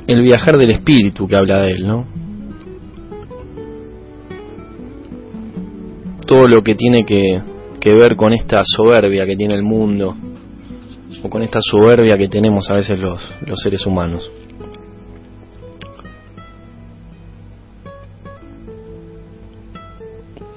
el 0.08 0.22
viajar 0.24 0.58
del 0.58 0.72
espíritu 0.72 1.28
que 1.28 1.36
habla 1.36 1.60
de 1.60 1.72
él, 1.74 1.88
¿no? 1.88 2.06
Todo 6.26 6.48
lo 6.48 6.64
que 6.64 6.74
tiene 6.74 7.06
que, 7.06 7.40
que 7.88 7.96
ver 7.96 8.18
con 8.18 8.34
esta 8.34 8.62
soberbia 8.64 9.26
que 9.26 9.38
tiene 9.38 9.56
el 9.56 9.64
mundo, 9.64 10.14
o 11.24 11.30
con 11.30 11.42
esta 11.42 11.60
soberbia 11.62 12.18
que 12.18 12.28
tenemos 12.28 12.70
a 12.70 12.76
veces 12.76 13.00
los, 13.00 13.22
los 13.46 13.60
seres 13.62 13.86
humanos. 13.86 14.30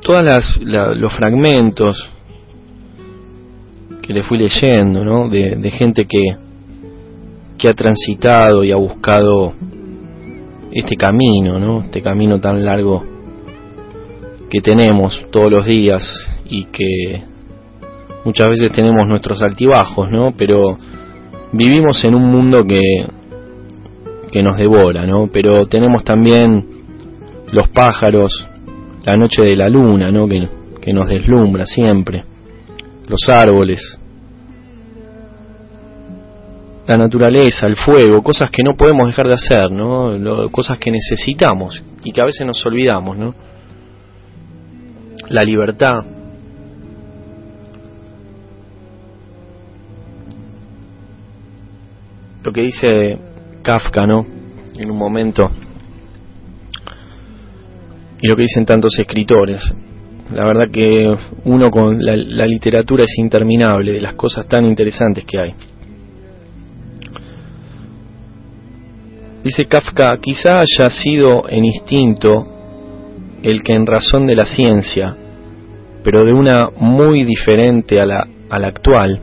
Todos 0.02 0.60
los 0.66 1.12
fragmentos 1.12 2.10
que 4.02 4.12
le 4.12 4.24
fui 4.24 4.36
leyendo, 4.36 5.04
¿no? 5.04 5.28
De, 5.28 5.54
de 5.54 5.70
gente 5.70 6.06
que, 6.06 6.22
que 7.56 7.68
ha 7.68 7.74
transitado 7.74 8.64
y 8.64 8.72
ha 8.72 8.76
buscado 8.76 9.52
este 10.72 10.96
camino, 10.96 11.60
¿no? 11.60 11.82
Este 11.82 12.02
camino 12.02 12.40
tan 12.40 12.64
largo 12.64 13.04
que 14.50 14.60
tenemos 14.60 15.24
todos 15.30 15.48
los 15.48 15.64
días 15.64 16.26
y 16.50 16.64
que 16.66 17.22
muchas 18.24 18.48
veces 18.48 18.72
tenemos 18.72 19.06
nuestros 19.08 19.40
altibajos, 19.42 20.08
¿no? 20.10 20.32
Pero 20.36 20.76
vivimos 21.52 22.04
en 22.04 22.14
un 22.14 22.24
mundo 22.24 22.64
que 22.66 22.80
que 24.32 24.42
nos 24.44 24.56
devora, 24.56 25.06
¿no? 25.06 25.28
Pero 25.32 25.66
tenemos 25.66 26.04
también 26.04 26.64
los 27.50 27.68
pájaros, 27.70 28.46
la 29.04 29.16
noche 29.16 29.42
de 29.42 29.56
la 29.56 29.68
luna, 29.68 30.12
¿no? 30.12 30.28
Que, 30.28 30.48
que 30.80 30.92
nos 30.92 31.08
deslumbra 31.08 31.66
siempre, 31.66 32.24
los 33.08 33.28
árboles, 33.28 33.98
la 36.86 36.96
naturaleza, 36.96 37.66
el 37.66 37.76
fuego, 37.76 38.22
cosas 38.22 38.50
que 38.50 38.62
no 38.62 38.76
podemos 38.76 39.08
dejar 39.08 39.26
de 39.26 39.34
hacer, 39.34 39.70
¿no? 39.72 40.16
Lo- 40.16 40.48
cosas 40.50 40.78
que 40.78 40.90
necesitamos 40.92 41.82
y 42.04 42.12
que 42.12 42.20
a 42.20 42.24
veces 42.24 42.46
nos 42.46 42.64
olvidamos, 42.66 43.16
¿no? 43.18 43.34
La 45.28 45.42
libertad. 45.42 45.94
Lo 52.42 52.52
que 52.52 52.62
dice 52.62 53.18
Kafka, 53.62 54.06
¿no? 54.06 54.26
En 54.76 54.90
un 54.90 54.96
momento. 54.96 55.50
Y 58.22 58.28
lo 58.28 58.36
que 58.36 58.42
dicen 58.42 58.64
tantos 58.64 58.98
escritores. 58.98 59.62
La 60.32 60.44
verdad 60.44 60.70
que 60.72 61.14
uno 61.44 61.70
con 61.70 62.04
la, 62.04 62.16
la 62.16 62.46
literatura 62.46 63.04
es 63.04 63.18
interminable 63.18 63.92
de 63.92 64.00
las 64.00 64.14
cosas 64.14 64.46
tan 64.46 64.64
interesantes 64.64 65.24
que 65.24 65.38
hay. 65.38 65.50
Dice 69.42 69.64
Kafka, 69.64 70.18
quizá 70.20 70.60
haya 70.60 70.90
sido 70.90 71.48
en 71.48 71.64
instinto 71.64 72.44
el 73.42 73.62
que 73.62 73.72
en 73.72 73.86
razón 73.86 74.26
de 74.26 74.34
la 74.34 74.44
ciencia, 74.44 75.16
pero 76.04 76.24
de 76.24 76.32
una 76.32 76.68
muy 76.78 77.24
diferente 77.24 78.00
a 78.00 78.04
la, 78.04 78.26
a 78.50 78.58
la 78.58 78.68
actual, 78.68 79.18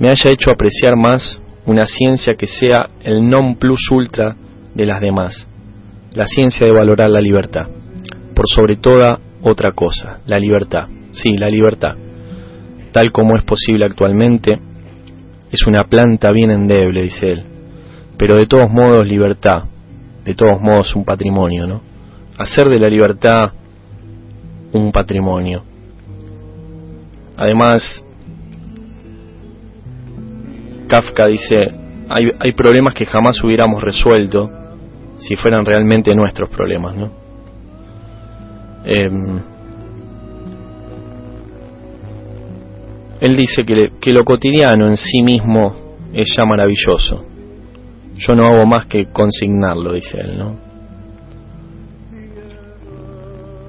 me 0.00 0.08
haya 0.08 0.32
hecho 0.32 0.50
apreciar 0.50 0.96
más 0.96 1.40
una 1.70 1.86
ciencia 1.86 2.34
que 2.34 2.48
sea 2.48 2.90
el 3.04 3.28
non 3.28 3.54
plus 3.54 3.92
ultra 3.92 4.34
de 4.74 4.84
las 4.84 5.00
demás, 5.00 5.46
la 6.12 6.26
ciencia 6.26 6.66
de 6.66 6.72
valorar 6.72 7.08
la 7.10 7.20
libertad, 7.20 7.68
por 8.34 8.48
sobre 8.48 8.76
toda 8.76 9.20
otra 9.40 9.70
cosa, 9.70 10.18
la 10.26 10.40
libertad, 10.40 10.88
sí, 11.12 11.36
la 11.36 11.48
libertad, 11.48 11.94
tal 12.90 13.12
como 13.12 13.36
es 13.36 13.44
posible 13.44 13.84
actualmente, 13.84 14.58
es 15.52 15.64
una 15.64 15.84
planta 15.84 16.32
bien 16.32 16.50
endeble, 16.50 17.04
dice 17.04 17.30
él, 17.34 17.44
pero 18.18 18.34
de 18.34 18.48
todos 18.48 18.68
modos 18.68 19.06
libertad, 19.06 19.62
de 20.24 20.34
todos 20.34 20.60
modos 20.60 20.96
un 20.96 21.04
patrimonio, 21.04 21.68
¿no? 21.68 21.82
Hacer 22.36 22.68
de 22.68 22.80
la 22.80 22.88
libertad 22.88 23.52
un 24.72 24.90
patrimonio. 24.90 25.62
Además, 27.36 28.04
Kafka 30.90 31.28
dice, 31.28 31.72
hay, 32.08 32.32
hay 32.40 32.52
problemas 32.52 32.94
que 32.94 33.06
jamás 33.06 33.42
hubiéramos 33.44 33.80
resuelto 33.80 34.50
si 35.18 35.36
fueran 35.36 35.64
realmente 35.64 36.12
nuestros 36.16 36.50
problemas, 36.50 36.96
¿no? 36.96 37.10
Em, 38.84 39.40
él 43.20 43.36
dice 43.36 43.62
que, 43.64 43.92
que 44.00 44.12
lo 44.12 44.24
cotidiano 44.24 44.88
en 44.88 44.96
sí 44.96 45.22
mismo 45.22 45.76
es 46.12 46.34
ya 46.36 46.44
maravilloso. 46.44 47.24
Yo 48.16 48.34
no 48.34 48.48
hago 48.48 48.66
más 48.66 48.86
que 48.86 49.06
consignarlo, 49.06 49.92
dice 49.92 50.18
él, 50.18 50.38
¿no? 50.38 50.56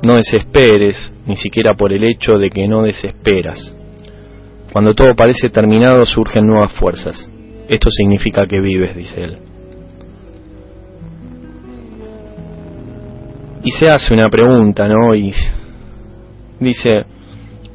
No 0.01 0.15
desesperes, 0.15 1.13
ni 1.27 1.35
siquiera 1.35 1.75
por 1.75 1.93
el 1.93 2.03
hecho 2.03 2.39
de 2.39 2.49
que 2.49 2.67
no 2.67 2.81
desesperas. 2.81 3.75
Cuando 4.71 4.93
todo 4.93 5.15
parece 5.15 5.49
terminado 5.49 6.05
surgen 6.05 6.47
nuevas 6.47 6.71
fuerzas. 6.73 7.29
Esto 7.67 7.89
significa 7.89 8.45
que 8.47 8.59
vives, 8.59 8.95
dice 8.95 9.21
él. 9.21 9.37
Y 13.63 13.71
se 13.71 13.87
hace 13.87 14.13
una 14.13 14.29
pregunta, 14.29 14.87
¿no? 14.87 15.13
Y 15.13 15.33
dice, 16.59 17.03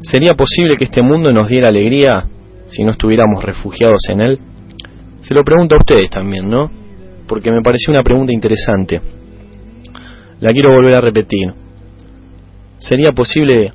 ¿sería 0.00 0.34
posible 0.34 0.76
que 0.76 0.84
este 0.84 1.02
mundo 1.02 1.32
nos 1.32 1.48
diera 1.48 1.68
alegría 1.68 2.26
si 2.66 2.82
no 2.82 2.92
estuviéramos 2.92 3.44
refugiados 3.44 4.00
en 4.08 4.20
él? 4.22 4.38
Se 5.20 5.34
lo 5.34 5.44
pregunto 5.44 5.76
a 5.76 5.78
ustedes 5.78 6.10
también, 6.10 6.48
¿no? 6.48 6.70
Porque 7.28 7.50
me 7.50 7.62
pareció 7.62 7.92
una 7.92 8.02
pregunta 8.02 8.32
interesante. 8.32 9.00
La 10.40 10.52
quiero 10.52 10.72
volver 10.72 10.94
a 10.94 11.00
repetir. 11.00 11.52
¿Sería 12.78 13.12
posible 13.12 13.70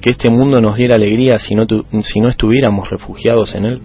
que 0.00 0.10
este 0.10 0.30
mundo 0.30 0.60
nos 0.60 0.76
diera 0.76 0.94
alegría 0.94 1.38
si 1.38 1.54
no, 1.54 1.66
si 2.02 2.20
no 2.20 2.28
estuviéramos 2.28 2.88
refugiados 2.88 3.54
en 3.54 3.64
él? 3.64 3.80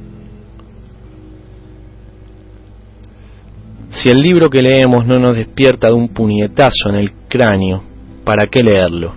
Si 3.90 4.10
el 4.10 4.22
libro 4.22 4.50
que 4.50 4.62
leemos 4.62 5.06
no 5.06 5.20
nos 5.20 5.36
despierta 5.36 5.88
de 5.88 5.94
un 5.94 6.10
puñetazo 6.10 6.90
en 6.90 6.96
el 6.96 7.12
cráneo, 7.28 7.84
¿para 8.24 8.48
qué 8.48 8.64
leerlo? 8.64 9.14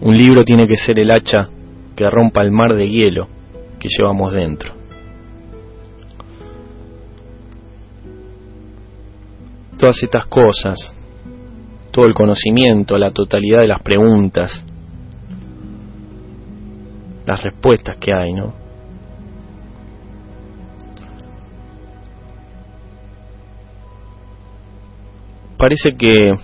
Un 0.00 0.16
libro 0.16 0.44
tiene 0.44 0.66
que 0.66 0.76
ser 0.76 0.98
el 0.98 1.10
hacha 1.10 1.48
que 1.96 2.08
rompa 2.08 2.42
el 2.42 2.52
mar 2.52 2.74
de 2.74 2.88
hielo 2.88 3.28
que 3.78 3.88
llevamos 3.88 4.32
dentro. 4.32 4.72
Todas 9.76 10.02
estas 10.02 10.26
cosas, 10.26 10.94
todo 11.90 12.06
el 12.06 12.14
conocimiento, 12.14 12.96
la 12.96 13.10
totalidad 13.10 13.60
de 13.60 13.68
las 13.68 13.82
preguntas, 13.82 14.64
las 17.26 17.42
respuestas 17.42 17.96
que 17.98 18.12
hay, 18.12 18.32
¿no? 18.32 18.52
Parece 25.56 25.94
que 25.96 26.34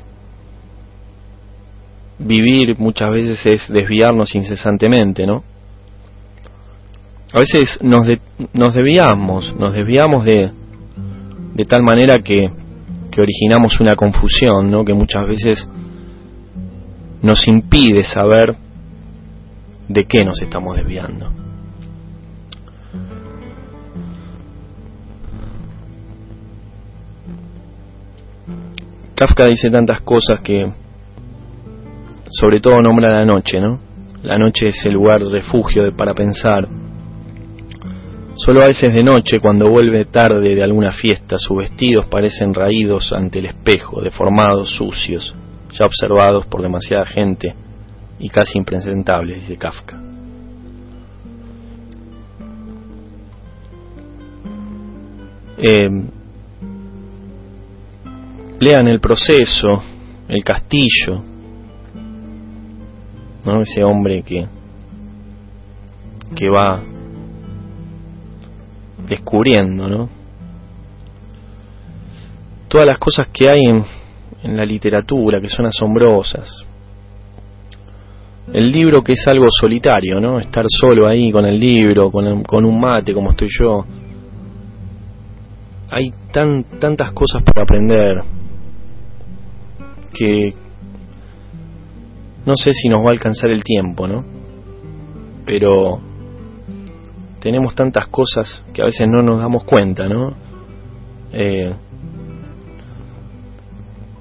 vivir 2.19 2.79
muchas 2.79 3.11
veces 3.11 3.47
es 3.47 3.69
desviarnos 3.69 4.35
incesantemente, 4.35 5.27
¿no? 5.27 5.43
A 7.33 7.41
veces 7.41 7.79
nos, 7.83 8.07
nos 8.53 8.75
desviamos, 8.75 9.55
nos 9.59 9.73
desviamos 9.73 10.25
de, 10.25 10.51
de 11.55 11.65
tal 11.65 11.83
manera 11.83 12.19
que, 12.19 12.49
que 13.11 13.21
originamos 13.21 13.81
una 13.81 13.97
confusión, 13.97 14.71
¿no? 14.71 14.85
Que 14.85 14.95
muchas 14.95 15.27
veces 15.27 15.69
nos 17.23 17.49
impide 17.49 18.03
saber 18.03 18.55
de 19.89 20.05
qué 20.05 20.25
nos 20.25 20.41
estamos 20.43 20.77
desviando. 20.77 21.31
Kafka 29.15 29.49
dice 29.49 29.71
tantas 29.71 30.01
cosas 30.03 30.41
que 30.41 30.71
sobre 32.29 32.61
todo 32.61 32.83
nombra 32.83 33.11
la 33.11 33.25
noche, 33.25 33.61
¿no? 33.61 33.81
La 34.23 34.37
noche 34.37 34.69
es 34.69 34.85
el 34.85 34.95
lugar 34.95 35.23
refugio 35.23 35.83
para 35.97 36.13
pensar. 36.13 36.69
Solo 38.35 38.63
a 38.63 38.67
veces 38.67 38.93
de 38.93 39.03
noche, 39.03 39.41
cuando 39.41 39.71
vuelve 39.71 40.05
tarde 40.05 40.55
de 40.55 40.63
alguna 40.63 40.93
fiesta, 40.93 41.37
sus 41.39 41.57
vestidos 41.57 42.07
parecen 42.07 42.53
raídos 42.53 43.13
ante 43.15 43.39
el 43.39 43.47
espejo, 43.47 44.03
deformados, 44.03 44.69
sucios, 44.77 45.35
ya 45.73 45.87
observados 45.87 46.45
por 46.47 46.61
demasiada 46.61 47.07
gente 47.07 47.55
y 48.19 48.29
casi 48.29 48.59
impresentables, 48.59 49.41
dice 49.41 49.57
Kafka. 49.57 50.01
Eh, 55.59 55.89
lean 58.61 58.89
el 58.89 59.01
proceso, 59.01 59.83
el 60.29 60.45
castillo, 60.45 61.23
¿no? 63.45 63.61
ese 63.61 63.83
hombre 63.85 64.23
que, 64.23 64.47
que 66.35 66.49
va 66.49 66.83
descubriendo, 69.09 69.89
¿no? 69.89 70.09
Todas 72.69 72.87
las 72.87 72.99
cosas 72.99 73.29
que 73.29 73.49
hay 73.49 73.61
en, 73.65 73.85
en 74.43 74.57
la 74.57 74.65
literatura 74.65 75.41
que 75.41 75.49
son 75.49 75.67
asombrosas. 75.67 76.67
El 78.53 78.71
libro 78.71 79.03
que 79.03 79.13
es 79.13 79.27
algo 79.27 79.47
solitario, 79.49 80.21
¿no? 80.21 80.39
Estar 80.39 80.65
solo 80.69 81.07
ahí 81.09 81.33
con 81.33 81.45
el 81.45 81.59
libro, 81.59 82.11
con, 82.11 82.43
con 82.45 82.65
un 82.65 82.81
mate 82.81 83.13
como 83.13 83.33
estoy 83.33 83.49
yo. 83.51 83.85
Hay 85.91 86.13
tan, 86.33 86.65
tantas 86.79 87.13
cosas 87.13 87.43
por 87.43 87.63
aprender 87.63 88.21
que 90.13 90.55
no 92.45 92.55
sé 92.57 92.73
si 92.73 92.89
nos 92.89 93.05
va 93.05 93.09
a 93.09 93.13
alcanzar 93.13 93.51
el 93.51 93.65
tiempo, 93.65 94.07
¿no? 94.07 94.25
Pero 95.45 96.01
tenemos 97.41 97.75
tantas 97.75 98.07
cosas 98.09 98.65
que 98.73 98.83
a 98.83 98.87
veces 98.87 99.09
no 99.09 99.23
nos 99.23 99.41
damos 99.41 99.65
cuenta, 99.65 100.09
¿no? 100.09 100.33
Eh, 101.33 101.75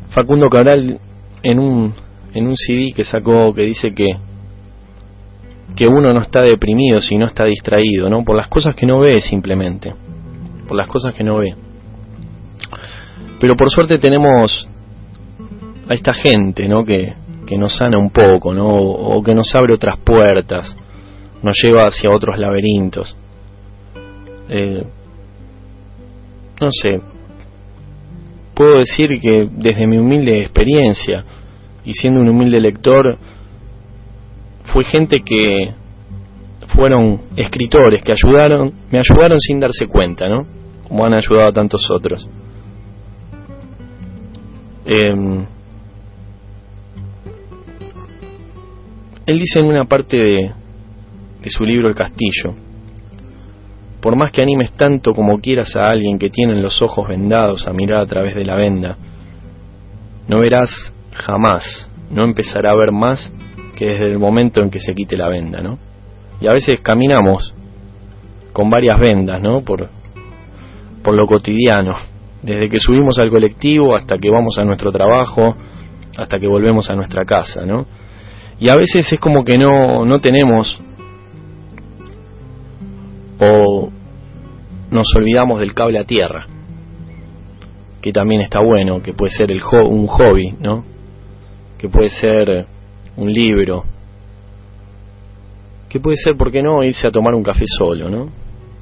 Facundo 0.10 0.50
Cabral 0.50 1.00
en 1.44 1.60
un 1.60 1.94
en 2.36 2.48
un 2.48 2.56
CD 2.56 2.94
que 2.94 3.06
sacó 3.06 3.54
que 3.54 3.64
dice 3.64 3.94
que 3.96 4.10
que 5.76 5.88
uno 5.88 6.14
no 6.14 6.22
está 6.22 6.42
deprimido 6.42 7.00
si 7.00 7.18
no 7.18 7.26
está 7.26 7.46
distraído, 7.46 8.10
¿no? 8.10 8.24
Por 8.24 8.36
las 8.38 8.48
cosas 8.48 8.76
que 8.76 8.86
no 8.86 9.00
ve 9.00 9.20
simplemente, 9.20 9.94
por 10.68 10.78
las 10.78 10.88
cosas 10.88 11.14
que 11.14 11.24
no 11.24 11.38
ve. 11.38 11.56
Pero 13.40 13.56
por 13.56 13.70
suerte 13.70 13.98
tenemos 13.98 14.70
a 15.90 15.94
esta 15.94 16.14
gente, 16.14 16.68
¿no? 16.68 16.86
Que, 16.86 17.14
que 17.46 17.58
nos 17.58 17.76
sana 17.76 17.98
un 17.98 18.10
poco, 18.10 18.54
¿no? 18.54 18.68
O, 18.68 19.22
que 19.22 19.36
nos 19.36 19.54
abre 19.54 19.74
otras 19.74 20.00
puertas, 20.00 20.78
nos 21.44 21.56
lleva 21.62 21.82
hacia 21.88 22.10
otros 22.10 22.38
laberintos. 22.38 23.16
Eh, 24.48 24.84
no 26.62 26.70
sé, 26.72 27.02
puedo 28.54 28.78
decir 28.78 29.10
que 29.22 29.50
desde 29.52 29.88
mi 29.88 29.98
humilde 29.98 30.40
experiencia 30.40 31.26
y 31.86 31.94
siendo 31.94 32.22
un 32.22 32.30
humilde 32.30 32.60
lector, 32.60 33.18
fue 34.74 34.84
gente 34.84 35.22
que 35.22 35.74
fueron 36.76 37.22
escritores 37.36 38.04
que 38.04 38.12
ayudaron, 38.12 38.74
me 38.92 39.00
ayudaron 39.00 39.40
sin 39.40 39.60
darse 39.60 39.88
cuenta, 39.88 40.28
¿no? 40.28 40.46
Como 40.88 41.06
han 41.06 41.14
ayudado 41.14 41.50
a 41.50 41.54
tantos 41.54 41.90
otros. 41.92 42.28
Eh, 44.86 45.46
Él 49.26 49.40
dice 49.40 49.60
en 49.60 49.66
una 49.66 49.86
parte 49.86 50.18
de, 50.18 50.52
de 51.42 51.50
su 51.50 51.66
libro 51.66 51.88
El 51.88 51.96
Castillo, 51.96 52.54
por 54.00 54.16
más 54.16 54.32
que 54.32 54.44
animes 54.44 54.74
tanto 54.74 55.14
como 55.14 55.40
quieras 55.40 55.76
a 55.76 55.90
alguien 55.90 56.20
que 56.20 56.30
tiene 56.30 56.62
los 56.62 56.80
ojos 56.84 57.08
vendados 57.08 57.68
a 57.68 57.74
mirar 57.74 58.02
a 58.02 58.06
través 58.06 58.36
de 58.36 58.46
la 58.46 58.56
venda, 58.56 58.98
no 60.28 60.42
verás 60.42 60.95
jamás, 61.16 61.90
no 62.10 62.24
empezará 62.24 62.72
a 62.72 62.76
ver 62.76 62.92
más 62.92 63.34
que 63.76 63.86
desde 63.86 64.12
el 64.12 64.20
momento 64.20 64.62
en 64.62 64.70
que 64.70 64.80
se 64.80 64.94
quite 64.94 65.18
la 65.18 65.30
venda, 65.30 65.62
¿no? 65.62 65.78
Y 66.42 66.48
a 66.48 66.54
veces 66.54 66.80
caminamos 66.82 67.54
con 68.54 68.70
varias 68.70 69.00
vendas, 69.00 69.42
¿no? 69.42 69.62
Por, 69.62 69.90
por 71.04 71.14
lo 71.16 71.26
cotidiano, 71.28 71.94
desde 72.42 72.70
que 72.70 72.80
subimos 72.80 73.18
al 73.20 73.30
colectivo 73.30 73.96
hasta 73.96 74.18
que 74.18 74.30
vamos 74.30 74.58
a 74.58 74.66
nuestro 74.66 74.92
trabajo, 74.92 75.56
hasta 76.18 76.40
que 76.40 76.48
volvemos 76.48 76.90
a 76.90 76.96
nuestra 76.96 77.26
casa, 77.26 77.66
¿no? 77.66 77.86
Y 78.60 78.70
a 78.70 78.76
veces 78.76 79.12
es 79.12 79.20
como 79.20 79.44
que 79.44 79.58
no, 79.58 80.06
no 80.06 80.20
tenemos 80.20 80.80
o 83.40 83.90
nos 84.92 85.16
olvidamos 85.16 85.60
del 85.60 85.74
cable 85.74 86.00
a 86.00 86.06
tierra, 86.06 86.46
que 88.02 88.14
también 88.14 88.42
está 88.42 88.62
bueno, 88.62 89.02
que 89.02 89.14
puede 89.14 89.32
ser 89.32 89.52
el 89.52 89.62
un 89.90 90.08
hobby, 90.08 90.56
¿no? 90.62 90.95
Que 91.86 91.92
puede 91.92 92.10
ser 92.10 92.66
un 93.16 93.32
libro, 93.32 93.84
que 95.88 96.00
puede 96.00 96.18
ser, 96.18 96.36
¿por 96.36 96.52
qué 96.52 96.64
no?, 96.64 96.84
irse 96.84 97.08
a 97.08 97.12
tomar 97.12 97.36
un 97.36 97.44
café 97.44 97.66
solo, 97.78 98.10
¿no? 98.10 98.26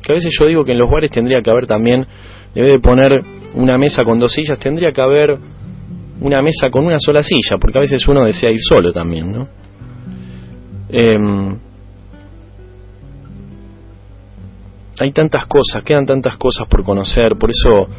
Que 0.02 0.14
a 0.14 0.16
veces 0.16 0.34
yo 0.40 0.48
digo 0.48 0.64
que 0.64 0.72
en 0.72 0.78
los 0.78 0.90
bares 0.90 1.12
tendría 1.12 1.42
que 1.42 1.52
haber 1.52 1.68
también, 1.68 2.08
debe 2.56 2.70
de 2.70 2.80
poner 2.80 3.22
una 3.56 3.78
mesa 3.78 4.06
con 4.06 4.20
dos 4.20 4.32
sillas, 4.32 4.58
tendría 4.58 4.94
que 4.94 5.02
haber 5.02 5.38
una 6.22 6.42
mesa 6.42 6.70
con 6.70 6.86
una 6.86 6.98
sola 6.98 7.22
silla, 7.24 7.58
porque 7.60 7.78
a 7.78 7.82
veces 7.82 8.08
uno 8.08 8.24
desea 8.24 8.52
ir 8.52 8.62
solo 8.62 8.94
también, 8.94 9.34
¿no? 9.34 9.48
Eh, 10.88 11.58
hay 14.98 15.12
tantas 15.12 15.46
cosas, 15.48 15.84
quedan 15.84 16.06
tantas 16.06 16.38
cosas 16.38 16.70
por 16.70 16.86
conocer, 16.86 17.36
por 17.38 17.50
eso 17.50 17.90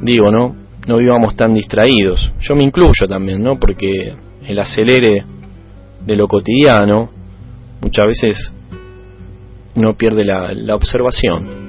digo, 0.00 0.30
¿no? 0.30 0.56
No 0.88 0.96
vivamos 0.96 1.36
tan 1.36 1.52
distraídos. 1.52 2.32
Yo 2.40 2.56
me 2.56 2.64
incluyo 2.64 3.06
también, 3.06 3.42
¿no? 3.42 3.58
Porque 3.58 4.14
el 4.46 4.58
acelere 4.58 5.24
de 6.04 6.16
lo 6.16 6.28
cotidiano 6.28 7.10
muchas 7.80 8.06
veces 8.06 8.54
no 9.74 9.94
pierde 9.94 10.24
la, 10.24 10.52
la 10.52 10.74
observación. 10.74 11.64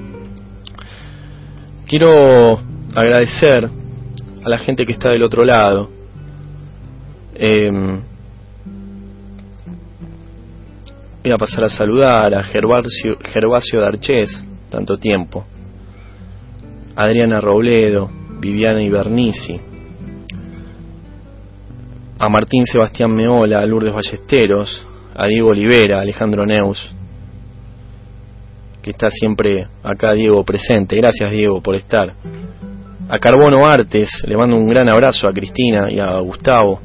Quiero 1.87 2.59
agradecer 2.95 3.69
a 4.43 4.49
la 4.49 4.57
gente 4.57 4.85
que 4.85 4.93
está 4.93 5.09
del 5.09 5.23
otro 5.23 5.43
lado. 5.43 5.89
Eh, 7.35 7.69
voy 11.23 11.31
a 11.31 11.37
pasar 11.37 11.63
a 11.63 11.69
saludar 11.69 12.33
a 12.33 12.43
Gervasio, 12.43 13.17
Gervasio 13.33 13.81
Darchés, 13.81 14.43
tanto 14.69 14.97
tiempo. 14.97 15.45
Adriana 16.95 17.41
Robledo, 17.41 18.09
Viviana 18.39 18.81
Ibernici, 18.81 19.59
a 22.17 22.29
Martín 22.29 22.65
Sebastián 22.65 23.13
Meola, 23.13 23.59
a 23.59 23.65
Lourdes 23.65 23.93
Ballesteros, 23.93 24.87
a 25.15 25.27
Diego 25.27 25.49
Olivera, 25.49 25.99
a 25.99 26.01
Alejandro 26.01 26.45
Neus, 26.45 26.93
que 28.81 28.91
está 28.91 29.09
siempre 29.09 29.67
acá 29.83 30.13
Diego 30.13 30.43
presente. 30.43 30.95
Gracias 30.95 31.31
Diego 31.31 31.61
por 31.61 31.75
estar. 31.75 32.13
A 33.09 33.19
Carbono 33.19 33.65
Artes, 33.65 34.09
le 34.25 34.37
mando 34.37 34.55
un 34.55 34.67
gran 34.67 34.87
abrazo 34.89 35.27
a 35.27 35.33
Cristina 35.33 35.91
y 35.91 35.99
a 35.99 36.19
Gustavo. 36.19 36.79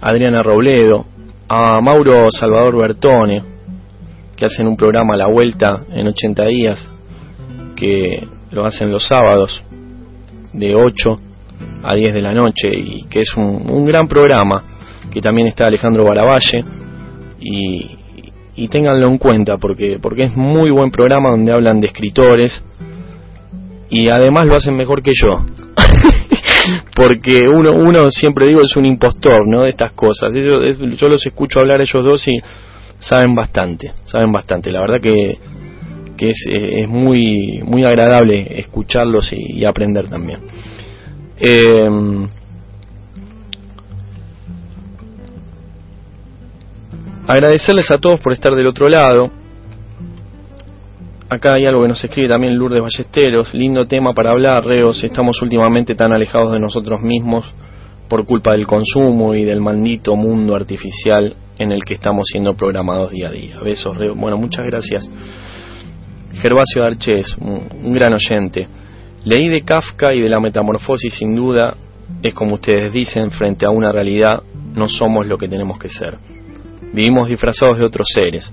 A 0.00 0.08
Adriana 0.08 0.42
Robledo, 0.42 1.04
a 1.48 1.80
Mauro 1.80 2.26
Salvador 2.30 2.76
Bertone, 2.76 3.42
que 4.36 4.46
hacen 4.46 4.66
un 4.66 4.76
programa 4.76 5.16
la 5.16 5.28
vuelta 5.28 5.84
en 5.90 6.06
80 6.08 6.44
días, 6.46 6.90
que 7.76 8.26
lo 8.50 8.64
hacen 8.64 8.90
los 8.90 9.06
sábados 9.06 9.62
de 10.52 10.74
8 10.74 11.29
a 11.82 11.94
10 11.94 12.14
de 12.14 12.22
la 12.22 12.32
noche 12.32 12.68
y 12.72 13.04
que 13.08 13.20
es 13.20 13.34
un, 13.36 13.70
un 13.70 13.84
gran 13.84 14.06
programa, 14.06 14.64
que 15.10 15.20
también 15.20 15.48
está 15.48 15.64
Alejandro 15.64 16.04
Baravalle 16.04 16.64
y, 17.40 17.98
y 18.56 18.68
ténganlo 18.68 19.08
en 19.08 19.18
cuenta 19.18 19.56
porque, 19.56 19.98
porque 20.00 20.24
es 20.24 20.36
muy 20.36 20.70
buen 20.70 20.90
programa 20.90 21.30
donde 21.30 21.52
hablan 21.52 21.80
de 21.80 21.86
escritores 21.88 22.64
y 23.88 24.08
además 24.08 24.46
lo 24.46 24.54
hacen 24.54 24.76
mejor 24.76 25.02
que 25.02 25.12
yo. 25.14 25.34
porque 26.94 27.48
uno, 27.48 27.72
uno 27.72 28.10
siempre 28.10 28.46
digo 28.46 28.60
es 28.60 28.76
un 28.76 28.84
impostor, 28.84 29.48
¿no? 29.48 29.62
De 29.62 29.70
estas 29.70 29.92
cosas. 29.92 30.30
Yo, 30.34 30.62
yo 30.62 31.08
los 31.08 31.26
escucho 31.26 31.58
hablar 31.60 31.80
a 31.80 31.82
ellos 31.82 32.04
dos 32.04 32.28
y 32.28 32.38
saben 32.98 33.34
bastante, 33.34 33.92
saben 34.04 34.30
bastante. 34.30 34.70
La 34.70 34.80
verdad 34.80 35.00
que, 35.02 35.38
que 36.16 36.28
es, 36.28 36.46
es 36.46 36.88
muy, 36.88 37.62
muy 37.64 37.84
agradable 37.84 38.58
escucharlos 38.58 39.32
y, 39.32 39.58
y 39.58 39.64
aprender 39.64 40.08
también. 40.08 40.38
Eh, 41.42 41.88
agradecerles 47.26 47.90
a 47.90 47.98
todos 47.98 48.20
por 48.20 48.32
estar 48.34 48.54
del 48.54 48.66
otro 48.66 48.88
lado. 48.88 49.30
Acá 51.30 51.54
hay 51.54 51.64
algo 51.64 51.82
que 51.82 51.88
nos 51.88 52.04
escribe 52.04 52.28
también 52.28 52.58
Lourdes 52.58 52.82
Ballesteros. 52.82 53.54
Lindo 53.54 53.86
tema 53.86 54.12
para 54.12 54.32
hablar, 54.32 54.64
Reos. 54.64 55.02
Estamos 55.02 55.40
últimamente 55.40 55.94
tan 55.94 56.12
alejados 56.12 56.52
de 56.52 56.60
nosotros 56.60 57.00
mismos 57.00 57.54
por 58.08 58.26
culpa 58.26 58.52
del 58.52 58.66
consumo 58.66 59.34
y 59.34 59.44
del 59.44 59.60
maldito 59.60 60.16
mundo 60.16 60.56
artificial 60.56 61.34
en 61.56 61.72
el 61.72 61.84
que 61.84 61.94
estamos 61.94 62.26
siendo 62.30 62.54
programados 62.54 63.12
día 63.12 63.28
a 63.28 63.32
día. 63.32 63.60
Besos, 63.60 63.96
Reos. 63.96 64.16
Bueno, 64.18 64.36
muchas 64.36 64.66
gracias. 64.66 65.08
Gervasio 66.32 66.84
Arches, 66.84 67.36
un 67.38 67.94
gran 67.94 68.12
oyente. 68.12 68.79
Leí 69.24 69.48
de 69.48 69.62
Kafka 69.62 70.14
y 70.14 70.20
de 70.20 70.28
la 70.28 70.40
metamorfosis, 70.40 71.14
sin 71.14 71.34
duda, 71.34 71.76
es 72.22 72.34
como 72.34 72.54
ustedes 72.54 72.92
dicen, 72.92 73.30
frente 73.30 73.66
a 73.66 73.70
una 73.70 73.92
realidad, 73.92 74.42
no 74.74 74.88
somos 74.88 75.26
lo 75.26 75.36
que 75.36 75.48
tenemos 75.48 75.78
que 75.78 75.88
ser. 75.88 76.18
Vivimos 76.92 77.28
disfrazados 77.28 77.78
de 77.78 77.84
otros 77.84 78.06
seres. 78.14 78.52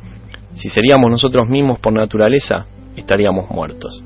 Si 0.54 0.70
seríamos 0.70 1.10
nosotros 1.10 1.48
mismos 1.48 1.80
por 1.80 1.94
naturaleza, 1.94 2.66
estaríamos 2.96 3.50
muertos. 3.50 4.04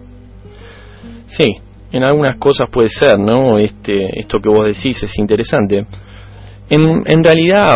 Sí, 1.27 1.57
en 1.91 2.03
algunas 2.03 2.37
cosas 2.37 2.69
puede 2.69 2.89
ser, 2.89 3.19
¿no? 3.19 3.57
Este, 3.57 4.19
esto 4.19 4.39
que 4.39 4.49
vos 4.49 4.65
decís 4.65 5.01
es 5.03 5.17
interesante. 5.17 5.85
En, 6.69 7.03
en 7.05 7.23
realidad, 7.23 7.75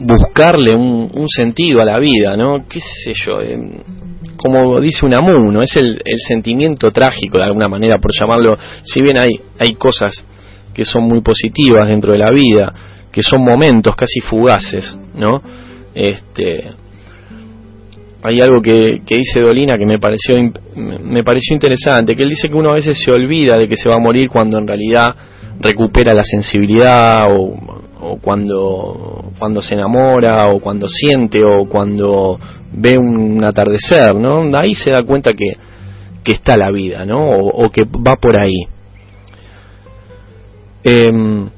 buscarle 0.00 0.74
un, 0.74 1.10
un, 1.14 1.28
sentido 1.28 1.80
a 1.80 1.84
la 1.84 1.98
vida, 1.98 2.36
¿no? 2.36 2.66
¿Qué 2.68 2.80
sé 2.80 3.12
yo? 3.14 3.40
Como 4.40 4.80
dice 4.80 5.04
Unamu, 5.04 5.52
¿no? 5.52 5.62
Es 5.62 5.76
el, 5.76 6.00
el, 6.04 6.18
sentimiento 6.26 6.90
trágico, 6.90 7.38
de 7.38 7.44
alguna 7.44 7.68
manera, 7.68 7.98
por 7.98 8.10
llamarlo. 8.18 8.56
Si 8.82 9.02
bien 9.02 9.16
hay, 9.22 9.32
hay 9.58 9.74
cosas 9.74 10.26
que 10.72 10.84
son 10.84 11.04
muy 11.04 11.20
positivas 11.20 11.88
dentro 11.88 12.12
de 12.12 12.18
la 12.18 12.30
vida, 12.32 12.72
que 13.12 13.22
son 13.22 13.42
momentos 13.42 13.94
casi 13.96 14.20
fugaces, 14.20 14.98
¿no? 15.14 15.42
Este, 15.94 16.70
hay 18.22 18.40
algo 18.40 18.60
que, 18.62 18.98
que 19.06 19.16
dice 19.16 19.40
Dolina 19.40 19.76
que 19.76 19.86
me 19.86 19.98
pareció 19.98 20.36
me 20.74 21.24
pareció 21.24 21.54
interesante, 21.54 22.14
que 22.14 22.22
él 22.22 22.30
dice 22.30 22.48
que 22.48 22.54
uno 22.54 22.70
a 22.70 22.74
veces 22.74 22.98
se 23.02 23.10
olvida 23.10 23.56
de 23.56 23.66
que 23.68 23.76
se 23.76 23.88
va 23.88 23.96
a 23.96 24.00
morir 24.00 24.28
cuando 24.28 24.58
en 24.58 24.66
realidad 24.66 25.14
recupera 25.58 26.14
la 26.14 26.24
sensibilidad 26.24 27.24
o, 27.30 27.79
o 28.00 28.18
cuando 28.18 29.32
cuando 29.38 29.62
se 29.62 29.74
enamora 29.74 30.48
o 30.48 30.60
cuando 30.60 30.88
siente 30.88 31.42
o 31.44 31.68
cuando 31.68 32.38
ve 32.72 32.96
un 32.98 33.42
atardecer, 33.44 34.14
¿no? 34.14 34.56
Ahí 34.56 34.74
se 34.74 34.90
da 34.90 35.02
cuenta 35.02 35.32
que, 35.32 35.56
que 36.22 36.32
está 36.32 36.56
la 36.56 36.70
vida, 36.70 37.04
¿no? 37.04 37.18
O, 37.18 37.70
que 37.70 37.84
va 37.84 38.14
por 38.20 38.38
ahí. 38.38 38.66
Eh, 40.84 41.48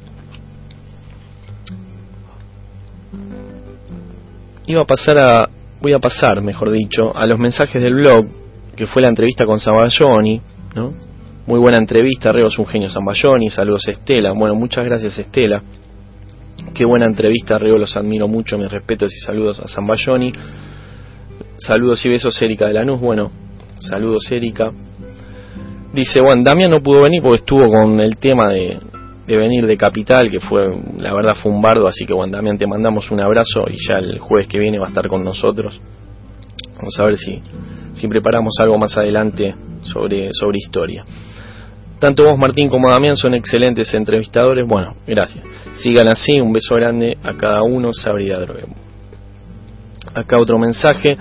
iba 4.66 4.82
a 4.82 4.86
pasar 4.86 5.18
a 5.18 5.48
voy 5.80 5.92
a 5.92 5.98
pasar, 5.98 6.40
mejor 6.42 6.70
dicho, 6.70 7.14
a 7.14 7.26
los 7.26 7.38
mensajes 7.38 7.82
del 7.82 7.94
blog, 7.94 8.26
que 8.76 8.86
fue 8.86 9.02
la 9.02 9.08
entrevista 9.08 9.44
con 9.44 9.58
Zamballoni, 9.58 10.40
¿no? 10.76 10.94
Muy 11.44 11.58
buena 11.58 11.78
entrevista, 11.78 12.30
Reo 12.30 12.46
es 12.46 12.58
un 12.58 12.66
genio 12.66 12.88
Zamballoni, 12.88 13.50
saludos 13.50 13.88
Estela, 13.88 14.32
bueno, 14.32 14.54
muchas 14.54 14.84
gracias 14.84 15.18
Estela. 15.18 15.60
Qué 16.74 16.84
buena 16.84 17.06
entrevista, 17.06 17.58
Reo, 17.58 17.76
los 17.76 17.96
admiro 17.96 18.28
mucho, 18.28 18.56
mis 18.56 18.70
respetos 18.70 19.12
y 19.12 19.18
saludos 19.20 19.60
a 19.60 19.68
Zamballoni. 19.68 20.32
Saludos 21.58 22.04
y 22.06 22.08
besos 22.08 22.40
Erika 22.42 22.66
de 22.66 22.74
Lanús, 22.74 23.00
bueno, 23.00 23.30
saludos 23.78 24.30
Erika. 24.32 24.72
Dice, 25.92 26.20
bueno, 26.22 26.42
Damián 26.42 26.70
no 26.70 26.80
pudo 26.80 27.02
venir 27.02 27.22
porque 27.22 27.40
estuvo 27.40 27.64
con 27.68 28.00
el 28.00 28.16
tema 28.16 28.48
de, 28.48 28.78
de 29.26 29.36
venir 29.36 29.66
de 29.66 29.76
Capital, 29.76 30.30
que 30.30 30.40
fue, 30.40 30.62
la 30.98 31.14
verdad 31.14 31.34
fue 31.34 31.52
un 31.52 31.60
bardo, 31.60 31.86
así 31.86 32.06
que 32.06 32.14
bueno, 32.14 32.32
también 32.32 32.56
te 32.56 32.66
mandamos 32.66 33.10
un 33.10 33.20
abrazo 33.20 33.64
y 33.68 33.76
ya 33.86 33.98
el 33.98 34.18
jueves 34.18 34.48
que 34.48 34.58
viene 34.58 34.78
va 34.78 34.86
a 34.86 34.88
estar 34.88 35.06
con 35.08 35.22
nosotros. 35.22 35.80
Vamos 36.76 36.98
a 36.98 37.04
ver 37.04 37.16
si, 37.16 37.40
si 37.94 38.08
preparamos 38.08 38.54
algo 38.60 38.78
más 38.78 38.96
adelante 38.96 39.54
sobre, 39.82 40.30
sobre 40.32 40.58
historia. 40.58 41.04
Tanto 42.02 42.24
vos, 42.24 42.36
Martín, 42.36 42.68
como 42.68 42.90
Damián 42.90 43.16
son 43.16 43.32
excelentes 43.34 43.94
entrevistadores. 43.94 44.66
Bueno, 44.66 44.96
gracias. 45.06 45.44
Sigan 45.76 46.08
así, 46.08 46.40
un 46.40 46.52
beso 46.52 46.74
grande 46.74 47.16
a 47.22 47.32
cada 47.34 47.62
uno, 47.62 47.92
Droguemo. 47.94 48.74
Acá 50.12 50.40
otro 50.40 50.58
mensaje. 50.58 51.16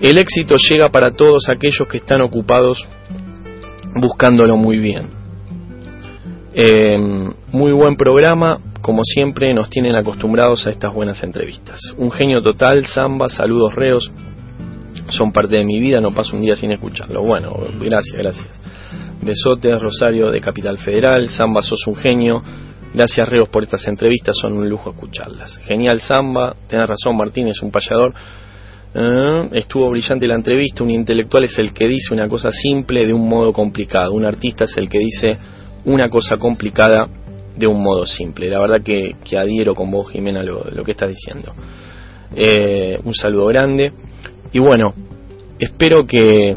El 0.00 0.16
éxito 0.18 0.54
llega 0.70 0.90
para 0.90 1.10
todos 1.10 1.48
aquellos 1.48 1.88
que 1.88 1.96
están 1.96 2.20
ocupados 2.20 2.78
buscándolo 3.96 4.56
muy 4.56 4.78
bien 4.78 5.10
eh, 6.54 6.98
muy 7.52 7.72
buen 7.72 7.96
programa, 7.96 8.60
como 8.82 9.02
siempre 9.04 9.52
nos 9.54 9.70
tienen 9.70 9.96
acostumbrados 9.96 10.68
a 10.68 10.70
estas 10.70 10.94
buenas 10.94 11.20
entrevistas. 11.24 11.80
Un 11.96 12.12
genio 12.12 12.42
total, 12.42 12.86
Samba, 12.86 13.28
saludos 13.28 13.74
reos, 13.74 14.10
son 15.08 15.32
parte 15.32 15.56
de 15.56 15.64
mi 15.64 15.80
vida, 15.80 16.00
no 16.00 16.12
paso 16.12 16.36
un 16.36 16.42
día 16.42 16.54
sin 16.54 16.70
escucharlo. 16.70 17.24
Bueno, 17.24 17.56
gracias, 17.80 18.16
gracias. 18.16 18.69
Besotes, 19.22 19.80
Rosario 19.80 20.30
de 20.30 20.40
Capital 20.40 20.78
Federal, 20.78 21.28
Samba, 21.28 21.62
sos 21.62 21.86
un 21.86 21.96
genio. 21.96 22.42
Gracias, 22.94 23.28
Reos, 23.28 23.48
por 23.48 23.62
estas 23.62 23.86
entrevistas, 23.86 24.34
son 24.40 24.54
un 24.54 24.68
lujo 24.68 24.90
escucharlas. 24.90 25.58
Genial, 25.64 26.00
Samba, 26.00 26.54
tenés 26.68 26.88
razón, 26.88 27.16
Martín, 27.16 27.48
es 27.48 27.62
un 27.62 27.70
payador. 27.70 28.12
Eh, 28.94 29.48
estuvo 29.52 29.88
brillante 29.90 30.26
la 30.26 30.34
entrevista. 30.34 30.82
Un 30.82 30.90
intelectual 30.90 31.44
es 31.44 31.58
el 31.58 31.72
que 31.72 31.86
dice 31.86 32.12
una 32.12 32.28
cosa 32.28 32.50
simple 32.50 33.06
de 33.06 33.12
un 33.12 33.28
modo 33.28 33.52
complicado. 33.52 34.12
Un 34.12 34.24
artista 34.24 34.64
es 34.64 34.76
el 34.76 34.88
que 34.88 34.98
dice 34.98 35.38
una 35.84 36.08
cosa 36.08 36.36
complicada 36.36 37.08
de 37.56 37.66
un 37.66 37.82
modo 37.82 38.06
simple. 38.06 38.48
La 38.48 38.58
verdad 38.58 38.80
que, 38.82 39.16
que 39.24 39.38
adhiero 39.38 39.74
con 39.74 39.90
vos, 39.90 40.10
Jimena, 40.10 40.42
lo, 40.42 40.64
lo 40.70 40.82
que 40.82 40.92
estás 40.92 41.10
diciendo. 41.10 41.52
Eh, 42.34 42.98
un 43.04 43.14
saludo 43.14 43.46
grande. 43.46 43.92
Y 44.52 44.58
bueno, 44.58 44.94
espero 45.58 46.06
que, 46.06 46.56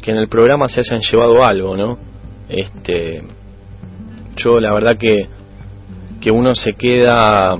que 0.00 0.10
en 0.10 0.16
el 0.16 0.28
programa 0.28 0.68
se 0.68 0.80
hayan 0.80 1.00
llevado 1.00 1.44
algo, 1.44 1.76
¿no? 1.76 1.98
Este, 2.48 3.22
yo 4.36 4.58
la 4.58 4.72
verdad 4.72 4.96
que, 4.98 5.28
que 6.20 6.30
uno 6.30 6.54
se 6.54 6.72
queda 6.72 7.58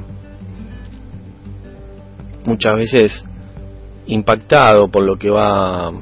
muchas 2.45 2.77
veces 2.77 3.25
impactado 4.07 4.89
por 4.89 5.05
lo 5.05 5.17
que 5.17 5.31
va 5.31 5.93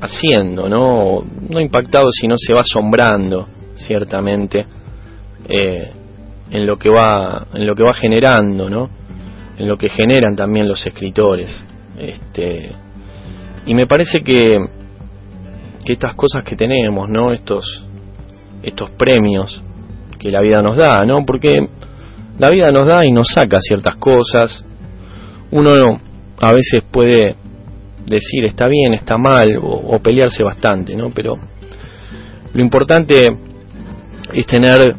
haciendo, 0.00 0.68
¿no? 0.68 1.24
No 1.50 1.60
impactado, 1.60 2.06
sino 2.10 2.36
se 2.38 2.54
va 2.54 2.60
asombrando, 2.60 3.48
ciertamente, 3.74 4.66
eh, 5.48 5.90
en 6.50 6.66
lo 6.66 6.78
que 6.78 6.88
va, 6.88 7.46
en 7.54 7.66
lo 7.66 7.74
que 7.74 7.82
va 7.82 7.94
generando, 7.94 8.70
¿no? 8.70 8.88
En 9.58 9.68
lo 9.68 9.76
que 9.76 9.88
generan 9.88 10.36
también 10.36 10.68
los 10.68 10.86
escritores. 10.86 11.64
Este, 11.98 12.70
y 13.66 13.74
me 13.74 13.86
parece 13.86 14.22
que, 14.22 14.58
que 15.84 15.92
estas 15.94 16.14
cosas 16.14 16.44
que 16.44 16.56
tenemos, 16.56 17.08
¿no? 17.08 17.32
Estos, 17.32 17.84
estos 18.62 18.90
premios 18.90 19.62
que 20.18 20.30
la 20.30 20.40
vida 20.40 20.62
nos 20.62 20.76
da, 20.76 21.04
¿no? 21.04 21.24
Porque 21.24 21.68
la 22.38 22.50
vida 22.50 22.70
nos 22.70 22.86
da 22.86 23.04
y 23.04 23.12
nos 23.12 23.28
saca 23.28 23.58
ciertas 23.60 23.96
cosas. 23.96 24.64
Uno 25.50 26.00
a 26.40 26.52
veces 26.52 26.82
puede 26.90 27.36
decir 28.06 28.44
está 28.44 28.66
bien, 28.66 28.94
está 28.94 29.16
mal 29.16 29.58
o, 29.62 29.98
pelearse 30.00 30.42
bastante, 30.42 30.94
¿no? 30.94 31.10
Pero 31.14 31.34
lo 32.52 32.62
importante 32.62 33.14
es 34.32 34.46
tener 34.46 34.94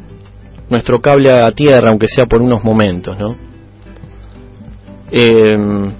nuestro 0.69 0.99
cable 1.01 1.29
a 1.35 1.51
tierra, 1.51 1.89
aunque 1.89 2.07
sea 2.07 2.25
por 2.25 2.41
unos 2.41 2.63
momentos, 2.63 3.17
¿no? 3.19 3.35
Eh, 5.11 5.91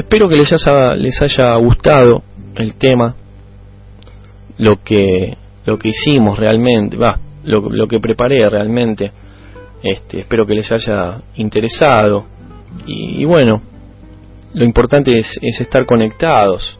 espero 0.00 0.28
que 0.28 0.36
les 0.36 0.52
haya, 0.52 0.94
les 0.94 1.20
haya 1.22 1.56
gustado 1.56 2.22
el 2.56 2.74
tema, 2.74 3.16
lo 4.58 4.82
que 4.82 5.36
lo 5.66 5.78
que 5.78 5.88
hicimos 5.88 6.38
realmente, 6.38 6.96
va, 6.96 7.18
lo, 7.44 7.68
lo 7.70 7.86
que 7.86 8.00
preparé 8.00 8.48
realmente. 8.48 9.12
Este, 9.82 10.20
espero 10.20 10.46
que 10.46 10.54
les 10.54 10.70
haya 10.72 11.22
interesado 11.36 12.26
y, 12.86 13.24
bueno, 13.24 13.62
lo 14.52 14.64
importante 14.64 15.18
es, 15.18 15.38
es, 15.40 15.60
estar 15.60 15.86
conectados. 15.86 16.78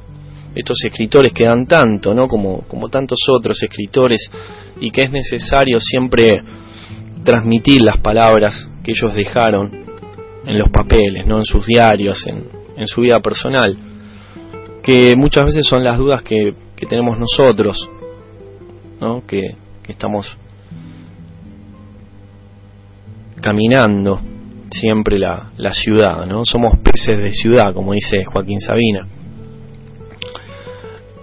Estos 0.55 0.79
escritores 0.85 1.33
que 1.33 1.45
dan 1.45 1.67
tanto, 1.67 2.15
¿no? 2.15 2.27
Como, 2.27 2.63
como 2.63 2.89
tantos 2.89 3.19
otros 3.31 3.63
escritores, 3.63 4.29
y 4.81 4.91
que 4.91 5.03
es 5.03 5.13
necesario 5.13 5.79
siempre 5.81 6.43
transmitir 7.25 7.83
las 7.83 7.99
palabras 7.99 8.69
que 8.83 8.93
ellos 8.93 9.15
dejaron 9.15 9.71
en 10.45 10.59
los 10.59 10.69
papeles, 10.71 11.27
¿no? 11.27 11.39
En 11.39 11.45
sus 11.45 11.65
diarios, 11.67 12.27
en, 12.27 12.60
en 12.81 12.87
su 12.87 13.03
vida 13.03 13.21
personal, 13.21 13.77
que 14.83 15.15
muchas 15.17 15.45
veces 15.45 15.67
son 15.67 15.85
las 15.85 15.99
dudas 15.99 16.23
que, 16.23 16.55
que 16.75 16.87
tenemos 16.87 17.19
nosotros, 17.19 17.89
¿no? 19.01 19.25
Que, 19.27 19.57
estamos 19.89 20.37
caminando 23.41 24.21
siempre 24.71 25.19
la, 25.19 25.51
la 25.57 25.75
ciudad, 25.75 26.27
¿no? 26.27 26.45
Somos 26.45 26.79
peces 26.79 27.19
de 27.19 27.33
ciudad, 27.33 27.75
como 27.75 27.93
dice 27.93 28.25
Joaquín 28.25 28.61
Sabina. 28.61 29.09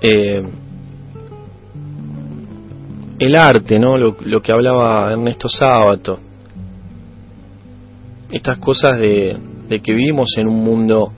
Eh, 0.02 0.44
el 3.20 3.36
arte, 3.38 3.80
¿no? 3.80 3.98
Lo, 3.98 4.18
lo, 4.20 4.42
que 4.42 4.52
hablaba 4.52 5.14
Ernesto 5.14 5.48
Sábato. 5.48 6.20
Estas 8.30 8.58
cosas 8.58 9.00
de, 9.00 9.38
de, 9.70 9.80
que 9.80 9.94
vivimos 9.94 10.28
en 10.38 10.48
un 10.48 10.62
mundo 10.62 11.14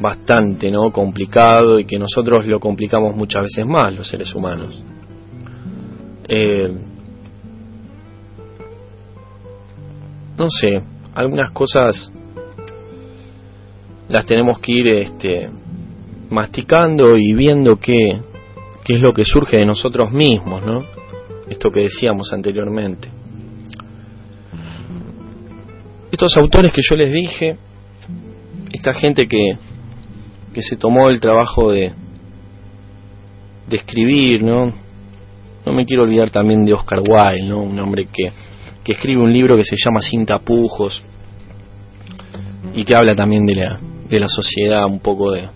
bastante, 0.00 0.70
¿no? 0.70 0.90
Complicado 0.90 1.78
y 1.78 1.84
que 1.84 1.98
nosotros 1.98 2.46
lo 2.46 2.58
complicamos 2.58 3.14
muchas 3.14 3.42
veces 3.42 3.66
más, 3.66 3.94
los 3.94 4.08
seres 4.08 4.34
humanos. 4.34 4.82
Eh, 6.28 6.72
no 10.38 10.48
sé, 10.48 10.80
algunas 11.14 11.50
cosas 11.50 12.10
las 14.08 14.26
tenemos 14.26 14.58
que 14.58 14.72
ir 14.72 14.88
este, 14.88 15.50
masticando 16.30 17.16
y 17.16 17.34
viendo 17.34 17.76
qué, 17.76 18.20
qué 18.84 18.96
es 18.96 19.02
lo 19.02 19.12
que 19.12 19.24
surge 19.24 19.58
de 19.58 19.66
nosotros 19.66 20.10
mismos, 20.12 20.64
¿no? 20.64 20.84
Esto 21.48 21.70
que 21.70 21.80
decíamos 21.80 22.32
anteriormente. 22.32 23.08
Estos 26.10 26.36
autores 26.36 26.72
que 26.72 26.80
yo 26.88 26.96
les 26.96 27.12
dije, 27.12 27.56
esta 28.72 28.92
gente 28.92 29.28
que, 29.28 29.58
que 30.52 30.62
se 30.62 30.76
tomó 30.76 31.08
el 31.08 31.20
trabajo 31.20 31.70
de, 31.70 31.92
de 33.68 33.76
escribir, 33.76 34.42
¿no? 34.42 34.64
No 35.64 35.72
me 35.72 35.84
quiero 35.86 36.02
olvidar 36.02 36.30
también 36.30 36.64
de 36.64 36.72
Oscar 36.72 37.00
Wilde, 37.00 37.48
¿no? 37.48 37.62
Un 37.62 37.78
hombre 37.78 38.06
que, 38.06 38.30
que 38.82 38.92
escribe 38.92 39.22
un 39.22 39.32
libro 39.32 39.56
que 39.56 39.64
se 39.64 39.76
llama 39.76 40.00
Sin 40.00 40.26
tapujos 40.26 41.02
y 42.74 42.84
que 42.84 42.94
habla 42.94 43.14
también 43.14 43.44
de 43.44 43.54
la, 43.54 43.80
de 44.08 44.18
la 44.18 44.28
sociedad, 44.28 44.86
un 44.86 45.00
poco 45.00 45.32
de, 45.32 45.48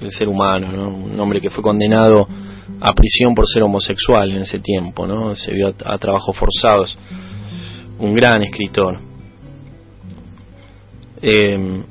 del 0.00 0.10
ser 0.10 0.28
humano, 0.28 0.70
¿no? 0.72 0.88
Un 0.88 1.18
hombre 1.18 1.40
que 1.40 1.50
fue 1.50 1.62
condenado 1.62 2.28
a 2.80 2.92
prisión 2.92 3.34
por 3.34 3.46
ser 3.46 3.62
homosexual 3.62 4.30
en 4.30 4.42
ese 4.42 4.58
tiempo, 4.58 5.06
¿no? 5.06 5.34
Se 5.34 5.52
vio 5.52 5.68
a, 5.68 5.94
a 5.94 5.98
trabajos 5.98 6.36
forzados. 6.36 6.96
Un 7.98 8.14
gran 8.14 8.42
escritor. 8.42 9.00
Eh, 11.20 11.82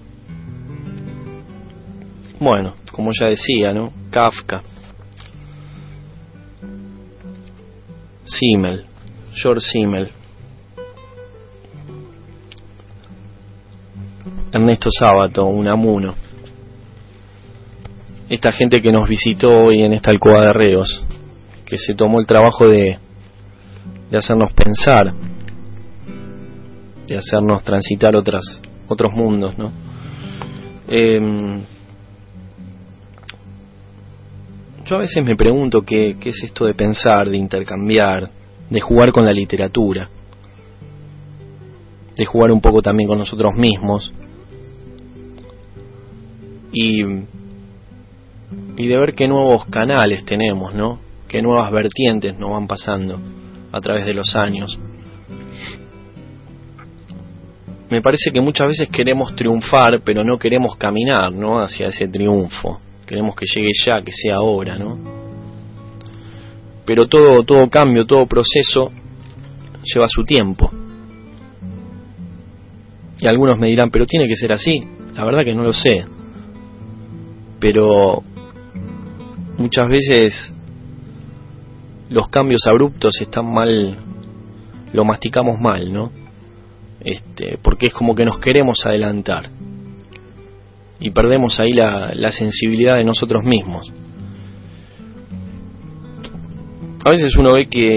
bueno, 2.41 2.73
como 2.91 3.11
ya 3.13 3.27
decía, 3.27 3.71
¿no? 3.71 3.93
Kafka. 4.09 4.63
Simmel, 8.23 8.85
George 9.31 9.61
Simmel. 9.61 10.09
Ernesto 14.51 14.89
Sábato, 14.91 15.45
Unamuno. 15.45 16.15
Esta 18.27 18.51
gente 18.51 18.81
que 18.81 18.91
nos 18.91 19.07
visitó 19.07 19.49
hoy 19.49 19.83
en 19.83 19.93
esta 19.93 20.09
alcoba 20.09 20.41
de 20.47 20.53
reos, 20.53 21.03
que 21.63 21.77
se 21.77 21.93
tomó 21.93 22.19
el 22.19 22.25
trabajo 22.25 22.67
de, 22.67 22.97
de 24.09 24.17
hacernos 24.17 24.51
pensar, 24.53 25.13
de 27.05 27.17
hacernos 27.17 27.61
transitar 27.61 28.15
otras, 28.15 28.61
otros 28.87 29.11
mundos, 29.13 29.55
¿no? 29.59 29.71
Eh, 30.87 31.61
yo 34.91 34.97
a 34.97 34.99
veces 34.99 35.23
me 35.23 35.37
pregunto 35.37 35.83
qué, 35.83 36.17
qué 36.19 36.31
es 36.31 36.43
esto 36.43 36.65
de 36.65 36.73
pensar, 36.73 37.29
de 37.29 37.37
intercambiar, 37.37 38.29
de 38.69 38.81
jugar 38.81 39.13
con 39.13 39.23
la 39.23 39.31
literatura, 39.31 40.09
de 42.13 42.25
jugar 42.25 42.51
un 42.51 42.59
poco 42.59 42.81
también 42.81 43.07
con 43.07 43.17
nosotros 43.17 43.53
mismos 43.55 44.13
y, 46.73 47.03
y 48.75 48.87
de 48.87 48.97
ver 48.97 49.13
qué 49.13 49.29
nuevos 49.29 49.63
canales 49.67 50.25
tenemos, 50.25 50.73
¿no? 50.73 50.99
Qué 51.29 51.41
nuevas 51.41 51.71
vertientes 51.71 52.37
nos 52.37 52.51
van 52.51 52.67
pasando 52.67 53.17
a 53.71 53.79
través 53.79 54.05
de 54.05 54.13
los 54.13 54.35
años. 54.35 54.77
Me 57.89 58.01
parece 58.01 58.29
que 58.33 58.41
muchas 58.41 58.67
veces 58.67 58.89
queremos 58.89 59.37
triunfar, 59.37 60.01
pero 60.03 60.25
no 60.25 60.37
queremos 60.37 60.75
caminar, 60.75 61.31
¿no? 61.31 61.61
Hacia 61.61 61.87
ese 61.87 62.09
triunfo. 62.09 62.81
Queremos 63.11 63.35
que 63.35 63.45
llegue 63.45 63.71
ya, 63.85 64.01
que 64.01 64.13
sea 64.13 64.35
ahora, 64.35 64.77
¿no? 64.77 64.97
Pero 66.85 67.07
todo, 67.07 67.43
todo 67.43 67.69
cambio, 67.69 68.05
todo 68.05 68.25
proceso 68.25 68.89
lleva 69.83 70.07
su 70.07 70.23
tiempo. 70.23 70.71
Y 73.19 73.27
algunos 73.27 73.59
me 73.59 73.67
dirán, 73.67 73.91
pero 73.91 74.05
tiene 74.05 74.29
que 74.29 74.35
ser 74.37 74.53
así. 74.53 74.79
La 75.13 75.25
verdad 75.25 75.43
que 75.43 75.53
no 75.53 75.63
lo 75.63 75.73
sé 75.73 76.05
pero 77.61 78.23
muchas 79.57 79.87
veces 79.87 80.53
los 82.09 82.27
cambios 82.27 82.61
abruptos 82.67 83.13
están 83.21 83.53
mal, 83.53 83.97
lo 84.91 85.05
masticamos 85.05 85.61
mal, 85.61 85.93
¿no? 85.93 86.11
Este, 86.99 87.59
porque 87.61 87.87
es 87.87 87.93
como 87.93 88.15
que 88.15 88.25
nos 88.25 88.39
queremos 88.39 88.79
adelantar 88.85 89.49
y 91.01 91.09
perdemos 91.09 91.59
ahí 91.59 91.73
la, 91.73 92.13
la 92.13 92.31
sensibilidad 92.31 92.95
de 92.95 93.03
nosotros 93.03 93.43
mismos. 93.43 93.91
a 97.03 97.09
veces 97.09 97.35
uno 97.35 97.53
ve 97.53 97.67
que, 97.67 97.95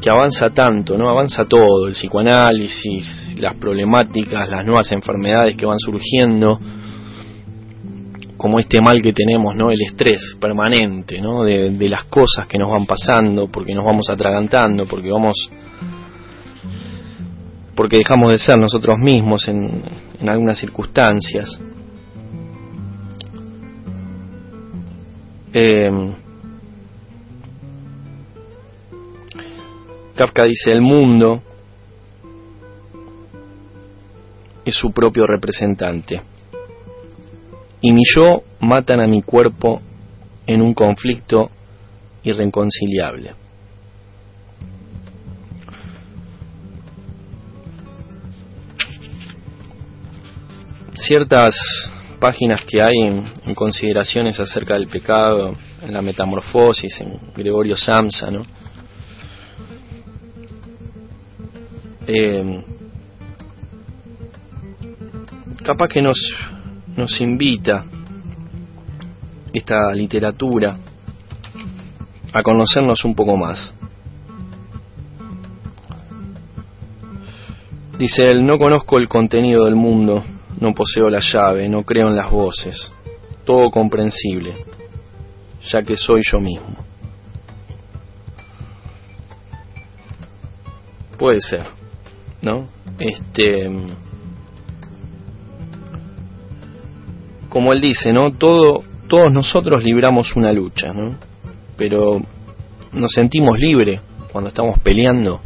que 0.00 0.10
avanza 0.10 0.50
tanto, 0.50 0.98
¿no? 0.98 1.08
Avanza 1.08 1.44
todo, 1.46 1.86
el 1.86 1.94
psicoanálisis, 1.94 3.34
las 3.38 3.56
problemáticas, 3.56 4.48
las 4.50 4.64
nuevas 4.64 4.92
enfermedades 4.92 5.56
que 5.56 5.64
van 5.64 5.78
surgiendo, 5.78 6.60
como 8.36 8.58
este 8.58 8.80
mal 8.80 9.00
que 9.00 9.14
tenemos, 9.14 9.56
¿no? 9.56 9.70
El 9.70 9.80
estrés 9.80 10.36
permanente, 10.38 11.20
¿no? 11.20 11.44
De, 11.44 11.70
de 11.70 11.88
las 11.88 12.04
cosas 12.04 12.46
que 12.46 12.58
nos 12.58 12.70
van 12.70 12.84
pasando, 12.84 13.48
porque 13.48 13.74
nos 13.74 13.86
vamos 13.86 14.10
atragantando, 14.10 14.86
porque 14.86 15.10
vamos 15.10 15.36
porque 17.74 17.98
dejamos 17.98 18.30
de 18.30 18.38
ser 18.38 18.56
nosotros 18.58 18.96
mismos 18.98 19.48
en, 19.48 19.82
en 20.18 20.28
algunas 20.28 20.58
circunstancias. 20.58 21.60
Eh, 25.58 25.90
Kafka 30.14 30.44
dice, 30.44 30.70
el 30.70 30.82
mundo 30.82 31.42
es 34.66 34.74
su 34.74 34.92
propio 34.92 35.26
representante. 35.26 36.20
Y 37.80 37.90
mi 37.90 38.02
yo 38.14 38.42
matan 38.60 39.00
a 39.00 39.06
mi 39.06 39.22
cuerpo 39.22 39.80
en 40.46 40.60
un 40.60 40.74
conflicto 40.74 41.50
irreconciliable. 42.22 43.34
Ciertas 50.96 51.54
páginas 52.26 52.62
que 52.64 52.82
hay 52.82 52.98
en, 53.02 53.54
consideraciones 53.54 54.40
acerca 54.40 54.74
del 54.74 54.88
pecado, 54.88 55.54
en 55.80 55.92
la 55.92 56.02
metamorfosis, 56.02 57.00
en 57.00 57.32
Gregorio 57.32 57.76
Samsa, 57.76 58.32
¿no? 58.32 58.42
Eh, 62.08 62.64
capaz 65.62 65.86
que 65.86 66.02
nos, 66.02 66.16
nos 66.96 67.20
invita 67.20 67.84
esta 69.52 69.92
literatura 69.92 70.78
a 72.32 72.42
conocernos 72.42 73.04
un 73.04 73.14
poco 73.14 73.36
más. 73.36 73.72
Dice 77.96 78.28
él, 78.28 78.44
no 78.44 78.58
conozco 78.58 78.98
el 78.98 79.06
contenido 79.06 79.64
del 79.66 79.76
mundo, 79.76 80.24
no 80.60 80.74
poseo 80.74 81.08
la 81.08 81.20
llave, 81.20 81.68
no 81.68 81.82
creo 81.82 82.08
en 82.08 82.16
las 82.16 82.30
voces, 82.30 82.92
todo 83.44 83.70
comprensible, 83.70 84.54
ya 85.70 85.82
que 85.82 85.96
soy 85.96 86.22
yo 86.30 86.40
mismo. 86.40 86.76
Puede 91.18 91.40
ser, 91.40 91.66
¿no? 92.42 92.68
Este 92.98 93.70
como 97.48 97.72
él 97.72 97.80
dice, 97.80 98.12
¿no? 98.12 98.32
Todo 98.32 98.84
todos 99.08 99.32
nosotros 99.32 99.84
libramos 99.84 100.34
una 100.36 100.52
lucha, 100.52 100.92
¿no? 100.92 101.16
Pero 101.76 102.20
nos 102.92 103.12
sentimos 103.12 103.58
libres 103.58 104.00
cuando 104.32 104.48
estamos 104.48 104.78
peleando 104.80 105.40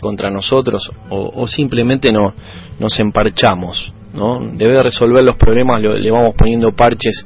contra 0.00 0.30
nosotros 0.30 0.90
o, 1.08 1.32
o 1.34 1.48
simplemente 1.48 2.12
no, 2.12 2.34
nos 2.78 2.98
emparchamos, 3.00 3.92
¿no? 4.16 4.40
Debe 4.52 4.82
resolver 4.82 5.22
los 5.22 5.36
problemas, 5.36 5.82
le 5.82 6.10
vamos 6.10 6.34
poniendo 6.36 6.72
parches 6.72 7.24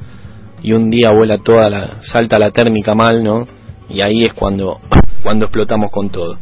y 0.63 0.73
un 0.73 0.91
día 0.91 1.13
vuela 1.13 1.39
toda 1.39 1.71
la, 1.71 2.01
salta 2.01 2.39
la 2.39 2.51
térmica 2.51 2.95
mal, 2.95 3.23
¿no? 3.23 3.47
Y 3.89 4.03
ahí 4.03 4.25
es 4.25 4.35
cuando, 4.35 4.81
cuando 5.23 5.47
explotamos 5.47 5.91
con 5.91 6.11
todo. 6.11 6.37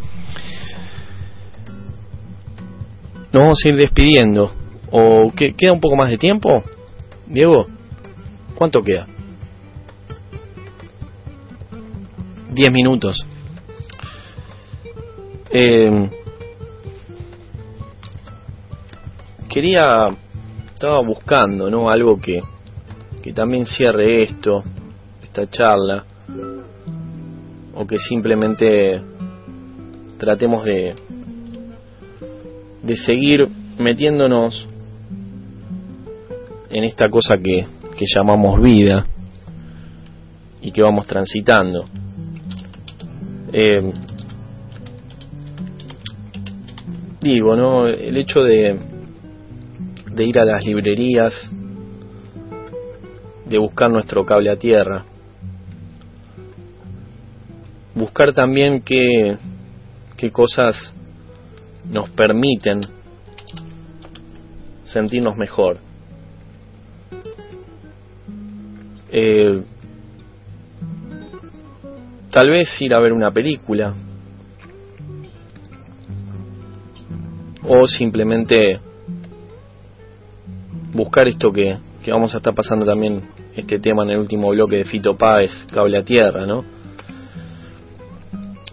Nos 3.32 3.42
vamos 3.42 3.58
a 3.62 3.68
ir 3.68 3.76
despidiendo. 3.76 4.52
¿O 4.90 5.30
que, 5.36 5.52
queda 5.52 5.72
un 5.72 5.80
poco 5.80 5.96
más 5.96 6.08
de 6.08 6.16
tiempo? 6.16 6.64
Diego, 7.26 7.66
¿cuánto 8.54 8.80
queda? 8.82 9.06
Diez 12.50 12.72
minutos. 12.72 13.26
Eh, 15.50 16.10
quería 19.48 20.08
estaba 20.78 21.00
buscando 21.02 21.68
no 21.68 21.90
algo 21.90 22.20
que 22.20 22.40
que 23.20 23.32
también 23.32 23.66
cierre 23.66 24.22
esto 24.22 24.62
esta 25.20 25.50
charla 25.50 26.04
o 27.74 27.84
que 27.84 27.96
simplemente 27.98 29.02
tratemos 30.18 30.64
de 30.64 30.94
de 32.84 32.94
seguir 32.94 33.48
metiéndonos 33.76 34.68
en 36.70 36.84
esta 36.84 37.10
cosa 37.10 37.36
que, 37.38 37.66
que 37.96 38.04
llamamos 38.14 38.62
vida 38.62 39.04
y 40.60 40.70
que 40.70 40.82
vamos 40.82 41.08
transitando. 41.08 41.86
Eh, 43.52 43.92
digo 47.20 47.56
no 47.56 47.88
el 47.88 48.16
hecho 48.16 48.44
de 48.44 48.87
de 50.18 50.24
ir 50.24 50.36
a 50.40 50.44
las 50.44 50.64
librerías, 50.64 51.32
de 53.46 53.56
buscar 53.56 53.88
nuestro 53.88 54.26
cable 54.26 54.50
a 54.50 54.56
tierra, 54.56 55.04
buscar 57.94 58.32
también 58.34 58.80
qué, 58.80 59.36
qué 60.16 60.32
cosas 60.32 60.92
nos 61.88 62.10
permiten 62.10 62.80
sentirnos 64.82 65.36
mejor. 65.36 65.78
Eh, 69.12 69.62
tal 72.32 72.50
vez 72.50 72.68
ir 72.82 72.92
a 72.92 72.98
ver 72.98 73.12
una 73.12 73.30
película 73.30 73.94
o 77.62 77.86
simplemente 77.86 78.80
buscar 80.92 81.28
esto 81.28 81.50
que, 81.52 81.76
que 82.02 82.12
vamos 82.12 82.34
a 82.34 82.38
estar 82.38 82.54
pasando 82.54 82.86
también 82.86 83.22
este 83.54 83.78
tema 83.78 84.04
en 84.04 84.10
el 84.10 84.18
último 84.18 84.50
bloque 84.50 84.76
de 84.76 84.84
Fito 84.84 85.16
Páez, 85.16 85.50
Cable 85.72 85.98
a 85.98 86.02
Tierra, 86.02 86.46
¿no? 86.46 86.64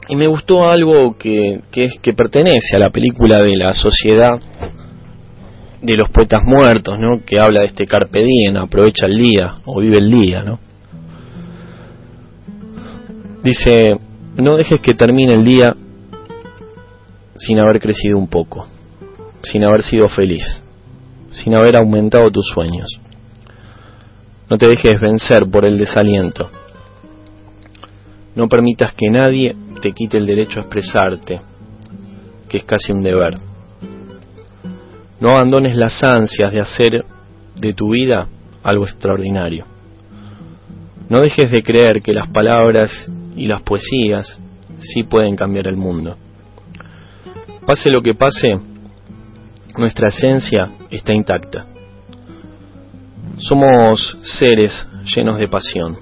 Y 0.07 0.15
me 0.15 0.27
gustó 0.27 0.67
algo 0.67 1.17
que, 1.17 1.61
que, 1.71 1.85
es, 1.85 1.99
que 1.99 2.13
pertenece 2.13 2.75
a 2.75 2.79
la 2.79 2.91
película 2.91 3.41
de 3.41 3.57
la 3.57 3.73
sociedad 3.73 4.39
de 5.81 5.97
los 5.97 6.09
poetas 6.09 6.43
muertos, 6.43 6.99
¿no? 6.99 7.23
Que 7.25 7.39
habla 7.39 7.61
de 7.61 7.67
este 7.67 7.85
carpe 7.85 8.23
diem, 8.23 8.55
aprovecha 8.57 9.07
el 9.07 9.17
día 9.17 9.55
o 9.65 9.79
vive 9.79 9.97
el 9.97 10.11
día, 10.11 10.43
¿no? 10.43 10.59
Dice, 13.43 13.97
no 14.37 14.57
dejes 14.57 14.79
que 14.81 14.93
termine 14.93 15.33
el 15.33 15.45
día 15.45 15.73
sin 17.35 17.59
haber 17.59 17.79
crecido 17.79 18.17
un 18.17 18.27
poco, 18.27 18.67
sin 19.43 19.63
haber 19.63 19.83
sido 19.83 20.07
feliz 20.07 20.64
sin 21.35 21.53
haber 21.53 21.75
aumentado 21.75 22.31
tus 22.31 22.47
sueños. 22.47 22.99
No 24.49 24.57
te 24.57 24.67
dejes 24.67 24.99
vencer 24.99 25.49
por 25.51 25.65
el 25.65 25.77
desaliento. 25.77 26.49
No 28.35 28.47
permitas 28.47 28.93
que 28.93 29.09
nadie 29.09 29.55
te 29.81 29.91
quite 29.91 30.17
el 30.17 30.25
derecho 30.25 30.59
a 30.59 30.63
expresarte, 30.63 31.41
que 32.47 32.57
es 32.57 32.63
casi 32.63 32.91
un 32.91 33.03
deber. 33.03 33.37
No 35.19 35.31
abandones 35.31 35.75
las 35.75 36.03
ansias 36.03 36.51
de 36.51 36.61
hacer 36.61 37.05
de 37.55 37.73
tu 37.73 37.91
vida 37.91 38.27
algo 38.63 38.85
extraordinario. 38.85 39.65
No 41.09 41.21
dejes 41.21 41.51
de 41.51 41.63
creer 41.63 42.01
que 42.01 42.13
las 42.13 42.29
palabras 42.29 43.09
y 43.35 43.47
las 43.47 43.61
poesías 43.61 44.39
sí 44.79 45.03
pueden 45.03 45.35
cambiar 45.35 45.67
el 45.67 45.77
mundo. 45.77 46.17
Pase 47.65 47.89
lo 47.89 48.01
que 48.01 48.13
pase, 48.13 48.55
nuestra 49.77 50.09
esencia 50.09 50.69
está 50.95 51.13
intacta. 51.13 51.65
Somos 53.37 54.17
seres 54.23 54.87
llenos 55.15 55.37
de 55.37 55.47
pasión. 55.47 55.97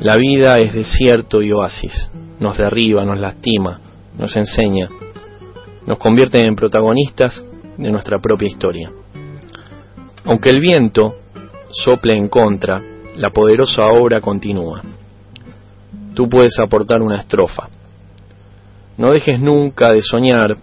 La 0.00 0.16
vida 0.16 0.58
es 0.58 0.74
desierto 0.74 1.42
y 1.42 1.52
oasis. 1.52 2.10
Nos 2.40 2.58
derriba, 2.58 3.04
nos 3.04 3.18
lastima, 3.18 3.80
nos 4.18 4.36
enseña, 4.36 4.88
nos 5.86 5.98
convierte 5.98 6.38
en 6.38 6.54
protagonistas 6.54 7.44
de 7.78 7.90
nuestra 7.90 8.18
propia 8.18 8.46
historia. 8.46 8.90
Aunque 10.24 10.50
el 10.50 10.60
viento 10.60 11.14
sople 11.70 12.16
en 12.16 12.28
contra, 12.28 12.82
la 13.16 13.30
poderosa 13.30 13.86
obra 13.86 14.20
continúa. 14.20 14.82
Tú 16.14 16.28
puedes 16.28 16.58
aportar 16.58 17.00
una 17.00 17.20
estrofa. 17.20 17.68
No 18.98 19.12
dejes 19.12 19.40
nunca 19.40 19.92
de 19.92 20.02
soñar 20.02 20.56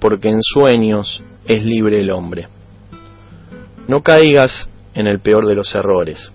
porque 0.00 0.28
en 0.28 0.42
sueños 0.42 1.22
es 1.46 1.64
libre 1.64 2.00
el 2.00 2.10
hombre. 2.10 2.48
No 3.88 4.02
caigas 4.02 4.68
en 4.94 5.06
el 5.06 5.20
peor 5.20 5.46
de 5.46 5.54
los 5.54 5.74
errores, 5.74 6.32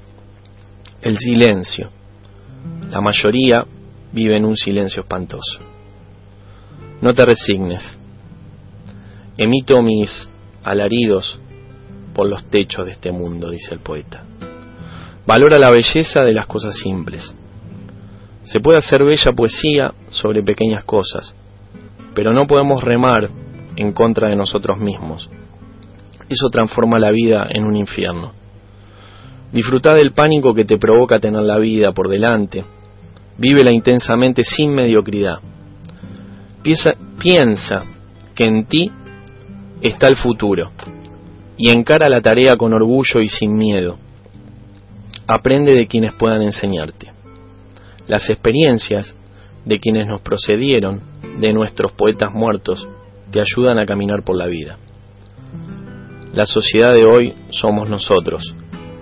el 1.01 1.17
silencio. 1.17 1.89
La 2.89 3.01
mayoría 3.01 3.65
vive 4.11 4.37
en 4.37 4.45
un 4.45 4.55
silencio 4.55 5.01
espantoso. 5.01 5.59
No 7.01 7.13
te 7.13 7.25
resignes. 7.25 7.97
Emito 9.37 9.81
mis 9.81 10.29
alaridos 10.63 11.39
por 12.13 12.27
los 12.27 12.45
techos 12.49 12.85
de 12.85 12.91
este 12.91 13.11
mundo, 13.11 13.49
dice 13.49 13.73
el 13.73 13.79
poeta. 13.79 14.23
Valora 15.25 15.57
la 15.57 15.69
belleza 15.69 16.21
de 16.21 16.33
las 16.33 16.45
cosas 16.45 16.75
simples. 16.75 17.33
Se 18.43 18.59
puede 18.59 18.77
hacer 18.77 19.03
bella 19.03 19.31
poesía 19.33 19.93
sobre 20.09 20.43
pequeñas 20.43 20.83
cosas, 20.83 21.35
pero 22.13 22.33
no 22.33 22.47
podemos 22.47 22.83
remar 22.83 23.29
en 23.75 23.93
contra 23.93 24.29
de 24.29 24.35
nosotros 24.35 24.77
mismos. 24.77 25.29
Eso 26.29 26.49
transforma 26.49 26.99
la 26.99 27.11
vida 27.11 27.47
en 27.49 27.65
un 27.65 27.75
infierno. 27.75 28.31
Disfruta 29.51 29.93
del 29.93 30.13
pánico 30.13 30.53
que 30.53 30.65
te 30.65 30.77
provoca 30.77 31.19
tener 31.19 31.43
la 31.43 31.57
vida 31.57 31.91
por 31.91 32.07
delante. 32.07 32.63
Vívela 33.37 33.71
intensamente 33.71 34.43
sin 34.43 34.73
mediocridad. 34.73 35.39
Piensa, 36.63 36.91
piensa 37.19 37.83
que 38.33 38.45
en 38.45 38.65
ti 38.65 38.91
está 39.81 40.07
el 40.07 40.15
futuro 40.15 40.71
y 41.57 41.69
encara 41.69 42.07
la 42.07 42.21
tarea 42.21 42.55
con 42.55 42.73
orgullo 42.73 43.19
y 43.19 43.27
sin 43.27 43.57
miedo. 43.57 43.97
Aprende 45.27 45.73
de 45.73 45.87
quienes 45.87 46.13
puedan 46.15 46.41
enseñarte. 46.41 47.11
Las 48.07 48.29
experiencias 48.29 49.15
de 49.65 49.79
quienes 49.79 50.07
nos 50.07 50.21
procedieron, 50.21 51.01
de 51.39 51.53
nuestros 51.53 51.91
poetas 51.91 52.31
muertos, 52.33 52.87
te 53.31 53.39
ayudan 53.39 53.79
a 53.79 53.85
caminar 53.85 54.23
por 54.23 54.37
la 54.37 54.47
vida. 54.47 54.77
La 56.33 56.45
sociedad 56.45 56.93
de 56.93 57.05
hoy 57.05 57.33
somos 57.49 57.89
nosotros, 57.89 58.55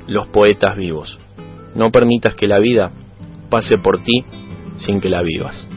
los 0.08 0.28
poetas 0.28 0.76
vivos. 0.76 1.20
No 1.76 1.92
permitas 1.92 2.36
que 2.36 2.48
la 2.48 2.60
vida 2.60 2.92
pase 3.50 3.78
por 3.78 4.04
ti 4.04 4.24
sin 4.78 5.00
que 5.00 5.10
la 5.10 5.22
vivas. 5.22 5.68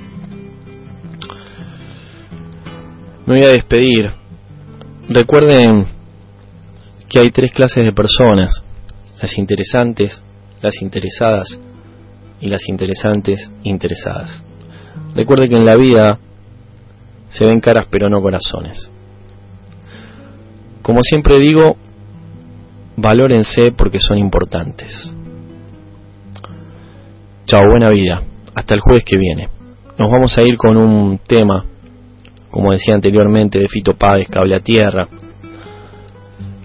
Me 3.26 3.38
voy 3.38 3.48
a 3.48 3.52
despedir. 3.52 4.10
Recuerden 5.08 5.86
que 7.08 7.20
hay 7.20 7.30
tres 7.30 7.52
clases 7.52 7.84
de 7.84 7.92
personas, 7.92 8.62
las 9.20 9.36
interesantes, 9.38 10.22
las 10.62 10.80
interesadas 10.80 11.58
y 12.40 12.48
las 12.48 12.68
interesantes 12.68 13.50
interesadas. 13.62 14.42
Recuerden 15.14 15.50
que 15.50 15.56
en 15.56 15.66
la 15.66 15.76
vida 15.76 16.18
se 17.32 17.46
ven 17.46 17.60
caras 17.60 17.86
pero 17.90 18.08
no 18.10 18.20
corazones. 18.20 18.90
Como 20.82 21.02
siempre 21.02 21.38
digo, 21.38 21.76
valórense 22.96 23.72
porque 23.76 23.98
son 23.98 24.18
importantes. 24.18 25.10
Chao, 27.46 27.62
buena 27.70 27.90
vida. 27.90 28.22
Hasta 28.54 28.74
el 28.74 28.80
jueves 28.80 29.04
que 29.04 29.16
viene. 29.16 29.46
Nos 29.98 30.10
vamos 30.10 30.36
a 30.36 30.42
ir 30.42 30.56
con 30.56 30.76
un 30.76 31.18
tema, 31.18 31.64
como 32.50 32.72
decía 32.72 32.94
anteriormente, 32.94 33.58
de 33.58 33.68
Fito 33.68 33.94
Páez, 33.94 34.28
Cable 34.28 34.56
a 34.56 34.60
Tierra. 34.60 35.08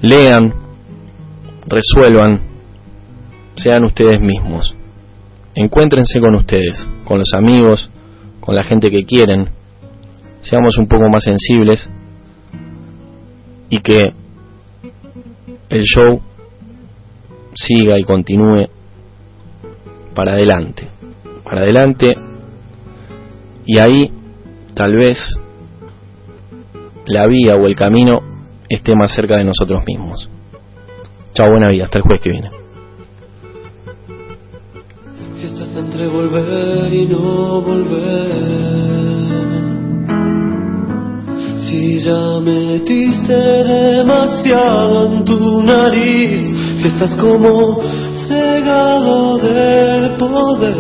Lean, 0.02 0.54
resuelvan, 1.66 2.42
sean 3.56 3.86
ustedes 3.86 4.20
mismos. 4.20 4.76
Encuéntrense 5.56 6.20
con 6.20 6.36
ustedes, 6.36 6.88
con 7.06 7.20
los 7.20 7.34
amigos, 7.34 7.90
con 8.42 8.56
la 8.56 8.64
gente 8.64 8.92
que 8.92 9.06
quieren. 9.06 9.57
Seamos 10.42 10.78
un 10.78 10.88
poco 10.88 11.10
más 11.10 11.24
sensibles 11.24 11.90
y 13.70 13.80
que 13.80 13.98
el 15.70 15.82
show 15.84 16.22
siga 17.54 18.00
y 18.00 18.04
continúe 18.04 18.68
para 20.16 20.34
adelante, 20.34 20.88
para 21.44 21.62
adelante 21.62 22.14
y 23.66 23.80
ahí 23.80 24.12
tal 24.74 24.96
vez 24.96 25.20
la 27.06 27.28
vía 27.28 27.56
o 27.56 27.66
el 27.68 27.76
camino 27.76 28.22
esté 28.70 28.96
más 28.96 29.12
cerca 29.14 29.38
de 29.38 29.46
nosotros 29.46 29.84
mismos. 29.86 30.30
Chao, 31.34 31.48
buena 31.50 31.70
vida, 31.70 31.86
hasta 31.86 32.00
el 32.00 32.04
jueves 32.04 32.22
que 32.22 32.32
viene. 32.32 32.50
Si 35.36 35.46
estás 35.46 35.76
entre 35.78 36.08
volver 36.08 36.94
y 36.94 37.06
no 37.08 37.62
volver 37.62 38.77
si 41.68 42.00
ya 42.00 42.40
metiste 42.40 43.34
demasiado 43.34 45.06
en 45.08 45.26
tu 45.26 45.62
nariz, 45.64 46.40
si 46.80 46.88
estás 46.88 47.14
como 47.16 47.82
cegado 48.28 49.38
de 49.38 50.16
poder, 50.18 50.78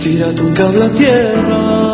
tírate 0.00 0.40
un 0.42 0.54
cable 0.54 0.84
a 0.84 0.92
tierra. 0.92 1.90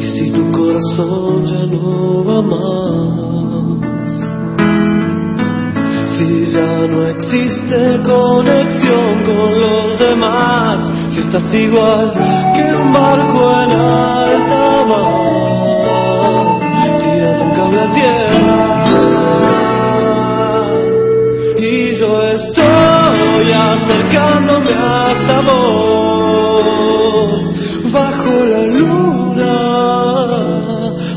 Y 0.00 0.04
si 0.14 0.30
tu 0.30 0.50
corazón 0.50 1.44
ya 1.44 1.66
no 1.66 2.24
va 2.24 2.40
más, 2.40 4.10
si 6.16 6.46
ya 6.46 6.86
no 6.92 7.06
existe 7.08 8.00
conexión 8.06 9.22
con 9.26 9.50
los 9.60 9.98
demás, 9.98 10.80
si 11.12 11.20
estás 11.20 11.52
igual 11.52 12.39
un 12.80 12.92
barco 12.92 13.40
en 13.62 13.72
alta 13.72 14.84
mar, 14.90 15.06
tiras 16.98 17.38
un 17.42 17.50
cable 17.56 17.84
tierra. 17.94 18.86
Y 21.58 21.98
yo 21.98 22.10
estoy 22.38 23.52
acercándome 23.52 24.72
hasta 24.72 25.40
vos, 25.42 27.40
bajo 27.92 28.32
la 28.52 28.62
luna, 28.78 29.54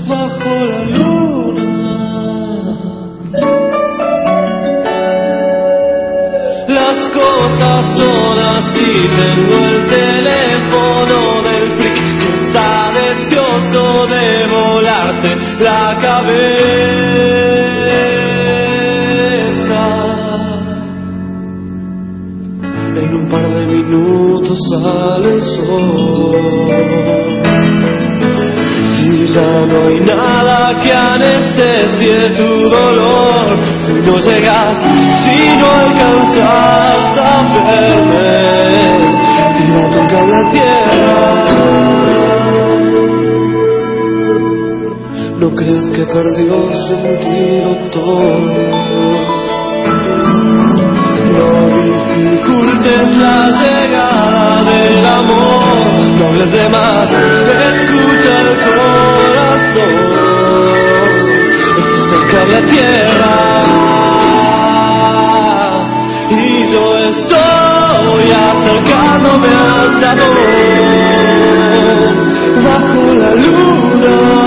bajo 0.08 0.52
la 0.72 0.82
luna. 0.98 1.72
Las 6.68 6.98
cosas 7.20 7.82
son 7.98 8.40
así, 8.40 8.90
tengo 9.20 9.56
el 9.58 9.80
teléfono 9.90 11.43
la 15.60 15.98
cabeza. 16.02 16.34
En 22.96 23.16
un 23.16 23.28
par 23.30 23.48
de 23.48 23.66
minutos 23.66 24.58
sale 24.70 25.34
el 25.36 25.42
sol. 25.42 26.64
Si 28.96 29.28
ya 29.34 29.66
no 29.66 29.88
hay 29.88 30.00
nada 30.00 30.76
que 30.82 30.92
anestesie 30.94 32.30
tu 32.38 32.70
dolor, 32.70 33.58
si 33.86 33.94
no 33.94 34.18
llegas, 34.20 34.78
si 35.24 35.38
no 35.58 35.68
alcanzas 35.86 37.18
a 37.18 37.32
verme, 37.68 38.38
tira 39.56 39.84
tu 39.92 40.00
a 40.18 40.52
tierra. 40.52 41.53
No 45.64 45.70
crees 45.70 45.90
que 45.96 46.04
perdió 46.06 46.56
sentido 46.90 47.70
todo. 47.94 48.36
No 51.32 51.50
dificultes 51.80 53.08
la 53.18 53.38
llegada 53.62 54.64
del 54.66 55.06
amor, 55.06 55.64
no 56.20 56.24
hables 56.28 56.52
de 56.52 56.70
más, 56.70 57.10
escucha 57.12 58.34
el 58.42 58.52
corazón. 58.68 59.94
Esto 61.78 62.14
es 62.14 62.24
cable 62.34 62.56
a 62.58 62.66
tierra 62.66 63.36
y 66.30 66.74
yo 66.74 66.84
estoy 66.98 68.26
acercándome 68.32 69.48
hasta 69.48 70.10
vos, 70.16 71.54
bajo 72.66 73.02
la 73.14 73.32
luna, 73.36 74.43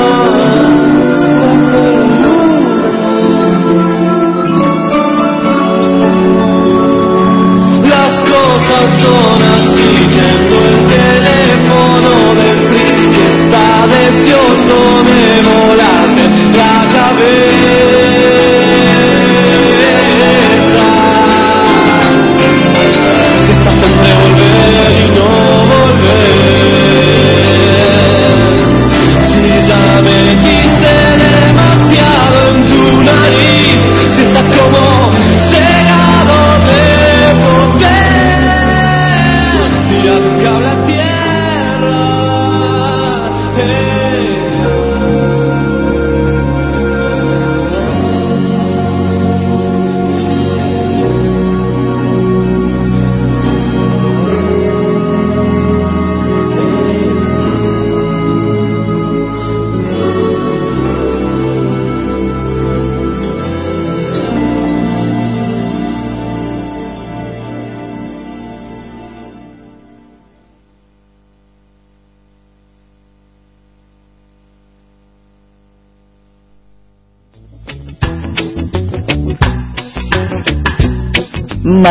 volver 24.14 24.92
y 24.92 25.10
no 25.10 25.28
volver, 25.66 26.55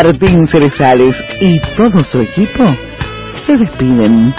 Martín 0.06 0.46
Cerezales 0.46 1.16
y 1.42 1.60
todo 1.76 2.04
su 2.04 2.20
equipo 2.20 2.64
se 3.44 3.58
despiden. 3.58 4.36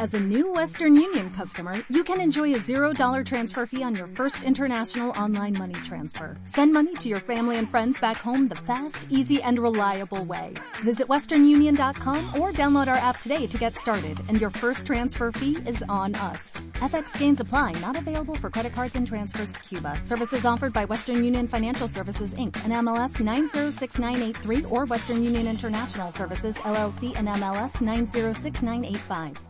As 0.00 0.12
a 0.12 0.18
new 0.18 0.52
Western 0.52 0.96
Union 0.96 1.30
customer, 1.30 1.74
you 1.88 2.02
can 2.02 2.20
enjoy 2.20 2.52
a 2.54 2.58
$0 2.58 3.24
transfer 3.24 3.66
fee 3.66 3.84
on 3.84 3.94
your 3.94 4.08
first 4.08 4.42
international 4.42 5.12
online 5.12 5.56
money 5.56 5.74
transfer. 5.84 6.36
Send 6.46 6.72
money 6.72 6.94
to 6.96 7.08
your 7.08 7.20
family 7.20 7.58
and 7.58 7.70
friends 7.70 8.00
back 8.00 8.16
home 8.16 8.48
the 8.48 8.56
fast, 8.66 9.06
easy, 9.08 9.40
and 9.40 9.60
reliable 9.60 10.24
way. 10.24 10.54
Visit 10.84 11.06
westernunion.com 11.06 12.40
or 12.40 12.50
download 12.50 12.88
our 12.88 12.96
app 12.96 13.20
today 13.20 13.46
to 13.46 13.56
get 13.56 13.76
started, 13.76 14.18
and 14.28 14.40
your 14.40 14.50
first 14.50 14.84
transfer 14.86 15.30
fee 15.30 15.58
is 15.64 15.84
on 15.88 16.16
us. 16.16 16.54
FX 16.78 17.18
gains 17.18 17.40
apply, 17.40 17.72
not 17.80 17.96
available 17.96 18.36
for 18.36 18.50
credit 18.50 18.72
cards 18.72 18.94
and 18.94 19.04
transfers 19.04 19.50
to 19.50 19.58
Cuba. 19.60 19.98
Services 20.00 20.44
offered 20.44 20.72
by 20.72 20.84
Western 20.84 21.24
Union 21.24 21.48
Financial 21.48 21.88
Services 21.88 22.34
Inc. 22.34 22.54
and 22.62 22.72
MLS 22.86 23.18
906983 23.18 24.64
or 24.66 24.84
Western 24.84 25.24
Union 25.24 25.48
International 25.48 26.12
Services 26.12 26.54
LLC 26.54 27.18
and 27.18 27.26
MLS 27.26 27.80
906985. 27.80 29.47